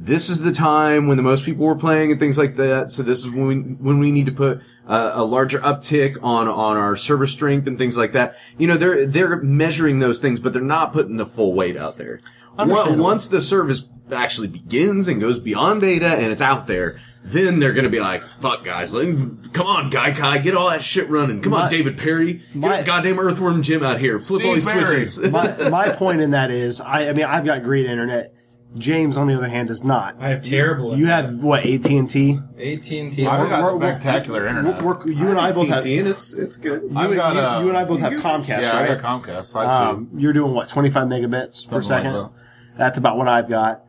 this 0.00 0.28
is 0.28 0.42
the 0.42 0.52
time 0.52 1.08
when 1.08 1.16
the 1.16 1.22
most 1.24 1.44
people 1.44 1.66
were 1.66 1.74
playing 1.74 2.12
and 2.12 2.20
things 2.20 2.38
like 2.38 2.54
that. 2.54 2.92
So 2.92 3.02
this 3.02 3.18
is 3.18 3.28
when 3.28 3.46
we, 3.46 3.56
when 3.56 3.98
we 3.98 4.12
need 4.12 4.26
to 4.26 4.32
put 4.32 4.60
uh, 4.86 5.12
a 5.14 5.24
larger 5.24 5.58
uptick 5.58 6.16
on 6.22 6.46
on 6.46 6.76
our 6.76 6.96
server 6.96 7.26
strength 7.26 7.66
and 7.66 7.76
things 7.76 7.96
like 7.96 8.12
that. 8.12 8.36
You 8.58 8.68
know, 8.68 8.76
they're 8.76 9.06
they're 9.06 9.36
measuring 9.42 9.98
those 9.98 10.20
things, 10.20 10.38
but 10.38 10.52
they're 10.52 10.62
not 10.62 10.92
putting 10.92 11.16
the 11.16 11.26
full 11.26 11.52
weight 11.52 11.76
out 11.76 11.98
there. 11.98 12.20
Once, 12.56 12.96
once 12.96 13.28
the 13.28 13.42
service 13.42 13.84
actually 14.12 14.48
begins 14.48 15.08
and 15.08 15.20
goes 15.20 15.38
beyond 15.38 15.80
beta 15.80 16.08
and 16.08 16.32
it's 16.32 16.42
out 16.42 16.66
there, 16.66 17.00
then 17.24 17.58
they're 17.60 17.72
gonna 17.72 17.88
be 17.90 18.00
like, 18.00 18.22
"Fuck, 18.40 18.64
guys, 18.64 18.94
let, 18.94 19.06
come 19.52 19.66
on, 19.66 19.90
Gaikai, 19.90 20.42
get 20.42 20.54
all 20.56 20.70
that 20.70 20.82
shit 20.82 21.08
running. 21.10 21.42
Come 21.42 21.52
My- 21.52 21.62
on, 21.64 21.70
David 21.70 21.98
Perry, 21.98 22.42
my- 22.54 22.76
get 22.78 22.86
goddamn 22.86 23.18
Earthworm 23.18 23.62
Jim 23.62 23.82
out 23.82 23.98
here, 24.00 24.18
flip 24.18 24.44
all 24.44 24.54
these 24.54 24.68
Perry. 24.68 25.04
switches." 25.06 25.18
my, 25.30 25.68
my 25.68 25.88
point 25.90 26.20
in 26.20 26.30
that 26.30 26.50
is, 26.50 26.80
I, 26.80 27.08
I 27.08 27.12
mean, 27.12 27.24
I've 27.26 27.44
got 27.44 27.62
great 27.62 27.86
internet. 27.86 28.34
James, 28.76 29.16
on 29.16 29.26
the 29.28 29.34
other 29.34 29.48
hand, 29.48 29.68
does 29.68 29.82
not. 29.82 30.16
I 30.20 30.28
have 30.28 30.42
terrible. 30.42 30.96
You 30.98 31.06
have 31.06 31.34
what 31.36 31.64
AT 31.64 31.86
and 31.86 32.08
T. 32.08 32.38
AT 32.58 32.90
and 32.92 33.12
T. 33.12 33.26
I've 33.26 33.48
got 33.48 33.64
we're- 33.64 33.78
we're- 33.78 33.90
spectacular 33.92 34.46
internet. 34.46 34.78
You 34.82 35.28
and 35.28 35.38
I 35.38 35.52
both 35.52 35.68
have. 35.68 35.86
and 35.86 36.06
it's 36.06 36.34
it's 36.34 36.56
good. 36.56 36.82
You, 36.82 36.98
I've 36.98 37.14
got, 37.14 37.34
you- 37.34 37.40
uh, 37.40 37.60
you 37.62 37.68
and 37.70 37.78
I 37.78 37.84
both 37.84 38.00
have 38.00 38.12
Comcast, 38.12 38.48
yeah, 38.60 38.78
right? 38.78 38.90
I 38.90 38.94
got 38.94 39.22
Comcast. 39.24 39.54
Um, 39.56 40.10
you're 40.18 40.34
doing 40.34 40.52
what, 40.52 40.68
25 40.68 41.06
megabits 41.06 41.66
per 41.66 41.80
Something 41.80 41.88
like 41.88 41.88
second? 41.88 42.12
that. 42.12 42.30
That's 42.76 42.98
about 42.98 43.16
what 43.16 43.26
I've 43.26 43.48
got. 43.48 43.84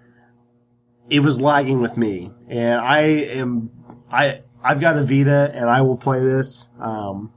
It 1.09 1.21
was 1.21 1.41
lagging 1.41 1.81
with 1.81 1.97
me, 1.97 2.31
and 2.47 2.79
I 2.79 2.99
am 2.99 3.71
I 4.11 4.43
I've 4.63 4.79
got 4.79 4.97
a 4.97 5.03
Vita, 5.03 5.51
and 5.53 5.69
I 5.69 5.81
will 5.81 5.97
play 5.97 6.19
this. 6.19 6.69
Um, 6.79 7.31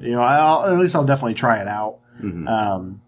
you 0.00 0.12
know, 0.12 0.20
I'll, 0.20 0.66
at 0.66 0.78
least 0.78 0.94
I'll 0.94 1.04
definitely 1.04 1.34
try 1.34 1.60
it 1.60 1.68
out. 1.68 2.00
Um, 2.48 3.00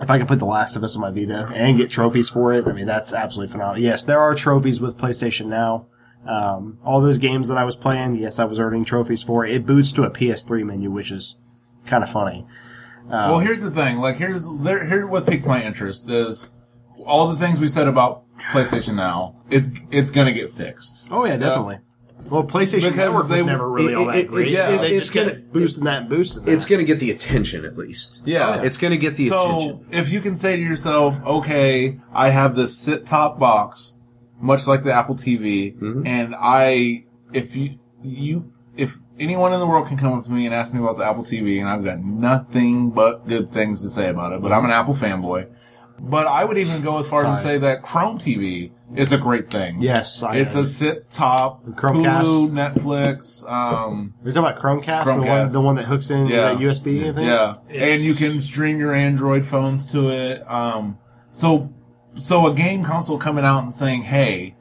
if 0.00 0.10
I 0.10 0.18
can 0.18 0.26
put 0.26 0.38
The 0.40 0.44
Last 0.44 0.76
of 0.76 0.82
Us 0.82 0.96
on 0.96 1.02
my 1.02 1.10
Vita 1.10 1.48
and 1.54 1.76
get 1.78 1.90
trophies 1.90 2.28
for 2.28 2.52
it, 2.52 2.66
I 2.66 2.72
mean 2.72 2.86
that's 2.86 3.12
absolutely 3.14 3.52
phenomenal. 3.52 3.82
Yes, 3.82 4.04
there 4.04 4.20
are 4.20 4.34
trophies 4.34 4.80
with 4.80 4.98
PlayStation 4.98 5.46
Now. 5.46 5.86
Um, 6.26 6.78
all 6.84 7.00
those 7.00 7.18
games 7.18 7.48
that 7.48 7.58
I 7.58 7.64
was 7.64 7.76
playing, 7.76 8.16
yes, 8.16 8.38
I 8.38 8.44
was 8.44 8.58
earning 8.58 8.84
trophies 8.84 9.22
for. 9.22 9.44
It 9.44 9.66
boots 9.66 9.92
to 9.92 10.04
a 10.04 10.10
PS3 10.10 10.64
menu, 10.64 10.90
which 10.90 11.10
is 11.10 11.36
kind 11.86 12.02
of 12.02 12.10
funny. 12.10 12.46
Um, 13.10 13.30
well, 13.30 13.38
here's 13.40 13.60
the 13.60 13.70
thing. 13.70 13.98
Like, 13.98 14.16
here's 14.16 14.48
there, 14.60 14.86
here's 14.86 15.08
what 15.08 15.26
piqued 15.26 15.46
my 15.46 15.62
interest 15.62 16.08
is 16.08 16.50
all 17.06 17.28
the 17.28 17.36
things 17.36 17.60
we 17.60 17.68
said 17.68 17.88
about 17.88 18.24
PlayStation 18.52 18.94
Now. 18.96 19.36
It's 19.50 19.70
it's 19.90 20.10
gonna 20.10 20.32
get 20.32 20.52
fixed. 20.52 21.08
Oh 21.10 21.24
yeah, 21.24 21.36
definitely. 21.36 21.78
Well, 22.30 22.42
PlayStation 22.44 22.76
Because 22.92 22.96
Network 22.96 23.28
was 23.28 23.40
they- 23.40 23.46
never 23.46 23.68
really 23.68 23.92
it- 23.92 23.96
all 23.96 24.06
that 24.06 24.16
it- 24.16 24.28
great. 24.28 24.46
it's- 24.46 24.56
Yeah, 24.56 24.74
it- 24.76 24.80
they 24.80 24.96
it's 24.96 25.10
just 25.10 25.12
gonna- 25.14 25.34
boosting 25.52 25.84
that, 25.84 26.00
and 26.02 26.08
boosting 26.08 26.44
that. 26.46 26.52
It's 26.52 26.64
going 26.64 26.78
to 26.78 26.84
get 26.86 26.98
the 26.98 27.10
attention 27.10 27.66
at 27.66 27.76
least. 27.76 28.22
Yeah. 28.24 28.62
It's 28.62 28.78
going 28.78 28.92
to 28.92 28.96
get 28.96 29.16
the 29.16 29.28
So 29.28 29.56
attention. 29.56 29.84
if 29.90 30.10
you 30.10 30.22
can 30.22 30.34
say 30.38 30.56
to 30.56 30.62
yourself, 30.62 31.20
okay, 31.26 32.00
I 32.14 32.30
have 32.30 32.56
this 32.56 32.78
sit 32.78 33.04
top 33.04 33.38
box, 33.38 33.96
much 34.40 34.66
like 34.66 34.84
the 34.84 34.92
Apple 34.94 35.16
TV, 35.16 35.74
Mm-hmm. 35.78 36.06
and 36.06 36.34
I, 36.40 37.04
if 37.34 37.54
you, 37.56 37.78
you, 38.02 38.50
if 38.74 38.96
anyone 39.20 39.52
in 39.52 39.60
the 39.60 39.66
world 39.66 39.86
can 39.88 39.98
come 39.98 40.14
up 40.14 40.24
to 40.24 40.30
me 40.30 40.46
and 40.46 40.54
ask 40.54 40.72
me 40.72 40.80
about 40.80 40.96
the 40.96 41.04
Apple 41.04 41.24
TV, 41.24 41.60
and 41.60 41.68
I've 41.68 41.84
got 41.84 42.02
nothing 42.02 42.88
but 42.90 43.28
good 43.28 43.52
things 43.52 43.82
to 43.82 43.90
say 43.90 44.08
about 44.08 44.32
it, 44.32 44.40
but 44.40 44.50
I'm 44.50 44.64
an 44.64 44.70
Apple 44.70 44.94
fanboy. 44.94 45.46
But 45.98 46.26
I 46.26 46.44
would 46.44 46.58
even 46.58 46.82
go 46.82 46.98
as 46.98 47.06
far 47.08 47.24
as 47.24 47.36
to 47.36 47.42
say 47.42 47.58
that 47.58 47.82
Chrome 47.82 48.18
TV 48.18 48.72
is 48.94 49.12
a 49.12 49.18
great 49.18 49.50
thing. 49.50 49.80
yes, 49.80 50.22
I, 50.22 50.36
It's 50.36 50.54
a 50.54 50.64
sit 50.66 51.10
top, 51.10 51.64
Chromecast. 51.64 52.22
Hulu, 52.24 52.50
Netflix, 52.50 53.48
um, 53.50 54.12
You're 54.24 54.34
talking 54.34 54.50
about 54.50 54.60
Chromecast, 54.60 55.04
the 55.20 55.26
one, 55.26 55.48
the 55.50 55.60
one 55.60 55.76
that 55.76 55.84
hooks 55.84 56.10
in 56.10 56.26
Yeah. 56.26 56.52
is 56.52 56.82
that 56.82 56.84
USB. 56.84 57.08
I 57.08 57.12
think? 57.14 57.26
Yeah, 57.26 57.56
and 57.70 58.02
you 58.02 58.14
can 58.14 58.40
stream 58.40 58.78
your 58.78 58.92
Android 58.92 59.46
phones 59.46 59.86
to 59.92 60.10
it. 60.10 60.48
Um, 60.50 60.98
so, 61.30 61.72
so 62.16 62.46
a 62.46 62.54
game 62.54 62.84
console 62.84 63.18
coming 63.18 63.44
out 63.44 63.62
and 63.62 63.74
saying, 63.74 64.02
"Hey, 64.02 64.56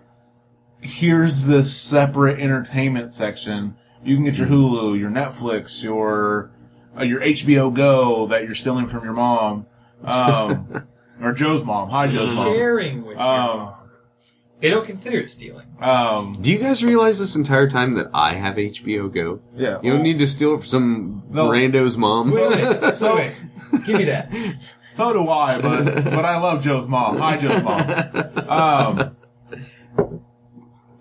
here's 0.82 1.44
this 1.44 1.76
separate 1.76 2.40
entertainment 2.40 3.12
section. 3.12 3.76
You 4.04 4.16
can 4.16 4.26
get 4.26 4.38
your 4.38 4.48
Hulu, 4.48 5.00
your 5.00 5.10
Netflix, 5.10 5.84
your 5.84 6.52
uh, 6.98 7.04
your 7.04 7.22
HBO 7.22 7.74
Go 7.74 8.28
that 8.28 8.44
you're 8.44 8.56
stealing 8.56 8.88
from 8.88 9.04
your 9.04 9.14
mom, 9.14 9.66
um, 10.04 10.84
or 11.24 11.32
Joe's 11.34 11.64
mom. 11.64 11.90
Hi, 11.90 12.08
Joe's 12.08 12.36
mom. 12.36 12.46
sharing 12.46 13.06
with 13.06 13.18
your 13.18 13.26
Um, 13.26 13.58
mom. 13.58 13.74
They 14.60 14.70
don't 14.70 14.86
consider 14.86 15.18
it 15.20 15.30
stealing. 15.30 15.66
Um, 15.82 16.38
Do 16.42 16.50
you 16.52 16.58
guys 16.58 16.84
realize 16.84 17.20
this 17.20 17.36
entire 17.36 17.70
time 17.70 17.96
that 17.96 18.08
I 18.14 18.36
have 18.36 18.58
HBO 18.58 19.10
Go? 19.10 19.40
yeah, 19.56 19.80
You 19.84 19.92
don't 19.94 20.04
need 20.04 20.20
to 20.20 20.28
steal 20.28 20.54
it 20.56 20.60
from 20.60 20.68
some 20.68 21.24
No. 21.32 21.50
rando's 21.50 21.98
mom. 21.98 22.32
Wait, 22.34 22.96
so 22.96 23.16
wait, 23.18 23.34
give 23.86 23.98
me 23.98 24.06
that. 24.06 24.32
So 24.94 25.12
do 25.12 25.28
I, 25.28 25.60
but 25.60 25.86
but 26.06 26.24
I 26.24 26.38
love 26.40 26.62
Joe's 26.64 26.88
mom. 26.88 27.18
Hi, 27.18 27.36
Joe's 27.38 27.62
mom. 27.64 28.50
Um, 28.50 29.16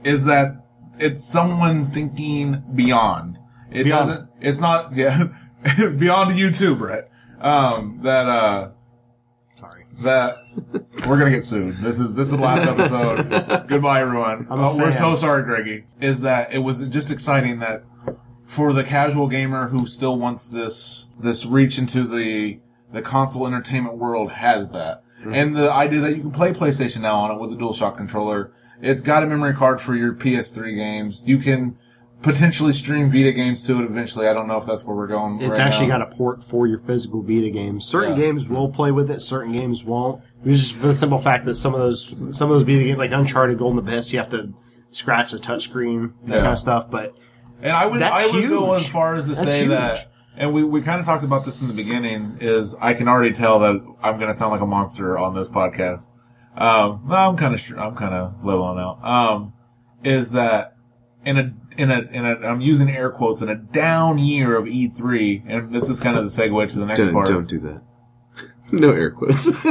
is 0.02 0.24
that 0.24 0.66
it's 0.98 1.24
someone 1.24 1.90
thinking 1.92 2.62
beyond. 2.74 3.38
It 3.70 3.84
Beyond. 3.84 4.08
doesn't. 4.08 4.30
It's 4.40 4.58
not. 4.58 4.96
Yeah, 4.96 5.28
beyond 5.98 6.36
you 6.38 6.50
too, 6.50 6.74
Brett. 6.74 7.10
Um, 7.40 8.00
that 8.02 8.26
uh, 8.28 8.60
Sorry. 8.60 8.72
That 10.02 10.36
we're 11.06 11.18
gonna 11.18 11.30
get 11.30 11.44
sued. 11.44 11.78
This 11.78 11.98
is 11.98 12.14
this 12.14 12.30
is 12.30 12.36
the 12.36 12.42
last 12.42 12.68
episode. 12.78 13.68
Goodbye, 13.68 14.02
everyone. 14.02 14.46
I'm 14.50 14.60
Oh, 14.60 14.76
we're 14.76 14.92
so 14.92 15.16
sorry, 15.16 15.42
Greggy. 15.44 15.84
Is 16.00 16.20
that 16.22 16.52
it 16.52 16.58
was 16.58 16.82
just 16.88 17.10
exciting 17.10 17.58
that 17.60 17.84
for 18.44 18.72
the 18.72 18.84
casual 18.84 19.28
gamer 19.28 19.68
who 19.68 19.86
still 19.86 20.18
wants 20.18 20.50
this 20.50 21.10
this 21.18 21.46
reach 21.46 21.78
into 21.78 22.04
the 22.04 22.60
the 22.92 23.02
console 23.02 23.46
entertainment 23.46 23.96
world 23.96 24.32
has 24.32 24.68
that, 24.70 25.02
mm-hmm. 25.20 25.34
and 25.34 25.56
the 25.56 25.72
idea 25.72 26.00
that 26.00 26.16
you 26.16 26.22
can 26.22 26.30
play 26.30 26.52
PlayStation 26.52 27.00
now 27.00 27.16
on 27.16 27.30
it 27.30 27.40
with 27.40 27.52
a 27.52 27.56
DualShock 27.56 27.96
controller. 27.96 28.52
It's 28.80 29.00
got 29.00 29.22
a 29.22 29.26
memory 29.26 29.54
card 29.54 29.80
for 29.80 29.94
your 29.94 30.12
PS3 30.12 30.74
games. 30.74 31.26
You 31.28 31.38
can 31.38 31.78
potentially 32.22 32.72
stream 32.72 33.10
Vita 33.10 33.32
games 33.32 33.62
to 33.66 33.78
it 33.80 33.84
eventually. 33.84 34.28
I 34.28 34.32
don't 34.32 34.46
know 34.48 34.56
if 34.56 34.66
that's 34.66 34.84
where 34.84 34.96
we're 34.96 35.06
going. 35.08 35.40
It's 35.40 35.50
right 35.58 35.60
actually 35.60 35.88
now. 35.88 35.98
got 35.98 36.12
a 36.12 36.16
port 36.16 36.42
for 36.44 36.66
your 36.66 36.78
physical 36.78 37.22
Vita 37.22 37.50
games. 37.50 37.84
Certain 37.86 38.16
Yeah. 38.16 38.26
games 38.26 38.48
will 38.48 38.68
play 38.70 38.90
with 38.92 39.10
it, 39.10 39.20
certain 39.20 39.52
games 39.52 39.84
won't. 39.84 40.22
It's 40.44 40.60
just 40.62 40.74
for 40.76 40.86
the 40.88 40.94
simple 40.94 41.18
fact 41.18 41.44
that 41.46 41.56
some 41.56 41.74
of 41.74 41.80
those 41.80 42.08
some 42.36 42.50
of 42.50 42.54
those 42.56 42.62
Vita 42.64 42.84
games, 42.84 42.98
like 42.98 43.12
Uncharted, 43.12 43.58
Golden 43.58 43.78
Abyss, 43.78 44.12
you 44.12 44.18
have 44.18 44.30
to 44.30 44.52
scratch 44.90 45.32
the 45.32 45.38
touchscreen, 45.38 46.12
that 46.24 46.34
Yeah. 46.36 46.40
kind 46.42 46.52
of 46.52 46.58
stuff. 46.58 46.90
But 46.90 47.16
And 47.60 47.72
I 47.72 47.86
would 47.86 48.02
I 48.02 48.26
would 48.32 48.48
go 48.48 48.72
as 48.74 48.86
far 48.86 49.14
as 49.16 49.24
to 49.24 49.30
That's 49.30 49.42
say 49.42 49.58
huge. 49.60 49.70
that 49.70 50.08
and 50.36 50.52
we, 50.54 50.64
we 50.64 50.80
kind 50.80 50.98
of 50.98 51.04
talked 51.06 51.24
about 51.24 51.44
this 51.44 51.60
in 51.60 51.68
the 51.68 51.74
beginning 51.74 52.38
is 52.40 52.74
I 52.80 52.94
can 52.94 53.06
already 53.06 53.32
tell 53.34 53.58
that 53.60 53.80
I'm 54.02 54.16
going 54.16 54.28
to 54.28 54.34
sound 54.34 54.50
like 54.52 54.62
a 54.62 54.66
monster 54.66 55.18
on 55.18 55.34
this 55.34 55.50
podcast. 55.50 56.10
Um, 56.56 57.02
I'm 57.10 57.36
kind 57.36 57.54
of 57.54 57.78
I'm 57.78 57.94
kind 57.94 58.14
of 58.14 58.34
leveling 58.44 58.78
out. 58.78 59.02
Um, 59.04 59.52
is 60.04 60.30
that 60.32 60.76
in 61.24 61.38
a 61.38 61.54
in 61.76 61.90
a 61.90 62.00
in 62.10 62.24
a 62.24 62.46
I'm 62.46 62.60
using 62.60 62.90
air 62.90 63.10
quotes 63.10 63.42
in 63.42 63.48
a 63.48 63.54
down 63.56 64.18
year 64.18 64.56
of 64.56 64.66
E3 64.66 65.42
and 65.46 65.74
this 65.74 65.88
is 65.88 66.00
kind 66.00 66.16
of 66.16 66.24
the 66.24 66.30
segue 66.30 66.68
to 66.68 66.78
the 66.78 66.86
next 66.86 67.00
don't, 67.00 67.12
part. 67.12 67.28
don't 67.28 67.48
do 67.48 67.58
that. 67.60 67.82
No 68.72 68.90
air 68.90 69.10
quotes. 69.10 69.48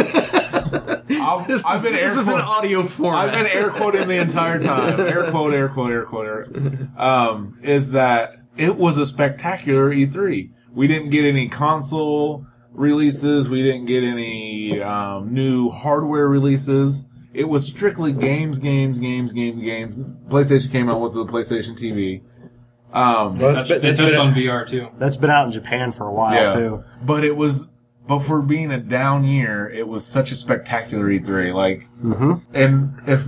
I've, 1.21 1.47
this 1.47 1.65
I've 1.65 1.77
is, 1.77 1.81
been 1.81 1.95
air 1.95 2.09
this 2.09 2.17
is 2.17 2.27
an 2.27 2.35
audio 2.35 2.83
format. 2.85 3.29
I've 3.29 3.31
been 3.31 3.51
air 3.51 3.69
quoting 3.69 4.07
the 4.07 4.17
entire 4.17 4.59
time. 4.59 4.99
Air 4.99 5.31
quote, 5.31 5.53
air 5.53 5.69
quote, 5.69 5.91
air 5.91 6.05
quote, 6.05 6.27
air, 6.27 6.89
um, 6.97 7.57
is 7.63 7.91
that 7.91 8.31
it 8.57 8.75
was 8.75 8.97
a 8.97 9.05
spectacular 9.05 9.89
E3. 9.89 10.51
We 10.71 10.87
didn't 10.87 11.09
get 11.09 11.25
any 11.25 11.47
console 11.47 12.45
releases. 12.71 13.49
We 13.49 13.63
didn't 13.63 13.85
get 13.85 14.03
any, 14.03 14.81
um, 14.81 15.33
new 15.33 15.69
hardware 15.69 16.27
releases. 16.27 17.07
It 17.33 17.45
was 17.47 17.65
strictly 17.65 18.11
games, 18.11 18.59
games, 18.59 18.97
games, 18.97 19.31
games, 19.31 19.61
games. 19.61 19.95
PlayStation 20.29 20.71
came 20.71 20.89
out 20.89 20.99
with 20.99 21.13
the 21.13 21.25
PlayStation 21.25 21.77
TV. 21.77 22.21
Um, 22.93 23.37
Well, 23.39 23.53
That's, 23.53 23.69
been- 23.69 23.81
that's 23.81 23.99
been- 23.99 24.07
just 24.09 24.19
on 24.19 24.33
VR 24.33 24.67
too. 24.67 24.89
that's 24.99 25.15
been 25.15 25.29
out 25.29 25.45
in 25.47 25.53
Japan 25.53 25.91
for 25.93 26.07
a 26.07 26.13
while 26.13 26.33
yeah. 26.33 26.53
too. 26.53 26.83
But 27.01 27.23
it 27.23 27.37
was, 27.37 27.65
but 28.05 28.19
for 28.19 28.41
being 28.41 28.69
a 28.71 28.79
down 28.79 29.23
year, 29.23 29.69
it 29.69 29.87
was 29.87 30.05
such 30.05 30.31
a 30.33 30.35
spectacular 30.35 31.05
E3. 31.05 31.53
Like, 31.53 31.87
Mm-hmm. 32.03 32.33
and 32.53 32.93
if 33.07 33.25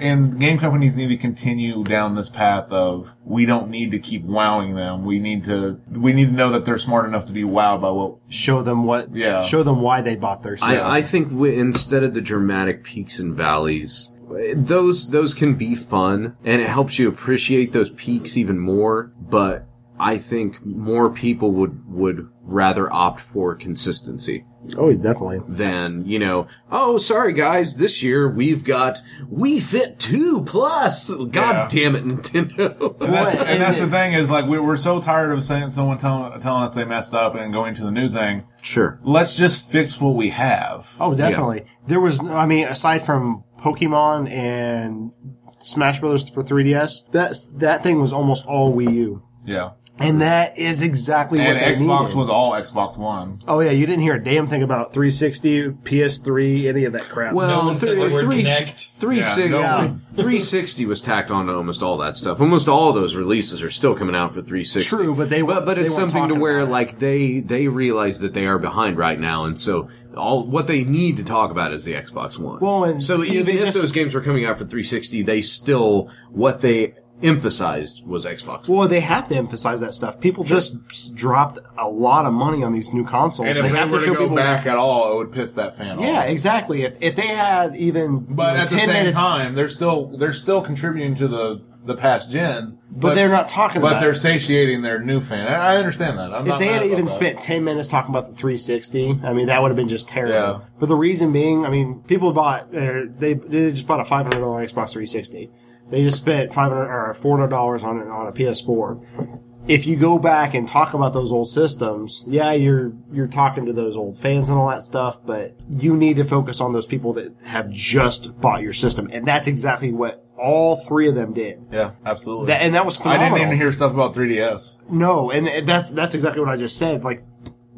and 0.00 0.40
game 0.40 0.58
companies 0.58 0.94
need 0.94 1.08
to 1.08 1.16
continue 1.16 1.84
down 1.84 2.14
this 2.14 2.28
path 2.28 2.70
of 2.70 3.14
we 3.24 3.46
don't 3.46 3.70
need 3.70 3.90
to 3.92 3.98
keep 3.98 4.24
wowing 4.24 4.74
them. 4.74 5.04
We 5.04 5.18
need 5.18 5.44
to 5.44 5.80
we 5.90 6.12
need 6.12 6.26
to 6.26 6.32
know 6.32 6.50
that 6.50 6.64
they're 6.64 6.78
smart 6.78 7.06
enough 7.06 7.26
to 7.26 7.32
be 7.32 7.42
wowed 7.42 7.82
by 7.82 7.90
what. 7.90 8.16
Show 8.28 8.62
them 8.62 8.84
what. 8.84 9.14
Yeah. 9.14 9.42
Show 9.42 9.62
them 9.62 9.82
why 9.82 10.00
they 10.00 10.16
bought 10.16 10.42
their 10.42 10.56
system. 10.56 10.90
I, 10.90 10.98
I 10.98 11.02
think 11.02 11.30
we, 11.30 11.56
instead 11.56 12.02
of 12.02 12.14
the 12.14 12.20
dramatic 12.20 12.82
peaks 12.84 13.18
and 13.18 13.34
valleys, 13.34 14.10
those 14.54 15.10
those 15.10 15.34
can 15.34 15.54
be 15.54 15.74
fun, 15.74 16.36
and 16.44 16.60
it 16.60 16.68
helps 16.68 16.98
you 16.98 17.08
appreciate 17.08 17.72
those 17.72 17.90
peaks 17.90 18.36
even 18.36 18.58
more. 18.58 19.12
But 19.18 19.66
I 19.98 20.18
think 20.18 20.64
more 20.64 21.10
people 21.10 21.52
would 21.52 21.86
would 21.86 22.28
rather 22.42 22.92
opt 22.92 23.20
for 23.20 23.54
consistency 23.54 24.44
oh, 24.76 24.92
definitely. 24.92 25.40
than 25.48 26.06
you 26.06 26.18
know. 26.18 26.46
Oh, 26.70 26.98
sorry 26.98 27.32
guys, 27.32 27.76
this 27.76 28.02
year 28.02 28.28
we've 28.28 28.64
got 28.64 29.00
Wii 29.32 29.62
Fit 29.62 29.98
Two 29.98 30.44
Plus. 30.44 31.10
God 31.14 31.34
Yeah. 31.34 31.68
damn 31.70 31.96
it, 31.96 32.04
Nintendo. 32.04 33.00
And 33.00 33.14
that's, 33.14 33.36
and 33.40 33.60
that's 33.60 33.78
the 33.80 33.88
thing 33.88 34.12
is 34.14 34.28
like 34.30 34.46
we, 34.46 34.58
we're 34.58 34.76
so 34.76 35.00
tired 35.00 35.32
of 35.32 35.42
saying 35.44 35.70
someone 35.70 35.98
telling 35.98 36.38
telling 36.40 36.62
us 36.62 36.72
they 36.72 36.84
messed 36.84 37.14
up 37.14 37.34
and 37.34 37.52
going 37.52 37.74
to 37.74 37.82
the 37.84 37.90
new 37.90 38.08
thing. 38.08 38.44
sure. 38.62 38.98
Let's 39.02 39.34
just 39.36 39.68
fix 39.70 40.00
what 40.00 40.14
we 40.14 40.30
have. 40.30 40.94
Oh, 41.00 41.14
definitely. 41.14 41.64
There 41.86 42.00
was, 42.00 42.20
I 42.20 42.46
mean, 42.46 42.66
aside 42.66 43.04
from 43.04 43.44
Pokemon 43.58 44.30
and 44.30 45.12
Smash 45.60 46.00
Brothers 46.00 46.28
for 46.28 46.42
3DS. 46.42 47.10
That 47.12 47.34
that 47.58 47.82
thing 47.82 48.00
was 48.00 48.12
almost 48.12 48.46
all 48.46 48.74
Wii 48.74 48.94
U, 48.94 49.22
Yeah. 49.44 49.70
And 50.00 50.22
that 50.22 50.58
is 50.58 50.82
exactly 50.82 51.38
And 51.40 51.48
what 51.48 51.54
they 51.64 51.72
Xbox 51.74 52.00
needed. 52.06 52.16
was 52.16 52.28
all 52.28 52.52
Xbox 52.52 52.96
One. 52.98 53.40
Oh 53.46 53.60
yeah, 53.60 53.70
you 53.70 53.86
didn't 53.86 54.00
hear 54.02 54.14
a 54.14 54.22
damn 54.24 54.48
thing 54.48 54.62
about 54.62 54.92
360, 54.92 55.70
PS3, 55.84 56.66
any 56.68 56.84
of 56.84 56.92
that 56.94 57.02
crap. 57.02 57.34
Well, 57.34 57.48
No 57.48 57.66
one 57.66 57.76
said 57.78 57.96
the 57.96 58.00
word 58.10 58.24
three- 58.24 58.42
Kinect. 58.44 58.90
360 58.98 59.42
Yeah, 59.42 59.48
no 59.48 59.60
one. 59.88 60.00
360 60.14 60.86
was 60.86 61.02
tacked 61.02 61.30
on 61.30 61.46
to 61.46 61.54
almost 61.54 61.82
all 61.82 61.96
that 61.98 62.16
stuff. 62.16 62.40
Almost 62.40 62.68
all 62.68 62.88
of 62.90 62.94
those 62.94 63.14
releases 63.14 63.62
are 63.62 63.70
still 63.70 63.94
coming 63.94 64.14
out 64.16 64.30
for 64.34 64.40
360. 64.42 64.88
True, 64.88 65.14
but 65.14 65.30
they- 65.30 65.42
but, 65.42 65.64
but 65.66 65.76
they 65.76 65.84
it's 65.84 65.94
something 65.94 66.14
to 66.22 66.28
talking 66.28 66.40
where 66.40 66.64
like 66.64 66.98
they 66.98 67.40
they 67.40 67.68
realize 67.68 68.20
that 68.20 68.34
they 68.34 68.46
are 68.46 68.58
behind 68.58 68.96
right 68.98 69.18
now, 69.20 69.44
and 69.44 69.58
so 69.60 69.88
all 70.16 70.44
what 70.44 70.66
they 70.66 70.82
need 70.84 71.16
to 71.18 71.22
talk 71.24 71.50
about 71.50 71.72
is 71.72 71.84
the 71.84 71.92
Xbox 71.92 72.38
One. 72.38 72.58
Well, 72.60 72.84
and, 72.84 73.02
so 73.02 73.22
even 73.22 73.56
if 73.56 73.66
just- 73.66 73.76
those 73.76 73.92
games 73.92 74.14
were 74.14 74.20
coming 74.20 74.44
out 74.44 74.58
for 74.58 74.64
360, 74.64 75.22
they 75.22 75.42
still 75.42 76.08
what 76.30 76.60
they 76.62 76.94
emphasized 77.22 78.06
was 78.06 78.24
Xbox. 78.24 78.68
Well, 78.68 78.88
they 78.88 79.00
have 79.00 79.28
to 79.28 79.34
emphasize 79.36 79.80
that 79.80 79.94
stuff. 79.94 80.20
People 80.20 80.44
just 80.44 81.14
dropped 81.14 81.58
a 81.78 81.88
lot 81.88 82.26
of 82.26 82.32
money 82.32 82.62
on 82.62 82.72
these 82.72 82.92
new 82.92 83.04
consoles. 83.04 83.48
And 83.48 83.56
if 83.56 83.62
they 83.62 83.70
they, 83.70 83.76
have 83.78 83.90
were 83.92 83.98
to 83.98 84.04
to 84.04 84.10
show 84.12 84.14
go 84.14 84.20
people. 84.24 84.36
back 84.36 84.66
at 84.66 84.76
all, 84.76 85.12
it 85.12 85.16
would 85.16 85.32
piss 85.32 85.52
that 85.54 85.76
fan 85.76 85.98
off. 85.98 86.04
Yeah, 86.04 86.22
exactly. 86.24 86.82
If 86.82 86.96
if 87.00 87.16
they 87.16 87.28
had 87.28 87.76
even 87.76 88.20
But 88.20 88.50
you 88.52 88.56
know, 88.56 88.62
at 88.62 88.68
the 88.70 88.76
10 88.76 88.86
same 88.86 88.94
minutes, 88.94 89.16
time, 89.16 89.54
they're 89.54 89.68
still 89.68 90.06
they're 90.18 90.32
still 90.32 90.60
contributing 90.62 91.14
to 91.16 91.28
the 91.28 91.62
the 91.82 91.96
past 91.96 92.28
gen. 92.30 92.76
but, 92.90 93.14
they're 93.14 93.30
not 93.30 93.48
talking 93.48 93.78
about 93.78 93.86
But 93.88 93.92
about. 93.92 94.00
they're 94.02 94.10
it. 94.12 94.16
satiating 94.16 94.82
their 94.82 94.98
new 95.00 95.18
fan. 95.18 95.48
I 95.48 95.54
I 95.54 95.76
understand 95.78 96.18
that. 96.18 96.30
I'm 96.32 96.42
If 96.42 96.48
not 96.48 96.58
they 96.58 96.66
had 96.66 96.82
about 96.82 96.92
even 96.92 97.06
that. 97.06 97.10
spent 97.10 97.40
ten 97.40 97.64
minutes 97.64 97.88
talking 97.88 98.10
about 98.10 98.26
the 98.28 98.34
360, 98.36 99.20
I 99.24 99.32
mean 99.32 99.46
that 99.46 99.62
would 99.62 99.68
have 99.68 99.76
been 99.76 99.88
just 99.88 100.06
terrible. 100.06 100.34
Yeah. 100.34 100.60
For 100.78 100.84
the 100.86 100.94
reason 100.96 101.32
being, 101.32 101.64
I 101.64 101.70
mean, 101.70 102.02
people 102.06 102.32
bought 102.32 102.74
uh, 102.74 103.04
they 103.18 103.32
they 103.34 103.70
just 103.72 103.86
bought 103.86 104.00
a 104.00 104.04
five 104.04 104.26
hundred 104.26 104.40
dollar 104.40 104.62
Xbox 104.62 104.92
360. 104.92 105.50
They 105.90 106.02
just 106.02 106.18
spent 106.18 106.54
five 106.54 106.70
hundred 106.70 106.88
or 106.88 107.14
four 107.14 107.36
hundred 107.38 107.50
dollars 107.50 107.82
on 107.82 108.00
it 108.00 108.08
on 108.08 108.26
a 108.26 108.32
PS4. 108.32 109.38
If 109.68 109.86
you 109.86 109.96
go 109.96 110.18
back 110.18 110.54
and 110.54 110.66
talk 110.66 110.94
about 110.94 111.12
those 111.12 111.30
old 111.30 111.48
systems, 111.48 112.24
yeah, 112.26 112.52
you're 112.52 112.92
you're 113.12 113.26
talking 113.26 113.66
to 113.66 113.72
those 113.72 113.96
old 113.96 114.18
fans 114.18 114.48
and 114.48 114.58
all 114.58 114.68
that 114.68 114.82
stuff, 114.84 115.20
but 115.24 115.56
you 115.68 115.96
need 115.96 116.16
to 116.16 116.24
focus 116.24 116.60
on 116.60 116.72
those 116.72 116.86
people 116.86 117.12
that 117.14 117.40
have 117.42 117.70
just 117.70 118.40
bought 118.40 118.62
your 118.62 118.72
system, 118.72 119.08
and 119.12 119.26
that's 119.26 119.46
exactly 119.46 119.92
what 119.92 120.24
all 120.38 120.76
three 120.76 121.08
of 121.08 121.14
them 121.14 121.34
did. 121.34 121.60
Yeah, 121.70 121.92
absolutely. 122.04 122.46
That, 122.46 122.62
and 122.62 122.74
that 122.74 122.86
was 122.86 123.00
I 123.02 123.18
didn't 123.18 123.38
even 123.38 123.56
hear 123.56 123.70
stuff 123.72 123.92
about 123.92 124.14
3DS. 124.14 124.78
No, 124.90 125.30
and 125.30 125.68
that's 125.68 125.90
that's 125.90 126.14
exactly 126.14 126.40
what 126.40 126.50
I 126.50 126.56
just 126.56 126.78
said. 126.78 127.04
Like 127.04 127.22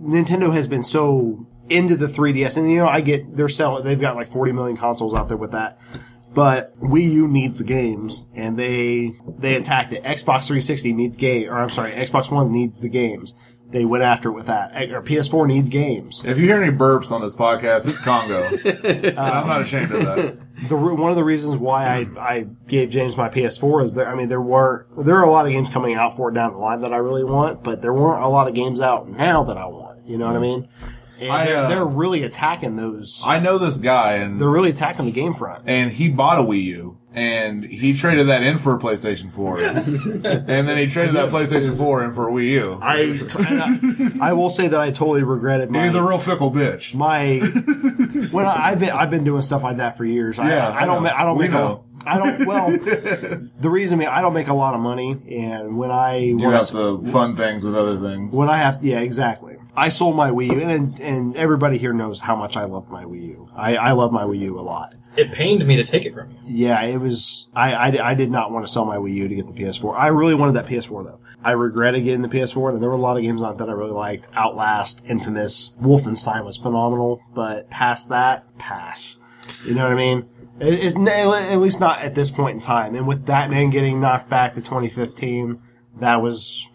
Nintendo 0.01 0.53
has 0.53 0.69
been 0.69 0.83
so 0.85 1.47
into 1.69 1.97
the 1.97 2.07
3DS, 2.07 2.57
and 2.57 2.71
you 2.71 2.79
know 2.79 2.89
I 2.89 3.01
get 3.01 3.37
they're 3.37 3.49
selling. 3.49 3.85
They've 3.85 4.01
got 4.01 4.15
like 4.17 4.31
40 4.31 4.53
million 4.53 4.77
consoles 4.77 5.15
out 5.15 5.29
there 5.29 5.37
with 5.37 5.53
that. 5.53 5.79
But 6.35 6.79
Wii 6.81 7.11
U 7.13 7.29
needs 7.29 7.59
the 7.59 7.65
games, 7.65 8.25
and 8.35 8.59
they 8.59 9.13
they 9.39 9.55
attacked 9.55 9.93
it. 9.93 10.03
Xbox 10.03 10.47
360 10.47 10.93
needs 10.93 11.17
game, 11.17 11.49
or 11.49 11.59
I'm 11.59 11.71
sorry, 11.71 11.93
Xbox 11.93 12.31
One 12.31 12.51
needs 12.51 12.81
the 12.81 12.89
games. 12.89 13.35
They 13.73 13.87
went 13.87 14.05
after 14.05 14.29
it 14.29 14.33
with 14.33 14.47
that. 14.47 14.71
Or 14.93 15.03
PS4 15.03 15.47
needs 15.47 15.71
games. 15.71 16.23
If 16.27 16.39
you 16.39 16.45
hear 16.45 16.63
any 16.63 16.77
burps 16.77 17.11
on 17.11 17.23
this 17.23 17.35
podcast, 17.35 17.89
it's 17.89 17.99
Congo. 17.99 18.45
and 18.65 19.19
I'm 19.19 19.47
not 19.47 19.63
ashamed 19.63 19.93
of 19.93 20.05
that. 20.05 20.69
the 20.69 20.77
one 20.77 21.11
of 21.11 21.17
the 21.17 21.25
reasons 21.25 21.57
why 21.57 21.87
I, 21.87 22.21
I 22.21 22.47
gave 22.69 22.91
James 22.91 23.17
my 23.17 23.31
PS4 23.31 23.85
is 23.85 23.95
there. 23.95 24.09
I 24.09 24.15
mean, 24.15 24.29
there 24.29 24.43
were 24.43 24.87
there 24.99 25.17
are 25.17 25.25
a 25.25 25.31
lot 25.31 25.47
of 25.47 25.53
games 25.53 25.71
coming 25.71 25.95
out 25.95 26.17
for 26.17 26.31
it 26.31 26.35
down 26.35 26.53
the 26.53 26.59
line 26.59 26.83
that 26.83 26.93
I 26.93 26.99
really 26.99 27.25
want, 27.25 27.65
but 27.65 27.81
there 27.81 27.95
weren't 27.95 28.23
a 28.23 28.29
lot 28.29 28.47
of 28.47 28.55
games 28.55 28.83
out 28.83 29.09
now 29.09 29.43
that 29.45 29.57
I 29.57 29.65
want. 29.65 30.07
You 30.07 30.19
know 30.19 30.27
what 30.27 30.37
I 30.37 30.41
mm-hmm. 30.41 30.61
mean? 30.63 30.69
And 31.23 31.33
I, 31.33 31.45
they're, 31.47 31.57
uh, 31.57 31.69
they're 31.69 31.85
really 31.85 32.23
attacking 32.23 32.77
those. 32.77 33.23
I 33.25 33.39
know 33.41 33.59
this 33.59 33.77
guy, 33.77 34.15
and 34.15 34.41
they're 34.41 34.49
really 34.49 34.71
attacking 34.71 35.05
the 35.05 35.13
game 35.13 35.35
front. 35.35 35.65
and 35.67 35.91
he 35.91 36.09
bought 36.09 36.39
a 36.39 36.43
Wii 36.43 36.63
U, 36.65 36.99
and 37.15 37.65
he 37.65 37.93
traded 37.95 38.29
that 38.29 38.43
in 38.43 38.59
for 38.59 38.75
a 38.75 38.79
PlayStation 38.79 39.31
4, 39.31 39.59
and 39.61 40.69
then 40.69 40.79
he 40.79 40.87
traded 40.87 41.15
that 41.17 41.31
PlayStation 41.31 41.77
4 41.77 42.05
in 42.05 42.15
for 42.15 42.29
a 42.29 42.33
Wii 42.33 42.49
U. 42.51 42.79
I, 42.83 42.99
and 43.01 44.21
I 44.21 44.29
I 44.31 44.33
will 44.33 44.51
say 44.51 44.69
that 44.69 44.81
I 44.81 44.91
totally 44.91 45.23
regretted 45.23 45.71
my 45.71 45.85
He's 45.85 45.95
a 45.95 46.03
real 46.03 46.19
fickle 46.19 46.51
bitch. 46.51 46.95
my 46.95 47.39
when 48.31 48.47
I, 48.47 48.71
I've 48.71 48.79
been 48.79 48.91
I've 48.91 49.11
been 49.11 49.25
doing 49.25 49.43
stuff 49.43 49.63
like 49.63 49.77
that 49.79 49.97
for 49.97 50.05
years. 50.05 50.39
Yeah, 50.39 50.69
I, 50.69 50.83
I 50.83 50.87
don't 50.87 51.07
I 51.07 51.21
I 51.21 51.25
don't. 51.25 51.37
We 51.37 51.45
make 51.45 51.53
know. 51.53 51.85
I 52.05 52.19
don't 52.19 52.47
well 52.47 52.69
the 52.71 53.71
reason 53.71 53.99
being, 54.01 54.11
I 54.11 54.23
don't 54.23 54.35
make 54.35 54.49
a 54.49 54.55
lot 54.55 54.75
of 54.75 54.81
money, 54.81 55.13
and 55.41 55.77
when 55.79 55.91
I 55.93 56.17
You 56.17 56.51
have 56.51 56.69
to 56.71 57.05
fund 57.07 57.37
things 57.37 57.63
with 57.63 57.77
other 57.77 57.97
things. 57.99 58.35
When 58.35 58.49
I 58.49 58.57
have, 58.59 58.85
yeah, 58.85 59.01
exactly. 59.01 59.52
I 59.77 59.89
sold 59.89 60.17
my 60.17 60.31
Wii 60.31 60.53
U, 60.53 60.61
and 60.61 61.01
and 61.01 61.37
everybody 61.37 61.79
here 61.79 61.93
knows 61.93 62.21
how 62.21 62.37
much 62.37 62.57
I 62.57 62.65
love 62.65 62.91
my 62.91 63.05
Wii 63.05 63.29
U. 63.29 63.49
I, 63.55 63.77
I 63.77 63.93
love 63.93 64.13
my 64.13 64.25
Wii 64.25 64.41
U 64.41 64.59
a 64.59 64.63
lot. 64.63 64.95
It 65.17 65.33
pained 65.33 65.67
me 65.67 65.77
to 65.77 65.85
take 65.85 66.05
it 66.05 66.15
from 66.15 66.31
you. 66.31 66.39
Yeah, 66.45 66.83
it 66.83 66.99
was. 66.99 67.49
I, 67.55 67.73
I, 67.73 68.11
I 68.11 68.15
did 68.15 68.31
not 68.31 68.51
want 68.51 68.67
to 68.67 68.73
sell 68.73 68.85
my 68.85 68.97
Wii 68.97 69.15
U 69.15 69.29
to 69.29 69.35
get 69.35 69.47
the 69.47 69.53
PS4. 69.53 69.97
I 69.97 70.09
really 70.09 70.35
wanted 70.35 70.57
that 70.57 70.67
PS4 70.67 71.05
though. 71.05 71.21
I 71.45 71.53
regretted 71.53 72.05
getting 72.05 72.23
the 72.23 72.29
PS4, 72.29 72.75
and 72.75 72.83
there 72.83 72.89
were 72.89 72.97
a 72.97 73.01
lot 73.01 73.17
of 73.17 73.23
games 73.23 73.43
on 73.43 73.55
it 73.55 73.59
that 73.59 73.69
I 73.69 73.73
really 73.73 73.93
liked. 73.93 74.29
Outlast, 74.35 75.03
Infamous, 75.07 75.77
Wolfenstein 75.81 76.45
was 76.45 76.57
phenomenal, 76.57 77.21
but 77.35 77.69
past 77.69 78.11
that, 78.11 78.59
pass. 78.59 79.21
You 79.65 79.75
know 79.75 79.85
what 79.85 79.93
I 79.93 79.97
mean? 79.97 80.29
It, 80.61 80.75
it's 80.75 80.97
at 80.97 81.57
least 81.57 81.81
not 81.81 82.01
at 82.01 82.15
this 82.15 82.31
point 82.31 82.57
in 82.57 82.61
time. 82.61 82.95
And 82.95 83.07
with 83.09 83.27
Batman 83.27 83.71
getting 83.71 84.01
knocked 84.01 84.29
back 84.29 84.55
to 84.55 84.61
2015, 84.61 85.61
that 85.99 86.23
was 86.23 86.69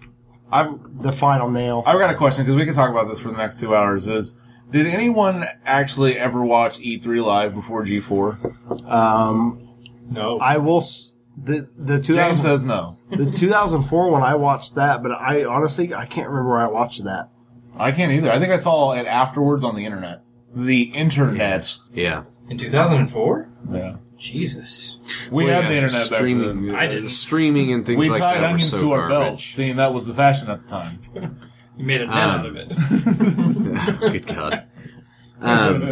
I've 0.51 1.01
the 1.01 1.11
final 1.11 1.49
nail. 1.49 1.83
I've 1.85 1.99
got 1.99 2.09
a 2.09 2.15
question 2.15 2.45
because 2.45 2.57
we 2.57 2.65
can 2.65 2.73
talk 2.73 2.89
about 2.89 3.07
this 3.07 3.19
for 3.19 3.29
the 3.29 3.37
next 3.37 3.59
two 3.59 3.75
hours. 3.75 4.07
Is 4.07 4.37
did 4.71 4.85
anyone 4.87 5.45
actually 5.65 6.17
ever 6.17 6.43
watch 6.43 6.77
E3 6.79 7.23
live 7.23 7.53
before 7.53 7.83
G4? 7.85 8.89
Um, 8.91 9.67
No. 10.09 10.37
I 10.39 10.57
will. 10.57 10.77
s- 10.77 11.13
The 11.37 11.67
the 11.77 11.95
James 11.99 12.07
2000, 12.07 12.35
says 12.41 12.63
no. 12.63 12.97
the 13.11 13.29
2004 13.31 14.11
when 14.11 14.23
I 14.23 14.35
watched 14.35 14.75
that, 14.75 15.03
but 15.03 15.11
I 15.11 15.45
honestly 15.45 15.93
I 15.93 16.05
can't 16.05 16.27
remember 16.27 16.49
where 16.51 16.59
I 16.59 16.67
watched 16.67 17.03
that. 17.03 17.29
I 17.77 17.91
can't 17.91 18.11
either. 18.11 18.31
I 18.31 18.39
think 18.39 18.51
I 18.51 18.57
saw 18.57 18.93
it 18.93 19.05
afterwards 19.05 19.63
on 19.63 19.75
the 19.75 19.85
internet. 19.85 20.23
The 20.55 20.83
internet. 20.95 21.77
Yeah. 21.93 22.23
In 22.49 22.57
2004? 22.57 23.49
Yeah. 23.71 23.95
Jesus. 24.17 24.97
We 25.31 25.45
Well, 25.45 25.53
had 25.53 25.63
yeah, 25.63 25.69
the 25.69 25.75
internet 25.75 26.09
back 26.09 26.17
streaming, 26.19 26.65
then. 26.67 26.75
I 26.75 26.87
didn't. 26.87 27.09
Streaming 27.09 27.71
and 27.73 27.85
things 27.85 27.97
We 27.99 28.09
like 28.09 28.19
tied 28.19 28.35
that 28.37 28.41
were 28.41 28.47
onions 28.47 28.71
so 28.71 28.81
to 28.81 28.91
our 28.93 29.09
garbage. 29.09 29.27
belts, 29.29 29.43
seeing 29.45 29.75
that 29.77 29.93
was 29.93 30.07
the 30.07 30.13
fashion 30.13 30.49
at 30.49 30.61
the 30.61 30.67
time. 30.67 30.99
You 31.77 31.85
made 31.85 32.01
a 32.01 32.07
net 32.07 32.15
Um, 32.15 32.39
out 32.39 32.45
of 32.47 32.55
it. 32.55 32.69
Good 33.99 34.25
God. 34.25 34.63
Um, 35.39 35.83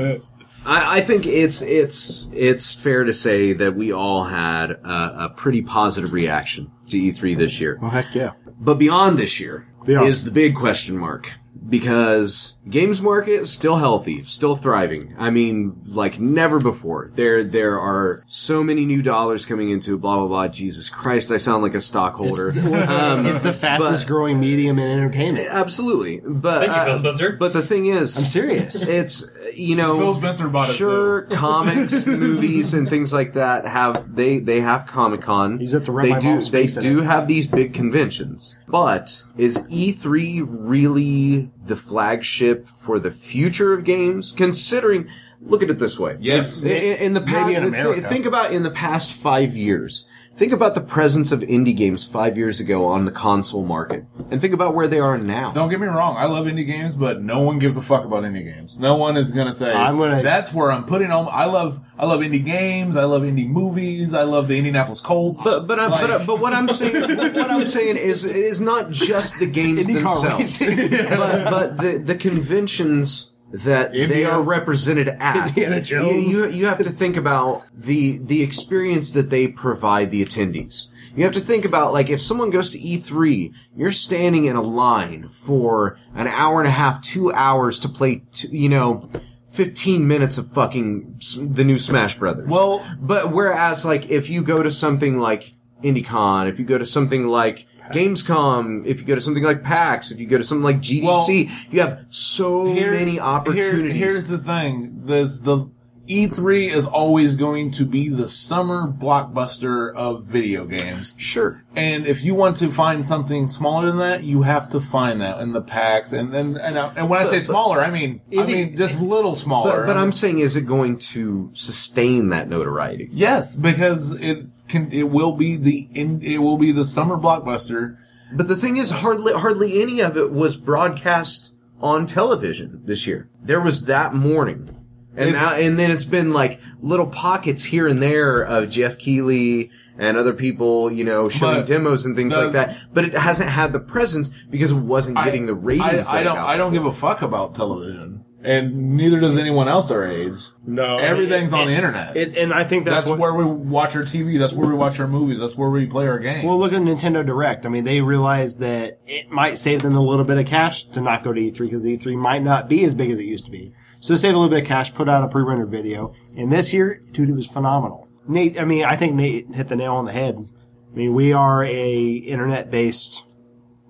I, 0.66 0.98
I 0.98 1.02
think 1.02 1.28
it's 1.28 1.62
it's 1.62 2.28
it's 2.34 2.74
fair 2.74 3.04
to 3.04 3.14
say 3.14 3.54
that 3.54 3.76
we 3.76 3.92
all 3.94 4.24
had 4.24 4.72
a, 4.72 5.26
a 5.26 5.34
pretty 5.36 5.62
positive 5.62 6.12
reaction 6.12 6.72
to 6.90 6.98
E3 6.98 7.38
this 7.38 7.62
year. 7.62 7.78
Oh 7.84 7.90
heck 7.90 8.16
yeah! 8.16 8.32
But 8.60 8.80
beyond 8.80 9.20
this 9.20 9.40
year 9.40 9.68
Beyond. 9.86 10.08
is 10.08 10.24
the 10.24 10.32
big 10.32 10.56
question 10.56 10.98
mark 10.98 11.32
because 11.68 12.56
games 12.70 13.02
market 13.02 13.42
is 13.42 13.52
still 13.54 13.78
healthy, 13.78 14.24
still 14.26 14.56
thriving. 14.56 15.16
I 15.18 15.30
mean, 15.30 15.82
like 15.86 16.20
never 16.20 16.60
before. 16.60 17.12
There 17.16 17.44
there 17.44 17.80
are 17.80 18.24
so 18.28 18.64
many 18.64 18.86
new 18.86 19.02
dollars 19.02 19.46
coming 19.46 19.70
into 19.72 19.98
blah 19.98 20.18
blah 20.18 20.28
blah. 20.28 20.48
Jesus 20.48 20.90
Christ, 20.90 21.32
I 21.32 21.38
sound 21.38 21.64
like 21.64 21.74
a 21.76 21.82
stockholder. 21.82 22.54
Um, 22.86 23.26
It's 23.26 23.40
the 23.40 23.54
fastest 23.54 24.04
but- 24.04 24.08
growing 24.08 24.40
medium 24.40 24.78
in 24.80 24.88
entertainment. 24.88 25.48
Absolutely, 25.50 26.22
but 26.26 26.60
Thank 26.60 26.72
you, 26.72 26.78
uh, 26.78 26.86
Phil 26.86 26.96
Spencer. 26.96 27.32
But 27.34 27.54
the 27.54 27.62
thing 27.62 27.88
is, 27.88 28.18
I'm 28.18 28.26
serious. 28.26 28.88
it's 28.88 29.26
you 29.54 29.76
know 29.76 29.98
Phil 29.98 30.14
Spencer 30.16 30.48
bought 30.50 30.70
it, 30.70 30.74
sure 30.74 31.24
comics 31.24 32.06
movies 32.06 32.74
and 32.74 32.90
things 32.90 33.12
like 33.14 33.34
that 33.34 33.66
have 33.66 34.16
they 34.16 34.40
they 34.40 34.62
have 34.62 34.86
comic 34.86 35.22
con 35.22 35.60
He's 35.60 35.74
at 35.74 35.86
the 35.86 35.92
Run 35.92 36.10
they 36.10 36.20
do 36.20 36.42
they 36.42 36.68
do 36.68 37.00
it. 37.00 37.06
have 37.06 37.28
these 37.28 37.48
big 37.48 37.74
conventions 37.74 38.56
but 38.68 39.24
is 39.38 39.58
e3 39.60 40.46
really 40.48 41.50
the 41.66 41.76
flagship 41.76 42.68
for 42.68 43.00
the 43.00 43.12
future 43.12 43.74
of 43.74 43.84
games 43.84 44.34
considering 44.36 45.08
look 45.42 45.62
at 45.64 45.70
it 45.70 45.80
this 45.80 45.98
way 46.00 46.18
Yes. 46.20 46.64
in, 46.64 46.70
in 46.98 47.14
the 47.14 47.22
past 47.22 47.56
America. 47.56 48.08
think 48.08 48.26
about 48.26 48.54
in 48.54 48.64
the 48.64 48.72
past 48.72 49.12
five 49.12 49.56
years 49.56 50.06
think 50.36 50.52
about 50.52 50.76
the 50.76 50.82
presence 50.82 51.32
of 51.32 51.40
indie 51.42 51.76
games 51.76 52.06
five 52.06 52.38
years 52.38 52.60
ago 52.60 52.86
on 52.88 53.06
the 53.06 53.12
console 53.12 53.64
market 53.64 54.04
and 54.32 54.42
think 54.42 54.54
about 54.54 54.76
where 54.76 54.88
they 54.88 55.00
are 55.00 55.18
now 55.18 55.52
Don't 55.52 55.70
get 55.70 55.80
me 55.80 55.88
wrong, 55.88 56.18
I 56.18 56.26
love 56.26 56.46
indie 56.46 56.66
games, 56.66 56.96
but 56.96 57.22
no 57.22 57.40
one 57.42 57.58
gives 57.60 57.78
a 57.78 57.82
fuck 57.82 58.04
about 58.04 58.24
indie 58.24 58.44
games. 58.44 58.78
No 58.78 58.96
one 58.98 59.16
is 59.18 59.32
gonna 59.32 59.54
say 59.54 59.74
I'm 59.74 59.98
gonna- 59.98 60.22
that's 60.24 60.54
where 60.54 60.72
I'm 60.72 60.84
putting 60.86 61.12
all. 61.12 61.30
I 61.30 61.46
love 61.46 61.80
I 61.98 62.06
love 62.06 62.20
indie 62.20 62.44
games. 62.44 62.98
I 62.98 63.06
love 63.06 63.22
indie 63.22 63.48
movies. 63.48 64.14
I 64.14 64.24
love 64.24 64.50
the 64.50 64.58
Indianapolis 64.58 65.00
Colts. 65.00 65.42
But 65.44 65.68
but, 65.68 65.80
I, 65.80 65.88
Like- 65.88 66.02
but 66.02 66.10
uh, 66.12 66.24
but 66.26 66.40
what 66.42 66.54
I'm 66.54 66.68
saying 66.68 67.18
what 67.34 67.50
I'm 67.52 67.68
saying 67.68 67.96
is 67.98 68.26
is 68.26 68.60
not 68.60 68.92
just 68.92 69.40
the 69.40 69.46
games 69.48 69.80
Indy 69.80 69.94
themselves, 69.94 70.60
but, 70.60 71.50
but 71.50 71.78
the 71.78 71.98
the 72.04 72.16
conventions 72.16 73.32
that 73.64 73.92
they 73.94 74.26
are 74.26 74.42
represented 74.42 75.08
at. 75.20 75.50
Indiana 75.50 75.82
Jones. 75.82 76.34
You, 76.34 76.46
you 76.46 76.50
you 76.52 76.66
have 76.66 76.80
to 76.80 76.90
think 76.90 77.16
about 77.18 77.64
the 77.74 78.18
the 78.18 78.42
experience 78.44 79.12
that 79.12 79.30
they 79.30 79.48
provide 79.48 80.12
the 80.12 80.24
attendees. 80.26 80.88
You 81.16 81.24
have 81.24 81.34
to 81.34 81.40
think 81.40 81.64
about 81.64 81.94
like 81.94 82.10
if 82.10 82.22
someone 82.22 82.50
goes 82.50 82.72
to 82.72 82.80
E3, 82.80 83.54
you're 83.76 83.92
standing 83.92 84.46
in 84.46 84.56
a 84.56 84.62
line 84.62 85.30
for 85.30 85.98
an 86.14 86.28
hour 86.28 86.60
and 86.60 86.68
a 86.68 86.72
half, 86.72 87.02
two 87.02 87.32
hours 87.34 87.80
to 87.82 87.90
play, 87.90 88.24
t- 88.34 88.50
you 88.50 88.70
know. 88.70 89.10
15 89.48 90.06
minutes 90.06 90.38
of 90.38 90.52
fucking 90.52 91.22
the 91.38 91.64
new 91.64 91.80
Smash 91.80 92.18
Brothers. 92.20 92.50
Well- 92.50 92.86
but 93.00 93.32
whereas 93.32 93.86
like 93.86 94.10
if 94.10 94.30
you 94.30 94.44
go 94.44 94.62
to 94.62 94.70
something 94.70 95.18
like 95.18 95.54
IndyCon, 95.82 96.50
if 96.50 96.60
you 96.60 96.66
go 96.66 96.78
to 96.78 96.86
something 96.86 97.28
like 97.28 97.66
Gamescom, 97.94 98.86
if 98.86 99.00
you 99.00 99.06
go 99.06 99.16
to 99.16 99.22
something 99.22 99.44
like 99.44 99.64
PAX, 99.64 100.12
if 100.12 100.20
you 100.20 100.28
go 100.28 100.38
to 100.38 100.44
something 100.44 100.64
like 100.64 100.80
GDC, 100.82 101.50
you 101.72 101.82
have 101.82 102.06
so 102.10 102.66
Here- 102.74 102.92
many 102.92 103.12
here- 103.14 103.22
opportunities. 103.22 103.96
here's 103.96 104.28
the 104.28 104.38
thing: 104.38 105.02
there's 105.06 105.42
the 105.42 105.68
E3 106.08 106.70
is 106.70 106.86
always 106.86 107.36
going 107.36 107.72
to 107.72 107.86
be 107.86 108.10
the 108.10 108.28
summer 108.28 108.88
blockbuster 108.88 109.94
of 109.96 110.26
video 110.26 110.66
games. 110.66 111.16
sure. 111.18 111.64
And 111.76 112.06
if 112.06 112.24
you 112.24 112.36
want 112.36 112.58
to 112.58 112.72
find 112.72 113.06
something 113.06 113.48
smaller 113.48 113.88
than 113.88 113.98
that, 113.98 114.24
you 114.24 114.44
have 114.44 114.70
to 114.72 114.80
find 114.80 115.22
that 115.22 115.40
in 115.42 115.54
the 115.54 115.62
PAX. 115.62 116.14
And 116.14 116.36
and 116.36 116.58
and, 116.58 116.78
uh, 116.78 116.94
and 116.96 117.10
when 117.10 117.22
I 117.22 117.26
say 117.26 117.42
smaller, 117.42 117.82
I 117.82 117.90
mean 117.90 118.22
I 118.38 118.46
mean 118.46 118.78
just 118.78 119.02
little 119.02 119.36
smaller. 119.36 119.82
But, 119.82 119.88
but 119.88 119.98
I'm 119.98 120.12
saying, 120.12 120.40
is 120.40 120.56
it 120.56 120.62
going 120.62 120.98
to 121.00 121.52
sustain 121.54 122.30
that 122.30 122.48
notoriety? 122.50 123.10
yes, 123.12 123.56
because 123.56 124.14
it 124.14 124.48
can 124.68 124.92
it 124.92 125.10
will 125.10 125.34
be 125.34 125.56
the 125.56 125.90
in, 125.94 126.22
it 126.22 126.38
will 126.40 126.58
be 126.58 126.72
the 126.72 126.86
summer 126.86 127.18
blockbuster. 127.18 127.98
But 128.32 128.48
the 128.48 128.56
thing 128.56 128.78
is, 128.78 128.90
hardly 128.90 129.34
hardly 129.34 129.82
any 129.82 130.00
of 130.00 130.18
it 130.18 130.32
was 130.32 130.58
broadcast 130.58 131.54
on 131.82 132.08
television 132.08 132.82
this 132.86 133.06
year. 133.06 133.30
There 133.42 133.62
was 133.62 133.86
that 133.86 134.14
morning, 134.14 134.76
and 135.18 135.34
now 135.34 135.56
and 135.56 135.78
then 135.80 135.92
it's 135.92 136.06
been 136.06 136.32
like 136.34 136.60
little 136.82 137.08
pockets 137.08 137.64
here 137.64 137.88
and 137.88 138.02
there 138.02 138.42
of 138.44 138.70
Geoff 138.70 138.98
Keighley 138.98 139.72
and 139.98 140.18
other 140.18 140.34
people, 140.34 140.92
you 140.92 141.06
know, 141.06 141.30
showing 141.30 141.58
But 141.60 141.68
demos 141.68 142.06
and 142.06 142.16
things 142.16 142.34
the- 142.34 142.44
like 142.44 142.52
that. 142.54 142.78
But 142.94 143.06
it 143.06 143.14
hasn't 143.14 143.50
had 143.50 143.72
the 143.74 143.80
presence 143.80 144.30
because 144.50 144.72
it 144.72 144.76
wasn't 144.76 145.18
getting 145.18 145.46
the 145.46 145.54
ratings. 145.56 145.86
I, 145.90 145.96
that 145.96 146.08
I 146.10 146.20
it 146.22 146.24
don't 146.26 146.36
got 146.36 146.50
I 146.50 146.58
don't 146.58 146.74
give 146.74 146.86
a 146.86 146.92
fuck 146.92 147.22
about 147.22 147.56
television, 147.56 148.26
and 148.44 148.98
neither 148.98 149.22
does 149.22 149.38
anyone 149.38 149.70
else 149.70 149.90
our 149.92 150.06
age. 150.06 150.40
No, 150.68 150.98
Everything's 150.98 151.54
it- 151.54 151.56
on 151.56 151.68
the 151.68 151.74
internet. 151.74 152.18
It, 152.18 152.36
and 152.36 152.54
I 152.54 152.66
think 152.66 152.84
that's, 152.84 153.06
That's 153.06 153.08
what, 153.08 153.20
where 153.20 153.34
we 153.34 153.46
watch 153.46 153.96
our 153.96 154.02
TV. 154.02 154.38
That's 154.38 154.52
where 154.52 154.68
we 154.68 154.74
watch 154.76 155.00
our 155.00 155.08
movies. 155.08 155.40
That's 155.40 155.56
where 155.56 155.70
we 155.70 155.86
play 155.86 156.08
our 156.08 156.20
games. 156.20 156.44
Well, 156.46 156.60
look 156.60 156.74
at 156.74 156.82
Nintendo 156.82 157.26
Direct. 157.26 157.66
I 157.66 157.70
mean, 157.70 157.86
they 157.86 158.02
realized 158.02 158.60
that 158.60 159.00
it 159.08 159.32
might 159.32 159.58
save 159.58 159.82
them 159.82 159.96
a 159.96 160.02
little 160.02 160.26
bit 160.26 160.38
of 160.38 160.46
cash 160.46 160.84
to 160.90 161.00
not 161.00 161.24
go 161.24 161.32
to 161.32 161.40
E3 161.40 161.58
because 161.60 161.86
E3 161.86 162.18
might 162.18 162.44
not 162.44 162.68
be 162.68 162.84
as 162.84 162.94
big 162.94 163.12
as 163.12 163.18
it 163.20 163.24
used 163.26 163.46
to 163.46 163.52
be. 163.52 163.72
So 164.06 164.14
they 164.14 164.18
saved 164.20 164.36
a 164.36 164.38
little 164.38 164.52
bit 164.56 164.62
of 164.62 164.68
cash, 164.68 164.94
put 164.94 165.10
out 165.10 165.24
a 165.24 165.28
pre-rendered 165.28 165.72
video, 165.72 166.14
and 166.38 166.52
this 166.52 166.72
year, 166.72 167.02
dude, 167.12 167.28
it 167.28 167.34
was 167.34 167.48
phenomenal. 167.48 168.08
Nate, 168.28 168.60
I 168.60 168.64
mean, 168.64 168.86
I 168.86 168.96
think 168.96 169.16
Nate 169.16 169.48
hit 169.52 169.68
the 169.68 169.76
nail 169.76 169.96
on 169.96 170.06
the 170.06 170.12
head. 170.12 170.36
I 170.38 170.96
mean, 170.96 171.16
we 171.16 171.34
are 171.34 171.66
a 171.66 172.04
internet-based 172.14 173.26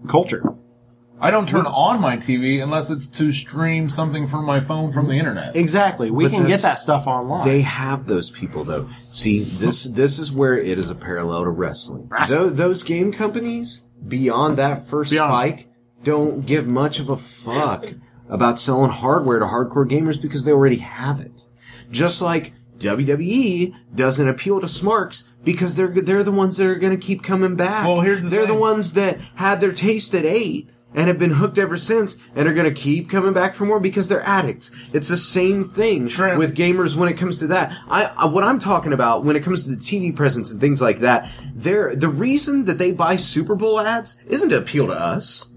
culture. 0.08 0.54
I 1.20 1.32
don't 1.32 1.50
turn 1.50 1.66
on 1.66 2.00
my 2.00 2.16
TV 2.16 2.64
unless 2.64 2.90
it's 2.92 3.10
to 3.10 3.34
stream 3.34 3.90
something 3.90 4.26
from 4.26 4.46
my 4.46 4.62
phone 4.62 4.94
from 4.94 5.08
the 5.10 5.20
internet. 5.20 5.54
Exactly. 5.54 6.10
We 6.12 6.24
But 6.26 6.32
can 6.32 6.44
that's- 6.44 6.62
get 6.62 6.66
that 6.66 6.80
stuff 6.80 7.08
online. 7.08 7.46
They 7.46 7.62
have 7.64 8.06
those 8.06 8.30
people 8.30 8.64
though. 8.64 8.88
See, 9.12 9.42
this 9.44 9.84
this 9.84 10.18
is 10.18 10.32
where 10.32 10.58
it 10.58 10.80
is 10.80 10.90
a 10.90 10.96
parallel 10.96 11.44
to 11.44 11.50
wrestling. 11.50 12.08
Wrestling. 12.10 12.40
Tho- 12.40 12.50
those 12.52 12.84
game 12.84 13.12
companies 13.12 13.82
beyond 14.08 14.58
that 14.60 14.88
first 14.88 15.12
Beyond. 15.12 15.30
spike 15.32 15.68
don't 16.06 16.46
give 16.46 16.68
much 16.72 17.00
of 17.00 17.10
a 17.10 17.18
fuck 17.18 17.86
about 18.30 18.60
selling 18.60 18.92
hardware 18.92 19.40
to 19.40 19.46
hardcore 19.46 19.90
gamers 19.90 20.22
because 20.22 20.46
they 20.46 20.52
already 20.52 20.78
have 20.78 21.20
it. 21.20 21.46
Just 21.92 22.22
like 22.22 22.54
WWE 22.78 23.76
doesn't 23.94 24.28
appeal 24.28 24.60
to 24.62 24.68
smarks 24.68 25.28
because 25.44 25.76
they're 25.76 25.88
they're 25.88 26.24
the 26.24 26.32
ones 26.32 26.58
that 26.58 26.68
are 26.68 26.76
going 26.76 26.98
to 26.98 27.06
keep 27.06 27.24
coming 27.24 27.56
back. 27.56 27.86
Well, 27.86 28.02
here's 28.02 28.22
the 28.22 28.30
they're 28.30 28.46
the 28.46 28.54
ones 28.54 28.94
that 28.94 29.20
had 29.36 29.62
their 29.62 29.72
taste 29.72 30.14
at 30.14 30.26
eight 30.26 30.70
and 30.94 31.08
have 31.08 31.20
been 31.20 31.32
hooked 31.32 31.58
ever 31.58 31.78
since 31.78 32.18
and 32.36 32.48
are 32.48 32.54
going 32.54 32.74
to 32.74 32.82
keep 32.82 33.10
coming 33.10 33.34
back 33.34 33.54
for 33.54 33.66
more 33.66 33.80
because 33.80 34.08
they're 34.08 34.26
addicts. 34.26 34.72
It's 34.94 35.10
the 35.10 35.18
same 35.18 35.66
thing 35.66 36.08
with 36.38 36.56
gamers 36.56 36.96
when 36.96 37.10
it 37.10 37.18
comes 37.18 37.38
to 37.40 37.48
that. 37.48 37.78
I, 37.90 38.06
I 38.06 38.26
what 38.26 38.44
I'm 38.44 38.60
talking 38.60 38.94
about 38.94 39.24
when 39.24 39.36
it 39.36 39.44
comes 39.44 39.66
to 39.66 39.72
the 39.72 39.76
TV 39.76 40.16
presence 40.16 40.52
and 40.52 40.60
things 40.60 40.82
like 40.82 41.00
that. 41.00 41.32
They're 41.54 41.96
the 41.96 42.10
reason 42.10 42.66
that 42.66 42.78
they 42.78 42.92
buy 42.92 43.18
Super 43.18 43.56
Bowl 43.56 43.80
ads 43.80 44.18
isn't 44.28 44.50
to 44.50 44.58
appeal 44.58 44.88
to 44.88 44.94
us. 44.94 45.50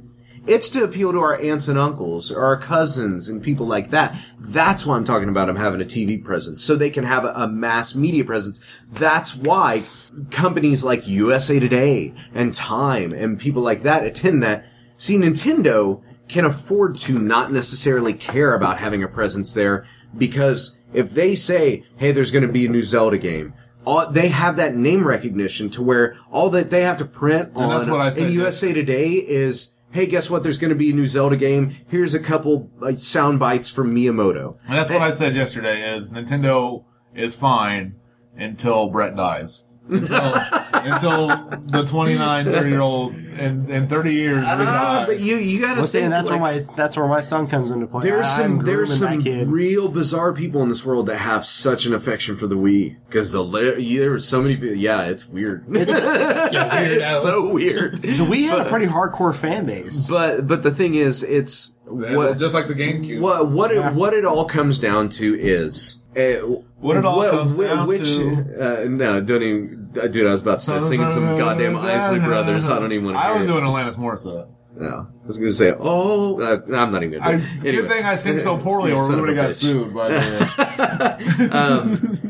It's 0.48 0.68
to 0.70 0.82
appeal 0.82 1.12
to 1.12 1.20
our 1.20 1.40
aunts 1.40 1.68
and 1.68 1.78
uncles, 1.78 2.32
or 2.32 2.42
our 2.42 2.56
cousins, 2.56 3.28
and 3.28 3.42
people 3.42 3.66
like 3.66 3.90
that. 3.90 4.18
That's 4.38 4.86
why 4.86 4.96
I'm 4.96 5.04
talking 5.04 5.28
about 5.28 5.46
them 5.46 5.56
having 5.56 5.80
a 5.80 5.84
TV 5.84 6.22
presence, 6.22 6.64
so 6.64 6.74
they 6.74 6.90
can 6.90 7.04
have 7.04 7.24
a, 7.24 7.32
a 7.34 7.48
mass 7.48 7.94
media 7.94 8.24
presence. 8.24 8.60
That's 8.90 9.36
why 9.36 9.82
companies 10.30 10.84
like 10.84 11.06
USA 11.06 11.60
Today 11.60 12.14
and 12.34 12.54
Time 12.54 13.12
and 13.12 13.38
people 13.38 13.62
like 13.62 13.82
that 13.82 14.04
attend 14.04 14.42
that. 14.42 14.66
See, 14.96 15.16
Nintendo 15.16 16.02
can 16.28 16.44
afford 16.44 16.96
to 16.98 17.18
not 17.18 17.52
necessarily 17.52 18.12
care 18.12 18.54
about 18.54 18.80
having 18.80 19.02
a 19.02 19.08
presence 19.08 19.54
there 19.54 19.86
because 20.16 20.78
if 20.92 21.10
they 21.10 21.34
say, 21.34 21.84
"Hey, 21.96 22.12
there's 22.12 22.30
going 22.30 22.46
to 22.46 22.52
be 22.52 22.66
a 22.66 22.70
new 22.70 22.82
Zelda 22.82 23.18
game," 23.18 23.52
all, 23.84 24.10
they 24.10 24.28
have 24.28 24.56
that 24.56 24.74
name 24.74 25.06
recognition 25.06 25.70
to 25.70 25.82
where 25.82 26.16
all 26.30 26.50
that 26.50 26.70
they 26.70 26.82
have 26.82 26.98
to 26.98 27.04
print 27.04 27.50
And 27.54 27.70
that's 27.70 27.84
on 27.84 27.90
what 27.90 28.00
I 28.00 28.10
said, 28.10 28.26
in. 28.26 28.32
USA 28.32 28.72
Today 28.72 29.12
is, 29.12 29.72
hey, 29.90 30.06
guess 30.06 30.30
what? 30.30 30.42
There's 30.42 30.58
going 30.58 30.70
to 30.70 30.76
be 30.76 30.90
a 30.90 30.94
new 30.94 31.06
Zelda 31.06 31.36
game. 31.36 31.76
Here's 31.88 32.14
a 32.14 32.18
couple 32.20 32.70
uh, 32.82 32.94
sound 32.94 33.38
bites 33.38 33.68
from 33.68 33.94
Miyamoto. 33.94 34.58
And 34.66 34.78
that's 34.78 34.90
what 34.90 35.02
I 35.02 35.10
said 35.10 35.34
yesterday 35.34 35.94
is 35.94 36.10
Nintendo 36.10 36.84
is 37.14 37.34
fine 37.34 37.96
until 38.36 38.88
Brett 38.88 39.16
dies. 39.16 39.64
Until, 39.88 40.34
until 40.74 41.26
the 41.60 41.84
29, 41.86 42.44
30 42.44 42.68
year 42.70 42.80
old 42.80 43.14
in, 43.14 43.70
in 43.70 43.88
30 43.88 44.12
years 44.14 44.42
we 44.42 44.46
Ah, 44.50 44.54
die. 45.00 45.06
but 45.06 45.20
you 45.20 45.36
you 45.36 45.60
got 45.60 45.74
to 45.74 45.78
Well, 45.80 45.86
see, 45.86 46.00
and 46.00 46.12
that's 46.12 46.28
like, 46.30 46.40
where 46.40 46.52
my 46.54 46.62
that's 46.76 46.96
where 46.96 47.06
my 47.08 47.20
son 47.20 47.46
comes 47.46 47.70
into 47.70 47.86
play. 47.86 48.02
There's 48.02 48.26
I'm 48.28 48.58
some 48.58 48.64
there's 48.64 48.98
grooming 48.98 49.20
some 49.22 49.32
that 49.32 49.38
kid. 49.38 49.48
real 49.48 49.88
bizarre 49.88 50.32
people 50.32 50.62
in 50.62 50.68
this 50.68 50.84
world 50.84 51.06
that 51.06 51.16
have 51.18 51.44
such 51.46 51.86
an 51.86 51.94
affection 51.94 52.36
for 52.36 52.46
the 52.46 52.56
Wii 52.56 52.96
because 53.08 53.32
the 53.32 53.42
li- 53.42 53.96
there 53.98 54.10
were 54.10 54.18
so 54.20 54.42
many 54.42 54.56
people. 54.56 54.76
Yeah, 54.76 55.02
it's 55.06 55.26
weird. 55.28 55.64
Yeah, 55.68 56.80
weird 56.80 57.02
it's 57.02 57.22
so 57.22 57.48
weird. 57.48 58.04
we 58.28 58.44
had 58.44 58.60
a 58.60 58.68
pretty 58.68 58.86
hardcore 58.86 59.34
fan 59.34 59.66
base. 59.66 60.06
But 60.08 60.46
but 60.46 60.62
the 60.62 60.70
thing 60.70 60.94
is, 60.94 61.22
it's 61.22 61.74
what 61.86 62.38
just 62.38 62.54
like 62.54 62.68
the 62.68 62.74
GameCube. 62.74 63.20
what 63.20 63.48
what 63.50 63.74
Yeah. 63.74 63.88
it 63.90 63.94
what 63.94 64.12
it 64.14 64.24
all 64.24 64.44
comes 64.44 64.78
down 64.78 65.08
to 65.10 65.38
is 65.38 66.00
uh, 66.18 66.46
What 66.80 66.96
it 66.96 67.04
all 67.04 67.22
comes 67.30 67.52
whi- 67.52 67.66
down 67.66 67.86
which, 67.88 68.02
to- 68.02 68.84
Uh, 68.84 68.88
no, 68.88 69.20
don't 69.20 69.42
even, 69.42 69.90
uh, 70.00 70.06
dude. 70.08 70.26
I 70.26 70.30
was 70.32 70.40
about 70.42 70.56
to 70.56 70.60
start 70.64 70.86
singing 70.86 71.10
some 71.10 71.38
goddamn 71.38 71.76
Isley 71.76 72.18
Brothers. 72.20 72.68
I 72.68 72.78
don't 72.78 72.92
even 72.92 73.04
want 73.06 73.16
to. 73.16 73.20
I 73.22 73.36
was 73.38 73.46
doing 73.46 73.64
Alanis 73.64 73.94
Morissette. 73.96 74.48
No, 74.76 75.08
I 75.24 75.26
was 75.26 75.38
going 75.38 75.50
to 75.50 75.56
say, 75.56 75.74
oh, 75.76 76.40
uh, 76.40 76.60
I'm 76.76 76.92
not 76.92 77.02
even. 77.02 77.18
Gonna 77.18 77.40
it's 77.52 77.62
do 77.62 77.68
a 77.68 77.72
it. 77.72 77.76
good 77.76 77.88
thing 77.88 78.04
I 78.04 78.14
sing 78.14 78.38
so 78.38 78.58
poorly, 78.66 78.92
or 78.92 79.08
we 79.08 79.16
would 79.16 79.28
have 79.30 79.36
got 79.36 79.50
bitch. 79.50 79.54
sued. 79.60 79.92
By 79.92 80.08
the 80.08 81.18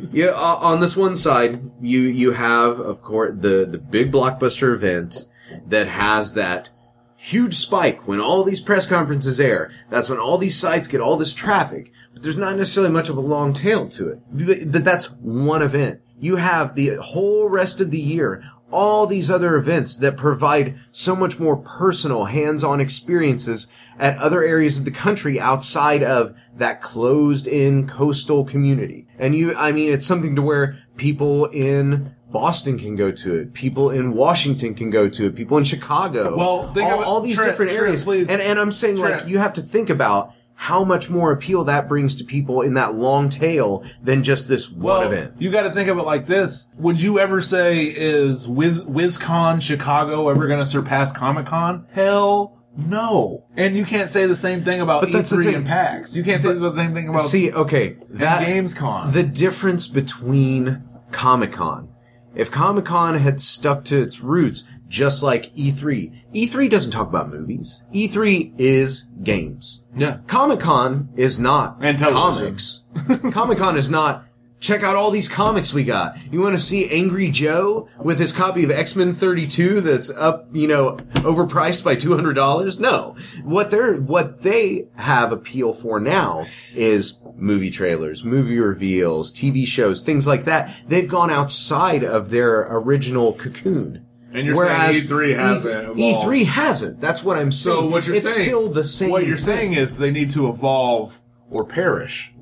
way, 0.02 0.08
Yeah, 0.12 0.30
on 0.32 0.80
this 0.80 0.96
one 0.96 1.16
side, 1.16 1.60
you 1.80 2.00
you 2.00 2.32
have, 2.32 2.80
of 2.80 3.02
course, 3.02 3.32
the 3.38 3.66
the 3.70 3.78
big 3.78 4.10
blockbuster 4.10 4.74
event 4.74 5.26
that 5.66 5.88
has 5.88 6.34
that 6.34 6.70
huge 7.16 7.54
spike 7.54 8.06
when 8.08 8.20
all 8.20 8.44
these 8.44 8.60
press 8.60 8.86
conferences 8.86 9.38
air. 9.38 9.70
That's 9.90 10.08
when 10.08 10.18
all 10.18 10.38
these 10.38 10.56
sites 10.58 10.88
get 10.88 11.00
all 11.02 11.16
this 11.16 11.34
traffic. 11.34 11.92
But 12.12 12.22
there's 12.22 12.36
not 12.36 12.56
necessarily 12.56 12.92
much 12.92 13.08
of 13.08 13.16
a 13.16 13.20
long 13.20 13.52
tail 13.52 13.88
to 13.90 14.08
it. 14.08 14.20
But, 14.30 14.72
but 14.72 14.84
that's 14.84 15.10
one 15.12 15.62
event. 15.62 16.00
You 16.18 16.36
have 16.36 16.74
the 16.74 16.96
whole 16.96 17.48
rest 17.48 17.80
of 17.80 17.90
the 17.90 18.00
year, 18.00 18.42
all 18.70 19.06
these 19.06 19.30
other 19.30 19.56
events 19.56 19.96
that 19.98 20.16
provide 20.16 20.78
so 20.90 21.14
much 21.14 21.38
more 21.38 21.56
personal, 21.56 22.26
hands-on 22.26 22.80
experiences 22.80 23.68
at 23.98 24.18
other 24.18 24.42
areas 24.42 24.78
of 24.78 24.84
the 24.84 24.90
country 24.90 25.40
outside 25.40 26.02
of 26.02 26.34
that 26.56 26.80
closed-in 26.82 27.86
coastal 27.86 28.44
community. 28.44 29.06
And 29.18 29.34
you, 29.34 29.54
I 29.54 29.72
mean, 29.72 29.92
it's 29.92 30.06
something 30.06 30.34
to 30.34 30.42
where 30.42 30.78
people 30.96 31.46
in 31.46 32.14
Boston 32.30 32.78
can 32.78 32.94
go 32.94 33.10
to 33.10 33.36
it. 33.36 33.54
People 33.54 33.90
in 33.90 34.12
Washington 34.12 34.74
can 34.74 34.90
go 34.90 35.08
to 35.08 35.26
it. 35.26 35.34
People 35.34 35.56
in 35.56 35.64
Chicago. 35.64 36.36
Well, 36.36 36.72
all, 36.76 37.04
all 37.04 37.20
these 37.20 37.36
Trent, 37.36 37.52
different 37.52 37.72
areas. 37.72 38.04
please. 38.04 38.28
And 38.28 38.42
and 38.42 38.58
I'm 38.58 38.72
saying 38.72 38.96
like 38.96 39.26
you 39.26 39.38
have 39.38 39.54
to 39.54 39.62
think 39.62 39.88
about 39.88 40.34
how 40.60 40.82
much 40.82 41.08
more 41.08 41.30
appeal 41.30 41.62
that 41.62 41.88
brings 41.88 42.16
to 42.16 42.24
people 42.24 42.62
in 42.62 42.74
that 42.74 42.92
long 42.92 43.28
tail 43.28 43.84
than 44.02 44.24
just 44.24 44.48
this 44.48 44.68
one 44.68 44.82
well, 44.82 45.02
event. 45.02 45.32
you 45.38 45.52
got 45.52 45.62
to 45.62 45.70
think 45.70 45.88
of 45.88 45.98
it 45.98 46.02
like 46.02 46.26
this: 46.26 46.66
Would 46.76 47.00
you 47.00 47.20
ever 47.20 47.40
say 47.40 47.84
is 47.84 48.48
Wiz 48.48 48.82
WizCon 48.84 49.62
Chicago 49.62 50.28
ever 50.28 50.48
going 50.48 50.58
to 50.58 50.66
surpass 50.66 51.12
Comic 51.12 51.46
Con? 51.46 51.86
Hell 51.92 52.58
no! 52.76 53.44
And 53.56 53.76
you 53.76 53.86
can't 53.86 54.10
say 54.10 54.26
the 54.26 54.34
same 54.34 54.64
thing 54.64 54.80
about 54.80 55.02
But 55.02 55.12
that's 55.12 55.32
E3 55.32 55.54
and 55.54 55.66
PAX. 55.66 56.16
You 56.16 56.24
can't 56.24 56.42
say 56.42 56.52
the 56.52 56.74
same 56.74 56.92
thing 56.92 57.08
about 57.08 57.26
See, 57.26 57.52
okay, 57.52 57.96
that 58.10 58.44
Gamescom. 58.44 59.12
The 59.12 59.22
difference 59.22 59.86
between 59.86 60.82
Comic 61.12 61.52
Con, 61.52 61.88
if 62.34 62.50
Comic 62.50 62.84
Con 62.84 63.14
had 63.14 63.40
stuck 63.40 63.84
to 63.84 64.02
its 64.02 64.20
roots, 64.20 64.64
just 64.88 65.22
like 65.22 65.54
E3, 65.54 66.32
E3 66.34 66.70
doesn't 66.70 66.92
talk 66.92 67.08
about 67.08 67.28
movies. 67.28 67.82
E3 67.94 68.54
is 68.58 69.06
games. 69.22 69.84
yeah. 69.94 70.18
Comic 70.26 70.60
Con 70.60 71.10
is 71.16 71.38
not 71.38 71.76
And 71.80 71.98
comics. 71.98 72.82
Comic 73.32 73.58
Con 73.58 73.76
is 73.76 73.90
not 73.90 74.24
check 74.60 74.82
out 74.82 74.96
all 74.96 75.10
these 75.10 75.28
comics 75.28 75.72
we 75.72 75.84
got. 75.84 76.16
You 76.32 76.40
want 76.40 76.56
to 76.56 76.62
see 76.62 76.88
Angry 76.90 77.30
Joe 77.30 77.88
with 77.98 78.18
his 78.18 78.32
copy 78.32 78.64
of 78.64 78.70
X-Men 78.70 79.14
32 79.14 79.80
that's 79.80 80.10
up, 80.10 80.48
you 80.52 80.66
know, 80.66 80.96
overpriced 81.14 81.84
by 81.84 81.96
$200? 81.96 82.80
No. 82.80 83.16
What 83.44 83.70
they're, 83.70 83.96
what 83.96 84.42
they 84.42 84.86
have 84.96 85.32
appeal 85.32 85.72
for 85.72 86.00
now 86.00 86.46
is 86.74 87.18
movie 87.36 87.70
trailers, 87.70 88.24
movie 88.24 88.58
reveals, 88.58 89.32
TV 89.32 89.66
shows, 89.66 90.02
things 90.02 90.26
like 90.26 90.44
that. 90.46 90.74
They've 90.86 91.08
gone 91.08 91.30
outside 91.30 92.02
of 92.02 92.30
their 92.30 92.62
original 92.68 93.34
cocoon. 93.34 94.06
And 94.32 94.46
you're 94.46 94.56
saying 94.56 95.04
E3 95.04 95.34
hasn't 95.36 95.98
E- 95.98 96.10
evolved. 96.10 96.28
E3 96.28 96.44
hasn't. 96.46 97.00
That's 97.00 97.24
what 97.24 97.38
I'm 97.38 97.50
saying. 97.52 97.76
So 97.76 97.86
what 97.86 98.06
you're 98.06 98.16
it's 98.16 98.34
saying? 98.34 98.48
still 98.48 98.68
the 98.68 98.84
same. 98.84 99.10
What 99.10 99.26
you're 99.26 99.36
thing. 99.36 99.44
saying 99.44 99.72
is 99.74 99.96
they 99.98 100.10
need 100.10 100.30
to 100.32 100.48
evolve 100.48 101.20
or 101.50 101.64
perish. 101.64 102.32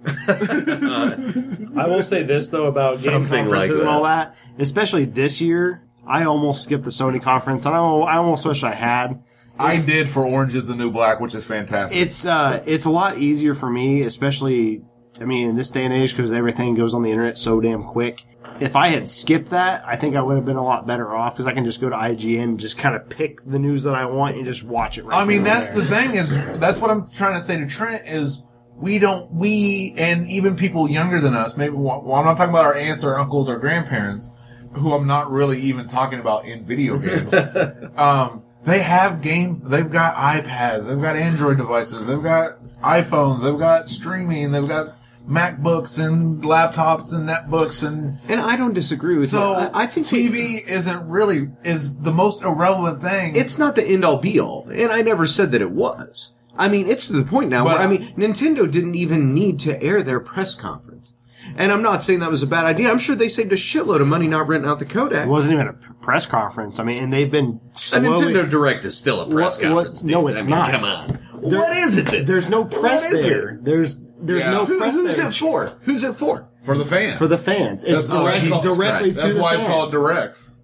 I 0.06 1.84
will 1.86 2.02
say 2.02 2.22
this 2.22 2.48
though 2.48 2.66
about 2.66 3.02
game 3.02 3.26
conferences 3.28 3.70
like 3.72 3.80
and 3.80 3.88
all 3.88 4.02
that. 4.04 4.34
that, 4.56 4.62
especially 4.62 5.04
this 5.04 5.40
year. 5.40 5.82
I 6.06 6.24
almost 6.24 6.62
skipped 6.64 6.84
the 6.84 6.90
Sony 6.90 7.20
conference, 7.20 7.66
and 7.66 7.74
I, 7.74 7.78
I 7.80 8.16
almost 8.16 8.46
wish 8.46 8.62
I 8.62 8.72
had. 8.72 9.22
I 9.58 9.78
did 9.78 10.08
for 10.08 10.24
Orange 10.24 10.54
is 10.54 10.66
the 10.66 10.74
New 10.74 10.90
Black, 10.90 11.20
which 11.20 11.34
is 11.34 11.44
fantastic. 11.44 11.98
It's 11.98 12.24
uh, 12.24 12.62
it's 12.64 12.86
a 12.86 12.90
lot 12.90 13.18
easier 13.18 13.54
for 13.54 13.68
me, 13.68 14.00
especially. 14.02 14.82
I 15.20 15.24
mean, 15.24 15.50
in 15.50 15.56
this 15.56 15.70
day 15.70 15.84
and 15.84 15.92
age, 15.92 16.16
because 16.16 16.30
everything 16.32 16.76
goes 16.76 16.94
on 16.94 17.02
the 17.02 17.10
internet 17.10 17.36
so 17.36 17.60
damn 17.60 17.82
quick. 17.82 18.24
If 18.60 18.74
I 18.74 18.88
had 18.88 19.08
skipped 19.08 19.50
that, 19.50 19.86
I 19.86 19.96
think 19.96 20.16
I 20.16 20.22
would 20.22 20.36
have 20.36 20.44
been 20.44 20.56
a 20.56 20.64
lot 20.64 20.86
better 20.86 21.14
off 21.14 21.34
because 21.34 21.46
I 21.46 21.52
can 21.52 21.64
just 21.64 21.80
go 21.80 21.88
to 21.88 21.96
IGN 21.96 22.42
and 22.42 22.60
just 22.60 22.76
kind 22.78 22.96
of 22.96 23.08
pick 23.08 23.44
the 23.44 23.58
news 23.58 23.84
that 23.84 23.94
I 23.94 24.06
want 24.06 24.36
and 24.36 24.44
just 24.44 24.64
watch 24.64 24.98
it. 24.98 25.04
Right 25.04 25.20
I 25.20 25.24
mean, 25.24 25.44
that's 25.44 25.70
there. 25.70 25.82
the 25.82 25.86
thing 25.86 26.14
is, 26.16 26.30
that's 26.58 26.80
what 26.80 26.90
I'm 26.90 27.08
trying 27.10 27.38
to 27.38 27.44
say 27.44 27.58
to 27.58 27.66
Trent 27.66 28.06
is 28.06 28.42
we 28.76 28.98
don't, 28.98 29.32
we, 29.32 29.94
and 29.96 30.28
even 30.28 30.56
people 30.56 30.90
younger 30.90 31.20
than 31.20 31.34
us, 31.34 31.56
maybe, 31.56 31.74
well, 31.74 32.14
I'm 32.14 32.24
not 32.24 32.36
talking 32.36 32.50
about 32.50 32.64
our 32.64 32.74
aunts 32.74 33.04
or 33.04 33.18
uncles 33.18 33.48
or 33.48 33.58
grandparents, 33.58 34.32
who 34.74 34.92
I'm 34.92 35.06
not 35.06 35.30
really 35.30 35.60
even 35.60 35.88
talking 35.88 36.18
about 36.18 36.44
in 36.44 36.66
video 36.66 36.98
games. 36.98 37.32
um, 37.96 38.42
they 38.64 38.80
have 38.80 39.22
game, 39.22 39.62
they've 39.64 39.90
got 39.90 40.14
iPads, 40.16 40.86
they've 40.86 41.00
got 41.00 41.16
Android 41.16 41.58
devices, 41.58 42.06
they've 42.06 42.22
got 42.22 42.62
iPhones, 42.82 43.42
they've 43.42 43.58
got 43.58 43.88
streaming, 43.88 44.50
they've 44.50 44.68
got 44.68 44.97
MacBooks 45.28 46.02
and 46.04 46.42
laptops 46.42 47.12
and 47.12 47.28
netbooks 47.28 47.86
and 47.86 48.18
And 48.28 48.40
I 48.40 48.56
don't 48.56 48.72
disagree 48.74 49.16
with 49.16 49.30
so 49.30 49.50
you. 49.52 49.66
I, 49.66 49.82
I 49.82 49.86
think 49.86 50.06
TV 50.06 50.66
isn't 50.66 51.06
really 51.08 51.50
is 51.64 51.98
the 51.98 52.12
most 52.12 52.42
irrelevant 52.42 53.02
thing. 53.02 53.36
it's 53.36 53.58
not 53.58 53.74
the 53.76 53.84
end 53.86 54.04
all 54.04 54.16
be 54.18 54.40
all, 54.40 54.68
and 54.72 54.90
I 54.90 55.02
never 55.02 55.26
said 55.26 55.52
that 55.52 55.60
it 55.60 55.70
was. 55.70 56.32
I 56.56 56.68
mean, 56.68 56.88
it's 56.88 57.06
to 57.08 57.12
the 57.12 57.24
point 57.24 57.50
now 57.50 57.64
But- 57.64 57.78
where 57.78 57.86
I 57.86 57.86
mean, 57.86 58.12
Nintendo 58.16 58.68
didn't 58.70 58.94
even 58.94 59.34
need 59.34 59.58
to 59.60 59.80
air 59.82 60.02
their 60.02 60.18
press 60.20 60.54
conference. 60.54 61.12
And 61.56 61.72
I'm 61.72 61.82
not 61.82 62.02
saying 62.02 62.18
that 62.20 62.30
was 62.30 62.42
a 62.42 62.46
bad 62.46 62.66
idea. 62.66 62.90
I'm 62.90 62.98
sure 62.98 63.16
they 63.16 63.28
saved 63.28 63.52
a 63.52 63.56
shitload 63.56 64.02
of 64.02 64.06
money 64.08 64.26
not 64.26 64.46
renting 64.48 64.68
out 64.68 64.80
the 64.80 64.84
Kodak. 64.84 65.26
It 65.26 65.30
wasn't 65.30 65.54
even 65.54 65.68
a 65.68 65.72
press 65.72 66.26
conference. 66.26 66.78
I 66.78 66.84
mean, 66.84 67.02
and 67.02 67.10
they've 67.12 67.30
been 67.30 67.60
a. 67.74 68.00
Nintendo 68.00 68.48
Direct 68.48 68.84
is 68.84 68.98
still 68.98 69.20
a 69.22 69.30
press 69.30 69.56
What- 69.58 69.72
what- 69.72 69.84
conference. 69.86 70.04
no, 70.04 70.22
dude. 70.22 70.32
it's 70.32 70.40
I 70.42 70.44
mean, 70.44 70.50
not. 70.50 70.70
Come 70.70 70.84
on. 70.84 71.18
There- 71.42 71.58
what 71.60 71.76
is 71.76 71.98
it? 71.98 72.06
Then? 72.06 72.24
There's 72.24 72.48
no 72.48 72.64
press 72.64 73.04
What 73.04 73.12
is 73.14 73.22
there. 73.24 73.48
it? 73.50 73.64
There's 73.64 74.00
there's 74.20 74.42
Yeah. 74.42 74.50
no 74.52 74.64
Who- 74.66 74.78
press 74.78 74.92
who's 74.94 75.16
there 75.16 75.28
it 75.28 75.34
for? 75.34 75.72
Who's 75.82 76.02
it 76.04 76.16
for? 76.16 76.48
for 76.64 76.76
the 76.76 76.84
fan. 76.84 77.16
for 77.18 77.28
the 77.28 77.38
fans. 77.38 77.84
It's 77.84 78.06
That's 78.06 78.18
why 78.18 78.32
it's 78.32 78.42
directly, 78.42 78.50
called- 78.50 78.78
directly 78.78 79.10
to 79.12 79.16
That's 79.16 79.34
the 79.34 79.40
why 79.40 79.50
fans. 79.52 79.62
it's 79.62 79.70
called 79.70 79.90
directs. 79.92 80.54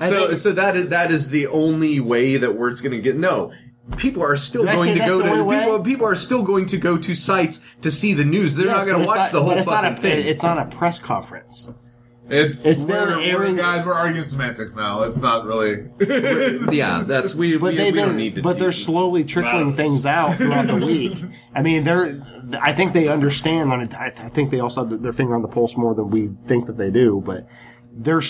I 0.00 0.08
So, 0.08 0.26
think- 0.28 0.38
so 0.40 0.52
that 0.52 0.76
is 0.76 0.88
that 0.88 1.10
is 1.10 1.30
the 1.30 1.46
only 1.48 2.00
way 2.00 2.36
that 2.38 2.56
word's 2.56 2.80
going 2.80 2.92
to 2.92 3.00
get. 3.00 3.16
No, 3.16 3.52
people 3.98 4.22
are 4.22 4.36
still 4.36 4.64
going 4.64 4.94
to 4.94 5.04
go 5.04 5.20
to 5.20 5.44
people. 5.44 5.80
People 5.80 6.06
are 6.06 6.14
still 6.14 6.42
going 6.42 6.66
to 6.66 6.76
go 6.78 6.96
to 6.96 7.14
sites 7.14 7.60
to 7.82 7.90
see 7.90 8.14
the 8.14 8.24
news. 8.24 8.56
They're 8.56 8.66
Yes, 8.66 8.78
not 8.78 8.86
going 8.86 9.00
to 9.02 9.06
watch 9.06 9.16
not- 9.18 9.32
the 9.32 9.42
whole 9.42 9.62
fucking 9.62 9.66
not 9.72 9.98
a, 9.98 10.00
thing. 10.00 10.26
It's 10.26 10.42
not 10.42 10.58
a 10.58 10.64
press 10.74 10.98
conference. 10.98 11.70
It's, 12.28 12.64
It's 12.64 12.84
we're, 12.84 13.06
them 13.06 13.18
we're- 13.18 13.54
guys. 13.54 13.84
We're 13.84 13.92
arguing 13.92 14.26
semantics 14.26 14.74
now. 14.74 15.02
It's 15.02 15.18
not 15.18 15.44
really. 15.44 15.88
yeah, 16.74 17.04
that's 17.06 17.34
we. 17.34 17.58
But 17.58 17.72
we, 17.72 17.76
they've 17.76 17.92
we 17.92 17.98
don't 17.98 18.08
been, 18.10 18.16
need 18.16 18.34
to. 18.36 18.42
but 18.42 18.58
they're 18.58 18.72
slowly 18.72 19.24
trickling 19.24 19.74
things 19.74 20.06
out 20.06 20.36
throughout 20.36 20.66
the 20.66 20.86
week. 20.86 21.18
I 21.54 21.60
mean, 21.62 21.84
they're. 21.84 22.22
I 22.60 22.72
think 22.72 22.94
they 22.94 23.08
understand. 23.08 23.72
On 23.72 23.80
it. 23.82 23.94
I, 23.94 24.06
I 24.06 24.28
think 24.30 24.50
they 24.50 24.60
also 24.60 24.86
have 24.88 25.02
their 25.02 25.12
finger 25.12 25.34
on 25.34 25.42
the 25.42 25.48
pulse 25.48 25.76
more 25.76 25.94
than 25.94 26.08
we 26.10 26.30
think 26.46 26.66
that 26.66 26.78
they 26.78 26.90
do. 26.90 27.22
But 27.24 27.46
they're 27.92 28.22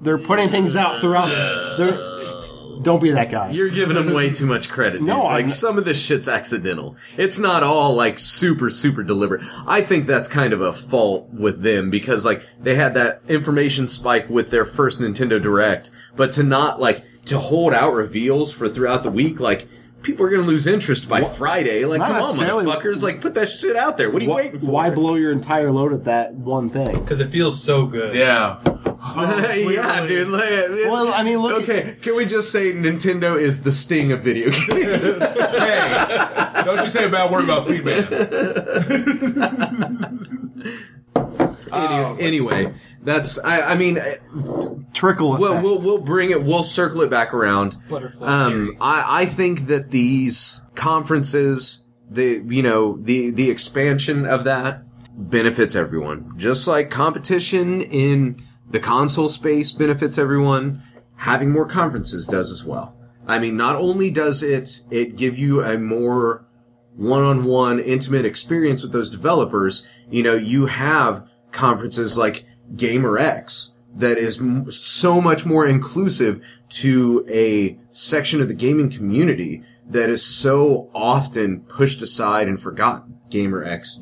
they're 0.00 0.18
putting 0.18 0.48
things 0.48 0.74
out 0.74 1.00
throughout. 1.00 1.28
They're, 1.76 2.43
don't 2.82 3.02
be 3.02 3.10
that 3.12 3.30
guy. 3.30 3.50
You're 3.50 3.70
giving 3.70 3.94
them 3.94 4.12
way 4.14 4.30
too 4.30 4.46
much 4.46 4.68
credit. 4.68 5.02
No, 5.02 5.24
like 5.24 5.34
I'm- 5.34 5.48
some 5.48 5.78
of 5.78 5.84
this 5.84 6.00
shit's 6.00 6.28
accidental. 6.28 6.96
It's 7.16 7.38
not 7.38 7.62
all 7.62 7.94
like 7.94 8.18
super 8.18 8.70
super 8.70 9.02
deliberate. 9.02 9.42
I 9.66 9.80
think 9.82 10.06
that's 10.06 10.28
kind 10.28 10.52
of 10.52 10.60
a 10.60 10.72
fault 10.72 11.28
with 11.30 11.62
them 11.62 11.90
because 11.90 12.24
like 12.24 12.42
they 12.60 12.74
had 12.74 12.94
that 12.94 13.22
information 13.28 13.88
spike 13.88 14.28
with 14.28 14.50
their 14.50 14.64
first 14.64 14.98
Nintendo 15.00 15.40
Direct, 15.40 15.90
but 16.16 16.32
to 16.32 16.42
not 16.42 16.80
like 16.80 17.04
to 17.26 17.38
hold 17.38 17.72
out 17.72 17.94
reveals 17.94 18.52
for 18.52 18.68
throughout 18.68 19.02
the 19.02 19.10
week, 19.10 19.40
like 19.40 19.66
people 20.04 20.24
are 20.26 20.30
gonna 20.30 20.42
lose 20.44 20.68
interest 20.68 21.08
by 21.08 21.24
Friday. 21.24 21.84
Like, 21.84 21.98
Not 21.98 22.08
come 22.08 22.22
on, 22.22 22.36
motherfuckers! 22.64 23.02
Like, 23.02 23.20
put 23.20 23.34
that 23.34 23.48
shit 23.48 23.74
out 23.74 23.98
there. 23.98 24.08
What 24.10 24.22
are 24.22 24.24
you 24.24 24.30
Why, 24.30 24.36
waiting 24.36 24.60
for? 24.60 24.66
why 24.66 24.90
blow 24.90 25.16
your 25.16 25.32
entire 25.32 25.72
load 25.72 25.92
at 25.92 26.04
that 26.04 26.34
one 26.34 26.70
thing? 26.70 26.96
because 27.00 27.18
it 27.20 27.32
feels 27.32 27.60
so 27.60 27.86
good. 27.86 28.14
Yeah. 28.14 28.60
Oh, 29.06 29.50
sweet 29.52 29.74
yeah, 29.74 30.02
release. 30.04 30.24
dude. 30.24 30.28
Like, 30.28 30.90
Well, 30.92 31.12
I 31.12 31.22
mean, 31.24 31.38
look. 31.38 31.64
Okay, 31.64 31.94
can 32.00 32.14
we 32.16 32.24
just 32.24 32.50
say 32.52 32.72
Nintendo 32.72 33.38
is 33.38 33.62
the 33.64 33.72
sting 33.72 34.12
of 34.12 34.22
video 34.22 34.50
games? 34.50 35.04
Hey, 35.54 36.62
don't 36.64 36.82
you 36.82 36.88
say 36.88 37.04
a 37.04 37.08
bad 37.08 37.30
word 37.30 37.44
about 37.44 37.62
Seaman. 37.64 38.08
Any- 41.72 41.72
oh, 41.72 42.16
anyway, 42.20 42.72
that's 43.04 43.38
I, 43.38 43.60
I 43.60 43.74
mean, 43.76 44.02
Trickle 44.92 45.34
effect. 45.34 45.40
well, 45.40 45.62
we'll 45.62 45.78
we'll 45.78 45.98
bring 45.98 46.30
it. 46.30 46.42
We'll 46.42 46.64
circle 46.64 47.02
it 47.02 47.10
back 47.10 47.34
around. 47.34 47.76
Butterfly 47.88 48.26
Um. 48.26 48.76
I 48.80 49.22
I 49.22 49.26
think 49.26 49.66
that 49.66 49.90
these 49.90 50.62
conferences, 50.74 51.82
the 52.10 52.42
you 52.46 52.62
know 52.62 52.96
the 53.00 53.30
the 53.30 53.50
expansion 53.50 54.26
of 54.26 54.44
that 54.44 54.82
benefits 55.16 55.74
everyone. 55.74 56.32
Just 56.36 56.66
like 56.66 56.90
competition 56.90 57.82
in 57.82 58.36
the 58.70 58.80
console 58.80 59.28
space 59.28 59.70
benefits 59.72 60.18
everyone, 60.18 60.82
having 61.16 61.50
more 61.50 61.66
conferences 61.66 62.26
does 62.26 62.50
as 62.50 62.64
well. 62.64 62.96
I 63.26 63.38
mean, 63.38 63.56
not 63.56 63.76
only 63.76 64.10
does 64.10 64.42
it 64.42 64.82
it 64.90 65.16
give 65.16 65.38
you 65.38 65.62
a 65.62 65.78
more 65.78 66.46
one-on-one 66.96 67.80
intimate 67.80 68.24
experience 68.24 68.82
with 68.82 68.92
those 68.92 69.10
developers, 69.10 69.84
you 70.10 70.22
know, 70.22 70.34
you 70.34 70.66
have 70.66 71.26
conferences 71.50 72.16
like 72.16 72.44
GaymerX 72.74 73.70
that 73.96 74.18
is 74.18 74.38
m- 74.38 74.70
so 74.72 75.20
much 75.20 75.46
more 75.46 75.66
inclusive 75.66 76.40
to 76.68 77.24
a 77.28 77.78
section 77.92 78.40
of 78.40 78.48
the 78.48 78.54
gaming 78.54 78.90
community 78.90 79.62
that 79.88 80.10
is 80.10 80.24
so 80.24 80.90
often 80.94 81.60
pushed 81.60 82.02
aside 82.02 82.48
and 82.48 82.60
forgotten. 82.60 83.18
GaymerX, 83.30 84.00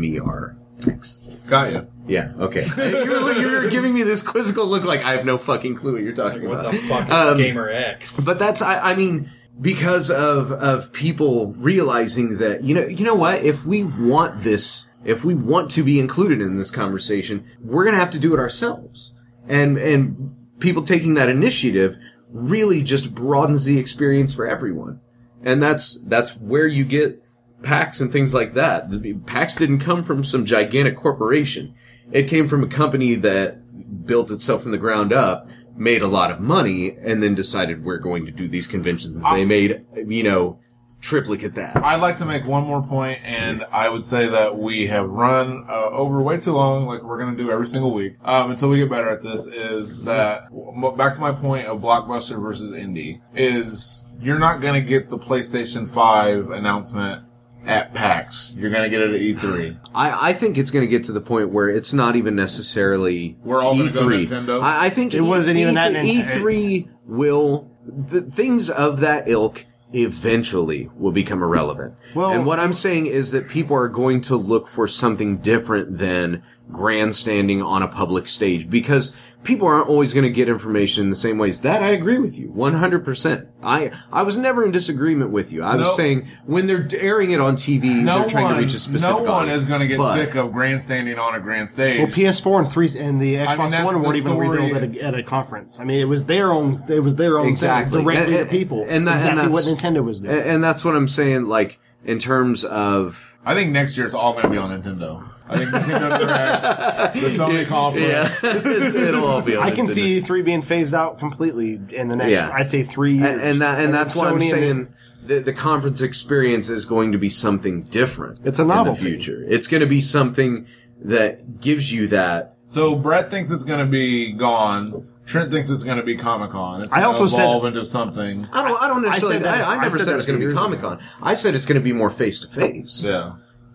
G-A-Y-M-E-R-X. 0.00 1.20
Got 1.46 1.72
you. 1.72 1.86
Yeah, 2.06 2.32
okay. 2.38 2.66
you're, 3.04 3.32
you're 3.32 3.68
giving 3.70 3.92
me 3.94 4.02
this 4.02 4.22
quizzical 4.22 4.66
look 4.66 4.84
like 4.84 5.02
I 5.02 5.12
have 5.12 5.24
no 5.24 5.38
fucking 5.38 5.74
clue 5.76 5.92
what 5.94 6.02
you're 6.02 6.14
talking 6.14 6.48
What 6.48 6.60
about. 6.60 6.72
What 6.72 6.82
the 6.82 6.88
fuck 6.88 7.06
is 7.08 7.12
Um, 7.14 7.38
Gaymer 7.38 7.72
X? 7.72 8.24
But 8.24 8.38
that's 8.38 8.62
I, 8.62 8.78
I 8.92 8.94
mean 8.94 9.30
because 9.60 10.10
of 10.10 10.52
of 10.52 10.92
people 10.92 11.52
realizing 11.54 12.38
that 12.38 12.64
you 12.64 12.74
know 12.74 12.86
you 12.86 13.04
know 13.04 13.14
what 13.14 13.42
if 13.44 13.64
we 13.66 13.84
want 13.84 14.42
this 14.42 14.86
if 15.04 15.24
we 15.24 15.34
want 15.34 15.70
to 15.70 15.82
be 15.82 15.98
included 15.98 16.40
in 16.40 16.58
this 16.58 16.70
conversation 16.70 17.44
we're 17.60 17.84
gonna 17.84 17.96
have 17.96 18.10
to 18.10 18.18
do 18.18 18.34
it 18.34 18.40
ourselves 18.40 19.12
and 19.48 19.78
and 19.78 20.36
people 20.58 20.82
taking 20.82 21.14
that 21.14 21.28
initiative 21.28 21.96
really 22.28 22.82
just 22.82 23.14
broadens 23.14 23.64
the 23.64 23.78
experience 23.78 24.34
for 24.34 24.46
everyone 24.46 25.00
and 25.42 25.62
that's 25.62 25.98
that's 26.04 26.36
where 26.36 26.66
you 26.66 26.84
get 26.84 27.22
PAX 27.62 28.00
and 28.00 28.10
things 28.12 28.32
like 28.34 28.54
that. 28.54 28.90
The- 28.90 29.14
PAX 29.14 29.56
didn't 29.56 29.80
come 29.80 30.02
from 30.02 30.24
some 30.24 30.44
gigantic 30.44 30.96
corporation. 30.96 31.74
It 32.12 32.28
came 32.28 32.48
from 32.48 32.64
a 32.64 32.68
company 32.68 33.14
that 33.16 34.06
built 34.06 34.30
itself 34.30 34.62
from 34.62 34.72
the 34.72 34.78
ground 34.78 35.12
up, 35.12 35.48
made 35.76 36.02
a 36.02 36.08
lot 36.08 36.30
of 36.30 36.40
money, 36.40 36.96
and 37.02 37.22
then 37.22 37.34
decided 37.34 37.84
we're 37.84 37.98
going 37.98 38.26
to 38.26 38.32
do 38.32 38.48
these 38.48 38.66
conventions. 38.66 39.14
And 39.14 39.24
they 39.24 39.44
made, 39.44 39.84
you 39.94 40.22
know, 40.22 40.58
triplicate 41.00 41.54
that. 41.54 41.76
I'd 41.82 42.00
like 42.00 42.18
to 42.18 42.24
make 42.24 42.44
one 42.46 42.64
more 42.64 42.82
point, 42.82 43.20
and 43.24 43.64
I 43.72 43.88
would 43.88 44.04
say 44.04 44.28
that 44.28 44.58
we 44.58 44.86
have 44.88 45.08
run 45.08 45.64
uh, 45.68 45.90
over 45.90 46.20
way 46.22 46.38
too 46.38 46.52
long, 46.52 46.86
like 46.86 47.02
we're 47.02 47.18
going 47.18 47.36
to 47.36 47.42
do 47.42 47.50
every 47.50 47.66
single 47.66 47.92
week, 47.92 48.16
um, 48.24 48.50
until 48.50 48.68
we 48.68 48.78
get 48.78 48.90
better 48.90 49.08
at 49.10 49.22
this. 49.22 49.46
Is 49.46 50.02
that 50.04 50.50
w- 50.50 50.96
back 50.96 51.14
to 51.14 51.20
my 51.20 51.32
point 51.32 51.66
of 51.66 51.80
blockbuster 51.80 52.40
versus 52.40 52.70
indie? 52.72 53.20
Is 53.34 54.04
you're 54.20 54.38
not 54.38 54.60
going 54.60 54.74
to 54.74 54.80
get 54.86 55.08
the 55.08 55.18
PlayStation 55.18 55.88
Five 55.88 56.50
announcement 56.50 57.24
at 57.66 57.92
PAX. 57.94 58.54
You're 58.56 58.70
going 58.70 58.84
to 58.84 58.88
get 58.90 59.02
it 59.02 59.10
at 59.14 59.20
E 59.20 59.34
E3. 59.34 59.78
I, 59.94 60.30
I 60.30 60.32
think 60.32 60.56
it's 60.58 60.70
going 60.70 60.82
to 60.84 60.90
get 60.90 61.04
to 61.04 61.12
the 61.12 61.20
point 61.20 61.50
where 61.50 61.68
it's 61.68 61.92
not 61.92 62.16
even 62.16 62.34
necessarily 62.34 63.36
We're 63.42 63.62
all 63.62 63.76
gonna 63.76 63.90
E3. 63.90 63.94
go 63.94 64.06
Nintendo? 64.06 64.62
I, 64.62 64.86
I 64.86 64.90
think 64.90 65.12
It 65.14 65.20
wasn't 65.20 65.58
even 65.58 65.74
that 65.74 65.92
Nintendo. 65.92 66.24
E3 66.24 66.88
will 67.06 67.70
the 67.86 68.20
things 68.22 68.70
of 68.70 69.00
that 69.00 69.28
ilk 69.28 69.66
eventually 69.92 70.90
will 70.96 71.12
become 71.12 71.42
irrelevant. 71.42 71.94
Well- 72.14 72.30
and 72.32 72.46
what 72.46 72.58
I'm 72.60 72.72
saying 72.72 73.06
is 73.06 73.30
that 73.32 73.48
people 73.48 73.76
are 73.76 73.88
going 73.88 74.20
to 74.22 74.36
look 74.36 74.68
for 74.68 74.86
something 74.86 75.38
different 75.38 75.98
than 75.98 76.42
grandstanding 76.72 77.62
on 77.62 77.82
a 77.82 77.88
public 77.88 78.28
stage 78.28 78.68
because 78.70 79.12
people 79.42 79.66
aren't 79.66 79.88
always 79.88 80.12
going 80.12 80.24
to 80.24 80.30
get 80.30 80.48
information 80.48 81.04
in 81.04 81.10
the 81.10 81.16
same 81.16 81.38
ways. 81.38 81.62
That 81.62 81.82
I 81.82 81.88
agree 81.88 82.18
with 82.18 82.36
you 82.38 82.48
100%. 82.50 83.46
I 83.62 83.90
I 84.12 84.22
was 84.22 84.36
never 84.36 84.64
in 84.64 84.70
disagreement 84.70 85.30
with 85.30 85.50
you. 85.52 85.62
I 85.62 85.76
was 85.76 85.86
Nope. 85.86 85.96
saying 85.96 86.28
when 86.46 86.66
they're 86.66 86.86
airing 86.98 87.30
it 87.30 87.40
on 87.40 87.56
TV, 87.56 87.84
No 87.94 88.20
they're 88.20 88.28
trying 88.30 88.44
one, 88.44 88.54
to 88.54 88.60
reach 88.60 88.74
a 88.74 88.78
specific 88.78 89.16
no 89.16 89.22
one 89.22 89.28
audience. 89.44 89.62
is 89.62 89.68
going 89.68 89.80
to 89.80 89.86
get 89.86 89.98
But- 89.98 90.14
sick 90.14 90.34
of 90.34 90.52
grandstanding 90.52 91.18
on 91.18 91.34
a 91.34 91.40
grand 91.40 91.70
stage. 91.70 92.00
Well, 92.00 92.08
PS4 92.10 92.58
and 92.60 92.72
three 92.72 92.88
and 92.98 93.20
the 93.20 93.34
Xbox 93.36 93.70
mean, 93.72 93.84
One 93.84 93.94
the 93.94 94.00
weren't 94.00 94.16
even 94.16 94.32
story. 94.32 94.48
revealed 94.48 94.82
at 94.82 94.96
a, 94.96 95.00
at 95.02 95.14
a 95.14 95.22
conference. 95.22 95.80
I 95.80 95.84
mean, 95.84 96.00
it 96.00 96.04
was 96.08 96.26
their 96.26 96.50
own. 96.52 96.84
It 96.88 97.00
was 97.00 97.16
their 97.16 97.38
own 97.38 97.48
Exactly. 97.48 97.96
thing, 97.98 98.04
directly 98.04 98.36
And- 98.38 98.48
to 98.48 98.50
people. 98.50 98.86
and 98.88 99.06
that- 99.08 99.20
and 99.20 99.38
exactly 99.40 99.52
what 99.52 99.64
Nintendo 99.64 100.04
was 100.04 100.20
doing. 100.20 100.34
and, 100.34 100.42
and 100.44 100.64
that's 100.64 100.84
what 100.84 100.94
I'm 100.94 101.08
saying. 101.08 101.46
Like 101.46 101.78
in 102.04 102.18
terms 102.18 102.64
of 102.64 103.18
I 103.44 103.54
think 103.54 103.72
next 103.72 103.96
year 103.96 104.04
it's 104.06 104.14
all 104.14 104.32
going 104.32 104.44
to 104.44 104.50
be 104.50 104.58
on 104.58 104.70
Nintendo. 104.70 105.22
I 105.50 105.56
think 105.58 105.70
Nintendo 105.70 106.18
Direct, 106.18 107.14
the 107.14 107.20
Sony 107.30 107.66
conference. 107.66 108.44
It's- 108.44 108.94
it'll 108.94 109.24
all 109.24 109.42
be. 109.42 109.56
On 109.56 109.62
I 109.66 109.70
can 109.70 109.86
Nintendo. 109.86 109.92
see 109.92 110.20
three 110.20 110.42
being 110.42 110.62
phased 110.62 110.94
out 110.94 111.18
completely 111.18 111.80
in 111.90 112.08
the 112.08 112.16
next. 112.16 112.32
Yeah. 112.32 112.50
I'd 112.52 112.70
say 112.70 112.82
three 112.82 113.14
years. 113.18 113.26
and, 113.30 113.40
and 113.40 113.62
that 113.62 113.80
and 113.80 113.92
that's 113.94 114.14
then 114.14 114.24
what 114.24 114.32
I'm 114.34 114.42
saying. 114.42 114.94
The, 115.26 115.38
the 115.40 115.52
conference 115.52 116.00
experience 116.00 116.70
is 116.70 116.84
going 116.86 117.12
to 117.12 117.18
be 117.18 117.28
something 117.28 117.82
different. 117.82 118.40
It's 118.44 118.58
a 118.58 118.62
in 118.62 118.68
the 118.68 118.74
novelty. 118.74 119.02
future. 119.02 119.44
It's 119.46 119.66
going 119.66 119.82
to 119.82 119.86
be 119.86 120.00
something 120.00 120.66
that 121.02 121.60
gives 121.60 121.92
you 121.92 122.08
that. 122.08 122.56
So 122.66 122.94
Brett 122.96 123.30
thinks 123.30 123.50
it's 123.50 123.64
going 123.64 123.80
to 123.84 123.90
be 123.90 124.32
gone. 124.32 125.08
Trent 125.26 125.52
thinks 125.52 125.70
it's 125.70 125.84
going 125.84 125.98
to 125.98 126.02
be 126.02 126.16
Comic 126.16 126.50
Con. 126.52 126.82
It's 126.82 126.92
I 126.92 126.96
gonna 126.96 127.06
also 127.08 127.26
said- 127.26 127.40
evolve 127.42 127.64
into 127.66 127.84
something. 127.84 128.46
I 128.52 128.66
don't. 128.66 128.82
I 128.82 128.88
don't 128.88 129.02
necessarily. 129.02 129.36
I, 129.36 129.40
said 129.40 129.44
that- 129.44 129.68
I, 129.68 129.76
I 129.76 129.82
never 129.82 129.98
said 129.98 130.04
said, 130.06 130.12
it 130.14 130.16
was 130.16 130.26
going 130.26 130.40
to 130.40 130.48
be 130.48 130.54
Comic 130.54 130.80
Con. 130.80 130.98
I 131.22 131.34
said 131.34 131.54
it's 131.54 131.66
going 131.66 131.78
to 131.78 131.84
be 131.84 131.92
more 131.92 132.10
face 132.10 132.40
to 132.40 132.48
face. 132.48 133.02
Yeah. 133.04 133.34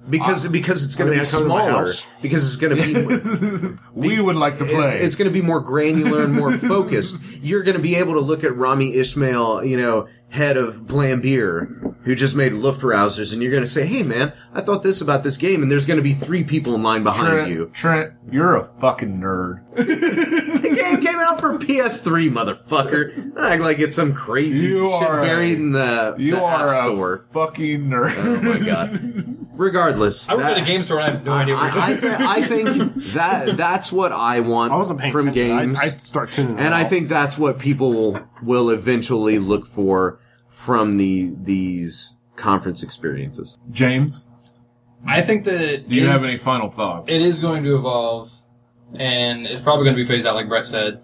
Because 0.09 0.45
ah. 0.45 0.49
because 0.49 0.85
it's 0.85 0.95
going 0.95 1.11
to 1.11 1.19
be 1.19 1.25
come 1.25 1.43
to 1.43 1.47
my 1.47 1.61
smaller. 1.65 1.85
house? 1.85 2.07
Because 2.21 2.45
it's 2.45 2.57
going 2.57 2.75
to 2.75 2.83
be. 2.83 3.77
We 3.95 4.19
would 4.21 4.35
like 4.35 4.57
to 4.59 4.65
play. 4.65 4.87
It's, 4.87 4.95
it's 4.95 5.15
going 5.15 5.29
to 5.29 5.33
be 5.33 5.41
more 5.41 5.61
granular 5.61 6.23
and 6.23 6.33
more 6.33 6.51
focused. 6.57 7.21
You're 7.41 7.63
going 7.63 7.77
to 7.77 7.81
be 7.81 7.95
able 7.95 8.13
to 8.13 8.19
look 8.19 8.43
at 8.43 8.55
Rami 8.55 8.93
Ismail, 8.93 9.63
you 9.63 9.77
know, 9.77 10.07
head 10.29 10.57
of 10.57 10.75
Vlambeer, 10.75 11.95
who 12.03 12.13
just 12.13 12.35
made 12.35 12.51
Luftrausers, 12.51 13.31
and 13.33 13.41
you're 13.41 13.51
going 13.51 13.63
to 13.63 13.69
say, 13.69 13.85
"Hey, 13.85 14.03
man, 14.03 14.33
I 14.53 14.61
thought 14.61 14.83
this 14.83 14.99
about 15.01 15.23
this 15.23 15.37
game," 15.37 15.63
and 15.63 15.71
there's 15.71 15.85
going 15.85 15.97
to 15.97 16.03
be 16.03 16.13
three 16.13 16.43
people 16.43 16.75
in 16.75 16.83
line 16.83 17.03
behind 17.03 17.31
Trent, 17.31 17.49
you. 17.49 17.69
Trent, 17.73 18.13
you're 18.29 18.55
a 18.57 18.65
fucking 18.81 19.19
nerd. 19.19 19.61
The 20.65 20.81
game 20.81 21.01
came 21.01 21.19
out 21.19 21.39
for 21.39 21.57
PS3, 21.57 22.29
motherfucker. 22.31 23.37
Act 23.39 23.61
like 23.61 23.79
it's 23.79 23.95
some 23.95 24.13
crazy 24.13 24.67
You 24.67 24.89
shit 24.99 25.07
are 25.07 25.19
a- 25.19 25.23
buried 25.23 25.57
in 25.57 25.71
the, 25.71 26.15
You 26.17 26.31
the 26.35 26.43
are 26.43 26.73
App 26.73 26.91
a 26.91 26.93
Store. 26.93 27.17
fucking 27.31 27.85
nerd. 27.85 28.15
Oh 28.17 28.41
my 28.41 28.59
god. 28.59 29.34
Regardless, 29.57 30.29
I 30.29 30.35
work 30.35 30.43
that- 30.43 30.57
at 30.57 30.63
a 30.63 30.65
game 30.65 30.83
store 30.83 30.99
and 30.99 31.07
I 31.07 31.11
have 31.15 31.25
no 31.25 31.33
idea 31.33 31.55
what 31.55 31.73
you're 31.73 31.81
I, 31.81 31.85
I, 31.91 31.93
talking 31.95 32.09
th- 32.09 32.19
I 32.21 32.41
think 32.43 32.95
that 33.13 33.57
that's 33.57 33.91
what 33.91 34.11
I 34.11 34.39
want 34.41 34.73
I 34.73 34.75
wasn't 34.77 34.99
paying 34.99 35.11
from 35.11 35.27
attention. 35.29 35.57
games. 35.67 35.79
I'd, 35.79 35.93
I'd 35.93 36.01
start 36.01 36.31
tuning. 36.31 36.57
and 36.57 36.67
it 36.67 36.73
I 36.73 36.83
out. 36.83 36.89
think 36.89 37.07
that's 37.09 37.37
what 37.37 37.59
people 37.59 37.91
will, 37.93 38.19
will 38.43 38.69
eventually 38.69 39.39
look 39.39 39.65
for 39.65 40.19
from 40.47 40.97
the 40.97 41.31
these 41.41 42.15
conference 42.35 42.83
experiences. 42.83 43.57
James, 43.71 44.29
I 45.07 45.21
think 45.21 45.43
that 45.45 45.61
it 45.61 45.89
do 45.89 45.95
you 45.95 46.03
is- 46.03 46.09
have 46.09 46.23
any 46.23 46.37
final 46.37 46.69
thoughts? 46.69 47.11
It 47.11 47.21
is 47.21 47.39
going 47.39 47.63
to 47.63 47.75
evolve, 47.75 48.31
and 48.93 49.45
it's 49.45 49.59
probably 49.61 49.85
going 49.85 49.95
to 49.97 50.01
be 50.01 50.07
phased 50.07 50.25
out, 50.25 50.35
like 50.35 50.47
Brett 50.49 50.65
said. 50.65 51.01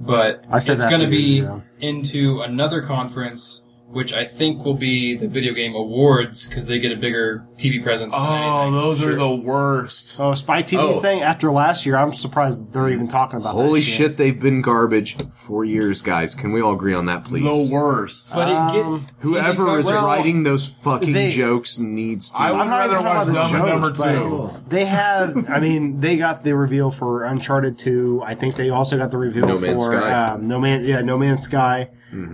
But 0.00 0.44
I 0.50 0.58
said 0.58 0.74
it's 0.74 0.82
that 0.82 0.90
going 0.90 1.02
to 1.02 1.06
a 1.06 1.10
few 1.10 1.18
be 1.18 1.38
ago. 1.40 1.62
into 1.80 2.40
another 2.42 2.82
conference, 2.82 3.62
which 3.88 4.12
I 4.12 4.24
think 4.24 4.64
will 4.64 4.74
be 4.74 5.16
the 5.16 5.28
video 5.28 5.54
game 5.54 5.74
awards 5.76 6.46
because 6.48 6.66
they 6.66 6.80
get 6.80 6.90
a 6.90 6.96
bigger 6.96 7.46
TV 7.56 7.80
presence. 7.82 8.12
Oh, 8.16 8.62
anything. 8.62 8.72
those 8.72 8.98
Sure. 8.98 9.12
are 9.12 9.14
the 9.14 9.34
worst. 9.34 10.18
Oh, 10.18 10.34
Spike 10.34 10.66
TV's 10.66 10.96
Oh. 10.96 11.00
thing 11.00 11.22
after 11.22 11.52
last 11.52 11.86
year, 11.86 11.96
I'm 11.96 12.12
surprised 12.12 12.72
they're 12.72 12.88
even 12.88 13.06
talking 13.06 13.38
about. 13.38 13.52
Holy 13.54 13.80
that 13.80 13.86
shit, 13.86 14.16
they've 14.16 14.38
been 14.40 14.62
garbage 14.62 15.16
for 15.32 15.64
years, 15.64 16.02
guys. 16.02 16.34
Can 16.34 16.50
we 16.52 16.60
all 16.60 16.72
agree 16.72 16.92
on 16.94 17.06
that, 17.06 17.24
please? 17.24 17.44
The 17.44 17.72
worst. 17.74 18.32
But 18.34 18.48
Um, 18.48 18.68
it 18.68 18.82
gets 18.82 19.12
Whoever 19.20 19.64
TV 19.66 19.78
is 19.80 19.86
coverage- 19.86 20.04
writing 20.04 20.42
those 20.42 20.66
fucking 20.66 21.12
they- 21.12 21.30
jokes 21.30 21.78
needs 21.78 22.30
to. 22.30 22.36
I 22.40 22.50
would 22.50 22.60
I'm 22.62 22.70
not 22.70 22.78
rather 22.78 22.92
even 22.94 23.04
talking 23.04 23.18
watch 23.18 23.28
about 23.28 23.42
Dumb 23.50 23.52
the 23.52 23.72
and 23.74 23.82
Dumber 23.82 23.96
jokes, 23.96 24.54
Two. 24.58 24.70
They 24.70 24.84
have, 24.86 25.46
I 25.48 25.60
mean, 25.60 26.00
they 26.00 26.16
got 26.16 26.42
the 26.42 26.56
reveal 26.56 26.90
for 26.90 27.22
Uncharted 27.24 27.78
2. 27.78 28.22
I 28.26 28.34
think 28.34 28.56
they 28.56 28.70
also 28.70 28.96
got 28.96 29.12
the 29.12 29.18
reveal 29.18 29.46
No 29.46 29.54
for 29.58 29.66
Man's 29.66 29.84
Sky. 29.84 30.10
Um, 30.12 30.48
No 30.48 30.58
Man, 30.58 30.84
yeah, 30.84 31.00
No 31.00 31.16
Man's 31.16 31.42
Sky, 31.42 31.90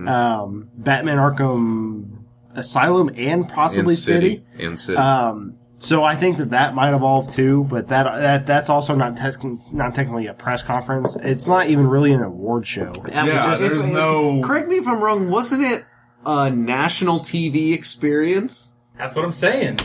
um, 0.07 0.69
Batman 0.75 1.17
Arkham 1.17 2.23
Asylum, 2.53 3.09
and 3.15 3.47
possibly 3.47 3.93
and 3.95 3.99
City. 4.03 4.43
city. 4.57 4.63
And 4.65 4.79
city. 4.79 4.97
Um, 4.97 5.55
so 5.79 6.03
I 6.03 6.15
think 6.15 6.37
that 6.37 6.51
that 6.51 6.75
might 6.75 6.93
evolve 6.93 7.31
too, 7.33 7.63
but 7.63 7.87
that 7.87 8.03
that 8.19 8.45
that's 8.45 8.69
also 8.69 8.93
not 8.95 9.17
tec- 9.17 9.43
not 9.73 9.95
technically 9.95 10.27
a 10.27 10.33
press 10.33 10.61
conference. 10.61 11.15
It's 11.15 11.47
not 11.47 11.69
even 11.69 11.87
really 11.87 12.11
an 12.11 12.21
award 12.21 12.67
show. 12.67 12.91
That 13.05 13.25
Yeah, 13.25 13.33
was 13.49 13.59
just- 13.59 13.61
there's 13.73 13.85
if- 13.85 13.93
no- 13.93 14.41
Correct 14.43 14.67
me 14.67 14.75
if 14.77 14.87
I'm 14.87 15.01
wrong. 15.03 15.29
Wasn't 15.29 15.63
it 15.63 15.83
a 16.25 16.49
national 16.51 17.21
TV 17.21 17.73
experience? 17.73 18.75
That's 18.97 19.15
what 19.15 19.25
I'm 19.25 19.31
saying. 19.31 19.79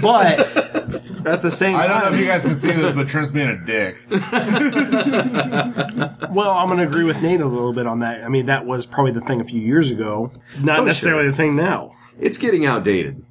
But 0.00 0.38
at 1.26 1.42
the 1.42 1.50
same 1.50 1.74
time. 1.74 1.82
I 1.82 1.86
don't 1.86 1.96
know 1.98 2.04
time, 2.04 2.14
if 2.14 2.20
you 2.20 2.26
guys 2.26 2.42
can 2.44 2.54
see 2.54 2.72
this, 2.72 2.94
but 2.94 3.08
Trent's 3.08 3.30
being 3.30 3.48
a 3.48 3.64
dick. 3.64 3.96
well, 6.30 6.50
I'm 6.50 6.68
going 6.68 6.78
to 6.78 6.84
agree 6.86 7.04
with 7.04 7.20
Nate 7.22 7.40
a 7.40 7.46
little 7.46 7.72
bit 7.72 7.86
on 7.86 8.00
that. 8.00 8.22
I 8.24 8.28
mean, 8.28 8.46
that 8.46 8.66
was 8.66 8.86
probably 8.86 9.12
the 9.12 9.20
thing 9.20 9.40
a 9.40 9.44
few 9.44 9.60
years 9.60 9.90
ago, 9.90 10.32
not 10.60 10.80
Oh, 10.80 10.84
necessarily 10.84 11.24
sure. 11.24 11.30
the 11.32 11.36
thing 11.36 11.56
now. 11.56 11.94
It's 12.18 12.38
getting 12.38 12.66
outdated. 12.66 13.24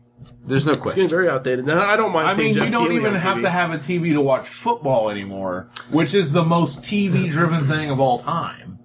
There's 0.46 0.66
no 0.66 0.72
It's 0.74 0.82
question. 0.82 0.98
getting 1.02 1.10
very 1.10 1.30
outdated. 1.30 1.66
Now, 1.66 1.88
I 1.88 1.96
don't 1.96 2.12
mind. 2.12 2.28
I 2.30 2.34
seeing 2.34 2.48
mean, 2.48 2.54
Geoff 2.56 2.66
we 2.66 2.72
don't 2.72 2.84
Keighley 2.88 2.96
even 3.02 3.14
on 3.14 3.20
have 3.20 3.38
TV. 3.38 3.42
to 3.42 3.50
have 3.50 3.72
a 3.72 3.78
TV 3.78 4.14
to 4.14 4.22
watch 4.22 4.48
football 4.48 5.10
anymore, 5.10 5.70
which 5.92 6.14
is 6.14 6.32
the 6.32 6.44
most 6.44 6.82
TV 6.82 7.30
driven 7.30 7.68
thing 7.68 7.92
of 7.92 8.00
all 8.00 8.18
time. 8.20 8.80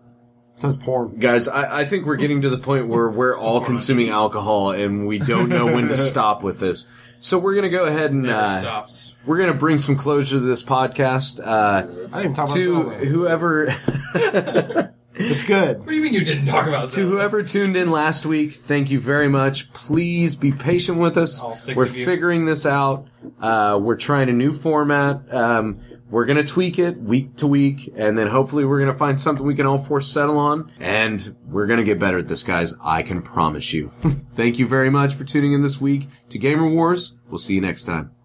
says 0.57 0.77
porn. 0.77 1.17
Guys, 1.19 1.49
I, 1.49 1.81
I 1.81 1.85
think 1.87 2.05
we're 2.05 2.17
getting 2.17 2.43
to 2.43 2.51
the 2.51 2.59
point 2.59 2.89
where 2.89 3.09
we're 3.09 3.37
all 3.39 3.63
consuming 3.63 4.11
alcohol 4.11 4.73
and 4.73 5.07
we 5.07 5.19
don't 5.19 5.49
know 5.49 5.65
when 5.67 5.89
to 5.89 5.97
stop 6.11 6.43
with 6.43 6.61
this. 6.61 6.87
So 7.25 7.39
we're 7.39 7.55
gonna 7.55 7.71
go 7.71 7.87
ahead 7.87 8.11
and 8.11 8.25
Never 8.25 8.39
uh, 8.39 8.61
stops. 8.61 9.15
we're 9.25 9.39
gonna 9.39 9.55
bring 9.55 9.79
some 9.79 9.97
closure 9.97 10.37
to 10.37 10.41
this 10.41 10.63
podcast. 10.63 11.41
Uh, 11.41 11.47
I 11.47 11.81
didn't 11.87 12.21
even 12.21 12.35
talk 12.35 12.51
about 12.51 12.55
to 12.57 12.65
Zelda. 12.65 12.97
whoever 13.07 13.75
It's 15.17 15.43
good. 15.43 15.79
What 15.79 15.89
do 15.89 15.95
you 15.95 16.03
mean 16.03 16.13
you 16.13 16.23
didn't 16.23 16.45
talk 16.45 16.67
about 16.67 16.85
to 16.87 16.91
Zelda? 16.91 17.09
whoever 17.09 17.43
tuned 17.43 17.77
in 17.77 17.91
last 17.91 18.27
week, 18.27 18.53
thank 18.53 18.91
you 18.91 19.01
very 19.01 19.29
much. 19.29 19.73
Please 19.73 20.37
be 20.37 20.53
patient 20.53 20.99
with 20.99 21.17
us. 21.17 21.41
All 21.41 21.57
six 21.57 21.75
we're 21.75 21.87
of 21.87 21.97
you. 21.97 22.05
figuring 22.05 22.45
this 22.45 22.67
out. 22.67 23.07
Uh, 23.41 23.79
we're 23.81 23.97
trying 23.97 24.29
a 24.29 24.35
new 24.35 24.53
format. 24.53 25.33
Um, 25.33 25.81
we're 26.15 26.27
gonna 26.27 26.45
tweak 26.45 26.79
it 26.79 26.97
week 26.97 27.35
to 27.39 27.45
week, 27.45 27.93
and 27.97 28.17
then 28.17 28.29
hopefully 28.29 28.65
we're 28.65 28.79
gonna 28.79 28.97
find 28.97 29.21
something 29.21 29.45
we 29.45 29.53
can 29.53 29.67
all 29.67 29.79
four 29.79 30.01
settle 30.01 30.39
on. 30.39 30.71
And 30.79 31.35
we're 31.45 31.67
gonna 31.67 31.83
get 31.83 31.99
better 31.99 32.19
at 32.19 32.29
this, 32.29 32.45
guys. 32.45 32.73
I 32.81 33.03
can 33.03 33.21
promise 33.21 33.73
you. 33.73 33.91
thank 34.37 34.61
you 34.61 34.69
very 34.69 34.91
much 34.91 35.17
for 35.17 35.25
tuning 35.25 35.55
in 35.55 35.63
this 35.63 35.81
week 35.81 36.07
to 36.29 36.39
Gamer 36.39 36.69
Wars. 36.69 37.17
We'll 37.29 37.41
see 37.41 37.55
you 37.55 37.61
next 37.61 37.83
time. 37.83 38.13